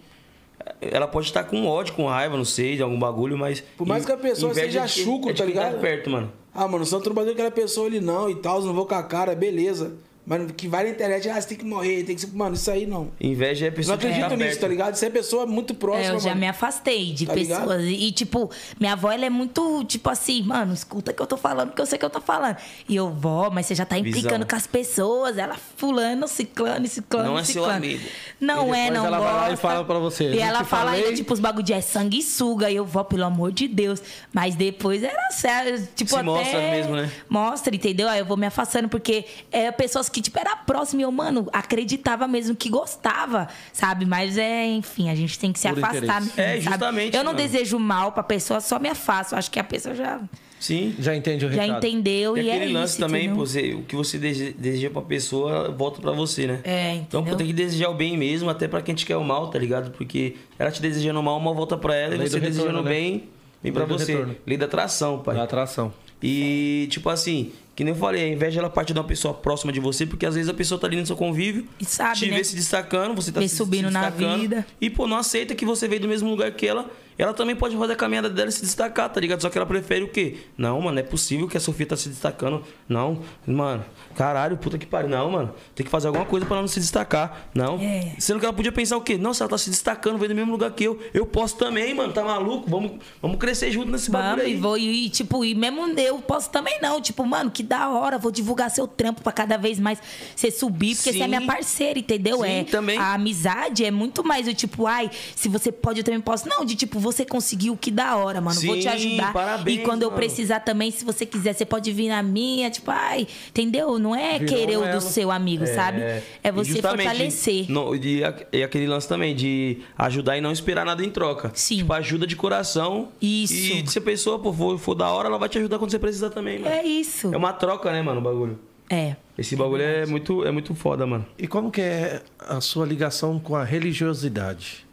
[0.81, 3.62] Ela pode estar com ódio, com raiva, não sei, de algum bagulho, mas.
[3.77, 5.81] Por mais que a pessoa inveja seja é de- chucro, é de tá quem ligado?
[5.81, 6.31] perto, mano.
[6.55, 9.35] Ah, mano, só trabalhando aquela pessoa ali não e tal, não vou com a cara,
[9.35, 9.94] beleza.
[10.31, 12.28] Mas que vai na internet, ah, você tem que morrer, tem que ser.
[12.32, 13.09] Mano, isso aí não.
[13.20, 14.61] Inveja é a Não pessoa que acredito tá nisso, perto.
[14.61, 14.94] tá ligado?
[14.94, 16.40] Isso é pessoa muito próxima, É, eu já mano.
[16.43, 17.62] me afastei de Tá ligado?
[17.62, 17.82] pessoas.
[17.85, 18.48] E, tipo,
[18.78, 21.86] minha avó, ela é muito, tipo assim, mano, escuta que eu tô falando, que eu
[21.86, 22.57] sei que eu tô falando.
[22.89, 24.47] E eu, vó, mas você já tá implicando Visão.
[24.48, 25.36] com as pessoas.
[25.36, 27.73] Ela, fulano, ciclano, ciclano, Não é seu ciclano.
[27.78, 28.05] amigo.
[28.40, 29.57] Não E é, não ela vai lá e gosta.
[29.57, 32.70] fala pra você, E "Não ela fala ainda, falei?" tipo, os bagulho de é sanguessuga.
[32.70, 34.01] E eu, vó, pelo amor de Deus.
[34.32, 36.23] Mas depois era sério, tipo, Se até...
[36.24, 37.11] mostra mesmo, né?
[37.28, 38.09] Mostra, entendeu?
[38.09, 41.47] Aí eu vou me afastando, porque é pessoas que, tipo, era próximo e eu, mano,
[41.53, 44.05] acreditava mesmo que gostava, sabe?
[44.07, 46.21] Mas é, enfim, a gente tem que se Por afastar.
[46.21, 46.61] mesmo, É, sabe?
[46.61, 47.45] justamente, Eu não mano.
[47.45, 49.35] desejo mal pra pessoa, só me afasto.
[49.35, 50.21] Acho que a pessoa já,
[50.59, 50.95] Sim.
[50.99, 51.79] Já entende o já recado.
[51.87, 53.37] entendeu E e, aquele é lance isso, também, entendeu?
[53.39, 56.61] pô, você- o que você dese- deseja pra pessoa volta pra você, né?
[56.65, 57.37] É, Então, pô, entendeu?
[57.39, 59.91] tem que desejar o bem mesmo, até pra quem te quer o mal, tá ligado?
[59.93, 62.47] Porque ela te desejando o mal, o mal volta pra ela, e Lei você do
[62.47, 62.91] desejando o né?
[62.91, 63.25] bem,
[63.63, 64.13] vem pra Lei do você.
[64.13, 64.37] retorno.
[64.47, 65.35] Lei da atração, pai.
[65.35, 65.95] Da atração.
[66.23, 69.73] E, tipo assim, que nem eu falei, a inveja ela parte de uma pessoa próxima
[69.73, 72.27] de você, porque às vezes a pessoa tá ali no seu convívio, E sabe, te
[72.31, 72.36] né?
[72.36, 74.66] vê se destacando, você tá se, subindo se na destacando, vida.
[74.78, 76.90] E, pô, não aceita que você veio do mesmo lugar que ela.
[77.21, 79.43] Ela também pode fazer a caminhada dela e se destacar, tá ligado?
[79.43, 80.39] Só que ela prefere o quê?
[80.57, 82.63] Não, mano, é possível que a Sofia tá se destacando.
[82.89, 83.85] Não, mano,
[84.17, 85.11] caralho, puta que pariu.
[85.11, 87.51] Não, mano, tem que fazer alguma coisa pra ela não se destacar.
[87.55, 87.79] Não.
[87.79, 88.15] É.
[88.19, 89.19] Sendo que ela podia pensar o quê?
[89.19, 91.93] Não, se ela tá se destacando, veio do mesmo lugar que eu, eu posso também,
[91.93, 92.71] mano, tá maluco?
[92.71, 94.55] Vamos, vamos crescer junto nesse bagulho Vamos, aí.
[94.55, 97.03] e vou, e tipo, e mesmo eu posso também não.
[97.03, 99.99] Tipo, mano, que da hora, vou divulgar seu trampo pra cada vez mais
[100.35, 101.29] você subir, porque você é Sim.
[101.29, 102.39] minha parceira, entendeu?
[102.39, 102.99] Sim, é também.
[102.99, 106.49] A amizade é muito mais o tipo, ai, se você pode, eu também posso.
[106.49, 108.61] Não, de tipo, você conseguiu, que da hora, mano.
[108.61, 109.32] vou te Sim, ajudar.
[109.32, 110.20] parabéns, e quando eu mano.
[110.20, 113.99] precisar também, se você quiser, você pode vir na minha, tipo, ai, entendeu?
[113.99, 116.01] Não é Virou querer o do seu amigo, sabe?
[116.01, 117.70] É E você fortalecer.
[117.70, 121.51] no- e, a- e aquele lance também de ajudar e não esperar nada em troca.
[121.55, 121.78] Sim.
[121.78, 123.09] Tipo, ajuda de coração.
[123.20, 123.55] Isso.
[123.55, 125.99] E se a pessoa pô, for, for da hora, ela vai te ajudar quando você
[125.99, 126.74] precisar também, mano.
[126.74, 127.32] É isso.
[127.32, 128.59] É uma troca, né, mano, o bagulho.
[128.89, 129.15] É.
[129.39, 131.24] Esse bagulho é muito, é muito foda, mano.
[131.39, 134.85] E como que é a sua ligação com a religiosidade?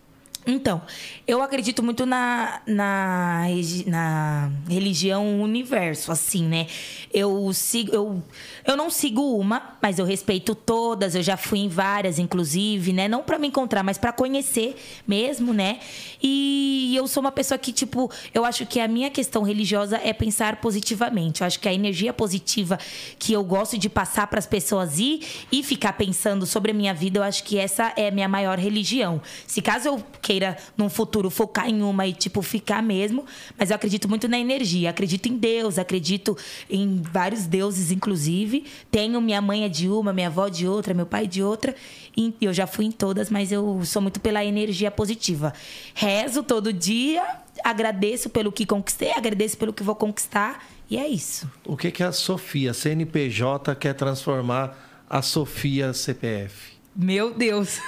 [0.49, 0.81] Então,
[1.27, 3.43] eu acredito muito na, na,
[3.85, 6.67] na religião universo, assim, né?
[7.13, 8.23] Eu sigo, eu,
[8.65, 11.15] eu não sigo uma, mas eu respeito todas.
[11.15, 13.09] Eu já fui em várias, inclusive, né?
[13.09, 15.79] Não pra me encontrar, mas pra conhecer mesmo, né?
[16.23, 20.13] E eu sou uma pessoa que, tipo, eu acho que a minha questão religiosa é
[20.13, 21.41] pensar positivamente.
[21.41, 22.79] Eu acho que a energia positiva
[23.19, 25.21] que eu gosto de passar pras pessoas ir
[25.51, 28.57] e ficar pensando sobre a minha vida, eu acho que essa é a minha maior
[28.57, 29.21] religião.
[29.45, 30.36] Se caso eu queira,
[30.75, 33.25] num futuro, focar em uma e, tipo, ficar mesmo,
[33.57, 34.89] mas eu acredito muito na energia.
[34.89, 36.37] Acredito em Deus, acredito
[36.69, 38.65] em vários deuses, inclusive.
[38.91, 41.75] Tenho minha mãe é de uma, minha avó de outra, meu pai de outra.
[42.15, 45.53] E eu já fui em todas, mas eu sou muito pela energia positiva.
[45.93, 47.23] Rezo todo dia,
[47.63, 50.63] agradeço pelo que conquistei, agradeço pelo que vou conquistar.
[50.89, 51.49] E é isso.
[51.65, 56.77] O que que a Sofia, CNPJ, quer transformar a Sofia CPF?
[56.95, 57.79] Meu Deus.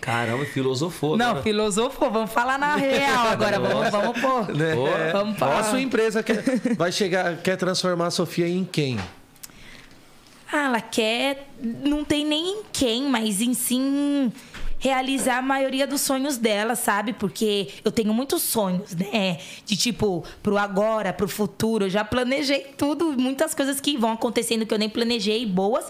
[0.00, 1.16] Caramba, filosofou.
[1.16, 1.42] Não, agora.
[1.42, 2.10] filosofou.
[2.10, 3.58] Vamos falar na real agora.
[3.58, 4.54] Vamos, vamos pôr.
[4.54, 4.74] Né?
[5.12, 5.70] Vamos Qual a falar.
[5.70, 6.42] sua empresa quer,
[6.76, 8.98] vai chegar, quer transformar a Sofia em quem?
[10.52, 11.48] Ah, ela quer.
[11.62, 14.30] Não tem nem em quem, mas em sim
[14.82, 17.12] realizar a maioria dos sonhos dela, sabe?
[17.12, 19.38] Porque eu tenho muitos sonhos, né?
[19.64, 21.84] De tipo, pro agora, pro futuro.
[21.84, 25.84] Eu já planejei tudo, muitas coisas que vão acontecendo que eu nem planejei, boas.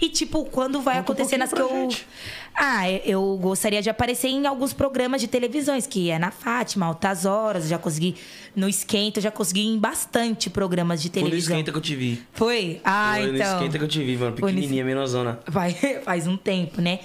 [0.00, 1.68] E, tipo, quando vai Conta um acontecendo as que eu.
[1.68, 2.06] gente.
[2.54, 7.26] Ah, eu gostaria de aparecer em alguns programas de televisões, que é na Fátima, Altas
[7.26, 8.16] Horas, eu já consegui.
[8.56, 11.54] No Esquenta, eu já consegui em bastante programas de Foi no televisão.
[11.54, 12.22] esquenta que eu te vi.
[12.32, 12.80] Foi?
[12.82, 13.54] Ah, Foi no então.
[13.58, 14.34] esquenta que eu te vi, mano.
[14.38, 15.38] Foi Pequenininha, menosona.
[15.46, 16.98] Vai, faz um tempo, né?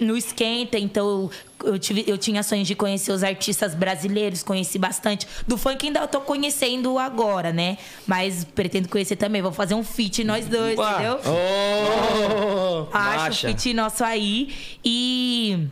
[0.00, 1.30] No Esquenta, então,
[1.64, 5.26] eu, tive, eu tinha sonhos de conhecer os artistas brasileiros, conheci bastante.
[5.46, 7.78] Do funk ainda eu tô conhecendo agora, né?
[8.06, 9.40] Mas pretendo conhecer também.
[9.40, 10.92] Vamos fazer um feat nós dois, Uá.
[10.92, 11.20] entendeu?
[11.24, 12.88] Oh!
[12.92, 14.54] Acho um feat nosso aí.
[14.84, 15.66] E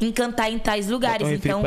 [0.00, 1.26] encantar em tais lugares.
[1.26, 1.62] Um então,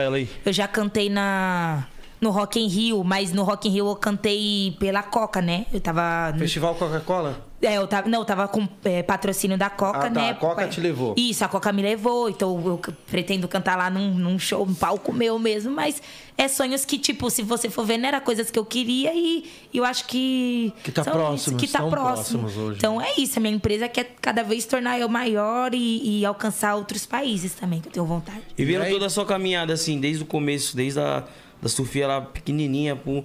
[0.46, 1.88] eu já cantei na.
[2.24, 5.66] No Rock in Rio, mas no Rock in Rio eu cantei pela Coca, né?
[5.74, 6.34] Eu tava.
[6.38, 7.54] Festival Coca-Cola?
[7.66, 10.30] é, eu tava, não, eu tava com é, patrocínio da Coca, Ah, tá, né?
[10.32, 11.16] a Coca te levou.
[11.18, 12.30] Isso, a Coca me levou.
[12.30, 15.72] Então eu pretendo cantar lá num, num show, um palco meu mesmo.
[15.72, 16.02] Mas
[16.38, 19.50] é sonhos que, tipo, se você for ver, não era coisas que eu queria e
[19.74, 20.74] eu acho que.
[20.84, 22.44] Que tá são próximo, isso, que tá próximo.
[22.44, 22.78] próximos hoje.
[22.78, 26.76] Então é isso, a minha empresa quer cada vez tornar eu maior e, e alcançar
[26.76, 28.42] outros países também, que eu tenho vontade.
[28.58, 31.24] E vendo toda a sua caminhada, assim, desde o começo, desde a
[31.64, 33.24] da Sofia lá pequenininha, pro,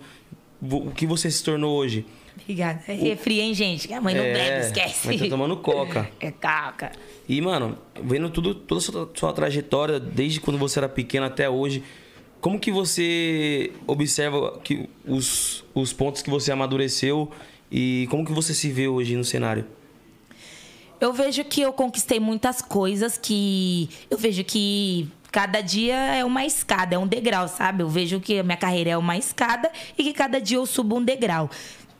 [0.62, 2.06] o que você se tornou hoje.
[2.40, 2.80] Obrigada.
[2.86, 3.88] É refri, hein, gente?
[3.88, 5.08] Que a mãe não bebe, esquece.
[5.08, 6.08] Mas tá tomando coca.
[6.20, 6.92] É caca.
[7.28, 11.50] E, mano, vendo tudo, toda a sua, sua trajetória, desde quando você era pequeno até
[11.50, 11.82] hoje,
[12.40, 17.30] como que você observa que os, os pontos que você amadureceu
[17.70, 19.66] e como que você se vê hoje no cenário?
[21.00, 26.44] Eu vejo que eu conquistei muitas coisas que eu vejo que cada dia é uma
[26.44, 27.82] escada, é um degrau, sabe?
[27.82, 30.96] Eu vejo que a minha carreira é uma escada e que cada dia eu subo
[30.96, 31.50] um degrau.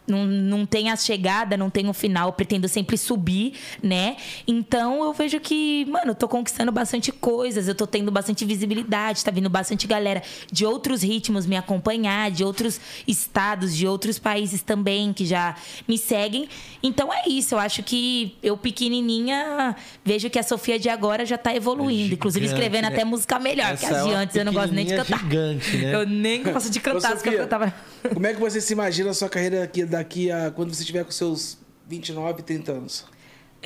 [0.08, 4.16] Não, não tem a chegada, não tem o final, eu pretendo sempre subir, né?
[4.46, 9.24] Então eu vejo que, mano, eu tô conquistando bastante coisas, eu tô tendo bastante visibilidade,
[9.24, 14.62] tá vindo bastante galera de outros ritmos me acompanhar, de outros estados, de outros países
[14.62, 15.54] também que já
[15.86, 16.48] me seguem.
[16.82, 21.36] Então é isso, eu acho que eu pequenininha vejo que a Sofia de agora já
[21.36, 22.94] tá evoluindo, inclusive gigante, escrevendo né?
[22.94, 24.96] até música melhor, que Essa as é de uma antes eu não gosto nem de
[24.96, 25.18] cantar.
[25.18, 25.94] gigante, né?
[25.94, 27.74] Eu nem gosto de Ô, cantar as que eu Sofia, cantava.
[28.14, 31.04] Como é que você se imagina a sua carreira daqui, daqui a quando você estiver
[31.04, 33.04] com seus 29, 30 anos?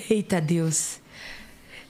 [0.08, 1.01] Eita Deus.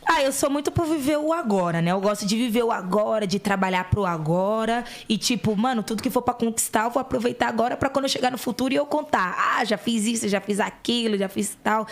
[0.04, 1.92] Ah, eu sou muito por viver o agora, né?
[1.92, 4.84] Eu gosto de viver o agora, de trabalhar pro agora.
[5.08, 8.08] E, tipo, mano, tudo que for pra conquistar, eu vou aproveitar agora pra quando eu
[8.08, 9.36] chegar no futuro e eu contar.
[9.38, 11.86] Ah, já fiz isso, já fiz aquilo, já fiz tal.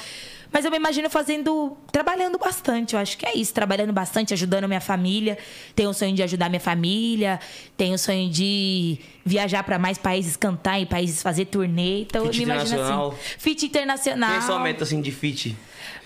[0.52, 1.76] Mas eu me imagino fazendo.
[1.92, 2.94] trabalhando bastante.
[2.94, 5.38] Eu acho que é isso, trabalhando bastante, ajudando minha família.
[5.76, 7.38] Tenho o sonho de ajudar minha família.
[7.76, 12.02] Tenho o sonho de viajar pra mais países, cantar em países, fazer turnê.
[12.02, 13.16] Então Fit eu me imagino assim.
[13.38, 14.30] Fit internacional.
[14.30, 15.56] Quem é sua meta, assim, de fit?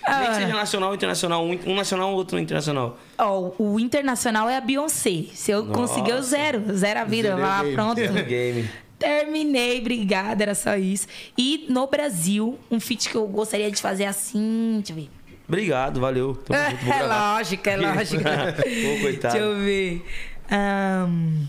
[0.05, 0.19] Ah.
[0.19, 1.45] Nem que seja nacional ou internacional.
[1.45, 2.97] Um, um nacional, outro internacional.
[3.17, 5.25] Ó, o internacional é a Beyoncé.
[5.33, 6.63] Se eu conseguir, eu zero.
[6.75, 7.35] Zero a vida.
[7.35, 7.75] Lá, game.
[7.75, 8.01] pronto.
[8.23, 8.69] Game.
[8.97, 11.07] Terminei, obrigada, era só isso.
[11.37, 14.75] E no Brasil, um feat que eu gostaria de fazer assim.
[14.77, 15.09] Deixa eu ver.
[15.47, 16.33] Obrigado, valeu.
[16.33, 16.57] Junto, vou
[16.93, 18.23] É lógico, é lógico.
[18.23, 19.33] Pô, coitado.
[19.33, 20.05] Deixa eu ver.
[20.49, 21.45] Ahn,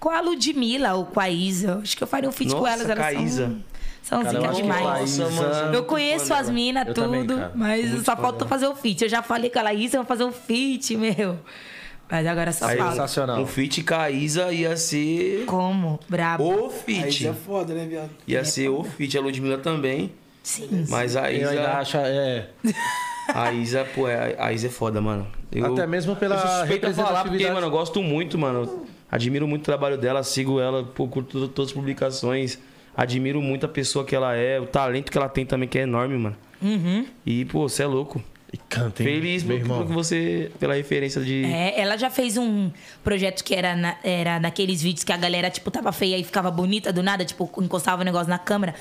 [0.00, 1.78] com a Ludmilla ou com a Isa.
[1.82, 2.90] Acho que eu faria um feat com Nossa, elas.
[2.90, 3.46] Elas com a Isa.
[3.46, 3.64] são,
[4.02, 5.10] são Cara, zica a demais.
[5.10, 9.02] Isa- mano, Eu conheço as minas, tudo, também, mas Muito só falta fazer o feat.
[9.04, 11.38] Eu já falei com a Laísa, eu vou fazer um feat, meu.
[12.10, 12.92] Mas agora só Aí, falta.
[12.92, 13.40] Sensacional.
[13.40, 15.98] Um feat com a Isa ia ser Como?
[16.08, 16.44] Brabo.
[16.44, 17.08] o Aí feat.
[17.08, 18.10] isso é foda, né, viado?
[18.26, 19.16] Ia ser o feat.
[19.16, 20.12] A Ludmilla também.
[20.42, 20.84] Sim.
[20.90, 21.70] Mas a Eu ainda Isa...
[21.72, 21.96] acho.
[21.98, 22.48] É,
[23.32, 25.26] A Isa, pô, é- a Isa é foda, mano.
[25.50, 28.84] Eu, Até mesmo pela eu suspeito a falar, porque, mano, eu gosto muito, mano.
[29.10, 32.58] Admiro muito o trabalho dela, sigo ela, pô, curto todas as publicações.
[32.96, 35.82] Admiro muito a pessoa que ela é, o talento que ela tem também, que é
[35.82, 36.36] enorme, mano.
[36.60, 37.06] Uhum.
[37.24, 38.22] E, pô, você é louco.
[38.52, 39.86] e canta, hein, Feliz meu irmão.
[39.86, 41.44] por você, pela referência de.
[41.44, 42.70] É, ela já fez um
[43.02, 46.50] projeto que era, na, era naqueles vídeos que a galera, tipo, tava feia e ficava
[46.50, 48.74] bonita do nada, tipo, encostava o negócio na câmera.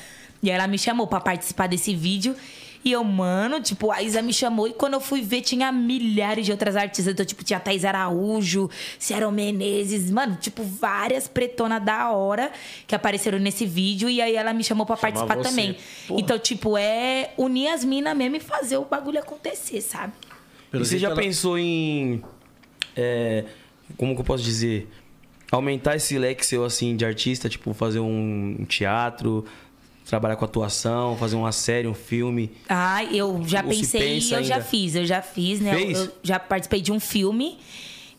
[0.43, 2.35] E aí ela me chamou pra participar desse vídeo.
[2.83, 6.45] E eu, mano, tipo, a Isa me chamou e quando eu fui ver, tinha milhares
[6.45, 7.13] de outras artistas.
[7.13, 12.51] Então, tipo, tinha Thaís Araújo, Ciara Menezes, mano, tipo, várias pretonas da hora
[12.87, 14.09] que apareceram nesse vídeo.
[14.09, 15.49] E aí ela me chamou pra Chamar participar você.
[15.49, 15.77] também.
[16.07, 16.19] Porra.
[16.21, 20.13] Então, tipo, é unir as minas mesmo e fazer o bagulho acontecer, sabe?
[20.71, 22.23] Pelo e você já ela- pensou em.
[22.95, 23.45] é,
[23.97, 24.89] como que eu posso dizer?
[25.51, 29.45] Aumentar esse leque seu, assim, de artista, tipo, fazer um teatro,
[30.11, 32.51] trabalhar com atuação, fazer uma série, um filme.
[32.69, 34.65] Ah, eu já Ou se pensei e pensa eu já ainda?
[34.67, 35.73] fiz, eu já fiz, né?
[35.75, 35.97] Fez?
[35.97, 37.57] Eu, eu já participei de um filme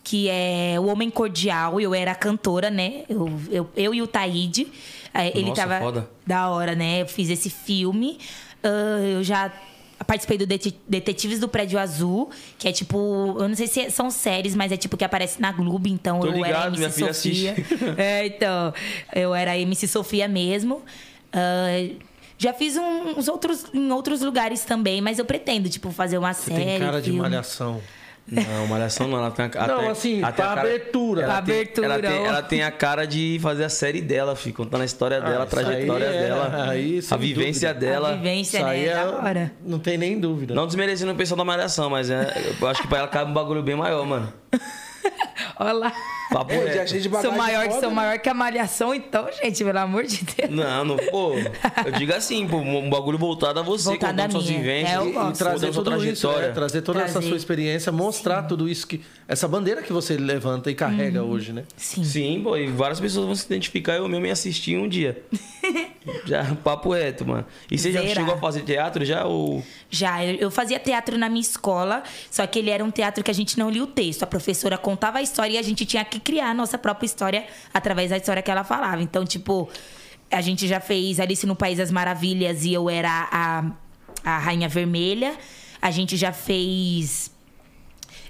[0.03, 3.05] que é O Homem Cordial, eu era cantora, né?
[3.09, 4.67] Eu, eu, eu e o Taíde.
[5.15, 6.11] eh, Ele Nossa, tava foda.
[6.27, 7.03] da hora, né?
[7.03, 8.19] Eu fiz esse filme.
[8.65, 9.53] Ah, eu já
[10.07, 14.11] participei do Det- Detetives do Prédio Azul, que é tipo, eu não sei se são
[14.11, 16.91] séries, mas é tipo que aparece na Globo, então Tô eu era ligado, MC minha
[16.91, 17.53] filha Sofia.
[17.53, 17.75] assiste.
[18.01, 18.75] É, então,
[19.15, 20.83] eu era MC Sofia mesmo.
[21.33, 21.97] Ah,
[22.39, 26.33] já fiz um- uns outros em outros lugares também, mas eu pretendo, tipo, fazer uma
[26.35, 26.65] Você série.
[26.65, 27.21] tem cara de filme.
[27.21, 27.81] malhação.
[28.25, 31.23] Não, malhação não, ela tem a, Não, até- assim, até pra a cara- abertura.
[31.23, 34.37] Ela Pra tem, abertura, Ela tem, ela tem a cara de fazer a série dela,
[34.37, 37.91] filho, contando a história dela, a isso trajetória aí é- dela, aí, a vivência dúvida.
[37.93, 38.11] dela.
[38.11, 38.73] A vivência, Isso né?
[38.73, 39.05] aí é.
[39.05, 39.53] hora.
[39.67, 40.55] Não tem nem dúvida.
[40.55, 43.35] Não desmerecendo o pessoal da malhação, mas é, eu acho que pra ela cabe um
[43.35, 44.33] bagulho bem maior, mano.
[45.59, 45.93] Olha lá.
[46.33, 46.75] Papo É, reto.
[46.93, 47.97] já de bagagem Sou maior, foda, sou né?
[47.97, 50.51] maior que a malhação, então, gente, pelo amor de Deus.
[50.51, 51.35] Não, não, pô.
[51.85, 54.59] Eu digo assim, pô, um bagulho voltado a você, Voltado contando a suas mim, é.
[54.59, 55.39] vivências, É, E gosto.
[55.39, 56.47] trazer contando sua tudo isso, trajetória.
[56.47, 57.29] é, trazer toda essa Trazer.
[57.29, 59.01] sua experiência, mostrar tudo isso que.
[59.33, 61.31] Essa bandeira que você levanta e carrega Uhum.
[61.31, 61.65] hoje, né?
[61.75, 62.05] Sim.
[62.05, 65.23] Sim, pô, e várias pessoas vão se identificar, eu mesmo ia assistir um dia.
[66.27, 67.47] já, papo reto, mano.
[67.71, 68.15] E você já Zera.
[68.15, 69.65] chegou a fazer teatro já ou...
[69.89, 73.31] Já, eu, eu fazia teatro na minha escola, só que ele era um teatro que
[73.31, 74.23] a gente não lia o texto.
[74.23, 77.47] A professora contava a história e a gente tinha que criar a nossa própria história
[77.73, 79.01] através da história que ela falava.
[79.03, 79.67] Então, tipo,
[80.31, 83.65] a gente já fez Alice no País das Maravilhas e eu era a,
[84.23, 85.35] a Rainha Vermelha.
[85.81, 87.32] A gente já fez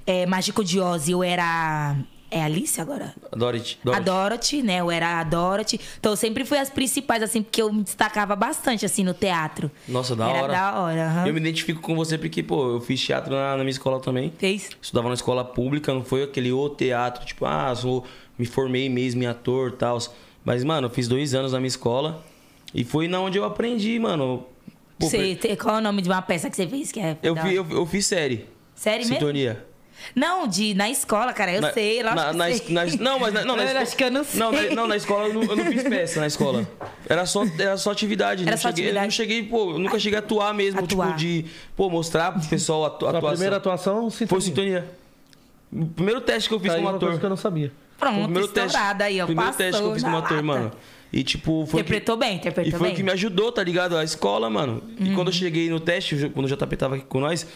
[0.06, 1.96] é, Mágico de Oz eu era.
[2.34, 3.14] É Alice agora?
[3.36, 3.76] Dorothy.
[3.92, 4.78] A Dorothy, né?
[4.80, 5.78] Eu era a Dorothy.
[6.00, 9.70] Então eu sempre fui as principais, assim, porque eu me destacava bastante, assim, no teatro.
[9.86, 10.52] Nossa, da era hora.
[10.54, 11.26] da hora, aham.
[11.26, 14.32] Eu me identifico com você porque, pô, eu fiz teatro na, na minha escola também.
[14.38, 14.70] Fez?
[14.80, 18.02] Estudava na escola pública, não foi aquele o teatro, tipo, ah, sou,
[18.38, 19.98] me formei mesmo em ator e tal.
[20.42, 22.24] Mas, mano, eu fiz dois anos na minha escola
[22.74, 24.46] e foi na onde eu aprendi, mano.
[24.98, 26.90] Pô, Você, te- qual é o nome de uma peça que você fez?
[26.90, 28.46] Que é eu, vi, eu, eu fiz série.
[28.74, 29.16] Série mesmo?
[29.16, 29.66] Sintonia.
[30.14, 31.52] Não, de, na escola, cara.
[31.52, 32.66] Eu Na- sei, lógico na, na, sei.
[32.68, 34.40] na não, mas na, não, na Eu escola- acho que eu não sei.
[34.40, 36.68] Não, na, não, na escola eu não, eu não fiz peça na escola.
[37.08, 38.42] Era só, era só atividade.
[38.42, 39.14] Era não só cheguei, Eu não atividade.
[39.14, 41.06] cheguei, pô, eu nunca cheguei a atuar mesmo, Atuar.
[41.08, 41.44] tipo, de,
[41.76, 43.30] pô, mostrar pro pessoal a atu- A atuação.
[43.30, 44.28] primeira atuação, sintonia.
[44.28, 44.90] Foi sintonia.
[45.72, 47.00] O primeiro teste que eu fiz Tá como ator.
[47.00, 47.72] coisa que eu não sabia.
[47.98, 49.26] Pronto, primeiro teste, aí, ó.
[49.26, 50.42] primeiro Passou teste que eu fiz como ator, lata.
[50.42, 50.72] mano.
[51.12, 51.80] E tipo, foi.
[51.80, 52.94] o que- Interpretou bem, E interpretou foi o bem.
[52.96, 53.96] que me ajudou, tá ligado?
[53.96, 54.82] A escola, mano.
[54.98, 55.14] E Uhum.
[55.14, 57.46] quando eu cheguei no teste, quando o JP tava aqui com nós,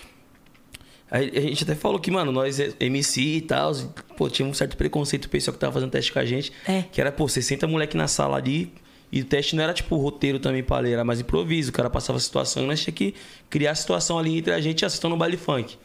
[1.11, 4.53] a gente até falou que, mano, nós é MC e tal, e, pô, tinha um
[4.53, 6.53] certo preconceito o pessoal que tava fazendo teste com a gente.
[6.67, 6.83] É.
[6.91, 8.73] Que era, pô, 60 moleque na sala ali.
[9.11, 11.71] E o teste não era tipo roteiro também pra ler, era mais improviso.
[11.71, 13.15] O cara passava a situação e nós tinha que
[13.49, 15.79] criar a situação ali entre a gente e assistando no baile funk.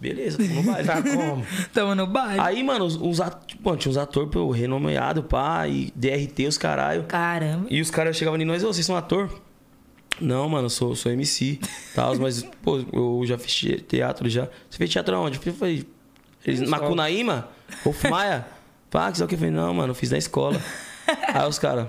[0.00, 0.86] Beleza, tamo no baile.
[0.86, 1.46] Tá como?
[1.72, 2.40] Tamo no baile.
[2.40, 3.54] Aí, mano, os, os at...
[3.62, 7.04] Pô, tinha uns atores, pô, renomeado, pá, e DRT, os caralho.
[7.04, 7.66] Caramba.
[7.70, 9.30] E os caras chegavam em nós, ô, vocês são ator?
[10.20, 11.58] Não, mano, eu sou, sou MC.
[11.94, 14.48] Tal, mas, pô, eu já fiz te- teatro já.
[14.68, 15.38] Você fez teatro aonde?
[15.44, 15.86] Eu falei,
[16.44, 17.48] eles, Macunaíma?
[17.84, 18.46] Rolf Maia?
[18.90, 19.34] Pá, que sei o que?
[19.34, 20.60] Eu falei, não, mano, eu fiz na escola.
[21.32, 21.86] Aí os caras,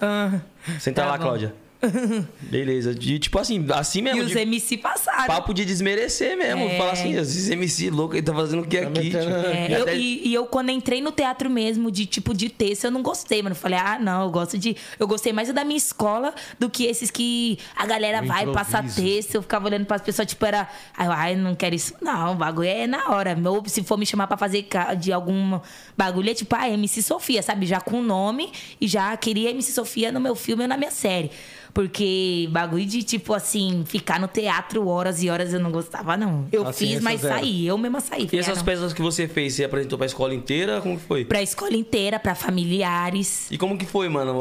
[0.00, 0.40] Ah,
[0.78, 1.24] senta Tá lá, bom.
[1.24, 1.54] Cláudia.
[2.42, 2.94] Beleza.
[2.94, 4.20] De, tipo assim, assim mesmo.
[4.20, 5.26] e os de MC passaram.
[5.26, 6.62] papo de desmerecer mesmo.
[6.64, 6.76] É.
[6.76, 9.00] Falar assim, esses MC louco aí tá fazendo o que aqui?
[9.10, 12.06] metendo- Tipo, É, e eu- até- e, e eu, quando entrei no teatro mesmo, de
[12.06, 13.54] tipo de texto, eu não gostei, mano.
[13.54, 14.76] Eu Falei, ah, não, eu gosto de.
[14.98, 18.82] Eu gostei mais da minha escola do que esses que a galera O vai passar
[18.94, 19.34] texto.
[19.36, 20.68] Eu ficava olhando pras pessoas, tipo, era.
[20.96, 21.94] Ai, ai, não quero isso.
[22.00, 23.36] Não, o bagulho é na hora.
[23.48, 24.66] Ou se for me chamar pra fazer
[24.98, 25.60] de algum
[25.96, 27.66] bagulho, é tipo, ah, MC Sofia, sabe?
[27.66, 28.50] Já com nome
[28.80, 31.30] e já queria MC Sofia no meu filme ou na minha série.
[31.78, 36.44] Porque bagulho de, tipo assim, ficar no teatro horas e horas eu não gostava, não.
[36.50, 37.64] Eu Assim, fiz, mas saí.
[37.68, 38.24] Eu mesma saí.
[38.24, 40.80] E Falei, essas peças que você fez, você apresentou pra escola inteira?
[40.80, 41.24] Como que foi?
[41.24, 43.48] Pra escola inteira, pra familiares.
[43.48, 44.40] E como que foi, mano?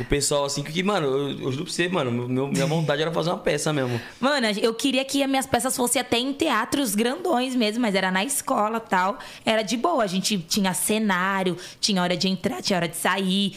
[0.00, 3.12] O pessoal, assim, que, mano, eu, eu juro pra você, mano, meu- minha vontade era
[3.12, 4.00] fazer uma peça mesmo.
[4.18, 8.10] Mano, eu queria que as minhas peças fossem até em teatros grandões mesmo, mas era
[8.10, 9.20] na escola tal.
[9.46, 10.02] Era de boa.
[10.02, 13.54] A gente tinha cenário, tinha hora de entrar, tinha hora de sair.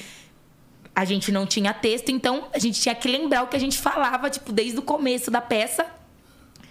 [0.95, 3.77] A gente não tinha texto, então a gente tinha que lembrar o que a gente
[3.77, 5.85] falava, tipo, desde o começo da peça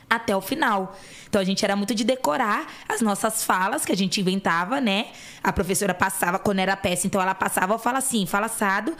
[0.08, 0.96] até o final.
[1.28, 5.08] Então a gente era muito de decorar as nossas falas que a gente inventava, né?
[5.42, 8.96] A professora passava quando era peça, então ela passava, fala assim, fala assado.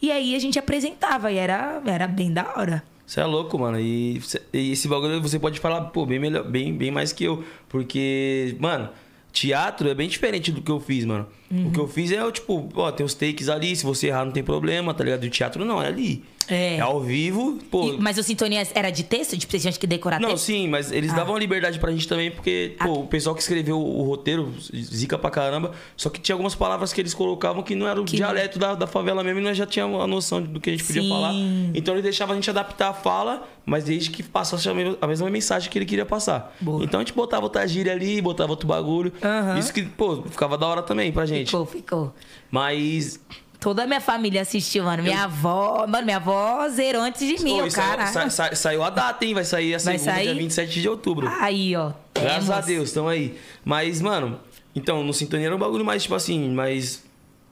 [0.00, 2.82] E aí a gente apresentava e era, era bem da hora.
[3.06, 3.80] Você é louco, mano.
[3.80, 4.20] E,
[4.52, 7.42] e esse bagulho você pode falar, pô, bem, melhor, bem, bem mais que eu.
[7.68, 8.90] Porque, mano,
[9.32, 11.26] teatro é bem diferente do que eu fiz, mano.
[11.50, 14.32] O que eu fiz é, tipo, ó, tem os takes ali, se você errar não
[14.32, 15.24] tem problema, tá ligado?
[15.24, 16.22] O teatro não, é ali.
[16.50, 16.80] É.
[16.80, 17.92] ao vivo, pô.
[17.92, 19.36] E- mas o Sintonia era de texto?
[19.36, 20.44] De você tinha que decorar Não, texto?
[20.46, 24.02] sim, mas eles davam liberdade pra gente também, porque, pô, o pessoal que escreveu o
[24.02, 28.00] roteiro, zica pra caramba, só que tinha algumas palavras que eles colocavam que não era
[28.00, 30.70] o Que dialeto da, da favela mesmo, e nós já tínhamos a noção do que
[30.70, 31.08] a gente podia Sim.
[31.10, 31.34] falar.
[31.74, 35.06] Então ele deixava a gente adaptar a fala, mas desde que passasse a mesma, a
[35.06, 36.56] mesma mensagem que ele queria passar.
[36.62, 36.82] Boa.
[36.82, 39.12] Então a gente botava outra gíria ali, botava outro bagulho.
[39.22, 39.58] Aham.
[39.58, 41.37] Isso que, pô, ficava da hora também pra gente.
[41.46, 42.14] Ficou, ficou.
[42.50, 43.20] Mas.
[43.60, 45.02] Toda a minha família assistiu, mano.
[45.02, 45.84] Minha avó.
[45.88, 48.06] Mano, minha avó zerou antes de mim, e saiu, cara.
[48.06, 49.34] sa- sa- saiu a data, hein?
[49.34, 50.38] Vai sair a Vai segunda, dia sair?
[50.38, 51.28] 27 de outubro.
[51.40, 51.92] Aí, ó.
[52.14, 52.60] Graças a.
[52.60, 53.36] Deus, estão aí.
[53.64, 54.38] Mas, mano,
[54.76, 57.02] então, no Sintonia era um bagulho mais, tipo assim, mais.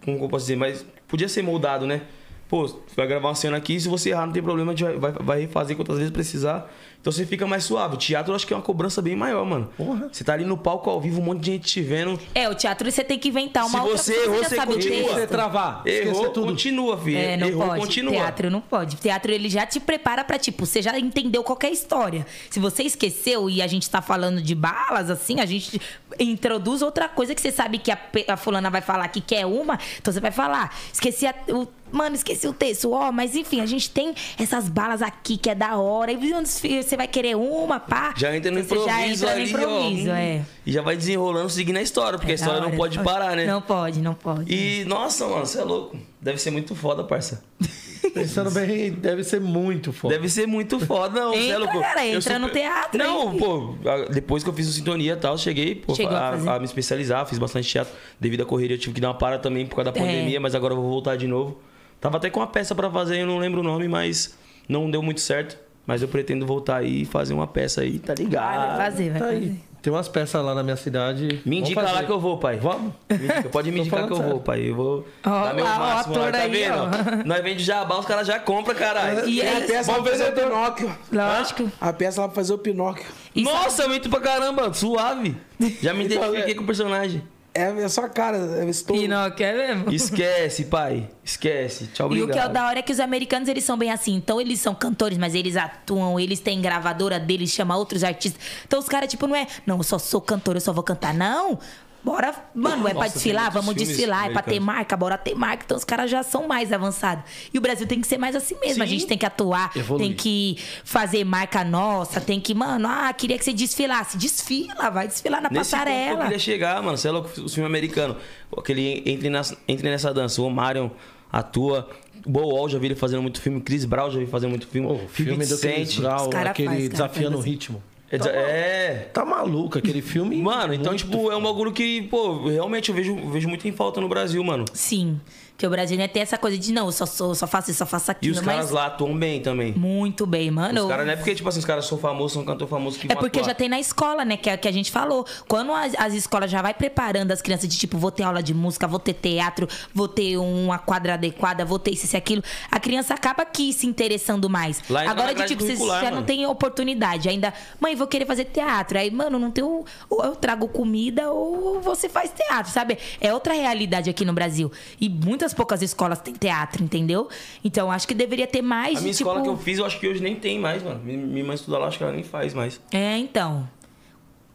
[0.04, 0.56] Como que eu posso dizer?
[0.56, 2.02] Mas podia ser moldado, né?
[2.48, 2.64] Pô,
[2.96, 5.12] vai gravar uma cena aqui, se você errar, não tem problema, a gente vai, vai,
[5.24, 6.72] vai refazer quantas vezes precisar.
[7.06, 7.94] Então você fica mais suave.
[7.94, 9.70] O teatro eu acho que é uma cobrança bem maior, mano.
[9.76, 10.08] Porra.
[10.10, 12.18] Você tá ali no palco ao vivo, um monte de gente te vendo.
[12.34, 14.56] É, o teatro você tem que inventar uma Se outra você coisa, errou, já você
[14.56, 14.96] sabe o continua.
[15.04, 15.14] texto.
[15.14, 16.46] Você travar, Errou, tudo.
[16.48, 17.16] continua, filho.
[17.16, 17.80] É, não Errou, pode.
[17.80, 18.12] continua.
[18.12, 18.96] Teatro não pode.
[18.96, 22.26] Teatro ele já te prepara pra, tipo, você já entendeu qualquer história.
[22.50, 25.80] Se você esqueceu e a gente tá falando de balas, assim, a gente
[26.18, 29.78] introduz outra coisa que você sabe que a, a fulana vai falar que quer uma,
[30.00, 30.76] então você vai falar.
[30.92, 31.68] Esqueci a- o.
[31.92, 35.54] Mano, esqueci o texto, ó, mas enfim, a gente tem essas balas aqui que é
[35.54, 36.10] da hora.
[36.10, 36.48] E onde
[36.96, 38.14] você vai querer uma, pá?
[38.16, 40.14] Já entra no improviso já entra ali, no improviso, ó.
[40.14, 40.42] é.
[40.64, 43.36] E já vai desenrolando, seguindo a história, porque a É da história não pode parar,
[43.36, 43.44] né?
[43.46, 44.52] Não pode, não pode.
[44.52, 45.96] E, nossa, mano, você é louco.
[46.20, 47.44] Deve ser muito foda, parça.
[48.14, 50.14] Pensando bem, deve ser muito foda.
[50.14, 51.32] Deve ser muito foda, não.
[51.32, 51.80] você é Entra, louco.
[51.80, 53.38] cara, entra no teatro Não, aí.
[53.38, 56.58] pô, a- depois que eu fiz o Sintonia e tal, cheguei pô, a a, a
[56.58, 57.92] me especializar, fiz bastante teatro.
[58.18, 60.02] Devido à correria, eu tive que dar uma para também por causa da É.
[60.02, 61.60] pandemia, mas agora eu vou voltar de novo.
[62.00, 64.34] Tava até com uma peça pra fazer, eu não lembro o nome, mas
[64.68, 65.58] não deu muito certo.
[65.86, 68.76] Mas eu pretendo voltar aí e fazer uma peça aí, tá ligado?
[68.76, 69.36] Vai fazer, vai Tá fazer.
[69.36, 69.60] aí.
[69.82, 71.40] Tem umas peças lá na minha cidade.
[71.46, 72.56] Me indica Vamos lá que eu vou, pai.
[72.56, 72.92] Vamos?
[73.08, 74.68] Me indica, Pode me indicar que eu vou, pai.
[74.68, 76.74] Eu vou Ó dar meu lá, máximo lá, ator tá aí, vendo?
[76.76, 77.24] ó.
[77.24, 79.28] Nós vende jabá, os caras já compram, caralho.
[79.28, 80.96] E Tem a aí, peça pra fazer o Pinóquio.
[81.12, 81.70] lógico.
[81.80, 83.06] A peça lá pra fazer o Pinóquio.
[83.32, 85.36] E Nossa, muito pra caramba, suave.
[85.80, 87.22] Já me Então, identifiquei é- com o personagem.
[87.56, 88.36] É, só a cara.
[88.36, 88.96] É estou...
[88.96, 89.90] Pinóquio é mesmo?
[89.94, 91.08] Esquece, pai.
[91.24, 91.86] Esquece.
[91.88, 92.28] Tchau, E obrigado.
[92.30, 94.14] o que é o da hora é que os americanos, eles são bem assim.
[94.14, 98.40] Então, eles são cantores, mas eles atuam, eles têm gravadora deles, chama outros artistas.
[98.66, 101.14] Então, os caras, tipo, não é, não, eu só sou cantor, eu só vou cantar.
[101.14, 101.58] Não.
[102.06, 105.64] Bora, mano, é pra Nossa, desfilar, vamos desfilar, é pra ter marca, bora ter marca.
[105.64, 107.24] Então, os caras já são mais avançados.
[107.52, 108.80] E o Brasil tem que ser mais assim mesmo.
[108.80, 108.92] A Sim.
[108.92, 110.06] gente tem que atuar, Evoluir.
[110.06, 114.16] tem que fazer marca nossa, tem que, mano, ah, queria que você desfilasse.
[114.16, 116.22] Desfila, vai desfilar na Nesse ponto que eu passarela.
[116.22, 116.96] queria chegar, mano.
[116.96, 118.18] Você é louco, os filmes americanos.
[118.56, 120.40] Aquele Entre, nas, Entre Nessa Dança.
[120.40, 120.90] O Marion
[121.32, 121.90] atua.
[122.24, 123.60] O Bo Wall já vi ele fazendo muito filme.
[123.60, 124.86] Chris Brown já vi fazendo muito filme.
[124.88, 125.96] O filme do Chris.
[125.96, 127.50] Brown, aquele faz, cara, Desafiando o assim.
[127.50, 127.82] Ritmo.
[128.10, 129.10] É, é.
[129.12, 130.40] Tá maluco aquele filme?
[130.40, 134.00] Mano, então, tipo, é um bagulho que, pô, realmente eu vejo, vejo muito em falta
[134.00, 134.64] no Brasil, mano.
[134.72, 135.20] Sim.
[135.56, 137.78] Porque o Brasil né, tem essa coisa de, não, eu só, sou, só faço isso,
[137.78, 138.34] só faço E aquilo.
[138.34, 139.72] os caras mas lá atuam bem também.
[139.72, 140.82] muito bem, mano.
[140.82, 143.10] Os caras não é porque, tipo assim, os caras são famosos, são cantor famoso que
[143.10, 143.50] É porque atuar.
[143.50, 144.36] já tem na escola, né?
[144.36, 145.26] Que é que a gente falou.
[145.48, 148.52] Quando as, as escolas já vai preparando as crianças de tipo, vou ter aula de
[148.52, 152.78] música, vou ter teatro, vou ter uma quadra adequada, vou ter isso, e aquilo, a
[152.78, 154.82] criança acaba aqui se interessando mais.
[154.90, 157.28] Lá Agora de tipo, você já não tem oportunidade.
[157.30, 158.98] Ainda, mãe, vou querer fazer teatro.
[158.98, 159.84] Aí, mano, não tem o.
[160.10, 162.98] Ou eu trago comida ou você faz teatro, sabe?
[163.20, 164.70] É outra realidade aqui no Brasil.
[165.00, 167.28] E muitas poucas escolas têm teatro, entendeu?
[167.64, 169.28] Então acho que deveria ter mais A de minha tipo.
[169.28, 171.00] escola que eu fiz, eu acho que hoje nem tem mais, mano.
[171.02, 172.80] Mi- Minha irmã estuda lá, acho que ela nem faz mais.
[172.92, 173.68] É, então.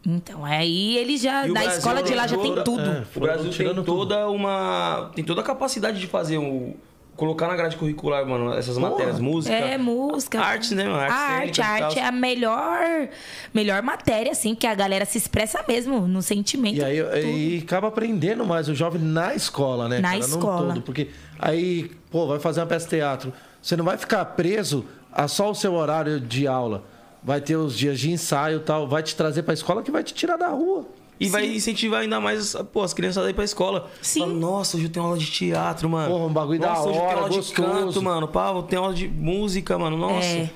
[0.05, 1.47] Então, aí ele já.
[1.47, 2.81] E Brasil escola de lá já tem toda- tudo.
[2.81, 3.03] é.
[3.15, 3.97] O Brasil tem tirando tudo.
[3.99, 5.11] toda uma.
[5.13, 6.73] Tem toda a capacidade de fazer um.
[7.21, 9.53] Colocar na grade curricular, mano, essas matérias, música.
[9.53, 10.39] É, música.
[10.39, 10.97] Artes, né, mano?
[10.97, 11.87] A arte, cênicas a e tal.
[11.89, 13.09] arte é a melhor,
[13.53, 16.77] melhor matéria, assim, que a galera se expressa mesmo no sentimento.
[16.77, 17.17] E aí tudo.
[17.17, 19.99] e acaba aprendendo mais o jovem na escola, né?
[19.99, 20.19] Na cara?
[20.19, 20.61] escola.
[20.61, 20.81] Não todo.
[20.81, 23.31] Porque aí, pô, vai fazer uma peça de teatro.
[23.61, 26.85] Você não vai ficar preso a só o seu horário de aula.
[27.23, 28.87] Vai ter os dias de ensaio e tal.
[28.87, 30.87] Vai te trazer pra escola que vai te tirar da rua.
[31.21, 33.89] E vai incentivar ainda mais pô, as crianças a ir pra escola.
[34.01, 34.21] Sim.
[34.21, 36.11] Fala, Nossa, hoje eu tenho aula de teatro, mano.
[36.11, 37.69] Porra, um bagulho da Nossa, hoje eu tenho hora, aula de gostoso.
[37.69, 38.27] canto, mano.
[38.27, 39.97] Pá, eu tenho aula de música, mano.
[39.97, 40.25] Nossa.
[40.27, 40.49] É.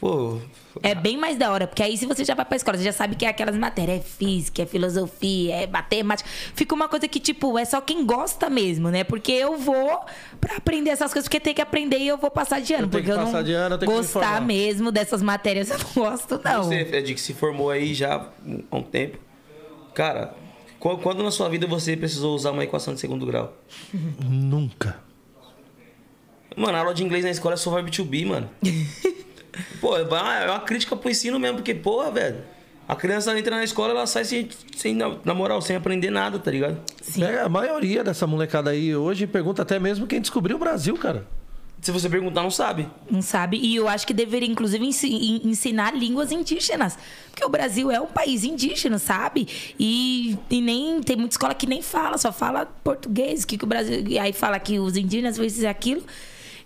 [0.00, 0.38] Pô,
[0.82, 2.92] É bem mais da hora, porque aí se você já vai pra escola, você já
[2.92, 6.26] sabe que é aquelas matérias, é física, é filosofia, é matemática.
[6.54, 9.04] Fica uma coisa que, tipo, é só quem gosta mesmo, né?
[9.04, 10.00] Porque eu vou
[10.40, 12.84] pra aprender essas coisas, porque tem que aprender e eu vou passar de ano.
[12.84, 15.70] Eu porque que eu não de ano, eu tenho que me gostar mesmo dessas matérias,
[15.70, 16.62] eu não gosto, não.
[16.64, 18.26] Você, Ed, que se formou aí já
[18.70, 19.18] há um tempo.
[19.94, 20.34] Cara,
[20.78, 23.56] qu- quando na sua vida você precisou usar uma equação de segundo grau?
[24.28, 24.98] Nunca.
[26.56, 28.48] Mano, a aula de inglês na escola é só verbo to be, mano.
[29.80, 32.38] Pô, é uma, é uma crítica pro ensino mesmo, porque, porra, velho.
[32.88, 34.94] A criança entra na escola, ela sai sem, sem,
[35.24, 36.80] na moral, sem aprender nada, tá ligado?
[37.14, 41.24] Pega a maioria dessa molecada aí hoje pergunta até mesmo quem descobriu o Brasil, cara.
[41.82, 42.86] Se você perguntar, não sabe.
[43.10, 43.56] Não sabe?
[43.56, 46.98] E eu acho que deveria, inclusive, ensi- en- ensinar línguas indígenas.
[47.30, 49.48] Porque o Brasil é um país indígena, sabe?
[49.78, 53.44] E, e nem tem muita escola que nem fala, só fala português.
[53.46, 54.04] Que, que o Brasil.
[54.06, 56.02] E aí fala que os indígenas vezes aquilo.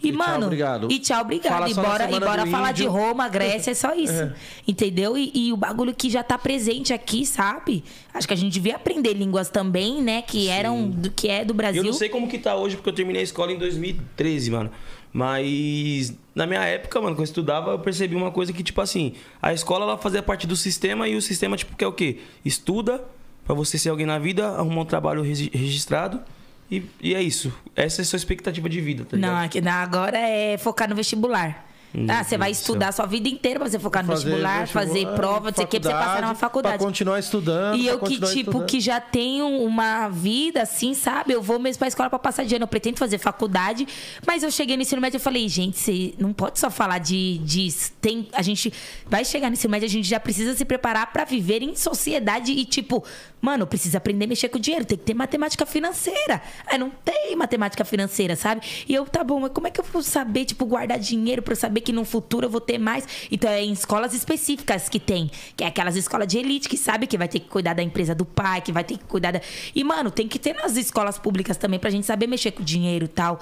[0.02, 0.46] E, E tchau, mano.
[0.46, 0.88] obrigado.
[0.90, 1.52] E tchau, obrigado.
[1.52, 2.92] Fala E bora, e bora falar de Índio.
[2.92, 4.32] Roma, Grécia, é só isso.
[4.66, 5.16] Entendeu?
[5.16, 7.84] E, e o bagulho que já tá presente aqui, sabe?
[8.12, 10.22] Acho que a gente devia aprender línguas também, né?
[10.22, 10.90] Que eram.
[10.90, 11.82] Do, que é do Brasil.
[11.82, 14.70] eu não sei como que tá hoje, porque eu terminei a escola em 2013, mano.
[15.14, 19.14] Mas na minha época, mano, quando eu estudava, eu percebi uma coisa que, tipo assim,
[19.40, 22.18] a escola ela fazia parte do sistema e o sistema, tipo, quer o quê?
[22.44, 23.02] Estuda
[23.44, 26.20] pra você ser alguém na vida, arrumar um trabalho regi- registrado
[26.68, 27.52] e, e é isso.
[27.76, 29.30] Essa é a sua expectativa de vida, tá ligado?
[29.32, 31.64] Não, aqui, não, agora é focar no vestibular.
[32.08, 35.50] Ah, você vai estudar a sua vida inteira pra você focar no vestibular, fazer prova,
[35.50, 36.78] não sei o que, pra você passar numa faculdade.
[36.78, 37.76] Pra continuar estudando.
[37.76, 38.66] E eu que, tipo, estudando.
[38.66, 41.32] que já tenho uma vida assim, sabe?
[41.32, 42.64] Eu vou mesmo pra escola pra passar de ano.
[42.64, 43.86] Eu pretendo fazer faculdade.
[44.26, 47.38] Mas eu cheguei no ensino médio e falei, gente, você não pode só falar de.
[47.38, 48.72] de tem, a gente
[49.06, 52.52] vai chegar no ensino médio, a gente já precisa se preparar pra viver em sociedade
[52.52, 53.04] e, tipo,
[53.44, 56.40] mano, precisa aprender a mexer com dinheiro, tem que ter matemática financeira.
[56.66, 58.62] Aí não tem matemática financeira, sabe?
[58.88, 61.56] E eu, tá bom, mas como é que eu vou saber, tipo, guardar dinheiro eu
[61.56, 63.06] saber que no futuro eu vou ter mais?
[63.30, 67.06] Então é em escolas específicas que tem, que é aquelas escolas de elite que sabe
[67.06, 69.42] que vai ter que cuidar da empresa do pai, que vai ter que cuidar da.
[69.74, 73.04] E, mano, tem que ter nas escolas públicas também pra gente saber mexer com dinheiro
[73.04, 73.38] e tal.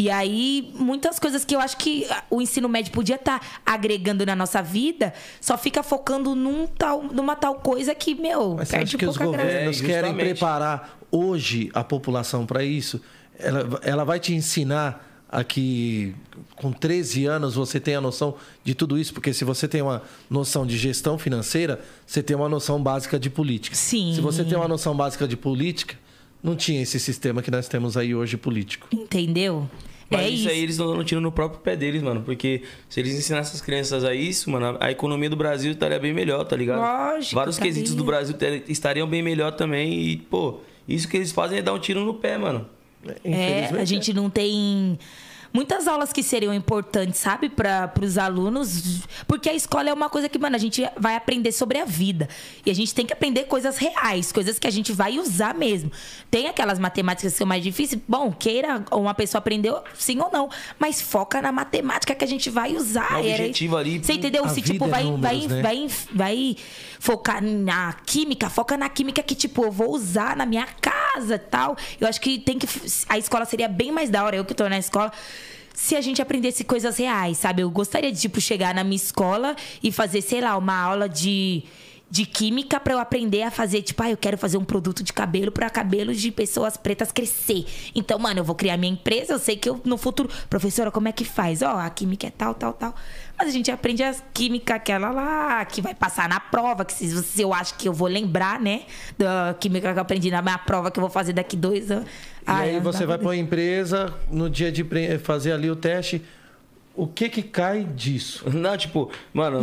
[0.00, 4.34] E aí, muitas coisas que eu acho que o ensino médio podia estar agregando na
[4.34, 5.12] nossa vida,
[5.42, 9.04] só fica focando num tal, numa tal coisa que, meu, Mas você perde acha que
[9.04, 12.98] os governos É, querem preparar hoje a população para isso?
[13.38, 16.14] Ela, ela vai te ensinar a que
[16.56, 19.12] com 13 anos você tem a noção de tudo isso?
[19.12, 23.28] Porque se você tem uma noção de gestão financeira, você tem uma noção básica de
[23.28, 23.76] política.
[23.76, 24.14] Sim.
[24.14, 25.94] Se você tem uma noção básica de política,
[26.42, 28.88] não tinha esse sistema que nós temos aí hoje político.
[28.90, 29.68] Entendeu?
[30.10, 30.48] Mas é isso, isso.
[30.48, 32.22] aí eles estão dando tiro no próprio pé deles, mano.
[32.22, 36.12] Porque se eles ensinassem as crianças a isso, mano, a economia do Brasil estaria bem
[36.12, 36.80] melhor, tá ligado?
[36.80, 37.72] Lógico, Vários estaria.
[37.72, 38.36] quesitos do Brasil
[38.68, 39.92] estariam bem melhor também.
[39.92, 40.58] E, pô,
[40.88, 42.66] isso que eles fazem é dar um tiro no pé, mano.
[43.24, 44.98] É, a gente não tem
[45.52, 50.28] muitas aulas que seriam importantes, sabe, para os alunos, porque a escola é uma coisa
[50.28, 52.28] que, mano, a gente vai aprender sobre a vida.
[52.64, 55.90] E a gente tem que aprender coisas reais, coisas que a gente vai usar mesmo.
[56.30, 60.48] Tem aquelas matemáticas que são mais difíceis, bom, queira uma pessoa aprendeu, sim ou não,
[60.78, 63.22] mas foca na matemática que a gente vai usar.
[63.24, 63.98] E era- objetivo ali.
[63.98, 64.48] Você entendeu?
[64.48, 65.62] Se, tipo, é vai, números, vai, né?
[65.62, 66.56] vai, vai
[66.98, 71.38] focar na química, foca na química que, tipo, eu vou usar na minha casa e
[71.38, 71.76] tal.
[72.00, 72.66] Eu acho que tem que.
[73.08, 75.12] A escola seria bem mais da hora, eu que tô na escola.
[75.82, 77.62] Se a gente aprendesse coisas reais, sabe?
[77.62, 81.64] Eu gostaria de, tipo, chegar na minha escola e fazer, sei lá, uma aula de.
[82.10, 85.10] de química pra eu aprender a fazer, tipo, ah, eu quero fazer um produto de
[85.10, 87.64] cabelo pra cabelos de pessoas pretas crescer.
[87.94, 91.08] Então, mano, eu vou criar minha empresa, eu sei que eu no futuro, professora, como
[91.08, 91.62] é que faz?
[91.62, 92.94] Ó, a química é tal, tal, tal.
[93.40, 97.22] Mas a gente aprende a química aquela lá, que vai passar na prova, que se,
[97.22, 98.82] se eu acho que eu vou lembrar, né,
[99.16, 102.04] da química que eu aprendi na minha prova que eu vou fazer daqui dois anos.
[102.06, 102.08] E
[102.46, 104.84] Ai, aí você vai pra- para uma empresa, no dia de
[105.22, 106.20] fazer ali o teste,
[106.94, 108.44] o que que cai disso?
[108.50, 109.60] Não, tipo, mano,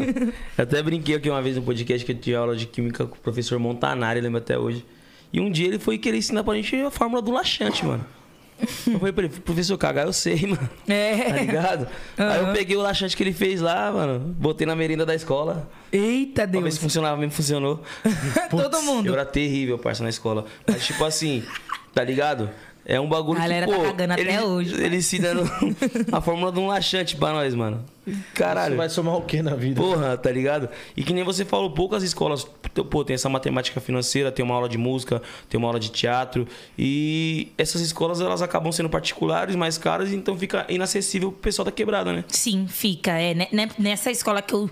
[0.56, 3.18] até brinquei aqui uma vez no podcast que eu tive aula de química com o
[3.20, 4.82] professor Montanari, lembro até hoje.
[5.30, 8.04] E um dia ele foi querer ensinar pra gente a fórmula do laxante, mano.
[8.86, 10.68] Eu falei pra ele, professor, cagar eu sei, mano.
[10.86, 11.30] Tá É.
[11.40, 11.86] ligado?
[12.16, 15.68] Aí eu peguei o laxante que ele fez lá, mano, botei na merenda da escola.
[15.92, 16.74] Eita, Pra ver Deus.
[16.74, 17.82] se funcionava mesmo, funcionou.
[18.50, 19.06] Todo mundo.
[19.06, 20.44] Eu era terrível, parça, na escola.
[20.66, 21.42] Mas, tipo assim,
[21.94, 22.50] tá ligado?
[22.90, 24.82] É um bagulho A galera que, tá pô, cagando até ele, hoje.
[24.82, 25.42] Ele ensinando
[26.10, 27.84] a fórmula de um laxante pra nós, mano.
[28.34, 28.72] Caralho.
[28.72, 29.80] Você vai somar o que na vida?
[29.80, 30.68] Porra, tá ligado?
[30.96, 32.44] E que nem você falou, poucas escolas,
[32.90, 36.48] pô, tem essa matemática financeira, tem uma aula de música, tem uma aula de teatro.
[36.76, 41.70] E essas escolas, elas acabam sendo particulares, mais caras, então fica inacessível pro pessoal da
[41.70, 42.24] quebrada, né?
[42.26, 43.12] Sim, fica.
[43.12, 44.68] É, né- né- nessa escola que eu,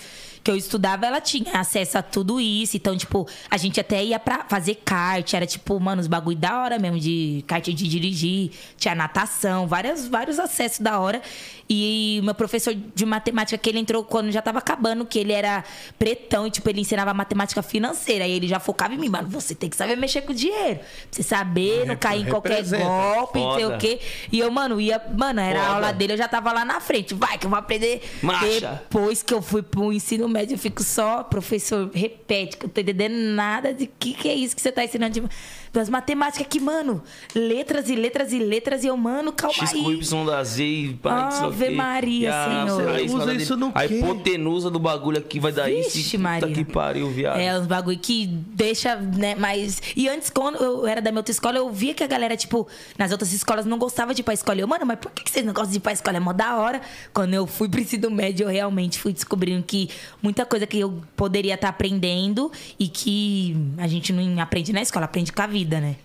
[0.49, 2.75] que eu estudava, ela tinha acesso a tudo isso.
[2.75, 5.35] Então, tipo, a gente até ia pra fazer kart.
[5.35, 8.53] Era, tipo, mano, os bagulho da hora mesmo, de kart de dirigir.
[8.79, 11.21] Tinha natação, várias, vários acessos da hora.
[11.69, 15.63] E meu professor de matemática, que ele entrou quando já tava acabando, que ele era
[15.99, 18.27] pretão e, tipo, ele ensinava matemática financeira.
[18.27, 20.79] E ele já focava em mim, mano, você tem que saber mexer com dinheiro.
[20.79, 24.01] Pra você saber, não cair em qualquer golpe, não sei o quê.
[24.33, 24.99] E eu, mano, ia.
[25.15, 25.75] Mano, era a Foda.
[25.75, 27.13] aula dele, eu já tava lá na frente.
[27.13, 28.01] Vai, que eu vou aprender.
[28.23, 28.81] Marcha.
[28.89, 32.75] Depois que eu fui pro ensino médio, eu fico só, professor, repete, que eu não
[32.75, 35.29] tô entendendo nada de que que é isso que você tá ensinando de
[35.71, 37.03] das matemáticas aqui, mano.
[37.35, 39.95] Letras e letras e letras, e eu, mano, calma X com aí.
[40.01, 41.71] Y da Z e pá, Ave.
[41.71, 42.89] Maria, E a- Senhor.
[42.89, 45.91] a Usa isso no A hipotenusa do bagulho aqui vai dar isso.
[45.97, 46.55] Vixe, e puta Maria.
[46.55, 47.39] que pariu, viado.
[47.39, 49.81] É, uns bagulho que deixa, né, mais...
[49.95, 52.67] E antes, quando eu era da minha outra escola, eu via que a galera, tipo,
[52.97, 54.59] nas outras escolas não gostava de ir pra escola.
[54.61, 56.17] Eu, mano, mas por que que vocês não gostam de ir pra escola?
[56.17, 56.81] É mó da hora.
[57.13, 59.91] Quando eu fui pro ensino médio, eu realmente fui descobrindo que
[60.29, 65.07] muita coisa que eu poderia estar aprendendo e que a gente não aprende na escola,
[65.07, 65.97] aprende com a vida, né?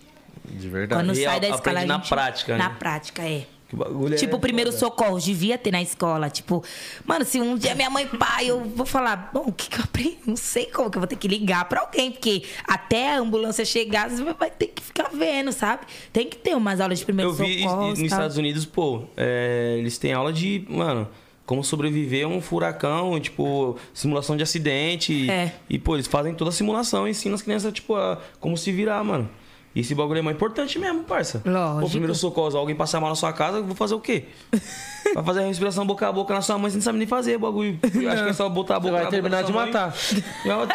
[0.48, 1.02] De verdade.
[1.02, 2.08] Quando E sai da aprende escola, a na gente...
[2.08, 2.76] prática, Na né?
[2.78, 3.46] prática, é.
[3.68, 6.28] Que bagulho Tipo, é primeiro socorro, devia ter na escola.
[6.30, 6.62] Tipo,
[7.04, 9.84] mano, se um dia minha mãe pai, eu vou falar, bom, o que, que eu
[9.84, 10.18] aprendi?
[10.26, 13.64] Não sei como que eu vou ter que ligar pra alguém, porque até a ambulância
[13.64, 15.86] chegar, você vai ter que ficar vendo, sabe?
[16.12, 17.88] Tem que ter umas aulas de primeiro Eu vi socorro.
[17.90, 21.08] nos Estados Unidos, pô, é, eles têm aula de, mano,
[21.46, 25.30] como sobreviver a um furacão, tipo, simulação de acidente.
[25.30, 25.52] É.
[25.68, 28.72] E, pô, eles fazem toda a simulação e ensinam as crianças, tipo, a como se
[28.72, 29.28] virar, mano.
[29.74, 31.42] E esse bagulho é mais importante mesmo, parça.
[31.44, 31.80] Lógico.
[31.80, 34.26] Pô, primeiro socorro, alguém passar mal na sua casa, eu vou fazer o quê?
[35.14, 37.36] Vai fazer a respiração boca a boca na sua mãe, você não sabe nem fazer
[37.36, 37.78] o bagulho.
[37.82, 39.52] Eu acho que é só botar a Você boca vai na boca terminar da de
[39.52, 39.66] mãe.
[39.66, 39.94] matar.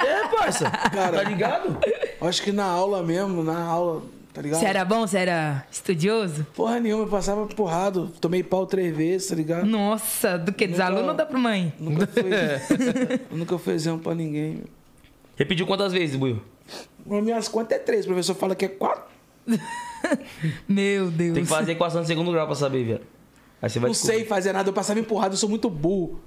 [0.06, 0.70] É, parça.
[0.70, 1.78] tá ligado?
[2.22, 4.02] Acho que na aula mesmo, na aula,
[4.40, 4.60] tá ligado?
[4.62, 5.06] Você era bom?
[5.06, 6.48] Você era estudioso?
[6.56, 8.10] Porra nenhuma, eu passava porrado.
[8.22, 9.66] Tomei pau três vezes, tá ligado?
[9.66, 10.66] Nossa, do que?
[10.66, 11.74] Dos Nunca- alunos ou da mãe?
[11.78, 12.24] Nunca fui.
[13.38, 14.54] nunca fui exemplo pra ninguém.
[14.56, 14.64] meu.
[15.36, 16.42] Repetiu quantas vezes, Buio?
[17.06, 19.04] Nas minhas contas é três, o professor fala que é quatro.
[20.68, 21.34] Meu Deus.
[21.34, 23.02] Tem que fazer equação de segundo grau pra saber, velho.
[23.62, 24.18] Aí você vai Não descobrir.
[24.20, 26.22] sei fazer nada, eu passava empurrado, eu sou muito burro.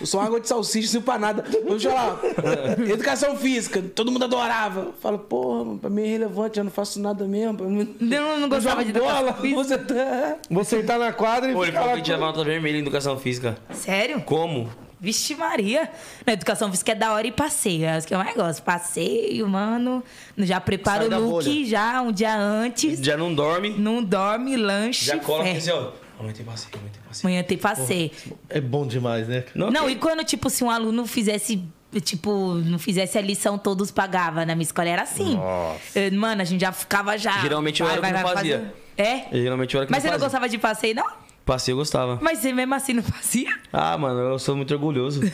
[0.00, 1.42] Eu sou uma água de salsicha, não sirvo pra nada.
[1.42, 2.18] Deixa eu lá.
[2.90, 4.80] Educação física, todo mundo adorava.
[4.80, 7.58] Eu falo, porra, pra mim é irrelevante, eu não faço nada mesmo.
[7.64, 9.32] Eu não, Não, não gostava jogo de bola.
[9.54, 10.36] Você tá...
[10.50, 13.58] Você tá na quadra e Pô, ele falou que tinha nota vermelha em educação física.
[13.72, 14.20] Sério?
[14.22, 14.70] Como?
[15.00, 15.90] Vixe Maria.
[16.26, 17.84] Na educação física é da hora e passeio.
[17.84, 18.62] É o que eu mais gosto.
[18.62, 20.02] Passeio, mano.
[20.38, 21.66] Já prepara Sai o look bolha.
[21.66, 23.00] já um dia antes.
[23.00, 25.04] Já não dorme, Não dorme, lanche.
[25.04, 25.52] já cola fé.
[25.56, 25.90] assim, ó.
[26.18, 26.90] Amanhã tem passeio, amanhã
[27.22, 28.10] Amanhã tem passeio.
[28.48, 29.44] É bom demais, né?
[29.54, 31.62] Não, e quando, tipo, se um aluno fizesse.
[32.02, 34.44] Tipo, não fizesse a lição, todos pagavam.
[34.44, 35.36] Na minha escola era assim.
[35.36, 36.10] Nossa.
[36.12, 37.38] Mano, a gente já ficava já.
[37.40, 38.58] Geralmente eu era o que não fazia.
[38.58, 38.74] fazer.
[38.96, 39.26] É?
[39.32, 40.26] Geralmente eu era que Mas você não não fazia.
[40.26, 41.06] gostava de passeio, não?
[41.46, 42.18] Passeio eu gostava.
[42.20, 43.56] Mas você mesmo assim não fazia?
[43.72, 45.20] Ah, mano, eu sou muito orgulhoso.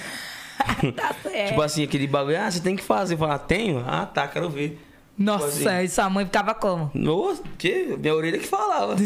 [0.95, 1.49] Tá certo.
[1.49, 3.15] Tipo assim, aquele bagulho, ah, você tem que fazer.
[3.15, 3.83] Eu falo, ah, tenho?
[3.87, 4.79] Ah, tá, quero ver.
[5.21, 5.85] Nossa, assim.
[5.85, 6.91] e sua mãe ficava como?
[6.95, 7.95] Nossa, que?
[7.99, 8.97] Minha orelha que falava.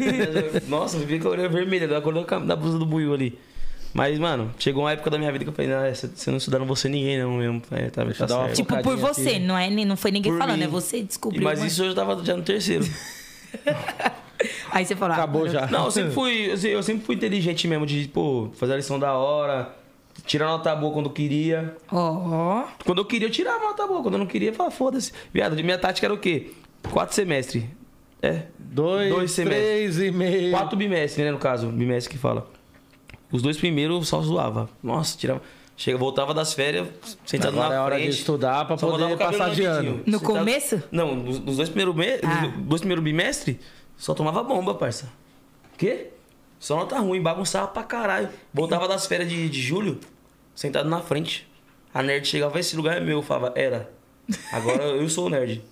[0.66, 3.38] Nossa, eu vi com a orelha vermelha, da cor da blusa do buiu ali.
[3.92, 6.38] Mas, mano, chegou uma época da minha vida que eu falei, ah, se você não
[6.38, 7.60] estudar, não vou ser ninguém, não mesmo.
[7.72, 8.52] É, tá, tá dar.
[8.52, 9.38] Tipo, por você, aqui.
[9.40, 10.64] não, é, não foi ninguém Por falando, mim.
[10.64, 11.42] é você descobriu.
[11.42, 12.84] Mas uma- isso eu já tava já no terceiro.
[14.70, 15.66] Aí você falou, ah, Acabou mano, já.
[15.66, 19.12] Não, eu sempre fui, eu sempre fui inteligente mesmo, de, pô, fazer a lição da
[19.12, 19.74] hora,
[20.24, 21.76] tirar nota boa quando eu queria.
[21.90, 24.02] Ó, Quando eu queria, eu tirava nota boa.
[24.02, 25.12] Quando eu não queria, eu falava, foda-se.
[25.32, 26.50] Viado, minha tática era o quê?
[26.90, 27.64] Quatro semestres.
[28.22, 28.42] É.
[28.58, 29.66] Dois, Dois semestres.
[29.66, 30.50] três e meio.
[30.50, 31.68] Quatro bimestres, né, no caso.
[31.68, 32.48] Bimestre que fala.
[33.32, 34.68] Os dois primeiros eu só zoava.
[34.82, 35.40] Nossa, tirava.
[35.76, 36.88] Chega, voltava das férias,
[37.24, 40.02] sentado Agora na é hora de estudar pra poder passar de ano.
[40.04, 40.82] No Sentado- começo?
[40.92, 42.52] Não, nos, nos dois primeiros meses, Ah.
[42.58, 43.56] dois primeiros bimestres,
[43.96, 45.10] só tomava bomba, parça.
[45.78, 46.08] Quê?
[46.60, 48.28] Só nota ruim, bagunçava pra caralho.
[48.54, 49.98] Voltava das férias de, de julho,
[50.54, 51.48] sentado na frente.
[51.92, 53.16] A nerd chegava, esse lugar é meu.
[53.18, 53.90] Eu falava, era.
[54.52, 55.62] Agora eu sou o nerd.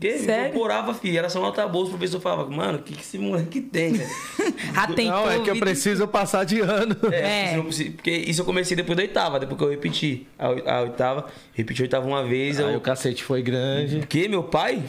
[0.00, 0.18] Que?
[0.18, 0.48] Sério?
[0.48, 1.16] Incorporava, filho.
[1.16, 1.90] Era só nota bolsa.
[1.92, 4.10] O professor falava, mano, o que, que esse moleque tem, velho?
[4.74, 5.04] Atentou.
[5.04, 6.96] Não, é que eu preciso passar de ano.
[7.12, 7.62] É, É.
[7.62, 11.26] porque isso eu comecei depois da oitava, depois que eu repeti a oitava.
[11.52, 12.58] Repeti a oitava uma vez.
[12.58, 12.78] Aí eu...
[12.78, 13.98] o cacete foi grande.
[14.00, 14.26] O quê?
[14.26, 14.82] Meu pai?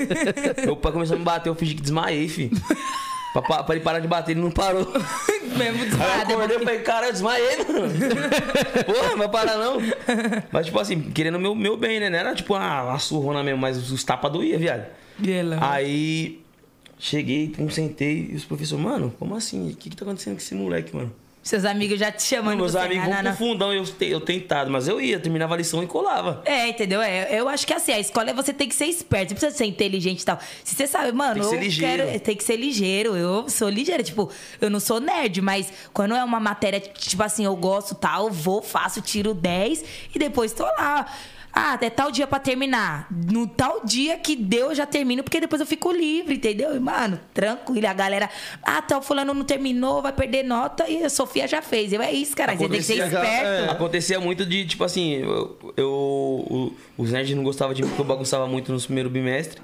[0.62, 2.50] meu pai começou a me bater, eu fingi que desmaiei, filho.
[3.32, 4.84] Pra, pa- pra ele parar de bater, ele não parou.
[5.56, 6.32] Mesmo Aí eu desmaiado.
[6.32, 7.88] acordei e falei, cara, eu desmaiei, mano.
[8.86, 9.78] Porra, não vai parar não.
[10.50, 12.10] Mas, tipo assim, querendo o meu, meu bem, né?
[12.10, 14.86] Não era tipo uma, uma surrona mesmo, mas os tapas doía, viado.
[15.60, 16.40] Aí,
[16.98, 19.70] cheguei, pum, sentei, e os professores, mano, como assim?
[19.70, 21.12] O que que tá acontecendo com esse moleque, mano?
[21.42, 22.58] Seus amigos já te chamando.
[22.58, 23.36] Meus você, amigos vão não, pro não.
[23.36, 26.42] fundão, eu, te- eu tentado, mas eu ia, terminava a lição e colava.
[26.44, 27.00] É, entendeu?
[27.00, 29.56] É, eu acho que assim, a escola é você tem que ser esperto, você precisa
[29.56, 30.38] ser inteligente e tal.
[30.62, 32.02] Se você sabe, mano, Tem que ser eu ligeiro.
[32.06, 32.20] quero.
[32.20, 33.16] Tem que ser ligeiro.
[33.16, 34.02] Eu sou ligeira.
[34.02, 34.30] Tipo,
[34.60, 38.32] eu não sou nerd, mas quando é uma matéria, tipo assim, eu gosto tal, eu
[38.32, 39.82] vou, faço, tiro 10
[40.14, 41.06] e depois tô lá.
[41.52, 43.08] Ah, é tal dia pra terminar.
[43.10, 46.76] No tal dia que deu, eu já termino, porque depois eu fico livre, entendeu?
[46.76, 47.86] E, mano, tranquilo.
[47.88, 48.30] A galera,
[48.62, 51.92] ah, tal fulano não terminou, vai perder nota e a Sofia já fez.
[51.92, 52.52] Eu, é isso, cara.
[52.54, 53.46] Você tem que ser esperto.
[53.46, 53.68] É.
[53.70, 58.02] Acontecia muito de, tipo assim, eu, eu- o- os nerds não gostavam de mim porque
[58.02, 59.60] eu bagunçava muito no primeiro bimestre.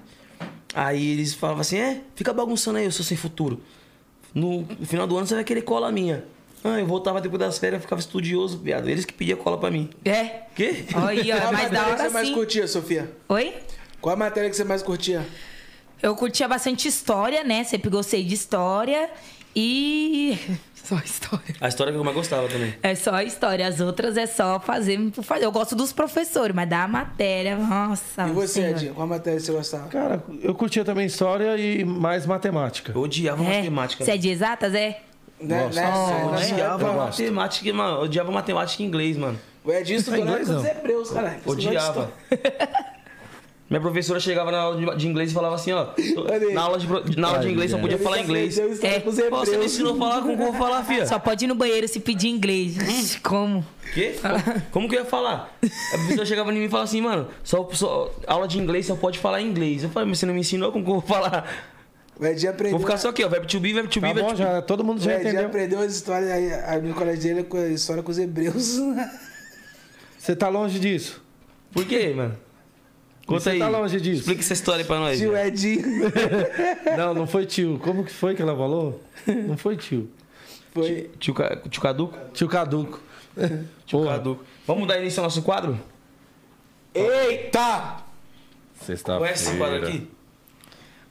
[0.75, 3.61] Aí eles falavam assim, é, fica bagunçando aí, eu sou sem futuro.
[4.35, 6.25] No, no final do ano você vai querer cola minha.
[6.65, 8.89] Ah, eu voltava depois das férias, eu ficava estudioso, viado.
[8.89, 9.89] Eles que pediam cola pra mim.
[10.05, 10.43] É.
[10.55, 10.85] Quê?
[10.95, 12.35] Olha, Qual é a mais da matéria que hora você mais sim.
[12.35, 13.13] curtia, Sofia?
[13.29, 13.55] Oi?
[14.01, 15.25] Qual a matéria que você mais curtia?
[16.03, 17.65] Eu curtia bastante história, né?
[17.65, 19.09] Sempre gostei de história.
[19.55, 20.39] E.
[20.87, 21.57] Só história.
[21.61, 22.73] A história que eu mais gostava também.
[22.81, 23.67] É só história.
[23.67, 25.45] As outras é só fazer por fazer.
[25.45, 28.29] Eu gosto dos professores, mas da matéria, nossa.
[28.29, 28.71] E você, senhor.
[28.71, 28.95] Edinho?
[28.95, 29.89] Qual matéria você gostava?
[29.89, 32.93] Cara, eu curtia também história e mais matemática.
[32.95, 33.57] Eu odiava É?
[33.57, 34.05] matemática.
[34.05, 35.01] Você é de exatas, é?
[35.41, 35.75] Né, Gosto.
[35.77, 37.97] nessa- Eu nessa odiava época, matemática, mano.
[37.99, 39.39] Eu odiava matemática e inglês, mano.
[39.65, 40.71] O Edinho estudou lá inglês, com os não?
[40.71, 41.41] hebreus, caralho.
[41.45, 42.11] Odiava.
[43.69, 45.89] Minha professora chegava na aula de, inglês e falava assim, ó.
[46.55, 47.81] Na aula de, na aula de inglês só é.
[47.81, 48.57] podia falar inglês.
[48.57, 49.01] Eu É.
[49.01, 51.05] você me ensinou a falar como que eu vou falar, fia?
[51.05, 53.17] Só pode ir no banheiro se pedir inglês.
[53.25, 53.67] Como?
[53.93, 54.15] Quê?
[54.23, 55.53] Como- Como que eu ia falar?
[55.65, 58.95] A professora chegava em mim e falava assim, mano, só, só- aula de inglês só
[58.95, 59.83] pode falar inglês.
[59.83, 61.45] Eu falei, mas você não me ensinou como que eu vou falar?
[62.19, 62.79] O Edinho aprendeu.
[62.79, 63.29] Vou ficar só aqui, ó.
[63.29, 64.43] Verbo to be, verbo to be, Tá verbo bom, to be.
[64.43, 65.47] já, todo mundo O já Edinho entendeu.
[65.49, 68.77] aprendeu as histórias aí, a no colégio dele com a história com os hebreus.
[70.19, 71.23] Você tá longe disso.
[71.73, 72.37] Por quê, mano?
[73.27, 73.59] Conta Você aí.
[73.59, 74.21] tá longe disso.
[74.21, 75.19] Explica essa história aí pra nós.
[75.19, 75.49] Tio velho.
[75.49, 75.83] Edinho.
[76.97, 77.79] Não, não foi tio.
[77.81, 79.03] Como que foi que ela falou?
[79.27, 80.09] Não foi tio.
[80.73, 81.11] Foi.
[81.19, 82.17] Tio, Ca- tio Caduco?
[82.33, 83.01] Tio Caduco.
[83.85, 84.13] Tio Porra.
[84.17, 84.45] Caduco.
[84.67, 85.79] Vamos dar início ao nosso quadro?
[86.95, 87.99] Eita!
[88.81, 89.19] Sexta-feira.
[89.19, 90.09] Conhece esse quadro aqui?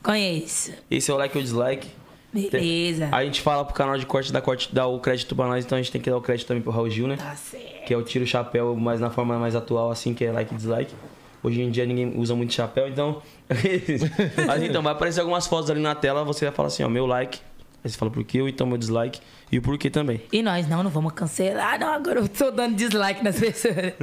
[0.06, 0.72] Conheço.
[0.90, 1.90] Esse é o like ou dislike.
[2.32, 3.10] Beleza.
[3.12, 5.78] A gente fala pro canal de corte, dá, corte, dá o crédito pra nós, então
[5.78, 7.18] a gente tem que dar o crédito também pro Raul Gil, né?
[7.18, 7.86] Tá certo.
[7.86, 10.58] Que é o tiro chapéu, mas na forma mais atual, assim, que é like e
[10.58, 10.94] dislike.
[11.42, 13.22] Hoje em dia ninguém usa muito chapéu, então.
[14.46, 17.08] mas então, vai aparecer algumas fotos ali na tela, você vai falar assim, ó, meu
[17.08, 17.40] like.
[17.84, 19.20] Aí você fala por quê, ou então meu dislike.
[19.52, 20.22] E o porquê também.
[20.32, 21.80] E nós não, não vamos cancelar.
[21.80, 23.94] Não, agora eu tô dando dislike nas pessoas.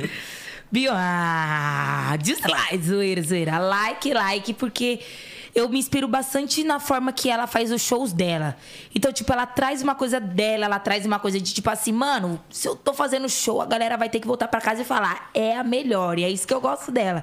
[0.71, 3.59] Bio, ah, dislike, zoeira, zoeira.
[3.59, 5.01] Like, like, porque
[5.55, 8.57] eu me inspiro bastante na forma que ela faz os shows dela.
[8.95, 12.41] Então, tipo, ela traz uma coisa dela, ela traz uma coisa de tipo assim, mano,
[12.51, 15.31] se eu tô fazendo show, a galera vai ter que voltar pra casa e falar,
[15.35, 16.19] é a melhor.
[16.19, 17.23] E é isso que eu gosto dela.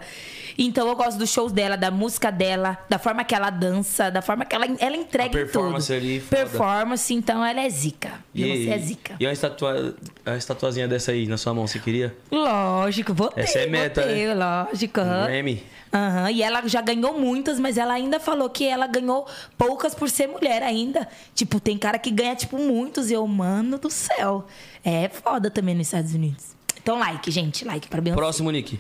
[0.57, 4.21] Então, eu gosto dos shows dela, da música dela, da forma que ela dança, da
[4.21, 5.51] forma que ela, ela entrega A em tudo.
[5.53, 6.35] performance ali, foda.
[6.35, 8.11] Performance, então ela é zica.
[8.35, 9.15] E, E, você é zica.
[9.19, 9.95] e uma estatua,
[10.25, 12.15] a estatuazinha dessa aí na sua mão, você queria?
[12.31, 13.43] Lógico, votei.
[13.43, 14.33] Essa é meta, votei, né?
[14.35, 14.99] lógico.
[15.01, 15.63] Grammy.
[15.91, 20.09] Aham, e ela já ganhou muitas, mas ela ainda falou que ela ganhou poucas por
[20.09, 21.07] ser mulher ainda.
[21.33, 23.09] Tipo, tem cara que ganha, tipo, muitos.
[23.09, 24.45] E eu, mano do céu.
[24.83, 26.55] É foda também nos Estados Unidos.
[26.81, 28.19] Então, like, gente, like pra Beyoncé.
[28.21, 28.79] Próximo, Nick.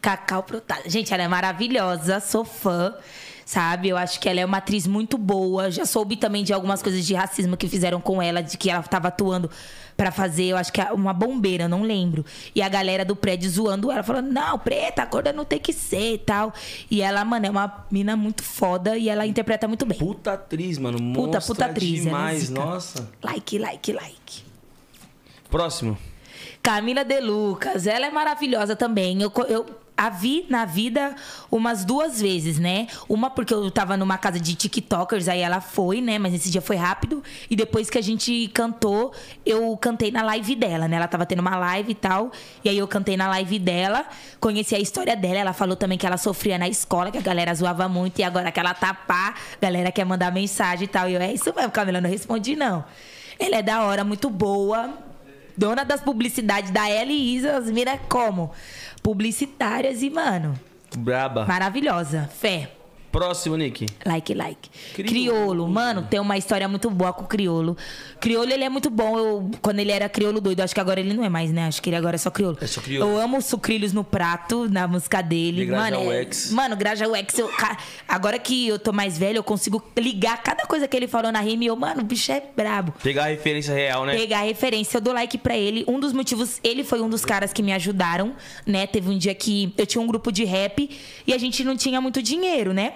[0.00, 0.82] Cacau Protado.
[0.86, 2.94] Gente, ela é maravilhosa, sou fã,
[3.44, 3.88] sabe?
[3.88, 5.68] Eu acho que ela é uma atriz muito boa.
[5.68, 8.84] Já soube também de algumas coisas de racismo que fizeram com ela, de que ela
[8.84, 9.50] tava atuando
[9.96, 12.24] pra fazer, eu acho que é uma bombeira, não lembro.
[12.54, 15.72] E a galera do prédio zoando ela, falando: não, preta, a gorda não tem que
[15.72, 16.52] ser e tal.
[16.90, 19.98] E ela, mano, é uma mina muito foda e ela interpreta muito bem.
[19.98, 20.98] Puta atriz, mano.
[21.14, 22.60] Puta, puta atriz, é demais, zica.
[22.60, 23.08] nossa.
[23.22, 24.44] Like, like, like.
[25.50, 25.96] Próximo.
[26.62, 29.22] Camila De Lucas, ela é maravilhosa também.
[29.22, 29.66] Eu, eu
[29.96, 31.14] a vi na vida
[31.50, 32.86] umas duas vezes, né?
[33.08, 36.18] Uma porque eu tava numa casa de TikTokers, aí ela foi, né?
[36.18, 37.22] Mas esse dia foi rápido.
[37.48, 39.12] E depois que a gente cantou,
[39.44, 40.96] eu cantei na live dela, né?
[40.96, 42.30] Ela tava tendo uma live e tal.
[42.62, 44.04] E aí eu cantei na live dela,
[44.38, 45.38] conheci a história dela.
[45.38, 48.18] Ela falou também que ela sofria na escola, que a galera zoava muito.
[48.18, 51.08] E agora que ela tá pá, a galera quer mandar mensagem e tal.
[51.08, 52.84] E eu, é isso mesmo, Camila, não respondi, não.
[53.38, 55.06] Ela é da hora, muito boa.
[55.56, 58.52] Dona das publicidades da Isa, as mira como?
[59.06, 60.58] Publicitárias e, mano,
[60.96, 61.46] Braba.
[61.46, 62.24] maravilhosa.
[62.24, 62.75] Fé.
[63.16, 63.86] Próximo, Nick.
[64.04, 64.70] Like, like.
[64.94, 65.08] Criolo.
[65.10, 65.68] Criolo.
[65.68, 67.74] Mano, tem uma história muito boa com o Criolo.
[68.20, 69.18] Criolo, ele é muito bom.
[69.18, 71.66] Eu, quando ele era Criolo doido, acho que agora ele não é mais, né?
[71.66, 72.58] Acho que ele agora é só Criolo.
[72.60, 73.10] É só crioulo.
[73.10, 75.64] Eu amo os sucrilhos no prato, na música dele.
[75.64, 76.50] De mano, é- X.
[76.50, 80.66] Mano, Grajaú X, eu, ca- agora que eu tô mais velho, eu consigo ligar cada
[80.66, 82.92] coisa que ele falou na rima e eu, mano, o bicho é brabo.
[83.02, 84.14] Pegar a referência real, né?
[84.14, 85.84] Pegar a referência, eu dou like pra ele.
[85.88, 88.34] Um dos motivos, ele foi um dos caras que me ajudaram,
[88.66, 88.86] né?
[88.86, 90.90] Teve um dia que eu tinha um grupo de rap
[91.26, 92.92] e a gente não tinha muito dinheiro, né?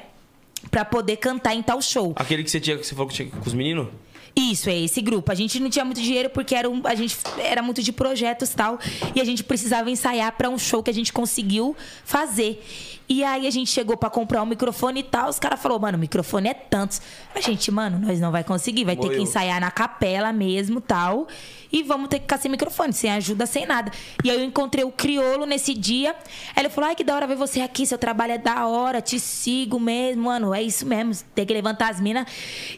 [0.71, 2.13] Pra poder cantar em tal show.
[2.17, 3.89] Aquele que você tinha que você falou que tinha com os meninos?
[4.37, 5.31] Isso, é esse grupo.
[5.33, 8.53] A gente não tinha muito dinheiro porque era um, a gente era muito de projetos
[8.53, 8.79] e tal.
[9.15, 12.63] E a gente precisava ensaiar pra um show que a gente conseguiu fazer.
[13.11, 15.29] E aí a gente chegou pra comprar um microfone e tal.
[15.29, 17.03] Os caras falaram, mano, o microfone é tantos.
[17.35, 18.85] A gente, mano, nós não vai conseguir.
[18.85, 21.27] Vai ter que ensaiar na capela mesmo tal.
[21.73, 23.91] E vamos ter que ficar sem microfone, sem ajuda, sem nada.
[24.23, 26.15] E aí eu encontrei o Criolo nesse dia.
[26.55, 29.01] Aí ele falou: ai, que da hora ver você aqui, seu trabalho é da hora,
[29.01, 30.55] te sigo mesmo, mano.
[30.55, 32.27] É isso mesmo, tem que levantar as minas.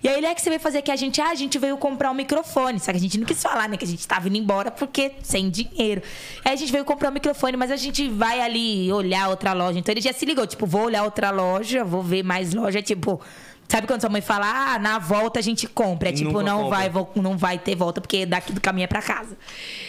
[0.02, 1.76] E aí ele é que você veio fazer aqui a gente, ah, a gente veio
[1.76, 2.80] comprar um microfone.
[2.80, 3.76] Só que a gente não quis falar, né?
[3.76, 6.02] Que a gente tava indo embora porque sem dinheiro.
[6.42, 9.78] Aí a gente veio comprar um microfone, mas a gente vai ali olhar outra loja.
[9.78, 13.20] Então ele já se ligou, tipo, vou olhar outra loja, vou ver mais loja, tipo.
[13.68, 16.10] Sabe quando sua mãe fala, ah, na volta a gente compra?
[16.10, 16.78] É tipo, Nunca não compra.
[16.78, 19.36] vai, vou- não vai ter volta, porque daqui do caminho é pra casa.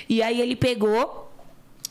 [0.07, 1.30] E aí ele pegou.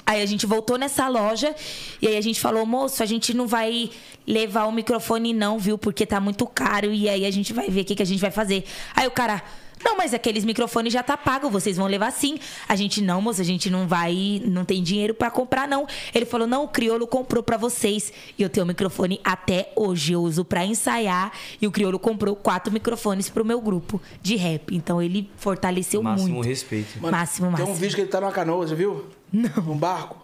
[0.05, 1.55] Aí a gente voltou nessa loja
[2.01, 3.89] e aí a gente falou, moço, a gente não vai
[4.27, 5.78] levar o microfone não, viu?
[5.78, 8.20] Porque tá muito caro e aí a gente vai ver o que, que a gente
[8.20, 8.64] vai fazer.
[8.97, 9.40] Aí o cara,
[9.85, 12.39] não, mas aqueles microfones já tá pago, vocês vão levar sim.
[12.69, 15.87] A gente, não, moço, a gente não vai, não tem dinheiro pra comprar não.
[16.15, 18.13] Ele falou, não, o Criolo comprou pra vocês.
[18.39, 21.33] E eu tenho o microfone até hoje, eu uso pra ensaiar.
[21.61, 24.75] E o Criolo comprou quatro microfones pro meu grupo de rap.
[24.75, 26.47] Então ele fortaleceu Máximo muito.
[26.49, 27.01] respeito.
[27.01, 27.71] máximo, Tem máximo.
[27.71, 29.07] um vídeo que ele tá numa canoa, já viu?
[29.33, 29.51] Não.
[29.65, 30.22] Num barco.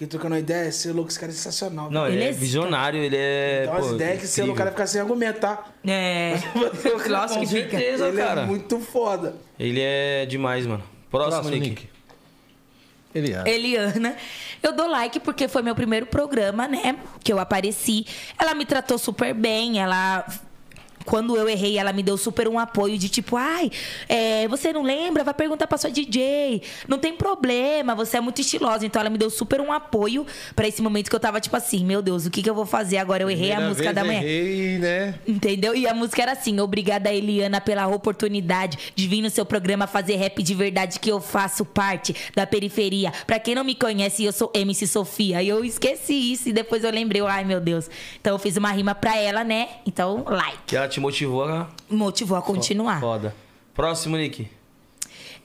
[0.00, 1.90] Que trocando uma ideia, esse louco, esse cara é sensacional.
[1.90, 3.66] Não, ele, Ele é é visionário, ele é.
[3.68, 4.86] Umas pô, ideias que esse louco, o cara incrível.
[4.86, 5.66] fica sem argumento, tá?
[5.86, 6.36] É.
[6.56, 7.70] Com que fica.
[7.78, 8.40] certeza, Ele cara.
[8.40, 9.34] é muito foda.
[9.58, 10.82] Ele é demais, mano.
[11.10, 11.68] Próximo, Próximo, Nick.
[11.68, 11.88] Nick.
[13.14, 13.42] Ele é.
[13.54, 14.16] Eliana.
[14.62, 16.96] Eu dou like porque foi meu primeiro programa, né?
[17.22, 18.06] Que eu apareci.
[18.38, 20.24] Ela me tratou super bem, ela.
[21.04, 23.70] Quando eu errei, ela me deu super um apoio de tipo, ai,
[24.08, 25.24] é, você não lembra?
[25.24, 26.62] Vai perguntar pra sua DJ.
[26.86, 28.84] Não tem problema, você é muito estilosa.
[28.84, 31.84] Então ela me deu super um apoio pra esse momento que eu tava, tipo assim,
[31.84, 33.22] meu Deus, o que, que eu vou fazer agora?
[33.22, 34.22] Eu errei a Primeira música vez da manhã.
[34.22, 35.14] Errei, né?
[35.26, 35.74] Entendeu?
[35.74, 40.16] E a música era assim: Obrigada, Eliana, pela oportunidade de vir no seu programa fazer
[40.16, 43.12] rap de verdade, que eu faço parte da periferia.
[43.26, 45.42] Pra quem não me conhece, eu sou MC Sofia.
[45.42, 47.88] E eu esqueci isso e depois eu lembrei, ai meu Deus.
[48.20, 49.68] Então eu fiz uma rima pra ela, né?
[49.86, 50.58] Então, like.
[50.66, 51.68] Que ela te motivou a.
[51.88, 53.00] Motivou a continuar.
[53.00, 53.34] Foda.
[53.74, 54.48] Próximo, Nick.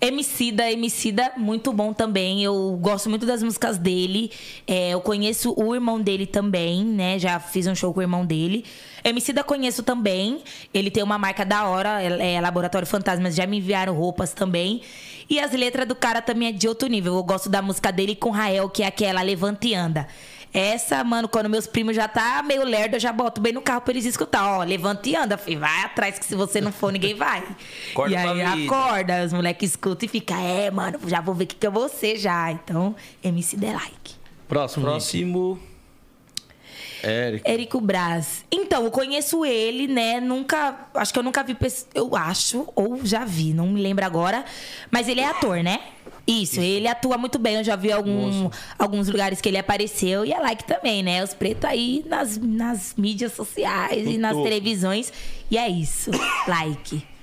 [0.01, 2.43] Emicida, Emicida, muito bom também.
[2.43, 4.29] Eu gosto muito das músicas dele.
[4.67, 7.17] É, eu conheço o irmão dele também, né?
[7.17, 8.65] Já fiz um show com o irmão dele.
[9.03, 10.43] Emicida conheço também.
[10.73, 13.35] Ele tem uma marca da hora, é, é Laboratório Fantasmas.
[13.35, 14.81] Já me enviaram roupas também.
[15.29, 17.15] E as letras do cara também é de outro nível.
[17.15, 20.07] Eu gosto da música dele com Rael, que é aquela Levante e Anda.
[20.55, 23.81] Essa, mano, quando meus primos já tá meio lerdo, eu já boto bem no carro
[23.81, 24.57] pra eles escutar.
[24.57, 25.59] Ó, levanta e anda, filho.
[25.59, 27.43] Vai atrás, que se você não for, ninguém vai.
[27.91, 31.47] Acorda e aí acorda, os moleques escutam e ficam, é, mano, já vou ver o
[31.47, 32.49] que, que eu vou ser já.
[32.53, 34.15] Então, MC The Like.
[34.47, 34.85] Próximo.
[34.85, 35.59] Próximo.
[37.03, 37.49] Eric.
[37.49, 38.45] Érico Braz.
[38.49, 40.21] Então, eu conheço ele, né?
[40.21, 40.87] Nunca.
[40.93, 41.55] Acho que eu nunca vi.
[41.93, 44.45] Eu acho, ou já vi, não me lembro agora.
[44.89, 45.81] Mas ele é ator, né?
[46.27, 47.55] Isso, ele atua muito bem.
[47.55, 48.49] Eu já vi algum,
[48.79, 50.25] alguns lugares que ele apareceu.
[50.25, 51.23] E é like também, né?
[51.23, 54.43] Os pretos aí nas, nas mídias sociais e nas topo.
[54.43, 55.13] televisões.
[55.49, 56.11] E é isso.
[56.47, 57.14] Like.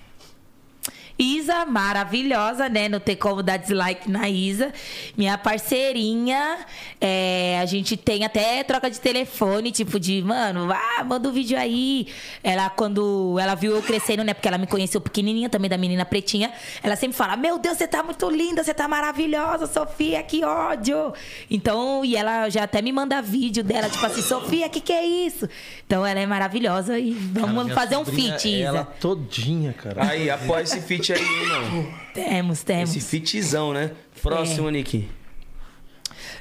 [1.19, 2.89] Isa, maravilhosa, né?
[2.89, 4.73] Não tem como dar dislike na Isa.
[5.17, 6.59] Minha parceirinha.
[7.01, 11.59] é, a gente tem até troca de telefone, tipo de, mano, ah, manda um vídeo
[11.59, 12.07] aí.
[12.43, 14.35] Ela, quando ela viu eu crescendo, né?
[14.35, 16.53] Porque ela me conheceu pequenininha, também da menina pretinha.
[16.83, 21.13] Ela sempre fala: Meu Deus, você tá muito linda, você tá maravilhosa, Sofia, que ódio.
[21.51, 25.05] Então, e ela já até me manda vídeo dela, tipo assim, Sofia, que que é
[25.05, 25.49] isso?
[25.87, 28.69] Então, ela é maravilhosa e vamos Minha fazer um feat, Isa.
[28.69, 30.09] Ela todinha, cara.
[30.09, 31.95] Aí, apoia esse feat aí, mano.
[32.13, 32.95] Temos, temos.
[32.95, 33.93] Esse featzão, né?
[34.21, 35.09] Próximo, Nick.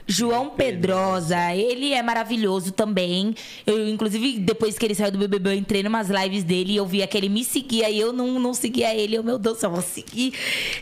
[0.08, 3.34] João Pedrosa, ele é maravilhoso também.
[3.66, 6.86] Eu, inclusive, depois que ele saiu do BBB, eu entrei numas lives dele e eu
[6.86, 9.16] via que ele me seguia e eu não, não seguia ele.
[9.16, 10.34] Eu, meu Deus, eu vou seguir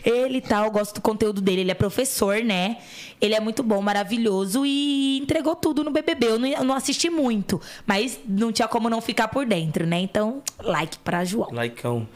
[0.04, 0.64] ele e tal.
[0.64, 1.60] Eu gosto do conteúdo dele.
[1.60, 2.78] Ele é professor, né?
[3.20, 6.26] Ele é muito bom, maravilhoso e entregou tudo no BBB.
[6.26, 10.00] Eu não, eu não assisti muito, mas não tinha como não ficar por dentro, né?
[10.00, 11.50] Então, like pra João.
[11.52, 12.08] Laicão.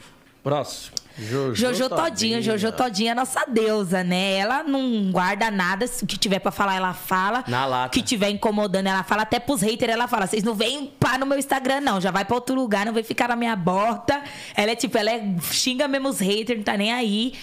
[0.43, 1.04] Próximo.
[1.17, 4.33] Jojo, Jojo Todinho, Jojo Todinho é nossa deusa, né?
[4.33, 7.43] Ela não guarda nada, o que tiver pra falar, ela fala.
[7.47, 7.87] Na lata.
[7.87, 9.21] O que tiver incomodando, ela fala.
[9.21, 12.01] Até pros haters, ela fala: vocês não vêm pá no meu Instagram, não.
[12.01, 14.21] Já vai pra outro lugar, não vem ficar na minha borda.
[14.55, 17.33] Ela é tipo, ela é, xinga mesmo os haters, não tá nem aí.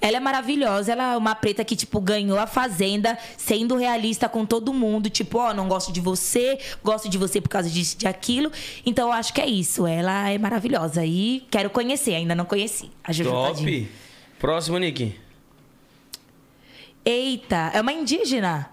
[0.00, 4.46] Ela é maravilhosa, ela é uma preta que, tipo, ganhou a Fazenda sendo realista com
[4.46, 5.10] todo mundo.
[5.10, 8.50] Tipo, ó, não gosto de você, gosto de você por causa disso, de aquilo.
[8.84, 9.86] Então, eu acho que é isso.
[9.86, 12.90] Ela é maravilhosa e quero conhecer, ainda não conheci.
[13.02, 13.30] A Jojo.
[13.30, 13.88] Top.
[14.38, 15.14] Próximo, Nick.
[17.04, 18.70] Eita, é uma indígena.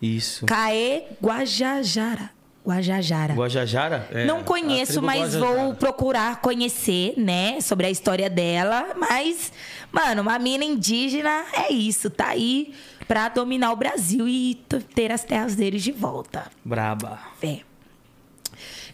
[0.00, 0.44] Isso.
[0.46, 2.35] Caê Guajajara.
[2.66, 3.34] Guajajara.
[3.34, 4.08] Guajajara?
[4.10, 5.62] É, não conheço, mas Guajajara.
[5.62, 8.94] vou procurar conhecer, né, sobre a história dela.
[8.96, 9.52] Mas,
[9.92, 12.74] mano, uma mina indígena é isso, tá aí
[13.06, 14.54] pra dominar o Brasil e
[14.94, 16.50] ter as terras deles de volta.
[16.64, 17.20] Braba.
[17.40, 17.60] É.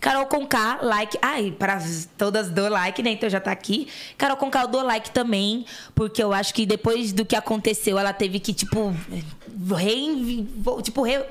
[0.03, 1.17] Carol Conká, like.
[1.23, 1.81] Ai, para
[2.19, 3.13] todas do like, né?
[3.13, 3.87] Então já tá aqui.
[4.19, 5.65] Carol Conká, eu dou like também,
[5.95, 8.93] porque eu acho que depois do que aconteceu, ela teve que, tipo,
[9.75, 10.47] reinv...
[10.83, 11.25] tipo, re-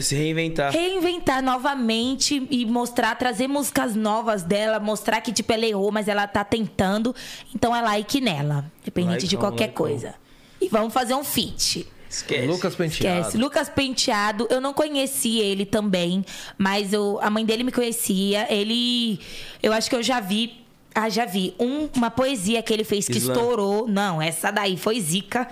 [0.00, 0.72] Se reinventar.
[0.72, 6.26] reinventar novamente e mostrar, trazer músicas novas dela, mostrar que, tipo, ela errou, mas ela
[6.26, 7.14] tá tentando.
[7.54, 9.86] Então é like nela, independente de Likeão, qualquer likeão.
[9.86, 10.14] coisa.
[10.60, 11.86] E vamos fazer um feat.
[12.16, 12.46] Esquece.
[12.46, 13.18] Lucas Penteado.
[13.20, 13.38] Esquece.
[13.38, 16.24] Lucas Penteado, eu não conheci ele também,
[16.56, 18.46] mas eu, a mãe dele me conhecia.
[18.52, 19.18] Ele.
[19.62, 20.60] Eu acho que eu já vi.
[20.94, 21.54] Ah, já vi.
[21.58, 23.32] Um- uma poesia que ele fez que Islã.
[23.34, 23.88] estourou.
[23.88, 25.48] Não, essa daí foi zica.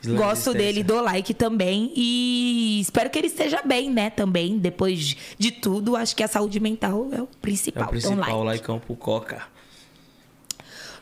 [0.00, 1.92] Islã Gosto dele, dou like também.
[1.96, 4.10] E espero que ele esteja bem, né?
[4.10, 7.84] Também, depois de tudo, acho que a saúde mental é o É principal.
[7.84, 8.44] o principal, então, like.
[8.60, 9.42] Laicão pro Coca.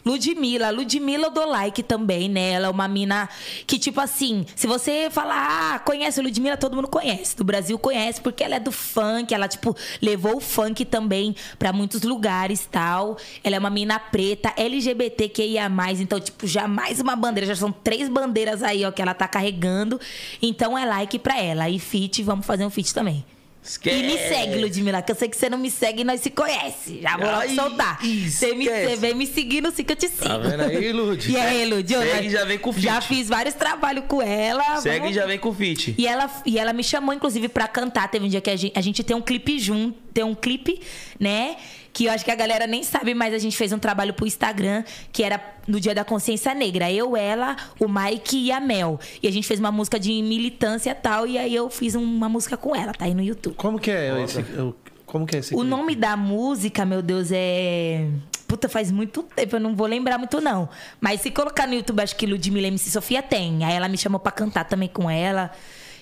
[0.05, 0.71] Ludmilla.
[0.71, 2.53] Ludmilla eu dou like também, né?
[2.53, 3.29] Ela é uma mina
[3.67, 7.37] que, tipo assim, se você falar, ah, conhece Ludmilla, todo mundo conhece.
[7.37, 11.73] Do Brasil conhece, porque ela é do funk, ela, tipo, levou o funk também pra
[11.73, 13.17] muitos lugares tal.
[13.43, 18.09] Ela é uma mina preta, LGBTQIA, então, tipo, já mais uma bandeira, já são três
[18.09, 20.01] bandeiras aí, ó, que ela tá carregando.
[20.43, 21.69] Então é like pra ela.
[21.69, 23.25] E fit, vamos fazer um fit também.
[23.65, 23.97] Esquece.
[23.97, 26.29] E me segue, Ludmilla, que eu sei que você não me segue e nós se
[26.29, 27.01] conhece.
[27.01, 27.99] Já vou logo soltar.
[28.03, 30.23] Você, me, você vem me seguindo, sim que eu te sigo.
[30.29, 31.25] Tá vendo aí, Lud?
[31.33, 31.89] E aí, Lud?
[31.91, 33.07] Segue e já vem com o Já feat.
[33.09, 34.77] fiz vários trabalhos com ela.
[34.83, 35.95] Segue vamos- e já vem com o feat.
[35.97, 38.11] E ela, e ela me chamou, inclusive, pra cantar.
[38.11, 40.81] Teve um dia que a gente, a gente tem um clipe junto, tem um clipe,
[41.19, 41.57] né?
[41.95, 44.27] Que eu acho que a galera nem sabe, mas a gente fez um trabalho pro
[44.27, 46.91] Instagram, que era no Dia da Consciência Negra.
[46.91, 48.99] Eu, ela, o Mike e a Mel.
[49.23, 52.29] E a gente fez uma música de militância e tal, e aí eu fiz uma
[52.29, 53.55] música com ela, tá aí no YouTube.
[53.55, 54.41] Como que é esse...
[54.41, 54.75] o-
[55.07, 55.71] Como que é esse O clipe?
[55.71, 58.09] nome da música, meu Deus, é.
[58.49, 60.69] Puta, faz muito tempo, eu não vou lembrar muito, não.
[61.01, 63.65] Mas se colocar no YouTube, acho que Ludmilla MC Sofia tem.
[63.65, 65.53] Aí ela me chamou pra cantar também com ela.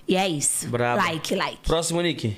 [0.08, 0.68] E é isso.
[0.68, 1.02] Braba.
[1.02, 1.58] Like, like.
[1.68, 2.34] Próximo, Nick.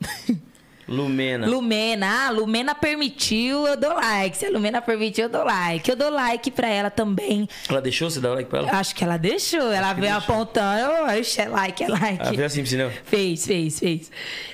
[0.88, 1.46] Lumena.
[1.46, 4.36] Lumena, ah, Lumena permitiu, eu dou like.
[4.36, 5.88] Se a Lumena permitiu, eu dou like.
[5.90, 7.48] Eu dou like pra ela também.
[7.68, 8.70] Ela deixou você dar like pra ela?
[8.72, 9.72] Acho que ela deixou.
[9.72, 10.92] ela veio apontando.
[11.18, 12.20] Oxe, é like, é like.
[12.20, 12.92] Ela fez assim pro cinema?
[13.04, 14.10] Fez, fez, fez.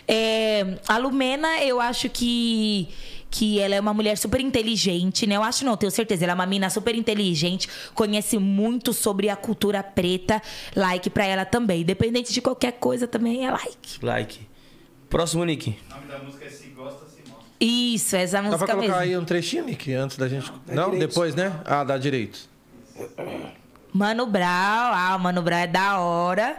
[0.09, 2.89] É, a Lumena, eu acho que
[3.33, 5.37] que ela é uma mulher super inteligente, né?
[5.37, 6.23] Eu acho não, tenho certeza.
[6.23, 10.41] Ela é uma mina super inteligente, conhece muito sobre a cultura preta.
[10.77, 11.81] Like pra ela também.
[11.81, 14.05] Independente de qualquer coisa, também é like.
[14.05, 14.41] Like.
[15.09, 15.77] Próximo, Nick.
[16.13, 17.47] Da música é Se Gosta, Se Mostra.
[17.59, 18.97] Isso, essa Dá pra música colocar mesmo.
[18.97, 20.53] aí um trechinho, Nick, antes da gente...
[20.69, 21.09] Não, direito.
[21.09, 21.59] depois, né?
[21.65, 22.39] Ah, dá direito.
[23.93, 26.57] Mano Brown, ah, o Mano Brown é da hora.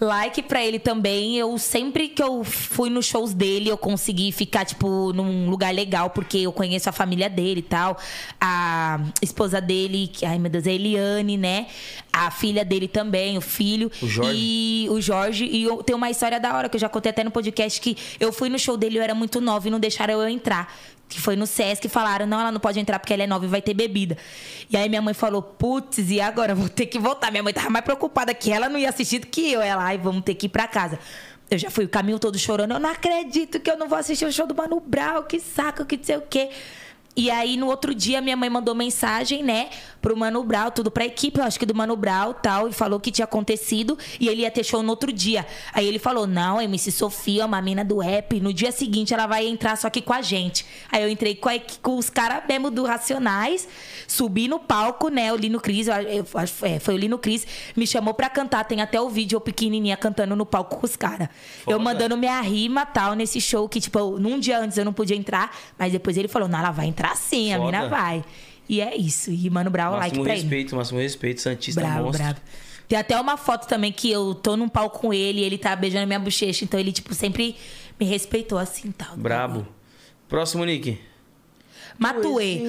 [0.00, 1.36] Like pra ele também.
[1.36, 6.10] Eu sempre que eu fui nos shows dele, eu consegui ficar, tipo, num lugar legal,
[6.10, 7.96] porque eu conheço a família dele e tal.
[8.40, 11.66] A esposa dele, que, ai meu Deus, a Eliane, né?
[12.12, 13.90] A filha dele também, o filho.
[14.02, 14.32] O Jorge.
[14.34, 15.44] E o Jorge.
[15.44, 17.96] E eu, tem uma história da hora que eu já contei até no podcast que
[18.20, 20.72] eu fui no show dele, eu era muito nova e não deixaram eu entrar.
[21.08, 23.48] Que foi no Sesc, falaram, não, ela não pode entrar porque ela é nova e
[23.48, 24.18] vai ter bebida.
[24.68, 26.54] E aí minha mãe falou, putz, e agora?
[26.54, 27.30] Vou ter que voltar.
[27.30, 29.62] Minha mãe tava mais preocupada que ela não ia assistir do que eu.
[29.62, 30.98] Ela, ai, vamos ter que ir pra casa.
[31.48, 32.72] Eu já fui o caminho todo chorando.
[32.72, 35.84] Eu não acredito que eu não vou assistir o show do Mano Brown, que saco,
[35.84, 36.50] que não sei o quê.
[37.16, 39.70] E aí, no outro dia, minha mãe mandou mensagem, né,
[40.02, 43.00] pro Mano Brown, tudo pra equipe, eu acho que do Mano Brown tal, e falou
[43.00, 45.46] que tinha acontecido e ele ia ter show no outro dia.
[45.72, 49.46] Aí ele falou: Não, MC Sofia, uma mina do rap, no dia seguinte ela vai
[49.46, 50.66] entrar só que com a gente.
[50.92, 53.66] Aí eu entrei com, a, com os caras mesmo do Racionais,
[54.06, 56.26] subi no palco, né, o Lino Cris, eu, eu,
[56.62, 59.96] é, foi o Lino Cris, me chamou pra cantar, tem até o vídeo eu pequenininha
[59.96, 61.28] cantando no palco com os caras.
[61.66, 64.92] Eu mandando minha rima tal nesse show que, tipo, eu, num dia antes eu não
[64.92, 67.66] podia entrar, mas depois ele falou: Não, ela vai entrar sim, a Foda.
[67.66, 68.24] mina vai.
[68.68, 69.30] E é isso.
[69.30, 70.42] E Mano Brown, like Máximo pra ele.
[70.42, 71.40] respeito, máximo respeito.
[71.40, 72.22] Santista Bravo, monstro.
[72.24, 72.40] bravo.
[72.88, 75.74] Tem até uma foto também que eu tô num palco com ele e ele tá
[75.76, 76.64] beijando minha bochecha.
[76.64, 77.56] Então ele, tipo, sempre
[77.98, 79.16] me respeitou assim tal.
[79.16, 79.66] Brabo.
[80.28, 80.98] Próximo, Nick.
[81.98, 82.62] Matuê.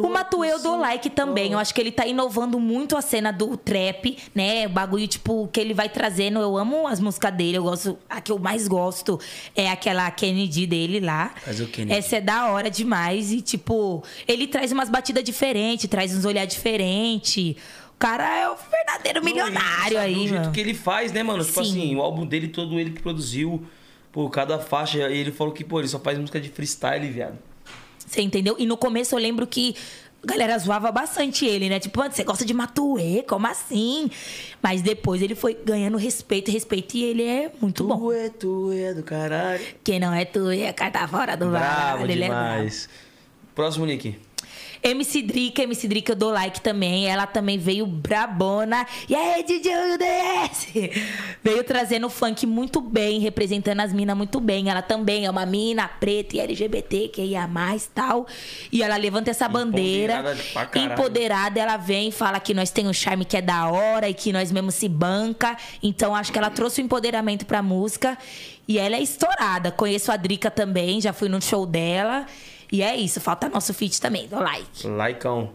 [0.00, 1.52] O Matuê eu dou like também.
[1.52, 4.66] Eu acho que ele tá inovando muito a cena do trap, né?
[4.66, 6.40] O bagulho, tipo, que ele vai trazendo.
[6.40, 7.58] Eu amo as músicas dele.
[7.58, 7.98] Eu gosto.
[8.08, 9.20] A que eu mais gosto
[9.54, 11.34] é aquela Kennedy dele lá.
[11.46, 11.98] Mas o Kennedy.
[11.98, 13.32] Essa é da hora demais.
[13.32, 17.56] E, tipo, ele traz umas batidas diferentes, traz uns olhares diferentes.
[17.94, 21.44] O cara é o verdadeiro milionário Não, aí, Do jeito que ele faz, né, mano?
[21.44, 21.70] Tipo Sim.
[21.70, 23.66] assim, o álbum dele todo ele que produziu.
[24.12, 25.08] Pô, cada faixa.
[25.10, 27.38] E ele falou que, pô, ele só faz música de freestyle, viado.
[28.08, 28.56] Você entendeu?
[28.58, 29.76] E no começo eu lembro que
[30.22, 31.78] a galera zoava bastante ele, né?
[31.78, 33.22] Tipo, você gosta de Matuê?
[33.22, 34.10] Como assim?
[34.62, 37.98] Mas depois ele foi ganhando respeito, respeito, e ele é muito bom.
[37.98, 39.64] Tu é, tu é do caralho.
[39.84, 42.10] Quem não é tu é carta fora do Bravo baralho.
[42.10, 42.54] Ele é bravo.
[42.54, 42.88] demais.
[43.54, 44.27] Próximo, Nick.
[44.82, 47.08] MC Drica, MC Drica eu dou like também.
[47.08, 48.86] Ela também veio brabona.
[49.08, 50.66] E aí, DJ UDS?
[51.42, 54.70] Veio trazendo o funk muito bem, representando as minas muito bem.
[54.70, 58.26] Ela também é uma mina preta e LGBT, que ia mais tal.
[58.70, 60.18] E ela levanta essa bandeira.
[60.18, 60.78] Empoderada.
[60.78, 64.14] Empoderada, ela vem e fala que nós temos um charme que é da hora e
[64.14, 65.56] que nós mesmo se banca.
[65.82, 68.16] Então acho que ela trouxe o empoderamento pra música.
[68.66, 69.70] E ela é estourada.
[69.70, 72.26] Conheço a Drica também, já fui no show dela.
[72.70, 74.86] E é isso, falta nosso feat também, dou like.
[74.86, 75.50] Laicão.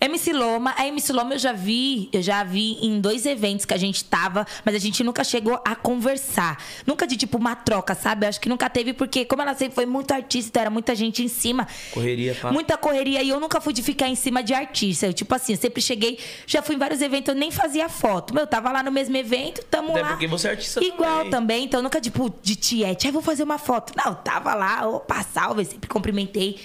[0.00, 3.74] MC Loma, a MC Loma eu já vi, eu já vi em dois eventos que
[3.74, 6.62] a gente tava, mas a gente nunca chegou a conversar.
[6.86, 8.24] Nunca de tipo uma troca, sabe?
[8.24, 11.22] Eu acho que nunca teve, porque como ela sempre foi muito artista, era muita gente
[11.22, 11.66] em cima.
[11.92, 12.52] Correria, pá.
[12.52, 15.06] Muita correria e eu nunca fui de ficar em cima de artista.
[15.06, 18.32] Eu, tipo assim, eu sempre cheguei, já fui em vários eventos, eu nem fazia foto.
[18.32, 20.08] Meu, eu tava lá no mesmo evento, tamo Até lá.
[20.10, 21.30] porque você é artista Igual também.
[21.30, 23.92] também, então nunca tipo de tiete, aí vou fazer uma foto.
[23.96, 26.58] Não, tava lá, opa, salve, sempre cumprimentei.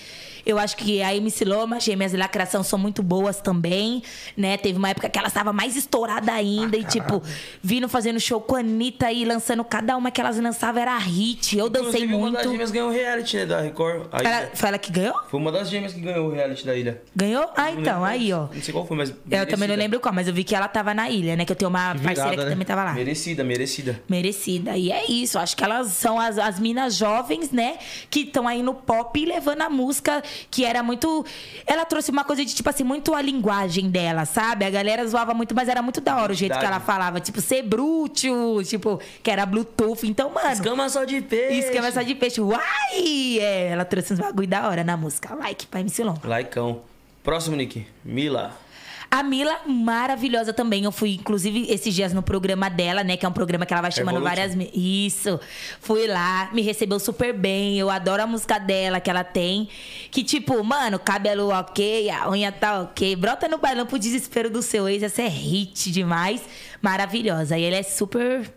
[0.46, 4.04] Eu acho que a MC Loma, Gêmeas de Lacração são muito boas também,
[4.36, 4.58] né?
[4.58, 7.22] Teve uma época que ela estava mais estourada ainda e, tipo,
[7.62, 11.58] vindo fazendo show com a Anitta e lançando cada uma que elas lançavam era hit.
[11.58, 12.52] Eu dancei Inclusive, Uma das muito.
[12.52, 14.08] gêmeas ganhou o reality, né, da Record.
[14.12, 15.16] Ela, foi ela que ganhou?
[15.30, 17.02] Foi uma das gêmeas que ganhou o reality da ilha.
[17.16, 17.50] Ganhou?
[17.56, 18.48] Ah, então, aí, ó.
[18.54, 19.10] Não sei qual foi, mas.
[19.10, 19.76] Eu também não merecida.
[19.76, 21.46] lembro qual, mas eu vi que ela tava na ilha, né?
[21.46, 22.50] Que eu tenho uma parceira Virada, que né?
[22.52, 22.94] também tava lá.
[22.94, 24.02] Merecida, merecida.
[24.10, 24.78] Merecida.
[24.78, 25.40] E é isso.
[25.40, 27.78] Acho que elas são as, as minas jovens, né?
[28.10, 31.26] Que estão aí no pop e levando a música que era muito.
[31.66, 34.66] Ela trouxe uma coisa de, tipo assim, muito a linguagem dela, sabe?
[34.66, 37.20] A galera zoava muito, mas era muito da hora o jeito que ela falava.
[37.20, 40.06] Tipo, ser brútil, tipo, que era Bluetooth.
[40.06, 40.52] Então, mano.
[40.52, 41.60] Escama só de peixe.
[41.60, 42.42] Esquema só de peixe.
[42.42, 43.40] Uai!
[43.40, 45.34] É, ela trouxe uns bagulho da hora na música.
[45.36, 46.16] Like pra MC Lon.
[46.24, 46.82] Laicão.
[47.24, 47.86] Próximo, Nick.
[48.04, 48.63] Mila.
[49.14, 50.86] A Mila, maravilhosa também.
[50.86, 53.16] Eu fui, inclusive, esses dias no programa dela, né?
[53.16, 54.56] Que é um programa que ela vai chamando Revolution.
[54.56, 54.72] várias.
[54.74, 55.40] Isso.
[55.80, 57.78] Fui lá, me recebeu super bem.
[57.78, 59.70] Eu adoro a música dela que ela tem.
[60.10, 63.16] Que, tipo, mano, cabelo ok, a unha tá ok.
[63.16, 65.04] Brota no bailão pro desespero do seu ex.
[65.04, 66.42] Essa é hit demais.
[66.82, 67.56] Maravilhosa.
[67.56, 68.52] E ele é super.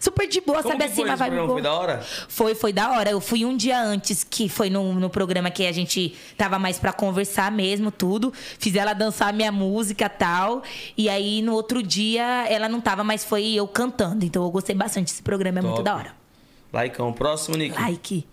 [0.00, 1.30] Super de boa, Como sabe assim, programa?
[1.30, 1.48] boa.
[1.48, 2.06] Foi da hora?
[2.28, 3.10] Foi, foi da hora.
[3.10, 6.78] Eu fui um dia antes, que foi no, no programa que a gente tava mais
[6.78, 8.32] pra conversar mesmo, tudo.
[8.58, 10.62] Fiz ela dançar minha música e tal.
[10.96, 14.24] E aí, no outro dia, ela não tava, mas foi eu cantando.
[14.24, 15.84] Então, eu gostei bastante desse programa, é muito Top.
[15.84, 16.12] da hora.
[16.72, 17.12] Laicão.
[17.12, 17.78] Próximo, Nick.
[17.80, 18.26] Like.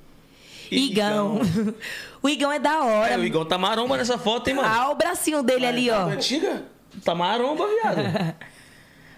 [0.72, 1.42] Igão.
[1.42, 1.76] Igão.
[2.22, 3.14] o Igão é da hora.
[3.14, 4.68] É, o Igão tá maromba nessa foto, hein, mano?
[4.68, 6.08] Ah, o bracinho dele ali, ó.
[6.08, 6.64] Antiga?
[7.04, 8.36] Tá maromba, viado.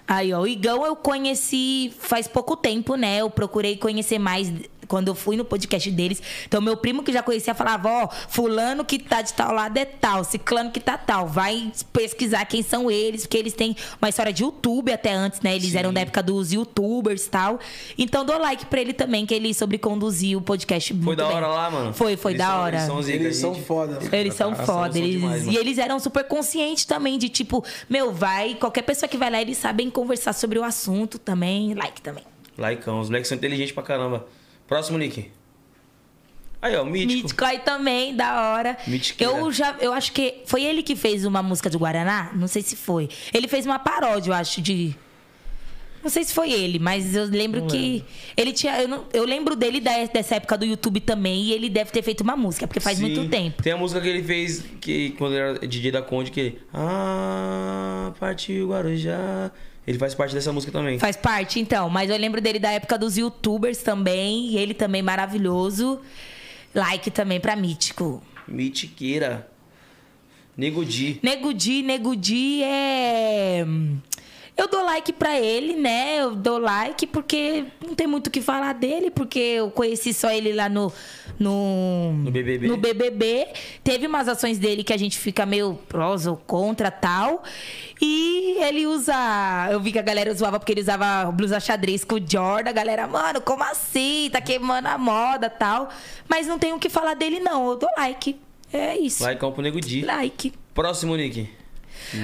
[0.08, 3.18] Aí, ó, o Igão eu conheci faz pouco tempo, né?
[3.18, 4.52] Eu procurei conhecer mais
[4.88, 6.22] quando eu fui no podcast deles.
[6.46, 9.86] Então, meu primo que já conhecia falava, ó, fulano que tá de tal lado é
[9.86, 11.28] tal, ciclano que tá tal.
[11.28, 15.56] Vai pesquisar quem são eles, porque eles têm uma história de YouTube até antes, né?
[15.56, 17.60] Eles eram da época dos youtubers e tal.
[17.98, 21.36] Então, dou like pra ele também, que ele sobreconduziu o podcast Foi muito da bem.
[21.38, 21.94] hora lá, mano?
[21.94, 22.76] Foi, foi Eles da são- hora.
[22.78, 23.66] Eles são, zica, Eles são gente.
[23.66, 24.00] foda.
[24.12, 24.98] Eles são foda.
[24.98, 25.12] Eles...
[25.20, 28.56] demais, e eles eram super conscientes também de tipo, meu, vai.
[28.56, 31.74] Qualquer pessoa que vai lá, eles sabem conversar sobre o assunto também.
[31.74, 32.24] Like também.
[32.58, 33.00] Laicão.
[33.00, 34.26] Os moleques são inteligentes pra caramba.
[34.68, 35.32] Próximo, Nick.
[36.62, 37.14] Aí, ó, mítico.
[37.24, 38.78] Mítico aí também, da hora.
[38.88, 39.32] Mítiqueira.
[39.34, 42.62] Eu já, eu acho que foi ele que fez uma música de Guaraná, não sei
[42.64, 43.08] se foi.
[43.34, 44.96] Ele fez uma paródia, eu acho, de
[46.04, 48.04] Não sei se foi ele, mas eu lembro que
[48.38, 48.82] ele tinha.
[48.82, 52.02] Eu, não- eu lembro dele da- dessa época do YouTube também e ele deve ter
[52.02, 53.04] feito uma música, porque faz Sim.
[53.12, 53.62] muito tempo.
[53.62, 56.62] Tem a música que ele fez que quando ele era DJ da Conde, que ele.
[56.74, 59.52] Ah, partiu Guarujá.
[59.88, 61.00] Ele faz parte dessa música também.
[61.00, 61.90] Faz parte, então.
[61.90, 64.50] Mas eu lembro dele da época dos youtubers também.
[64.50, 66.02] E ele também maravilhoso.
[66.76, 68.22] Like também pra Mítico.
[68.46, 69.50] Mitiqueira.
[70.58, 71.20] Nego Di.
[71.24, 73.66] Nego Di, Nego Di é.
[74.58, 76.18] Eu dou like pra ele, né?
[76.20, 80.32] Eu dou like porque não tem muito o que falar dele, porque eu conheci só
[80.32, 80.92] ele lá no.
[81.40, 82.68] No, No BBB.
[82.68, 83.48] No BBB.
[83.84, 87.44] Teve umas ações dele que a gente fica meio prós ou contra tal.
[88.02, 89.14] E ele usa.
[89.72, 92.72] Eu vi que a galera zoava porque ele usava blusa xadrez com o Jordan.
[92.72, 94.30] A galera, mano, como assim?
[94.32, 95.90] Tá queimando a moda tal.
[96.28, 97.70] Mas não tem o que falar dele, não.
[97.70, 98.36] Eu dou like.
[98.74, 99.24] É isso.
[99.24, 100.02] Laicão pro Nego Di.
[100.02, 100.52] like.
[100.74, 101.48] Próximo, Nick.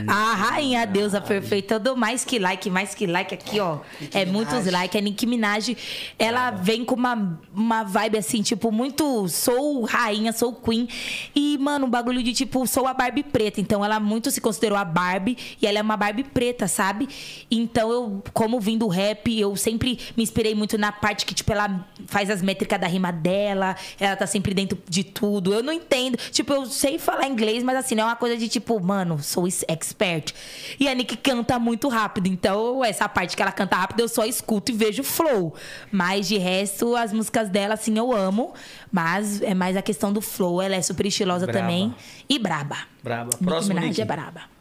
[0.07, 1.75] A rainha, a deusa perfeita.
[1.75, 3.79] Eu dou mais que like, mais que like aqui, ó.
[4.13, 4.99] é muitos likes.
[4.99, 5.75] A Nicki Minaj,
[6.17, 9.27] ela vem com uma, uma vibe assim, tipo, muito.
[9.27, 10.87] Sou rainha, sou queen.
[11.35, 13.59] E, mano, um bagulho de tipo, sou a Barbie preta.
[13.59, 17.07] Então, ela muito se considerou a Barbie e ela é uma Barbie preta, sabe?
[17.49, 21.51] Então, eu, como vim do rap, eu sempre me inspirei muito na parte que, tipo,
[21.51, 23.75] ela faz as métricas da rima dela.
[23.99, 25.53] Ela tá sempre dentro de tudo.
[25.53, 26.17] Eu não entendo.
[26.31, 29.47] Tipo, eu sei falar inglês, mas assim, não é uma coisa de tipo, mano, sou
[29.73, 30.33] expert.
[30.79, 32.27] E a Nick canta muito rápido.
[32.27, 35.53] Então, essa parte que ela canta rápido, eu só escuto e vejo flow.
[35.91, 38.53] Mas de resto, as músicas dela, assim, eu amo.
[38.91, 40.61] Mas é mais a questão do flow.
[40.61, 41.59] Ela é super estilosa Braba.
[41.59, 41.93] também.
[42.29, 42.77] E braba.
[43.03, 43.31] Braba.
[43.43, 44.01] Próximo, Nick.
[44.01, 44.53] é braba.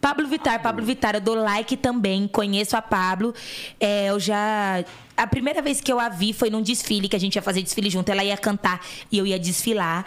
[0.00, 3.34] Pablo Vittar, Pablo Vittar, eu dou like também, conheço a Pablo.
[3.80, 4.84] É, eu já.
[5.16, 7.62] A primeira vez que eu a vi foi num desfile, que a gente ia fazer
[7.62, 8.08] desfile junto.
[8.10, 10.04] Ela ia cantar e eu ia desfilar.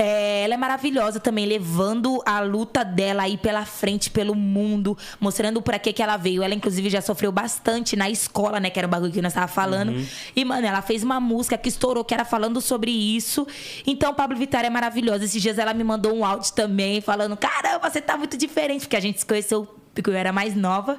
[0.00, 5.60] É, ela é maravilhosa também, levando a luta dela aí pela frente, pelo mundo, mostrando
[5.60, 6.40] pra que que ela veio.
[6.40, 8.70] Ela, inclusive, já sofreu bastante na escola, né?
[8.70, 9.92] Que era o bagulho que nós tava falando.
[10.36, 13.44] E, mano, ela fez uma música que estourou, que era falando sobre isso.
[13.84, 15.24] Então, Pablo Vittar é maravilhosa.
[15.24, 18.96] Esses dias ela me mandou um áudio também, falando: Caramba, você tá muito diferente, porque
[18.96, 20.96] a gente se conheceu porque eu era mais nova.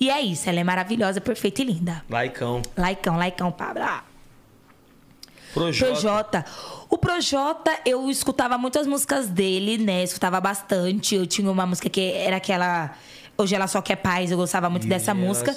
[0.00, 2.04] E é isso, ela é maravilhosa, perfeita e linda.
[2.10, 2.60] Laicão.
[2.76, 3.84] Laicão, laicão, Pablo.
[3.84, 4.02] Ah.
[5.54, 5.92] Projota.
[5.92, 6.46] Projota.
[6.92, 10.02] O Projota, eu escutava muitas músicas dele, né?
[10.02, 11.14] Escutava bastante.
[11.14, 12.94] Eu tinha uma música que era aquela.
[13.42, 15.54] Hoje ela só quer paz, eu gostava muito E dessa música.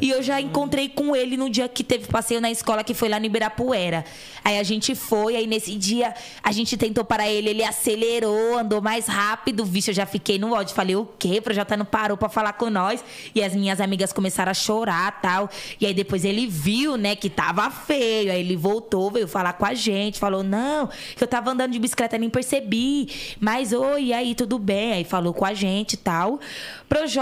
[0.00, 3.08] E eu já encontrei com ele no dia que teve passeio na escola, que foi
[3.08, 4.04] lá no Ibirapuera.
[4.44, 8.82] Aí a gente foi, aí nesse dia a gente tentou parar ele, ele acelerou, andou
[8.82, 9.64] mais rápido.
[9.64, 10.74] Vixe, eu já fiquei no ódio.
[10.74, 11.38] Falei, o quê?
[11.38, 13.04] O Projota não parou pra falar com nós.
[13.34, 15.48] E as minhas amigas começaram a chorar tal.
[15.80, 18.32] E aí depois ele viu, né, que tava feio.
[18.32, 20.18] Aí ele voltou, veio falar com a gente.
[20.18, 23.08] Falou, não, que eu tava andando de bicicleta, nem percebi.
[23.40, 24.92] Mas, oi, e aí, tudo bem?
[24.92, 26.40] Aí falou com a gente e tal.
[26.88, 27.21] Projota,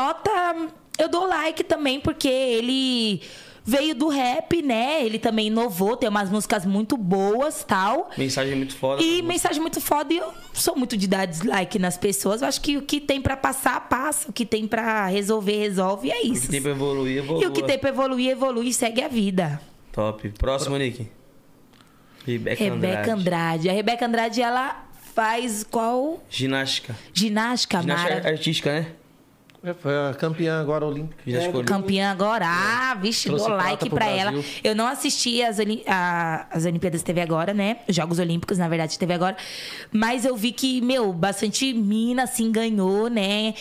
[0.99, 3.23] eu dou like também, porque ele
[3.65, 5.05] veio do rap, né?
[5.05, 8.11] Ele também inovou, tem umas músicas muito boas tal.
[8.17, 9.03] Mensagem muito foda.
[9.03, 12.43] E mensagem muito foda, e eu não sou muito de dar dislike nas pessoas.
[12.43, 14.29] Eu acho que o que tem pra passar, passa.
[14.29, 16.09] O que tem pra resolver, resolve.
[16.09, 16.43] E é O isso.
[16.47, 17.43] que tem pra evoluir, evolua.
[17.43, 19.61] E o que tem pra evoluir, evolui e segue a vida.
[19.93, 20.29] Top.
[20.31, 21.07] Próximo, Nick.
[22.27, 23.11] Rebeca, Rebeca Andrade.
[23.11, 23.69] Andrade.
[23.69, 26.23] A Rebeca Andrade, ela faz qual?
[26.29, 26.95] Ginástica.
[27.15, 28.29] Ginástica, Ginástica Mara.
[28.29, 28.87] artística, né?
[29.63, 31.23] É, Foi a campeã agora olímpica.
[31.27, 31.65] Olímpica.
[31.65, 32.47] Campeã agora.
[32.49, 34.33] Ah, vixe, Trouxe dou like pra ela.
[34.33, 34.51] Brasil.
[34.65, 37.79] Eu não assisti as, Oli- a- as Olimpíadas TV agora, né?
[37.87, 39.37] Os Jogos Olímpicos, na verdade, TV agora.
[39.93, 43.53] Mas eu vi que, meu, bastante mina, assim, ganhou, né?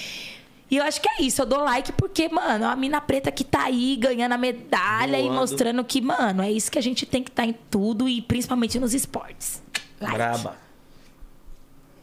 [0.72, 1.42] E eu acho que é isso.
[1.42, 5.30] Eu dou like porque, mano, a mina preta que tá aí ganhando a medalha e
[5.30, 8.80] mostrando que, mano, é isso que a gente tem que estar em tudo e principalmente
[8.80, 9.62] nos esportes.
[10.00, 10.16] Like.
[10.16, 10.69] Braba.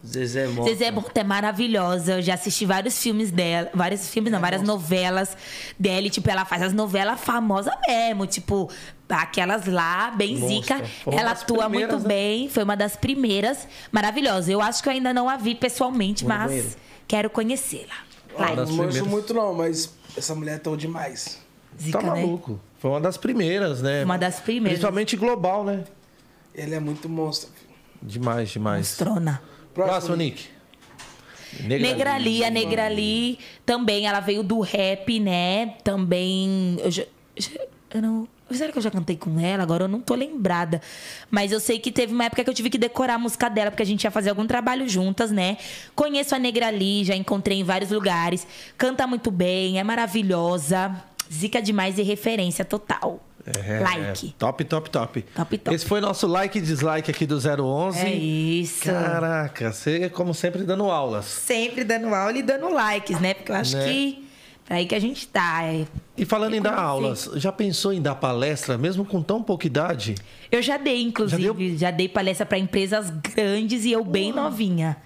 [0.07, 0.69] Zezé Mota.
[0.69, 2.13] Zezé Mota é maravilhosa.
[2.13, 3.69] Eu já assisti vários filmes dela.
[3.73, 5.35] Vários filmes, não, várias novelas
[5.77, 6.07] dela.
[6.07, 8.25] E, tipo, ela faz as novelas famosas mesmo.
[8.25, 8.69] Tipo,
[9.09, 10.77] aquelas lá, bem Monstra.
[10.77, 10.91] zica.
[11.11, 12.07] Ela atua muito né?
[12.07, 12.49] bem.
[12.49, 13.67] Foi uma das primeiras.
[13.91, 14.51] Maravilhosa.
[14.51, 16.77] Eu acho que eu ainda não a vi pessoalmente, mas
[17.07, 18.07] quero conhecê-la.
[18.37, 21.39] Ah, não manjo muito não, mas essa mulher é tão demais.
[21.79, 22.21] Zica, tá né?
[22.21, 22.59] maluco.
[22.79, 24.03] Foi uma das primeiras, né?
[24.03, 24.79] Uma das primeiras.
[24.79, 25.83] Principalmente global, né?
[26.53, 27.49] Ele é muito monstro.
[27.51, 27.67] filho.
[28.01, 28.79] Demais, demais.
[28.87, 29.41] Mostrona.
[29.85, 30.45] Próximo, Nick.
[31.63, 35.75] Negrali, a Negrali também, ela veio do rap, né?
[35.83, 36.77] Também.
[36.79, 37.03] Eu já.
[37.37, 37.61] já-
[37.93, 38.27] eu não.
[38.51, 39.61] Será que eu já cantei com ela?
[39.63, 40.81] Agora eu não tô lembrada.
[41.29, 43.71] Mas eu sei que teve uma época que eu tive que decorar a música dela,
[43.71, 45.57] porque a gente ia fazer algum trabalho juntas, né?
[45.95, 48.47] Conheço a Negrali, já encontrei em vários lugares.
[48.77, 50.95] Canta muito bem, é maravilhosa.
[51.31, 53.21] Zica demais e referência total.
[53.65, 54.27] É, like.
[54.27, 54.33] é.
[54.37, 55.21] Top, top, top.
[55.21, 55.75] Top, top.
[55.75, 57.99] Esse foi nosso like e dislike aqui do 011.
[57.99, 58.85] É isso.
[58.91, 61.25] Caraca, você, como sempre, dando aulas.
[61.25, 63.33] Sempre dando aula e dando likes, né?
[63.33, 63.85] Porque eu acho Né?
[63.85, 64.27] que
[64.69, 65.63] É aí que a gente tá.
[65.63, 65.85] é.
[66.17, 66.89] E falando em dar Reconhecer.
[67.29, 70.15] aulas, já pensou em dar palestra, mesmo com tão pouca idade?
[70.51, 71.77] Eu já dei, inclusive.
[71.77, 74.97] Já Já, dei palestra para empresas grandes e eu bem novinha.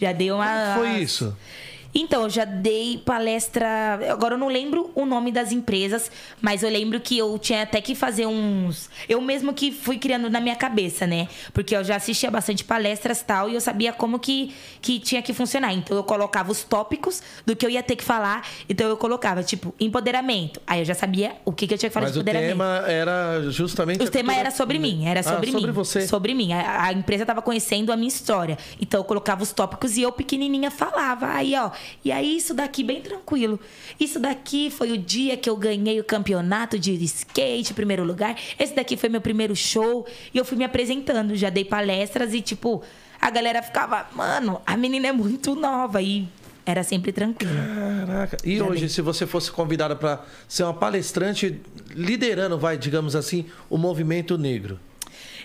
[0.00, 0.46] Já dei uma.
[0.74, 1.36] Como foi isso?
[1.94, 4.00] Então, eu já dei palestra.
[4.10, 6.10] Agora eu não lembro o nome das empresas,
[6.40, 8.88] mas eu lembro que eu tinha até que fazer uns.
[9.08, 11.28] Eu mesmo que fui criando na minha cabeça, né?
[11.52, 15.20] Porque eu já assistia bastante palestras e tal, e eu sabia como que, que tinha
[15.22, 15.72] que funcionar.
[15.74, 18.46] Então eu colocava os tópicos do que eu ia ter que falar.
[18.68, 20.60] Então eu colocava, tipo, empoderamento.
[20.66, 22.50] Aí eu já sabia o que, que eu tinha que falar Mas de o empoderamento.
[22.52, 24.02] tema era justamente.
[24.02, 25.52] O tema era sobre mim, era Ah, sobre mim.
[25.60, 26.06] sobre você.
[26.06, 26.52] Sobre mim.
[26.52, 28.56] A, a empresa estava conhecendo a minha história.
[28.80, 31.26] Então eu colocava os tópicos e eu, pequenininha, falava.
[31.28, 31.70] Aí, ó.
[32.04, 33.58] E aí, isso daqui, bem tranquilo.
[33.98, 38.36] Isso daqui foi o dia que eu ganhei o campeonato de skate, primeiro lugar.
[38.58, 40.06] Esse daqui foi meu primeiro show.
[40.32, 41.34] E eu fui me apresentando.
[41.34, 42.82] Já dei palestras e, tipo,
[43.20, 46.00] a galera ficava, mano, a menina é muito nova.
[46.02, 46.28] E
[46.64, 47.54] era sempre tranquilo.
[48.06, 48.36] Caraca.
[48.44, 48.88] E Já hoje, dei.
[48.88, 51.60] se você fosse convidada para ser uma palestrante
[51.90, 54.78] liderando, vai, digamos assim, o movimento negro.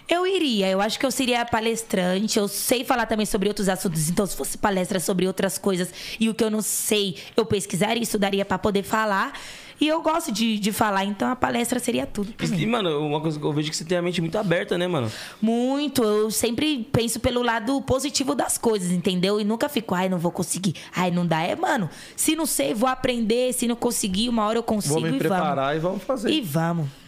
[0.09, 4.09] Eu iria, eu acho que eu seria palestrante, eu sei falar também sobre outros assuntos,
[4.09, 7.99] então se fosse palestra sobre outras coisas e o que eu não sei, eu pesquisaria
[7.99, 9.33] e estudaria para poder falar.
[9.79, 13.39] E eu gosto de, de falar, então a palestra seria tudo E, mano, uma coisa
[13.39, 15.11] que eu vejo é que você tem a mente muito aberta, né, mano?
[15.39, 19.39] Muito, eu sempre penso pelo lado positivo das coisas, entendeu?
[19.39, 21.43] E nunca fico, ai, não vou conseguir, ai, não dá.
[21.43, 25.03] É, mano, se não sei, vou aprender, se não conseguir, uma hora eu consigo Vou
[25.03, 26.29] me e preparar e vamos fazer.
[26.29, 26.37] vamos.
[26.37, 27.06] E vamos.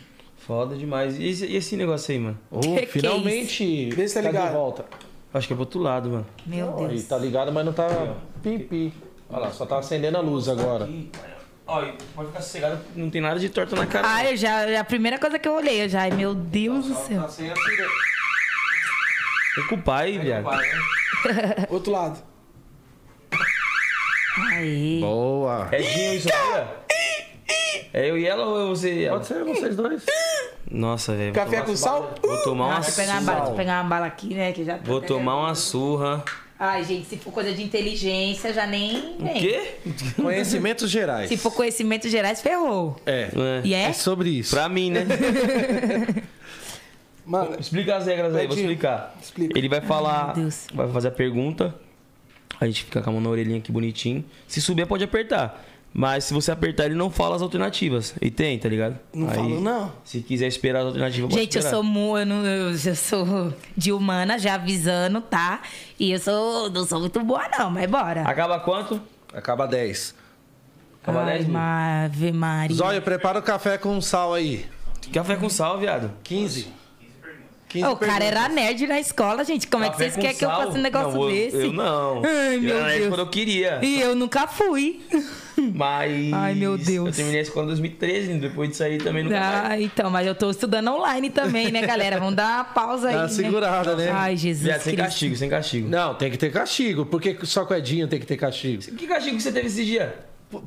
[0.49, 1.15] Foda demais.
[1.19, 2.39] E esse, e esse negócio aí, mano?
[2.49, 3.89] Oh, Que que é finalmente.
[3.91, 4.53] Vê se tá de ligado.
[4.53, 4.83] volta.
[5.31, 6.25] Acho que é pro outro lado, mano.
[6.43, 7.03] Meu Aí, Deus.
[7.03, 7.87] tá ligado, mas não tá
[8.41, 8.91] pipi.
[9.29, 10.87] Olha lá, só tá acendendo a luz agora.
[10.87, 11.07] E
[12.15, 14.07] pode ficar sossegado, não tem nada de torta na cara.
[14.07, 16.95] Ai, eu já, a primeira coisa que eu olhei, eu já, ai, meu Deus do
[16.95, 17.21] céu.
[17.21, 17.87] Tá sem acender.
[19.59, 20.47] É com o pai, viado.
[21.69, 22.23] Outro lado.
[24.53, 24.99] Aê.
[24.99, 25.69] Boa.
[25.71, 26.65] É Dinho isso aqui, ó.
[27.93, 29.17] É eu e ela ou é você e ela?
[29.17, 30.03] Pode ser vocês dois.
[30.69, 31.33] Nossa, velho.
[31.33, 32.13] Café com sal?
[32.21, 34.51] Vou tomar uma Ah, eu pegar uma bala, deixa eu pegar uma bala aqui, né?
[34.51, 36.23] Que já tá Vou tomar uma surra.
[36.59, 39.15] Ai, gente, se for coisa de inteligência, já nem.
[39.19, 39.75] O quê?
[40.17, 41.29] Conhecimentos gerais.
[41.29, 42.99] Se for conhecimentos gerais, ferrou.
[43.05, 43.29] É.
[43.33, 43.61] É.
[43.63, 43.83] E é?
[43.85, 44.53] É sobre isso.
[44.53, 45.05] Pra mim, né?
[47.25, 49.15] Mano, Explica as regras aí, vou explicar.
[49.21, 49.57] explica.
[49.57, 50.65] Ele vai falar, meu Deus.
[50.73, 51.75] vai fazer a pergunta.
[52.59, 54.25] A gente fica com a mão na orelhinha aqui bonitinho.
[54.47, 55.63] Se subir, pode apertar.
[55.91, 58.13] Mas se você apertar, ele não fala as alternativas.
[58.21, 58.97] E tem, tá ligado?
[59.13, 59.91] não Aí, falo não.
[60.03, 61.75] Se quiser esperar as alternativas, pode Gente, eu esperar.
[61.77, 65.61] sou mu, eu, não, eu, eu sou de humana, já avisando, tá?
[65.99, 68.21] E eu sou, não sou muito boa, não, mas bora.
[68.21, 69.01] Acaba quanto?
[69.33, 70.15] Acaba 10.
[71.01, 71.57] Acaba Ai, 10 mil.
[71.57, 72.75] Ave Maria.
[72.75, 74.65] Zóio, prepara o café com sal aí.
[75.11, 76.11] Café com sal, viado.
[76.23, 76.77] 15.
[77.69, 79.67] 15 Ô, o cara era nerd na escola, gente.
[79.67, 81.57] Como é que Café vocês querem que eu faça um negócio não, eu- desse?
[81.57, 82.21] Eu não.
[82.25, 83.09] Ai, eu meu era nerd Deus.
[83.09, 83.79] quando eu queria.
[83.83, 85.01] E eu nunca fui.
[85.75, 86.33] Mas.
[86.33, 87.07] Ai, meu Deus.
[87.07, 89.35] Eu terminei a escola em 2013, depois disso aí também mais.
[89.35, 92.19] Ah, então, mas eu tô estudando online também, né, galera?
[92.19, 93.13] Vamos dar uma pausa aí.
[93.13, 93.33] Dá uma né?
[93.33, 94.09] segurada, né?
[94.11, 94.67] Ai, Jesus.
[94.75, 94.97] Sem Cristo.
[94.97, 95.89] castigo, sem castigo.
[95.89, 97.05] Não, tem que ter castigo.
[97.05, 98.81] Por que só com o Edinho tem que ter castigo?
[98.95, 100.15] Que castigo que você teve esse dia?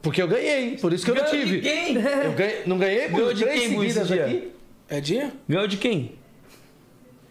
[0.00, 1.60] Porque eu ganhei, por isso que eu não Ganhou tive.
[1.60, 1.96] de quem?
[1.96, 4.24] Eu ganhei, não ganhei por Ganhou de três quem, seguidas dia?
[4.26, 4.48] aqui?
[4.88, 5.32] É dia?
[5.48, 6.12] Ganhou de quem?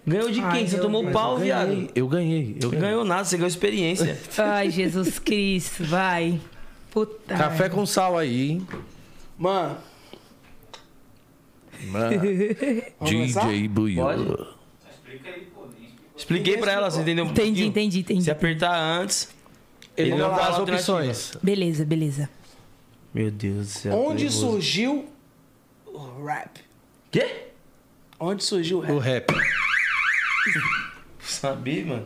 [0.05, 0.67] Ganhou de Ai, quem?
[0.67, 1.13] Você tomou Deus.
[1.13, 1.89] pau, Eu viado.
[1.95, 2.79] eu ganhei, eu Não ganhei.
[2.87, 4.17] ganhou nada, você ganhou experiência.
[4.37, 6.41] Ai, Jesus Cristo, vai.
[6.91, 7.35] Puta.
[7.35, 8.67] Café com sal aí, hein?
[9.37, 9.77] Mano,
[11.85, 12.19] Mano.
[13.01, 14.47] DJ explicou.
[16.15, 17.25] Expliquei pra ela, você entendeu?
[17.25, 17.67] um Entendi, pouquinho?
[17.69, 18.23] entendi, entendi.
[18.23, 19.29] Se apertar antes.
[19.97, 21.33] Ele não dá as opções.
[21.41, 22.29] Beleza, beleza.
[23.13, 23.93] Meu Deus do céu.
[23.97, 25.09] onde surgiu
[25.87, 26.59] o rap?
[27.11, 27.47] Quê?
[28.19, 29.31] Onde surgiu o O rap?
[29.33, 29.41] rap.
[31.19, 32.05] Sabia, mano?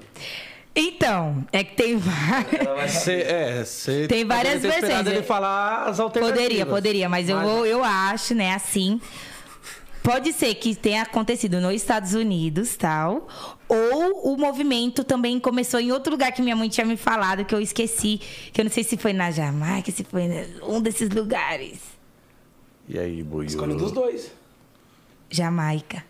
[0.75, 2.91] Então, é que tem várias.
[2.91, 6.43] Cê, é, cê Tem várias versões, ele falar as alternativas.
[6.43, 8.99] Poderia, poderia, mas eu, vou, eu acho, né, assim.
[10.03, 13.27] Pode ser que tenha acontecido nos Estados Unidos, tal.
[13.67, 17.55] Ou o movimento também começou em outro lugar que minha mãe tinha me falado, que
[17.55, 18.21] eu esqueci.
[18.53, 21.79] Que eu não sei se foi na Jamaica, se foi em um desses lugares.
[22.87, 23.47] E aí, Buiu?
[23.47, 24.31] Escolhe um dos dois.
[25.29, 26.03] Jamaica.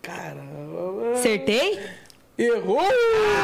[0.00, 1.12] Caramba.
[1.12, 1.78] Acertei?
[2.38, 2.80] Errou!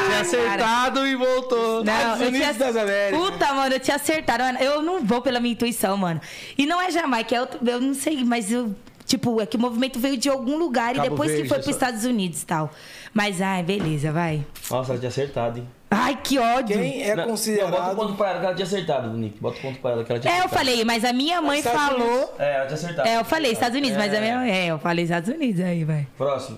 [0.07, 1.81] Tinha acertado e voltou.
[1.81, 3.19] Estados eu Unidos das Américas.
[3.31, 4.43] Puta, mano, eu tinha acertado.
[4.43, 6.21] Mano, Eu não vou pela minha intuição, mano.
[6.57, 7.59] E não é Jamaica, é outro.
[7.67, 8.73] Eu não sei, mas eu.
[9.05, 11.57] Tipo, é que o movimento veio de algum lugar Cabo e depois Verde, que foi
[11.59, 11.63] só.
[11.63, 12.71] pros Estados Unidos e tal.
[13.13, 14.43] Mas, ai, beleza, vai.
[14.71, 15.69] Nossa, ela tinha acertado, hein?
[15.91, 16.75] Ai, que ódio.
[16.75, 17.95] Quem é Não, Não, bota o considerado.
[17.95, 19.37] ponto pra ela que ela tinha acertado, Nick.
[19.39, 20.57] Bota o ponto pra ela que ela tinha É, eu acertado.
[20.65, 22.35] falei, mas a minha mãe Estados falou.
[22.39, 23.07] É, ela tinha acertado.
[23.07, 24.47] É, eu falei Estados Unidos, mas a minha.
[24.47, 26.07] É, eu falei Estados Unidos aí, vai.
[26.17, 26.57] Próximo.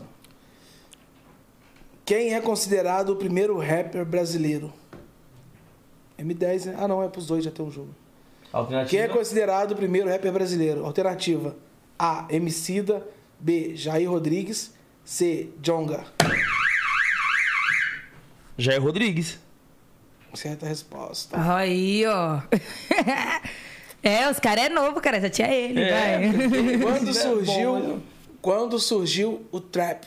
[2.08, 4.72] Quem é considerado o primeiro rapper brasileiro?
[6.18, 6.76] M10, né?
[6.80, 7.90] Ah, não, é pros dois, já tem um jogo.
[8.54, 8.90] Alternativa.
[8.90, 10.86] Quem é considerado o primeiro rapper brasileiro?
[10.86, 11.54] Alternativa
[12.00, 12.26] A.
[12.30, 13.06] Emicida.
[13.38, 13.76] B.
[13.76, 14.74] Jair Rodrigues.
[15.04, 15.50] C.
[15.62, 16.06] Jonga.
[18.58, 19.38] Jair Rodrigues.
[20.34, 21.36] Certa resposta.
[21.56, 22.40] Aí, ó.
[24.04, 25.20] É, os caras é novo, cara.
[25.20, 26.78] Só tinha ele, É, vai.
[26.80, 28.00] Quando É surgiu, bom, né?
[28.42, 30.06] quando surgiu o trap?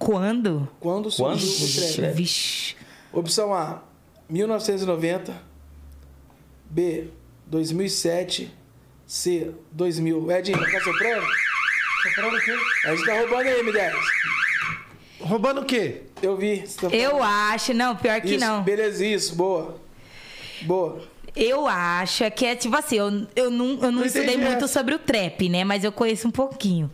[0.00, 0.66] Quando?
[0.80, 1.96] Quando Quando surgiu o surgiu o trap?
[1.96, 2.14] trap?
[2.16, 2.74] Vixe.
[3.12, 3.82] Opção A,
[4.30, 5.34] 1990.
[6.70, 7.08] B,
[7.46, 8.50] 2007.
[9.06, 10.30] C, 2000.
[10.32, 11.26] Edinho, tá soprando?
[12.02, 12.56] Soprando o quê?
[12.86, 13.92] A gente tá roubando aí, M10.
[15.20, 16.02] Roubando o quê?
[16.22, 16.64] Eu vi.
[16.80, 18.62] tá Eu acho, não, pior que Isso, não.
[18.62, 19.34] Beleza, isso.
[19.34, 19.76] Boa.
[20.62, 21.02] Boa.
[21.36, 24.64] Eu acho que é tipo assim, eu, eu não, eu não Não estudei entendi muito
[24.64, 24.72] essa.
[24.72, 25.62] sobre o trap, né?
[25.62, 26.90] Mas eu conheço um pouquinho.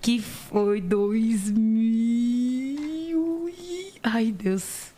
[0.00, 3.48] Que foi 2000.
[3.48, 4.88] e- Ai, Deus.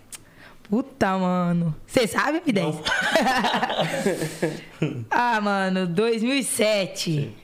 [0.68, 1.74] Puta, mano.
[1.86, 2.76] Você sabe, M10?
[5.10, 7.34] ah, mano, 2007.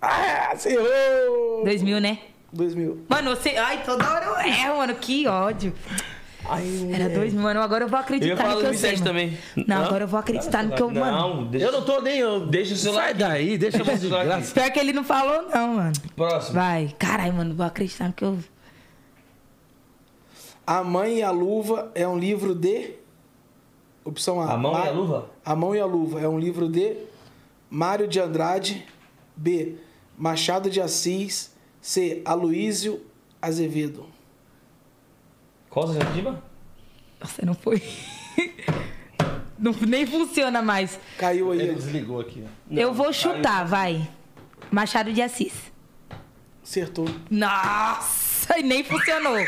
[0.00, 1.64] Ah, você errou!
[1.64, 2.18] 2000, né?
[2.52, 3.04] 2000.
[3.08, 3.50] Mano, você.
[3.50, 4.94] Ai, toda hora eu erro, mano.
[4.94, 5.74] Que ódio.
[6.92, 7.60] Era 2000, mano.
[7.60, 8.90] Agora eu vou Eu ia acreditar falar no que eu sei.
[8.92, 9.04] 2007 mano.
[9.04, 9.66] também.
[9.66, 9.86] Não, Hã?
[9.86, 10.90] agora eu vou acreditar no que eu.
[10.90, 11.18] Mano.
[11.18, 12.18] Não, deixa, Eu não tô nem.
[12.18, 12.46] Eu...
[12.46, 13.18] deixa o celular Sai aqui.
[13.18, 14.54] daí, deixa de celular graça.
[14.54, 15.92] Pior que ele não falou, não, mano.
[16.16, 16.54] Próximo.
[16.54, 16.94] Vai.
[16.98, 18.38] Caralho, mano, vou acreditar no que eu.
[20.66, 22.90] A Mãe e a Luva é um livro de.
[24.04, 24.52] Opção A.
[24.52, 25.30] A Mão e a Luva?
[25.44, 26.94] A Mão e a Luva é um livro de
[27.70, 28.86] Mário de Andrade.
[29.36, 29.76] B.
[30.16, 31.52] Machado de Assis.
[31.80, 32.22] C.
[32.24, 33.00] Aloísio
[33.40, 34.06] Azevedo.
[35.78, 36.42] Qual a alternativa?
[37.20, 37.80] Nossa, não foi.
[39.56, 40.98] não, nem funciona mais.
[41.16, 41.60] Caiu aí.
[41.60, 42.44] Ele desligou aqui.
[42.44, 42.74] ó.
[42.74, 44.08] eu vou chutar, vai.
[44.72, 45.52] Machado de Assis.
[46.64, 47.06] Acertou.
[47.30, 49.38] Nossa, e nem funcionou.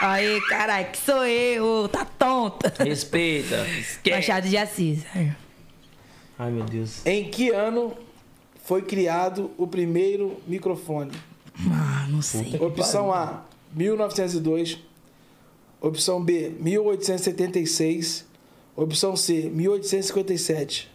[0.00, 2.84] Aí, caralho, que sou eu, tá tonta.
[2.84, 3.66] Respeita.
[3.68, 4.16] Esquece.
[4.16, 5.06] Machado de Assis.
[6.38, 7.04] Ai, meu Deus.
[7.06, 7.96] Em que ano
[8.62, 11.12] foi criado o primeiro microfone?
[11.72, 12.56] Ah, não sei.
[12.60, 13.42] Opção A,
[13.72, 14.87] 1902.
[15.80, 18.26] Opção B, 1876.
[18.74, 20.90] Opção C, 1857.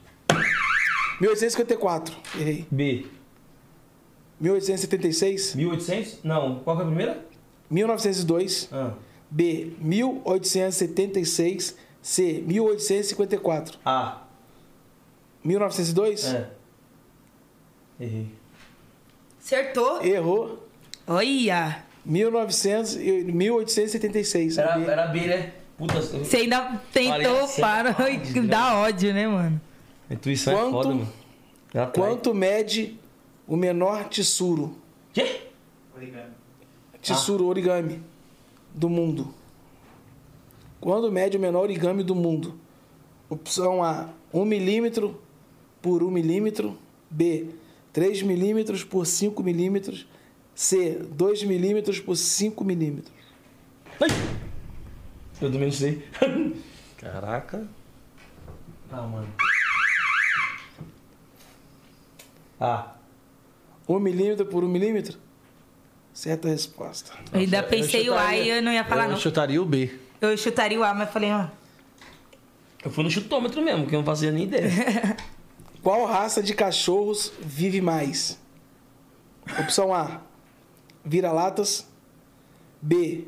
[1.20, 2.16] 1854.
[2.40, 2.66] Errei.
[2.70, 3.06] B.
[4.40, 5.56] 1876.
[5.56, 6.20] 1800?
[6.24, 6.60] Não.
[6.60, 7.26] Qual que é a primeira?
[7.70, 8.70] 1902.
[8.72, 8.94] Ah.
[9.30, 11.76] B, 1876.
[12.02, 13.80] C, 1854.
[13.86, 14.24] A.
[15.44, 16.26] 1902?
[16.26, 16.50] É.
[18.00, 18.28] Errei.
[19.42, 20.04] Acertou?
[20.04, 20.68] Errou.
[21.08, 21.83] Olha.
[22.06, 24.58] 1900, e- 1876.
[24.58, 24.86] Era, B.
[24.86, 25.54] era B, né?
[25.78, 26.02] Puta.
[26.02, 28.48] Você ainda tentou assim, para ah, e desgraça.
[28.48, 29.62] dá ódio, né, mano?
[30.10, 31.14] Intuição é Quanto- foda, mano.
[31.74, 31.92] Atrai.
[31.92, 33.00] Quanto mede
[33.48, 34.78] o menor tissuro?
[35.12, 35.42] Quê?
[35.96, 36.32] Origami.
[37.02, 38.02] Tissuro origami
[38.74, 39.34] do mundo.
[40.80, 42.60] Quando mede o menor origami do mundo?
[43.30, 45.20] Opção A, 1 milímetro
[45.82, 46.78] por 1 milímetro.
[47.10, 47.48] B,
[47.92, 50.08] 3 milímetros por 5 milímetros.
[50.56, 53.14] C, 2 milímetros por 5 milímetros.
[54.00, 54.10] Ai.
[55.42, 56.08] Eu também não sei.
[56.98, 57.68] Caraca.
[58.92, 59.28] Ah, mano.
[62.60, 62.96] A.
[63.88, 65.18] 1 milímetro por 1 milímetro?
[66.14, 67.12] Certa resposta.
[67.34, 69.18] Eu ainda pensei o A e eu não ia falar, eu não.
[69.18, 70.00] chutaria o B.
[70.22, 71.48] Eu chutaria o A, mas falei, ó.
[72.86, 74.70] Eu fui no chutômetro mesmo, que eu não fazia nem ideia.
[75.82, 78.40] Qual raça de cachorros vive mais?
[79.60, 80.22] Opção A:
[81.04, 81.88] vira-latas.
[82.82, 83.28] B: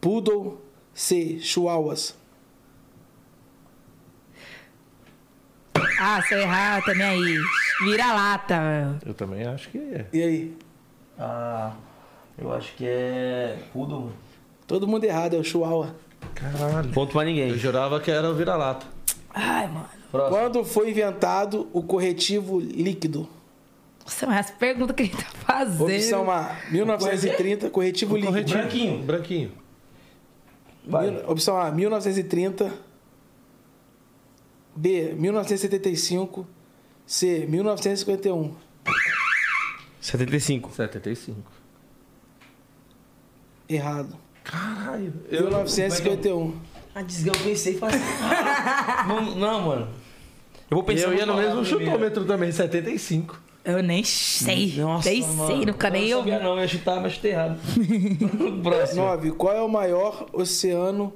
[0.00, 0.58] poodle.
[0.94, 2.16] C: chihuahuas.
[6.00, 7.38] Ah, se eu errar também aí.
[7.84, 8.98] Vira lata.
[9.06, 10.06] Eu também acho que é.
[10.12, 10.56] E aí?
[11.18, 11.72] Ah,
[12.36, 13.58] eu acho que é.
[13.72, 14.12] Pudo, mano.
[14.66, 15.94] Todo mundo errado, é o chihuahua.
[16.34, 16.90] Caralho.
[16.90, 17.50] Ponto pra ninguém.
[17.50, 18.86] Eu jurava que era o vira-lata.
[19.32, 19.88] Ai, mano.
[20.10, 20.36] Próximo.
[20.36, 23.28] Quando foi inventado o corretivo líquido?
[24.08, 25.84] Nossa, mas as perguntas que ele tá fazendo.
[25.84, 28.32] Opção A: 1930, corretivo líquido.
[28.32, 28.58] Corretivo.
[28.58, 29.02] Branquinho.
[29.02, 29.52] Branquinho.
[30.86, 31.10] Vai.
[31.10, 32.72] Mil- Opção A: 1930.
[34.74, 36.46] B: 1975.
[37.06, 38.54] C: 1951.
[40.00, 40.72] 75.
[40.74, 41.52] 75.
[43.68, 44.16] Errado.
[44.42, 45.12] Caralho.
[45.30, 46.58] 1951.
[46.94, 47.98] Ah, desgraça, eu pensei e falei.
[49.06, 49.88] não, não, mano.
[50.70, 53.38] Eu vou E pensar eu ia no mesmo chutômetro também, 75.
[53.68, 54.76] Eu nem sei.
[54.78, 55.46] Nossa, nem mano.
[55.46, 56.18] sei, nunca nem eu.
[56.20, 57.60] Não sabia não, eu ia chutar, mas chutei errado.
[58.64, 59.02] Próximo.
[59.02, 59.32] 9.
[59.32, 61.12] Qual é o maior oceano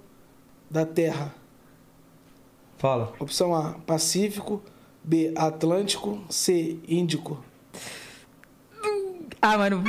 [0.71, 1.35] da Terra?
[2.77, 3.15] Fala.
[3.19, 4.63] Opção A: Pacífico.
[5.03, 6.23] B: Atlântico.
[6.29, 7.43] C: Índico.
[9.41, 9.83] Ah, mano.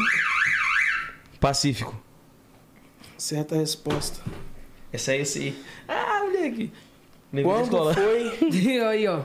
[1.42, 1.94] Pacífico.
[3.18, 4.22] Certa resposta.
[4.90, 5.62] Essa aí eu sei.
[5.86, 6.72] Ah, moleque.
[7.44, 9.24] Quando foi, aí, ó.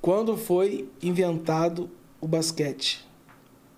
[0.00, 1.90] Quando foi inventado
[2.24, 3.04] o basquete?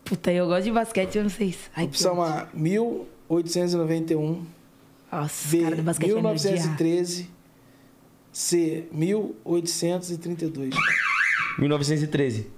[0.04, 1.54] Puta, eu gosto de basquete, eu não sei.
[1.74, 4.46] Ai, que Opção A, 1891.
[5.10, 6.52] Nossa, B, os caras do basquete vai me odiar.
[6.52, 7.30] 1913.
[8.32, 10.74] C, 1832.
[11.58, 12.50] 1913.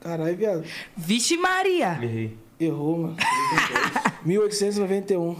[0.00, 0.64] Caralho, viado.
[0.96, 1.98] Vixe Maria!
[2.00, 2.36] Errei.
[2.60, 3.16] Errou, mano.
[4.24, 5.36] 1891.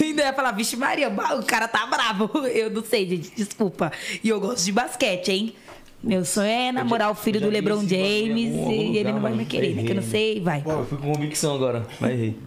[0.00, 2.30] Ainda ia falar, vixe Maria, o cara tá bravo.
[2.48, 3.90] Eu não sei, gente, desculpa.
[4.22, 5.56] E eu gosto de basquete, hein?
[6.04, 9.32] Meu sonho é namorar o filho já do LeBron James e ele lugar, não vai
[9.32, 9.82] me querer, né?
[9.84, 10.62] Que eu não sei, vai.
[10.64, 12.38] Eu fui com convicção agora, mas errei.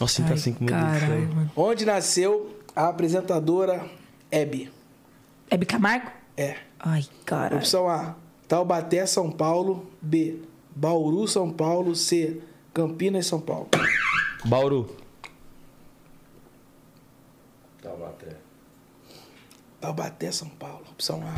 [0.00, 1.00] Nossa, 35 minutos.
[1.00, 1.52] Caralho, mano.
[1.54, 3.86] Onde nasceu a apresentadora
[4.30, 4.70] Hebe?
[5.48, 6.10] Hebe Camargo?
[6.36, 6.56] É.
[6.80, 7.56] Ai, cara.
[7.56, 8.16] Opção A,
[8.48, 9.88] Taubaté, São Paulo.
[10.02, 10.40] B,
[10.74, 11.94] Bauru, São Paulo.
[11.94, 12.40] C,
[12.72, 13.68] Campinas, São Paulo.
[14.44, 15.03] Bauru.
[19.84, 20.82] Taubaté, São Paulo.
[20.92, 21.34] Opção A.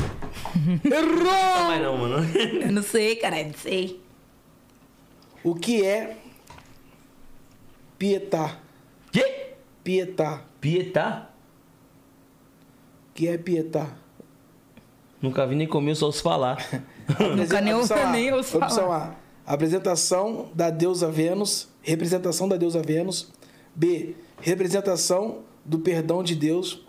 [0.89, 2.25] Não vai não, mano.
[2.63, 4.01] Eu não sei, cara, eu não sei.
[5.43, 6.17] O que é
[7.99, 8.59] Pietá?
[9.11, 9.55] Quê?
[9.83, 10.45] Pietá.
[10.61, 11.31] Pietá?
[13.11, 13.89] O que é Pietá?
[15.21, 16.65] Nunca vi nem comi, só ouço falar.
[17.37, 17.97] Nunca nem, Opção
[18.33, 19.19] ouço Opção falar.
[19.45, 19.55] A.
[19.55, 21.69] Apresentação da deusa Vênus.
[21.83, 23.29] Representação da deusa Vênus.
[23.75, 24.15] B.
[24.41, 26.87] Representação do perdão de Deus.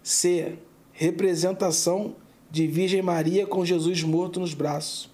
[0.00, 0.58] C.
[1.02, 2.14] Representação
[2.50, 5.10] de Virgem Maria com Jesus morto nos braços.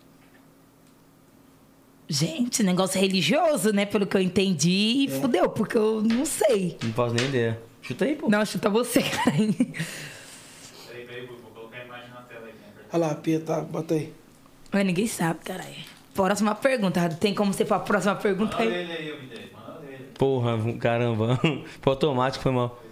[2.07, 3.87] Gente, negócio religioso, né?
[3.87, 5.07] Pelo que eu entendi.
[5.07, 6.77] E fudeu, porque eu não sei.
[6.83, 7.61] Não faço nem ideia.
[7.83, 8.29] Chuta aí, pô.
[8.29, 9.31] Não, chuta você, cara.
[9.33, 12.53] Peraí, peraí, vou vou colocar a imagem na tela aí.
[12.53, 12.83] Né?
[12.93, 14.13] Olha lá, Pietá, bota aí.
[14.73, 15.75] Mas ninguém sabe, caralho.
[16.15, 17.09] Próxima pergunta.
[17.11, 18.83] Tem como ser pra próxima pergunta Manda aí?
[18.83, 19.51] ele aí, eu me dei.
[19.53, 20.05] Manda ele.
[20.19, 21.41] Porra, caramba.
[21.81, 22.83] Foi automático, foi mal.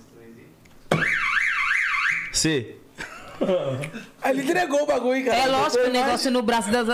[2.32, 2.76] C.
[4.24, 5.36] Ele entregou o bagulho, cara.
[5.38, 6.86] É lógico, o negócio no braço das.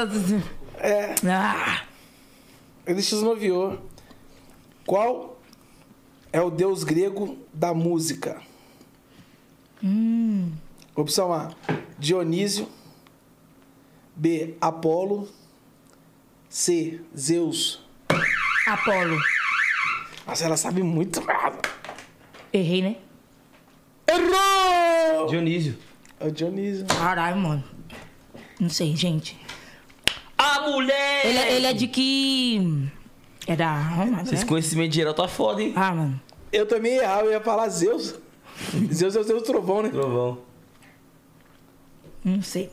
[0.78, 1.82] É, Ah,
[2.86, 3.78] ele desnoviou.
[4.86, 5.40] Qual
[6.32, 8.40] é o deus grego da música?
[10.94, 11.50] Opção A,
[11.98, 12.68] Dionísio.
[14.14, 15.28] B, Apolo.
[16.48, 17.80] C, Zeus.
[18.66, 19.16] Apolo.
[20.26, 21.22] Nossa, ela sabe muito.
[22.52, 22.96] Errei, né?
[24.06, 25.26] Errou!
[25.28, 25.78] Dionísio.
[26.22, 26.86] É o Dionísio.
[26.86, 27.64] Caralho, mano.
[28.60, 29.36] Não sei, gente.
[30.38, 31.26] A mulher!
[31.26, 32.88] Ele, ele é de que.
[33.44, 34.30] É da Roma, né?
[34.32, 35.72] Esse conhecimento geral tá foda, hein?
[35.74, 36.20] Ah, mano.
[36.52, 38.14] Eu também errava, eu ia falar Zeus.
[38.92, 39.88] Zeus é o Zeus trovão, né?
[39.88, 40.38] Trovão.
[42.24, 42.70] Não sei.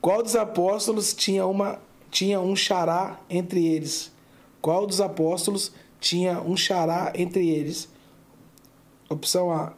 [0.00, 1.78] Qual dos apóstolos tinha, uma,
[2.10, 4.10] tinha um xará entre eles?
[4.62, 7.90] Qual dos apóstolos tinha um xará entre eles?
[9.10, 9.74] Opção A,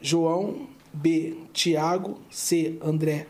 [0.00, 0.74] João.
[0.96, 2.20] B, Tiago.
[2.28, 3.26] C, André.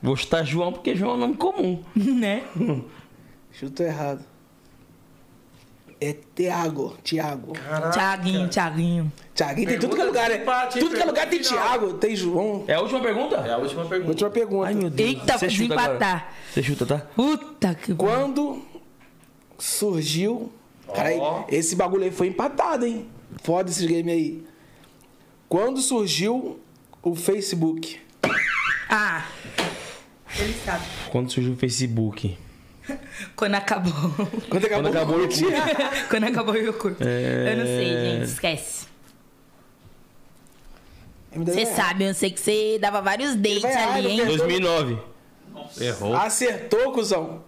[0.00, 1.82] Vou chutar João porque João é um nome comum.
[1.96, 2.44] né?
[3.50, 4.24] Chuto errado.
[6.00, 6.96] É Tiago.
[7.02, 7.54] Tiago.
[7.92, 9.12] Tiaguinho, Tiaguinho.
[9.34, 10.36] Tiaguinho tem tudo que é lugar, né?
[10.36, 10.44] Hein?
[10.78, 11.58] Tudo que é lugar tem Final.
[11.58, 12.64] Tiago, tem João.
[12.68, 13.36] É a última pergunta?
[13.36, 14.10] É a última pergunta.
[14.10, 14.66] Última pergunta.
[14.68, 15.08] Ai, meu Deus.
[15.08, 16.28] Eita, Você chuta agora.
[16.52, 16.98] Você chuta, tá?
[17.16, 17.94] Puta que.
[17.94, 18.62] Quando
[19.58, 20.52] surgiu.
[20.94, 21.10] Cara,
[21.48, 23.08] esse bagulho aí foi empatado, hein?
[23.42, 24.44] Foda esses games aí.
[25.48, 26.60] Quando surgiu
[27.02, 28.00] o Facebook?
[28.88, 29.26] Ah.
[30.38, 30.84] Ele sabe.
[31.10, 32.36] Quando surgiu o Facebook?
[33.34, 33.92] Quando acabou.
[34.48, 35.44] Quando acabou, Quando acabou o Orkut.
[36.08, 36.96] Quando acabou o Yogurt.
[37.00, 37.52] É.
[37.52, 38.24] Eu não sei, gente.
[38.24, 38.86] Esquece.
[41.34, 44.16] Você sabe, eu sei que você dava vários dates ali, hein?
[44.18, 44.98] tem- 2009.
[45.80, 46.14] Errou.
[46.16, 47.42] Acertou, cuzão.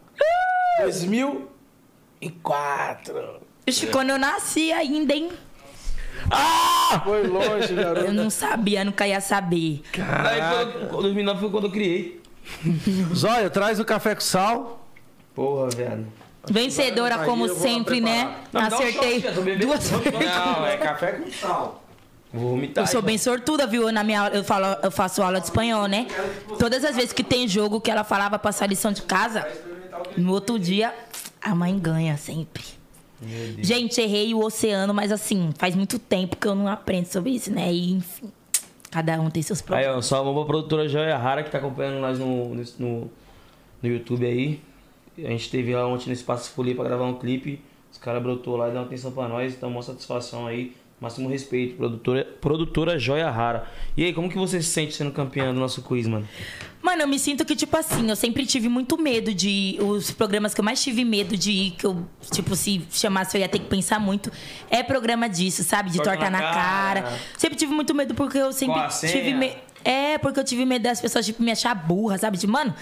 [0.82, 3.40] 2004.
[3.66, 5.30] Ixi, quando eu nasci ainda, hein?
[6.30, 7.00] Ah!
[7.04, 8.12] Foi longe, Eu garoto.
[8.12, 9.82] não sabia, nunca ia saber.
[9.98, 10.40] Aí
[10.72, 12.20] foi, 2009 foi quando eu criei.
[13.14, 14.86] Zóio, traz o café com sal.
[15.34, 16.06] Porra, velho.
[16.50, 18.34] Vencedora, Aí como eu sempre, né?
[18.52, 19.66] Não, um Acertei tô bebendo.
[19.66, 20.12] duas vezes.
[20.34, 21.84] Não, é café com sal.
[22.32, 22.84] Vou vomitar.
[22.84, 23.90] Eu sou bem sortuda, viu?
[23.92, 26.06] Na minha aula, eu, falo, eu faço aula de espanhol, né?
[26.58, 29.46] Todas as vezes que tem jogo que ela falava passar lição de casa,
[30.16, 30.94] no outro dia,
[31.42, 32.64] a mãe ganha sempre.
[33.60, 37.52] Gente, errei o oceano, mas assim, faz muito tempo que eu não aprendo sobre isso,
[37.52, 37.72] né?
[37.72, 38.30] E, enfim,
[38.90, 39.96] cada um tem seus Aí, problemas.
[39.96, 43.10] ó, salve pra produtora Joia Rara que tá acompanhando nós no, no,
[43.82, 44.60] no, YouTube aí.
[45.18, 47.60] A gente esteve lá ontem no Espaço Folia pra gravar um clipe.
[47.90, 50.76] Os caras brotou lá e deu uma atenção pra nós, então mostra satisfação aí.
[51.00, 53.68] Máximo respeito, produtora, produtora Joia Rara.
[53.96, 56.26] E aí, como que você se sente sendo campeã do nosso quiz, mano?
[56.82, 59.78] Mano, eu me sinto que, tipo assim, eu sempre tive muito medo de.
[59.80, 63.40] Os programas que eu mais tive medo de ir, que eu, tipo, se chamasse, eu
[63.40, 64.32] ia ter que pensar muito.
[64.68, 65.90] É programa disso, sabe?
[65.90, 67.02] De Torta torta, na na, cara.
[67.02, 67.18] cara.
[67.36, 69.56] Sempre tive muito medo porque eu sempre tive medo.
[69.84, 72.36] É, porque eu tive medo das pessoas, tipo, me achar burra, sabe?
[72.36, 72.74] De, mano,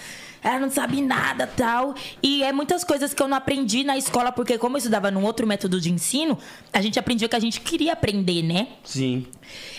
[0.47, 1.94] ela não sabe nada tal.
[2.23, 5.25] E é muitas coisas que eu não aprendi na escola, porque como eu estudava num
[5.25, 6.39] outro método de ensino,
[6.73, 8.68] a gente aprendia o que a gente queria aprender, né?
[8.84, 9.26] Sim.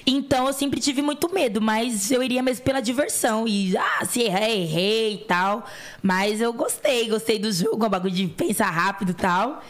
[0.06, 3.48] Então eu sempre tive muito medo, mas eu iria mesmo pela diversão.
[3.48, 5.66] E, ah, se errei, errei e tal.
[6.02, 9.62] Mas eu gostei, gostei do jogo, é um bagulho de pensar rápido e tal.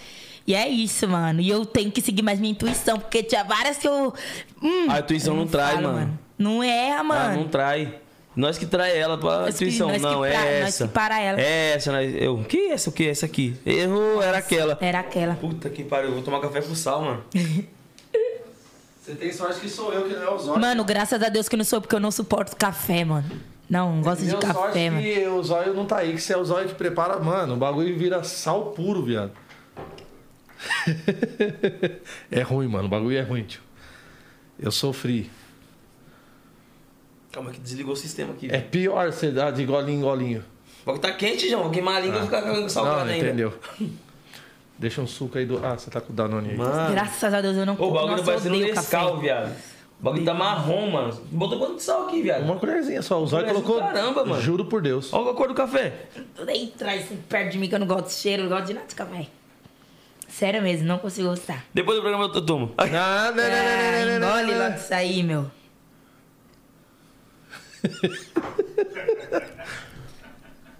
[0.45, 1.41] E é isso, mano.
[1.41, 4.13] E eu tenho que seguir mais minha intuição, porque tinha várias que eu.
[4.63, 6.19] Hum, A intuição eu não trai, falo, mano.
[6.37, 7.35] Não erra, Ah, mano.
[7.41, 7.99] não trai.
[8.37, 10.87] Nós que trai ela pra Nós nós que não, é pra- nós essa.
[10.87, 11.41] que para ela.
[11.41, 12.37] É essa, nós, eu.
[12.47, 12.89] Que essa?
[12.91, 13.07] O que?
[13.09, 13.55] Essa aqui.
[13.65, 14.77] Errou, era aquela.
[14.79, 15.33] Era aquela.
[15.33, 17.23] Puta que pariu, eu vou tomar café com sal, mano.
[19.01, 20.59] Você tem sorte que sou eu, que não é o Zóio.
[20.59, 23.25] Mano, graças a Deus que não sou, porque eu não suporto café, mano.
[23.67, 25.01] Não, não gosto de sorte café, mano.
[25.01, 27.57] que o Zóio não tá aí, que se é o Zóio que prepara, mano, o
[27.57, 29.31] bagulho vira sal puro, viado.
[32.31, 33.61] é ruim, mano, o bagulho é ruim, tio.
[34.59, 35.31] Eu sofri.
[37.31, 38.47] Calma que desligou o sistema aqui.
[38.51, 40.43] É pior você dar de golinho em golinho.
[40.83, 41.63] O bagulho tá quente, João.
[41.63, 43.27] Vou queimar a língua e ficar com salgado não, ainda.
[43.27, 43.53] entendeu.
[44.79, 45.63] Deixa um suco aí do...
[45.65, 46.55] Ah, você tá com o Danone aí.
[46.57, 46.91] Mano.
[46.93, 49.51] Graças a Deus eu não Ô, o bagulho vai ser odeio Nescau, viado.
[49.99, 51.19] O bagulho tá marrom, mano.
[51.31, 52.43] Botou quanto de sal aqui, viado?
[52.43, 53.21] Uma colherzinha só.
[53.21, 53.79] O Zóio colocou...
[53.79, 54.41] caramba, mano.
[54.41, 55.11] Juro por Deus.
[55.11, 55.93] Olha a cor do café.
[56.45, 58.85] Nem traz perto de mim que eu não gosto de cheiro, não gosto de nada
[58.87, 59.27] de café.
[60.29, 61.65] Sério mesmo, não consigo gostar.
[61.73, 62.71] Depois do programa eu tomo.
[62.77, 64.77] Ah, não, não, não, Ah, não, não, não, engole não, logo não.
[64.77, 65.51] isso aí, meu.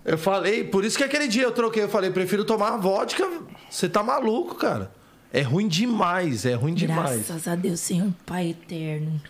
[0.08, 3.30] Eu falei, por isso que aquele dia eu troquei, eu falei, prefiro tomar vodka.
[3.69, 4.90] Você tá maluco, cara.
[5.34, 7.27] É ruim demais, é ruim demais.
[7.27, 9.22] Graças a Deus, Senhor Pai eterno.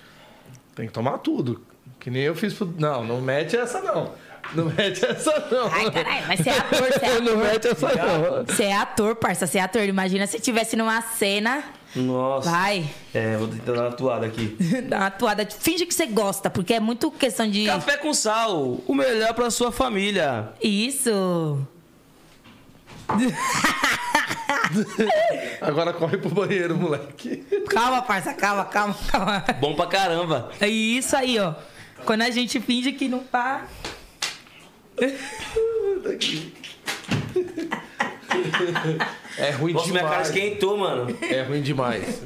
[0.76, 1.64] Tem que tomar tudo.
[2.00, 2.72] Que nem eu fiz pro.
[2.78, 4.14] Não, não mete essa não.
[4.53, 5.67] Não mete essa não.
[5.72, 7.38] Ai, caralho, mas você é ator, você é não ator.
[7.43, 8.45] mete essa não.
[8.45, 9.82] Você é ator, parça, você é ator.
[9.84, 11.64] Imagina se tivesse numa cena.
[11.95, 12.50] Nossa.
[12.51, 14.56] Vai, É, vou tentar dar uma atuada aqui.
[14.88, 15.45] dá uma atuada.
[15.45, 17.66] Finge que você gosta, porque é muito questão de.
[17.66, 18.80] Café com sal.
[18.88, 20.50] O melhor pra sua família.
[20.61, 21.59] Isso.
[25.61, 27.38] Agora corre pro banheiro, moleque.
[27.69, 29.43] Calma, parça, calma, calma, calma.
[29.59, 30.51] Bom pra caramba.
[30.59, 31.53] É isso aí, ó.
[32.06, 33.66] Quando a gente finge que não tá.
[39.38, 40.30] É ruim Nossa, minha cara demais.
[40.30, 41.16] esquentou, mano.
[41.22, 42.24] É ruim demais.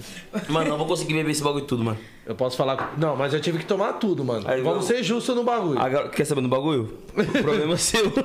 [0.47, 1.97] Mano, não vou conseguir beber esse bagulho tudo, mano.
[2.25, 2.93] Eu posso falar.
[2.97, 4.47] Não, mas eu tive que tomar tudo, mano.
[4.47, 5.77] Aí, Vamos eu- ser justos no bagulho.
[5.79, 6.97] Agora, quer saber do bagulho?
[7.15, 8.07] O problema é seu.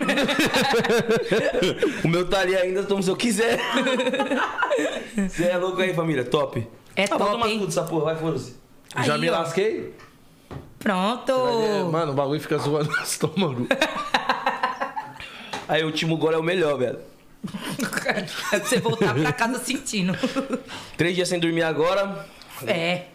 [2.05, 3.59] o meu tá ali ainda, tomo se eu quiser.
[5.29, 6.25] Você é louco aí, família?
[6.25, 6.65] Top.
[6.95, 7.59] É ah, vou top, tomar hein?
[7.59, 8.55] tudo essa porra, vai, foda-se.
[9.05, 9.33] Já Aí, me ó.
[9.33, 9.93] lasquei?
[10.79, 11.33] Pronto.
[11.33, 13.67] É, Mano, o bagulho fica zoando no estômago.
[15.69, 16.99] Aí o último gole é o melhor, velho.
[18.07, 20.13] É pra você voltar pra casa sentindo.
[20.97, 22.27] Três dias sem dormir agora.
[22.67, 23.07] É.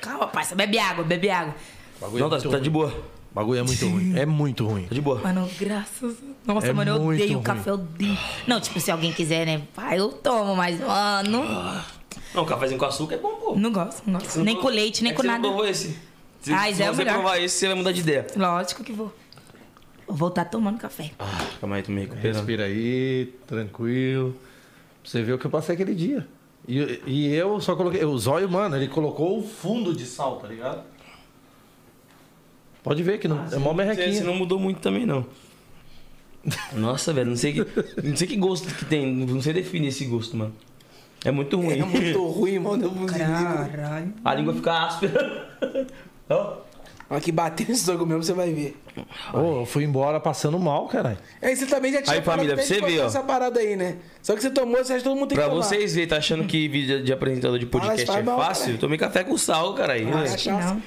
[0.00, 0.54] Calma, parça.
[0.54, 1.54] Bebe água, bebe água.
[2.00, 2.88] Bagulho Não, é tá, tá de boa.
[2.88, 4.18] O bagulho é muito ruim.
[4.18, 4.86] É muito ruim.
[4.86, 5.20] Tá de boa.
[5.20, 6.16] Mano, graças.
[6.46, 7.42] Nossa, É mano, eu odeio ruim.
[7.42, 8.18] café, eu odeio.
[8.46, 9.62] Não, tipo, se alguém quiser, né?
[9.74, 11.44] Vai, eu tomo, mas, mano.
[12.34, 13.54] Não, cafezinho com açúcar é bom, pô.
[13.56, 14.30] Não gosto, não gosto.
[14.32, 15.42] Você não Nem com leite, nem é que com você nada.
[15.42, 15.96] Não provou esse.
[16.40, 17.14] Se, Ah, se esse é você melhor.
[17.14, 18.26] provar esse, você vai mudar de ideia.
[18.36, 19.12] Lógico que vou.
[20.06, 21.10] Vou voltar tomando café.
[21.18, 22.34] Ah, calma aí, tô me recuperando.
[22.36, 24.32] Respira aí, tranquilo.
[25.02, 26.26] Pra você ver o que eu passei aquele dia.
[26.66, 28.04] E, e eu só coloquei.
[28.04, 30.82] O zóio, mano, ele colocou o fundo de sal, tá ligado?
[32.82, 34.24] Pode ver que não, é mó você merrequinha.
[34.24, 35.26] não mudou muito também, não.
[36.72, 37.60] Nossa, velho, não sei que,
[38.02, 39.14] não sei que gosto que tem.
[39.14, 40.54] Não sei definir esse gosto, mano.
[41.22, 41.78] É muito ruim.
[41.78, 42.90] É muito ruim, mano.
[43.06, 44.14] Caralho.
[44.24, 45.98] A língua fica áspera.
[46.30, 46.56] Ó.
[47.10, 48.80] Aqui bater nesse jogo mesmo, você vai ver.
[49.34, 51.18] Ô, eu fui embora passando mal, caralho.
[51.42, 53.06] Aí você também já tinha Aí, família, pra você de ver, ó.
[53.06, 53.96] essa parada aí, né?
[54.22, 55.62] Só que você tomou, você acha que todo mundo tem Pra que tomar.
[55.64, 58.66] vocês verem, tá achando que vídeo de apresentador de podcast é mal, fácil?
[58.66, 58.78] cara.
[58.78, 59.94] Tomei café com sal, cara.
[59.94, 60.06] aí.
[60.08, 60.22] Ah, É.
[60.22, 60.74] acho chato.
[60.74, 60.82] Não.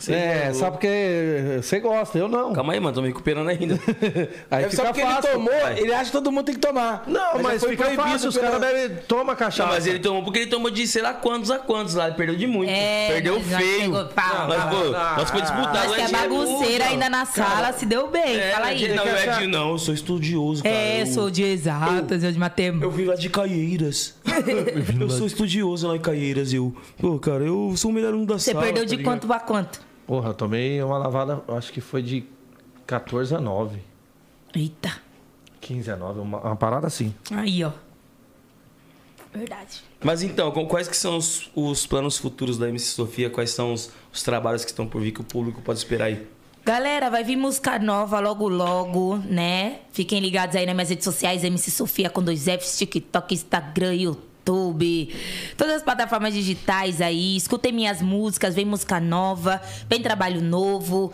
[0.00, 0.54] Você é, falou.
[0.54, 2.52] sabe porque você gosta, eu não.
[2.54, 3.78] Calma aí, mano, tô me recuperando ainda.
[4.50, 5.28] Aí É só fica porque fácil.
[5.28, 5.78] ele tomou, pai.
[5.78, 7.04] ele acha que todo mundo tem que tomar.
[7.06, 9.68] Não, já mas foi fica proibido fácil, os pela- caras bebem, toma cachaça.
[9.68, 12.06] Não, mas ele tomou porque ele tomou de sei lá quantos a quantos lá.
[12.06, 12.70] Ele perdeu de muito.
[12.70, 13.80] É, Perdeu feio.
[13.82, 14.46] pegou- pau.
[14.70, 14.84] pô,
[15.18, 15.88] nós foi disputado.
[15.88, 18.36] Nós que é bagunceira ainda na sala, se deu bem.
[18.38, 18.88] É, Fala não, aí.
[18.94, 20.74] Não, Quer o achar- Edinho, não, eu sou estudioso, cara.
[20.74, 22.84] É, eu, sou de exatas, eu de matemática.
[22.86, 24.14] Eu vim lá de Caieiras.
[24.98, 26.74] eu sou estudioso lá em Caieiras, eu.
[26.98, 28.64] Pô, cara, eu sou o melhor um da Você sala.
[28.64, 29.12] perdeu tá de ligado?
[29.20, 29.89] quanto a quanto?
[30.10, 32.24] Porra, eu tomei uma lavada, acho que foi de
[32.84, 33.78] 14 a 9.
[34.52, 34.90] Eita.
[35.60, 37.14] 15 a 9, uma, uma parada assim.
[37.30, 37.70] Aí, ó.
[39.32, 39.84] Verdade.
[40.02, 43.30] Mas então, com- quais que são os, os planos futuros da MC Sofia?
[43.30, 46.26] Quais são os, os trabalhos que estão por vir que o público pode esperar aí?
[46.64, 49.78] Galera, vai vir música nova logo logo, né?
[49.92, 54.24] Fiquem ligados aí nas minhas redes sociais, MC Sofia com dois Fs, TikTok, Instagram, YouTube,
[55.56, 57.36] todas as plataformas digitais aí.
[57.36, 61.12] Escutem minhas músicas, vem música nova, vem trabalho novo.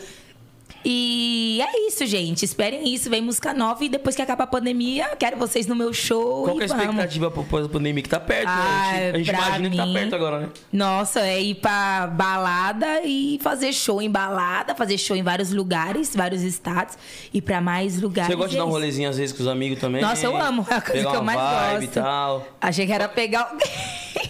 [0.88, 2.44] E é isso, gente.
[2.44, 5.92] Esperem isso, vem música nova e depois que acabar a pandemia, quero vocês no meu
[5.92, 6.44] show.
[6.44, 8.04] Qual que é a expectativa após a pandemia?
[8.04, 8.52] Que tá perto, né?
[8.52, 10.48] A Ah, gente, a gente imagina que tá mim- perto agora, né?
[10.72, 16.14] Nossa, é ir pra balada e fazer show em balada, fazer show em vários lugares,
[16.14, 16.96] vários estados,
[17.34, 18.30] e pra mais lugares.
[18.30, 18.74] Você gosta de dar um é isso.
[18.78, 20.00] rolezinho às vezes com os amigos também?
[20.00, 20.64] Nossa, eu amo.
[20.70, 21.82] É a coisa Pegar que eu mais gosto.
[21.82, 22.46] e tal.
[22.60, 23.66] Achei que era pegar alguém.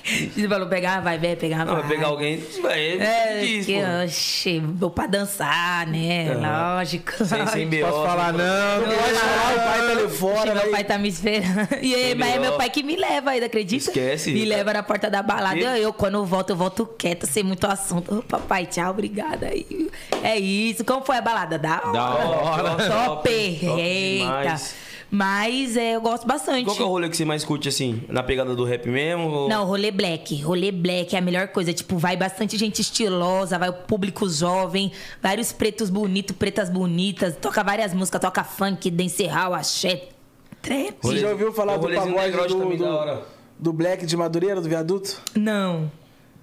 [0.34, 1.82] Você falou pegar, vai ver, pegar, Não, vai.
[1.82, 4.04] vai pegar alguém, vai, É, diz, que, pô.
[4.04, 6.30] oxe, vou pra dançar, né?
[6.32, 6.45] Aham.
[6.46, 7.12] Lógico.
[7.52, 7.80] Sem, BO.
[7.80, 8.80] Posso falar não?
[8.80, 10.70] Não pode falar, o pai tá ali fora, meu né?
[10.70, 11.68] pai tá me esperando.
[11.82, 13.90] E aí, mas é meu pai que me leva ainda, acredita?
[13.90, 14.32] Esquece.
[14.32, 15.58] Me leva na porta da balada.
[15.58, 18.18] Eu, eu, quando eu volto, eu volto quieta, sem muito assunto.
[18.18, 19.46] Ô, papai, tchau, obrigada.
[19.46, 19.90] aí.
[20.22, 20.84] É isso.
[20.84, 21.58] Como foi a balada?
[21.58, 21.92] Da hora.
[21.92, 22.70] Da hora.
[22.76, 23.06] Top.
[23.06, 24.24] Top Eita.
[24.24, 24.85] demais.
[25.10, 26.64] Mas é, eu gosto bastante.
[26.64, 28.02] Qual que é o rolê que você mais curte, assim?
[28.08, 29.28] Na pegada do rap mesmo?
[29.30, 30.42] ou- Não, rolê black.
[30.42, 31.72] Rolê black é a melhor coisa.
[31.72, 34.90] Tipo, vai bastante gente estilosa, vai o público jovem,
[35.22, 40.08] vários pretos bonitos, pretas bonitas, toca várias músicas, toca funk, dancehall, axé,
[40.60, 40.96] trap.
[41.00, 43.22] Você já ouviu falar O do pagode do, também, do, da hora.
[43.58, 45.20] do Black de Madureira, do viaduto?
[45.36, 45.90] Não.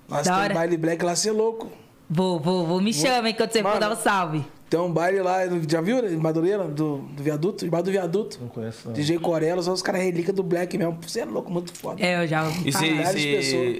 [0.08, 0.54] Nossa, Da tem hora.
[0.54, 1.70] baile Black lá, você é louco.
[2.10, 2.80] Vou, vou, vou.
[2.82, 4.44] Me chama, hein, quando você for dar um salve.
[4.74, 5.38] Tem um baile lá,
[5.70, 6.02] já viu?
[6.02, 7.64] né, Em Madureira, do, do viaduto?
[7.64, 8.40] Embaixo do viaduto.
[8.42, 8.94] Não conheço, não.
[8.94, 10.98] DJ Corella, só os caras relíquia do Black mesmo.
[11.00, 12.04] Você é louco, muito foda.
[12.04, 12.72] É, eu já E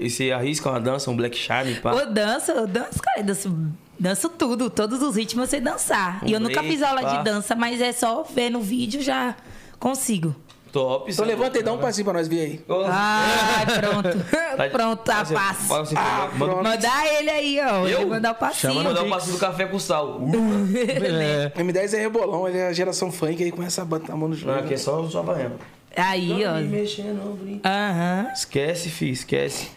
[0.08, 1.94] você, arrisca uma dança, um black charm, pá?
[1.94, 3.56] Eu danço, eu danço, cara, eu danço,
[3.98, 6.22] danço tudo, todos os ritmos eu sei dançar.
[6.24, 7.18] E eu nunca fiz aula Eita.
[7.18, 9.34] de dança, mas é só ver no vídeo já
[9.80, 10.32] consigo.
[10.74, 11.08] Top.
[11.12, 12.64] Então levanta e dá um passinho pra nós ver aí.
[12.90, 14.08] Ai, pronto.
[14.56, 15.68] tá- pronto, a Você- passo.
[15.68, 16.64] fala assim, Ah, manda- pronto.
[16.64, 17.86] Mandar ele aí, ó.
[17.86, 18.00] Eu?
[18.00, 18.72] Ele mandar o passinho.
[18.72, 20.20] Chama mandar o passo do café com sal.
[20.74, 21.52] É.
[21.62, 24.34] M10 é rebolão, ele é a geração funk, aí começa a botar a mão no
[24.34, 24.50] jogo.
[24.50, 25.54] Não, aqui é só, só baiano.
[25.96, 26.54] Aí, ó.
[26.54, 27.68] Não me mexer, não, brinca.
[27.68, 28.30] Aham.
[28.34, 29.68] Esquece, fi, esquece.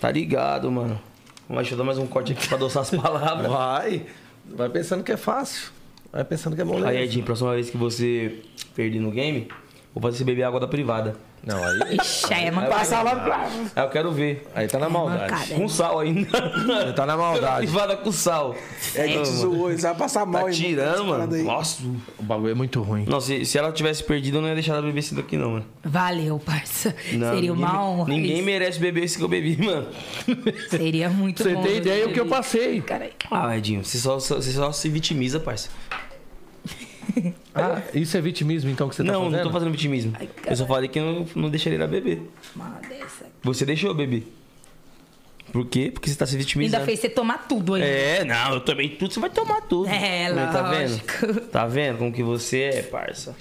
[0.00, 1.00] Tá ligado, mano.
[1.48, 3.46] Mas deixa eu dar mais um corte aqui pra adoçar as palavras.
[3.50, 4.04] Vai.
[4.46, 5.70] Vai pensando que é fácil.
[6.12, 8.40] Vai pensando que é bom Aí, Edinho, próxima vez que você
[8.74, 9.46] perder no game,
[9.94, 11.16] vou fazer você beber água da privada.
[11.42, 12.74] Não, aí, Ixi, aí é mancada.
[12.74, 13.44] Passar lá pra...
[13.74, 14.46] Aí eu quero ver.
[14.54, 15.22] aí tá na maldade.
[15.32, 15.54] mancada.
[15.54, 16.92] Com sal ainda.
[16.94, 17.66] Tá na maldade.
[17.66, 18.54] Privada com sal.
[18.94, 21.42] É que te zoou, ele vai passar mal, Tá tirando, mano.
[21.42, 21.82] Nossa.
[22.18, 23.06] O bagulho é muito ruim.
[23.08, 25.52] Não, se, se ela tivesse perdido, eu não ia deixar ela beber isso daqui, não,
[25.52, 25.64] mano.
[25.82, 26.94] Valeu, parça.
[27.12, 28.08] Não, Seria ninguém, uma honra.
[28.10, 28.44] Ninguém isso.
[28.44, 29.86] merece beber isso que eu bebi, mano.
[30.68, 31.62] Seria muito Você bom.
[31.62, 32.82] tem ideia o que eu passei.
[32.82, 35.70] Cara, Ah, Edinho, você só, só- você só se vitimiza, parça.
[37.54, 39.36] Ah, isso é vitimismo então que você tá não, fazendo?
[39.38, 40.12] não tô fazendo vitimismo.
[40.18, 42.22] Ai, eu só falei que eu não, não deixaria ela beber.
[43.42, 44.26] Você deixou beber.
[45.52, 45.90] Por quê?
[45.92, 46.84] Porque você tá se Ainda vitimizando.
[46.84, 47.82] fez você tomar tudo aí.
[47.82, 49.88] É, não, eu também tudo, você vai tomar tudo.
[49.88, 51.26] É, Tá lógico.
[51.26, 51.40] vendo?
[51.48, 53.34] Tá vendo como que você é, parça?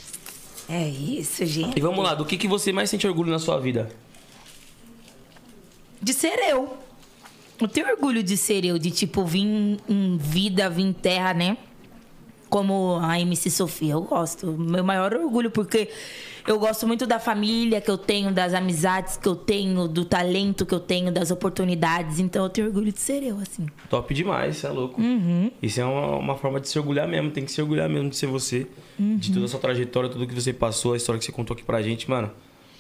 [0.68, 1.78] É isso, gente.
[1.78, 3.90] E vamos lá, do que, que você mais sente orgulho na sua vida?
[6.02, 6.78] De ser eu.
[7.62, 9.42] Eu tenho orgulho de ser eu, de tipo, vir
[9.88, 11.58] em vida, vir em terra, né?
[12.50, 14.48] Como a MC Sofia, eu gosto.
[14.58, 15.90] Meu maior orgulho, porque
[16.48, 20.66] eu gosto muito da família que eu tenho, das amizades que eu tenho, do talento
[20.66, 22.20] que eu tenho, das oportunidades.
[22.20, 23.68] Então eu tenho orgulho de ser eu, assim.
[23.90, 25.00] Top demais, você é louco.
[25.62, 28.18] Isso é uma, uma forma de se orgulhar mesmo, tem que se orgulhar mesmo de
[28.18, 28.68] ser você.
[28.98, 31.64] De toda a sua trajetória, tudo que você passou, a história que você contou aqui
[31.64, 32.32] pra gente, mano.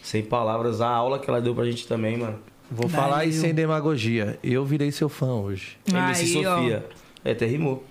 [0.01, 2.39] Sem palavras, a aula que ela deu pra gente também, mano.
[2.71, 4.37] Vou falar e sem demagogia.
[4.43, 5.77] Eu virei seu fã hoje.
[5.87, 6.55] MC Aí, ó.
[6.57, 6.85] Sofia.
[7.23, 7.83] É, até rimou.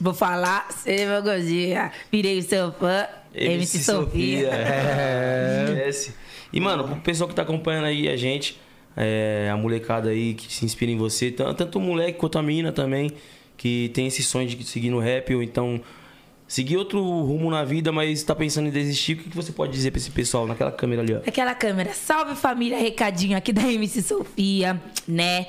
[0.00, 1.92] Vou falar, você vai gostar.
[2.10, 4.50] Virei o seu fã, MC, Sofia.
[4.54, 5.64] É.
[5.68, 6.14] Esquece.
[6.52, 8.60] E, mano, pro pessoal que tá acompanhando aí a gente,
[8.96, 12.42] é, a molecada aí que se inspira em você, tan- tanto o moleque quanto a
[12.42, 13.10] menina também,
[13.56, 15.80] que tem esse sonho de seguir no rap, ou então
[16.46, 19.90] seguir outro rumo na vida, mas tá pensando em desistir, o que, você pode dizer
[19.90, 21.18] pra esse pessoal naquela câmera ali, ó?
[21.26, 25.46] Aquela câmera, salve família, recadinho aqui da MC Sofia, né?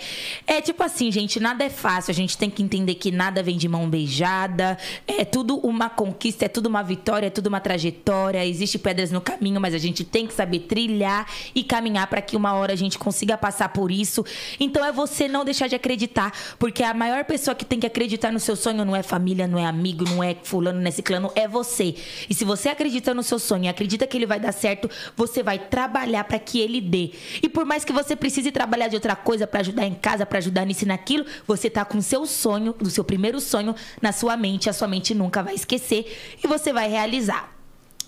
[0.48, 2.11] É tipo assim, gente, nada é fácil.
[2.11, 4.77] A gente tem que entender que nada vem de mão beijada.
[5.07, 8.45] É tudo uma conquista, é tudo uma vitória, é tudo uma trajetória.
[8.45, 12.35] Existem pedras no caminho, mas a gente tem que saber trilhar e caminhar para que
[12.35, 14.25] uma hora a gente consiga passar por isso.
[14.59, 18.32] Então é você não deixar de acreditar, porque a maior pessoa que tem que acreditar
[18.32, 21.32] no seu sonho não é família, não é amigo, não é fulano, não é ciclano,
[21.35, 21.95] é você.
[22.30, 25.59] E se você acredita no seu sonho acredita que ele vai dar certo, você vai
[25.59, 27.11] trabalhar para que ele dê.
[27.41, 30.38] E por mais que você precise trabalhar de outra coisa para ajudar em casa, para
[30.38, 34.11] ajudar nisso e naquilo, você tá com o seu sonho, do seu primeiro sonho na
[34.11, 37.55] sua mente, a sua mente nunca vai esquecer e você vai realizar.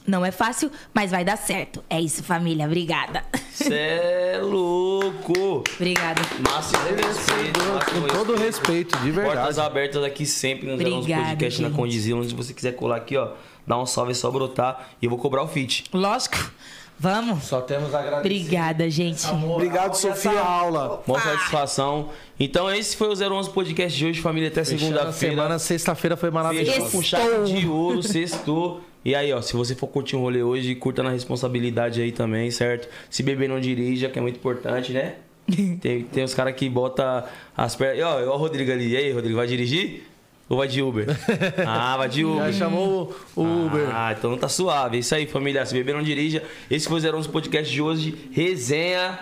[0.08, 1.84] Não é fácil, mas vai dar certo.
[1.90, 2.66] É isso, família.
[2.66, 3.26] Obrigada.
[3.52, 5.64] Cê é louco.
[5.76, 6.22] Obrigada.
[6.50, 7.60] Máximo respeito.
[7.92, 9.60] Com todo respeito, de Portas verdade.
[9.60, 11.70] abertas aqui sempre no Zerons Obrigada, Podcast na.
[11.72, 12.24] Condizila.
[12.24, 13.32] Se você quiser colar aqui, ó,
[13.66, 14.88] dá um salve, é só brotar.
[15.02, 15.84] E eu vou cobrar o fit.
[15.94, 16.52] Lógico.
[17.00, 17.44] Vamos.
[17.44, 18.20] Só temos a agradecer.
[18.20, 19.28] Obrigada, gente.
[19.28, 20.32] Obrigado, Sofia.
[20.32, 21.04] Essa aula.
[21.06, 22.10] Boa satisfação.
[22.40, 24.50] Então, esse foi o 011 Podcast de hoje, família.
[24.50, 25.12] Até segunda-feira.
[25.36, 26.72] semana, sexta-feira foi maravilhosa.
[26.72, 28.82] Fechou com chave de ouro, sextou.
[29.06, 32.52] E aí, ó, se você for curtir um rolê hoje, curta na responsabilidade aí também,
[32.52, 32.90] certo?
[33.10, 35.16] Se beber, não dirija, que é muito importante, né?
[35.80, 37.24] Tem, tem os caras que botam
[37.56, 38.00] as pernas.
[38.00, 38.90] E ó, ó o Rodrigo ali.
[38.90, 40.04] E aí, Rodrigo, vai dirigir?
[40.50, 41.06] Ou vai de Uber?
[41.66, 42.54] Ah, vai de Já Uber.
[42.54, 43.88] chamou o Uber.
[43.94, 44.98] Ah, então tá suave.
[44.98, 45.66] Isso aí, família.
[45.66, 46.44] Se beber, não dirija.
[46.70, 48.14] Esse foi o 011 Podcast de hoje.
[48.32, 49.20] Resenha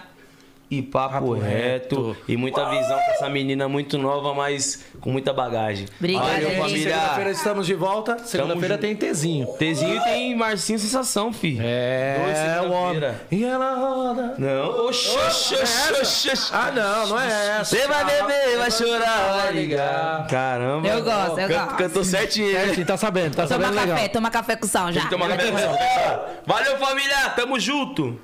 [0.69, 2.07] e papo, Papo reto.
[2.09, 2.17] reto.
[2.27, 5.87] E muita visão com essa menina muito nova, mas com muita bagagem.
[5.99, 6.59] Obrigada, Valeu, gente.
[6.59, 6.93] família.
[6.95, 8.17] Segunda-feira estamos de volta.
[8.25, 9.45] Segunda-feira tem Tezinho.
[9.59, 11.51] Tezinho tem Marcinho Sensação, fi.
[11.55, 13.11] Dois É, o homem.
[13.31, 14.33] E ela roda.
[14.37, 14.87] Não.
[14.87, 16.51] Oxi, oxi, oxi, oxi, oxi.
[16.53, 17.65] Ah, não, não é essa.
[17.75, 20.27] Você vai beber, vai chorar, vai ligar.
[20.27, 20.87] Caramba.
[20.87, 21.75] Eu gosto, eu gosto.
[21.75, 22.51] Cantou certinho.
[22.51, 23.95] Certo, tá sabendo, tá Toma sabendo legal.
[23.95, 25.01] café, toma café com sal já.
[25.01, 25.51] Tem que tomar café.
[26.45, 27.29] Valeu, família.
[27.35, 28.19] Tamo junto.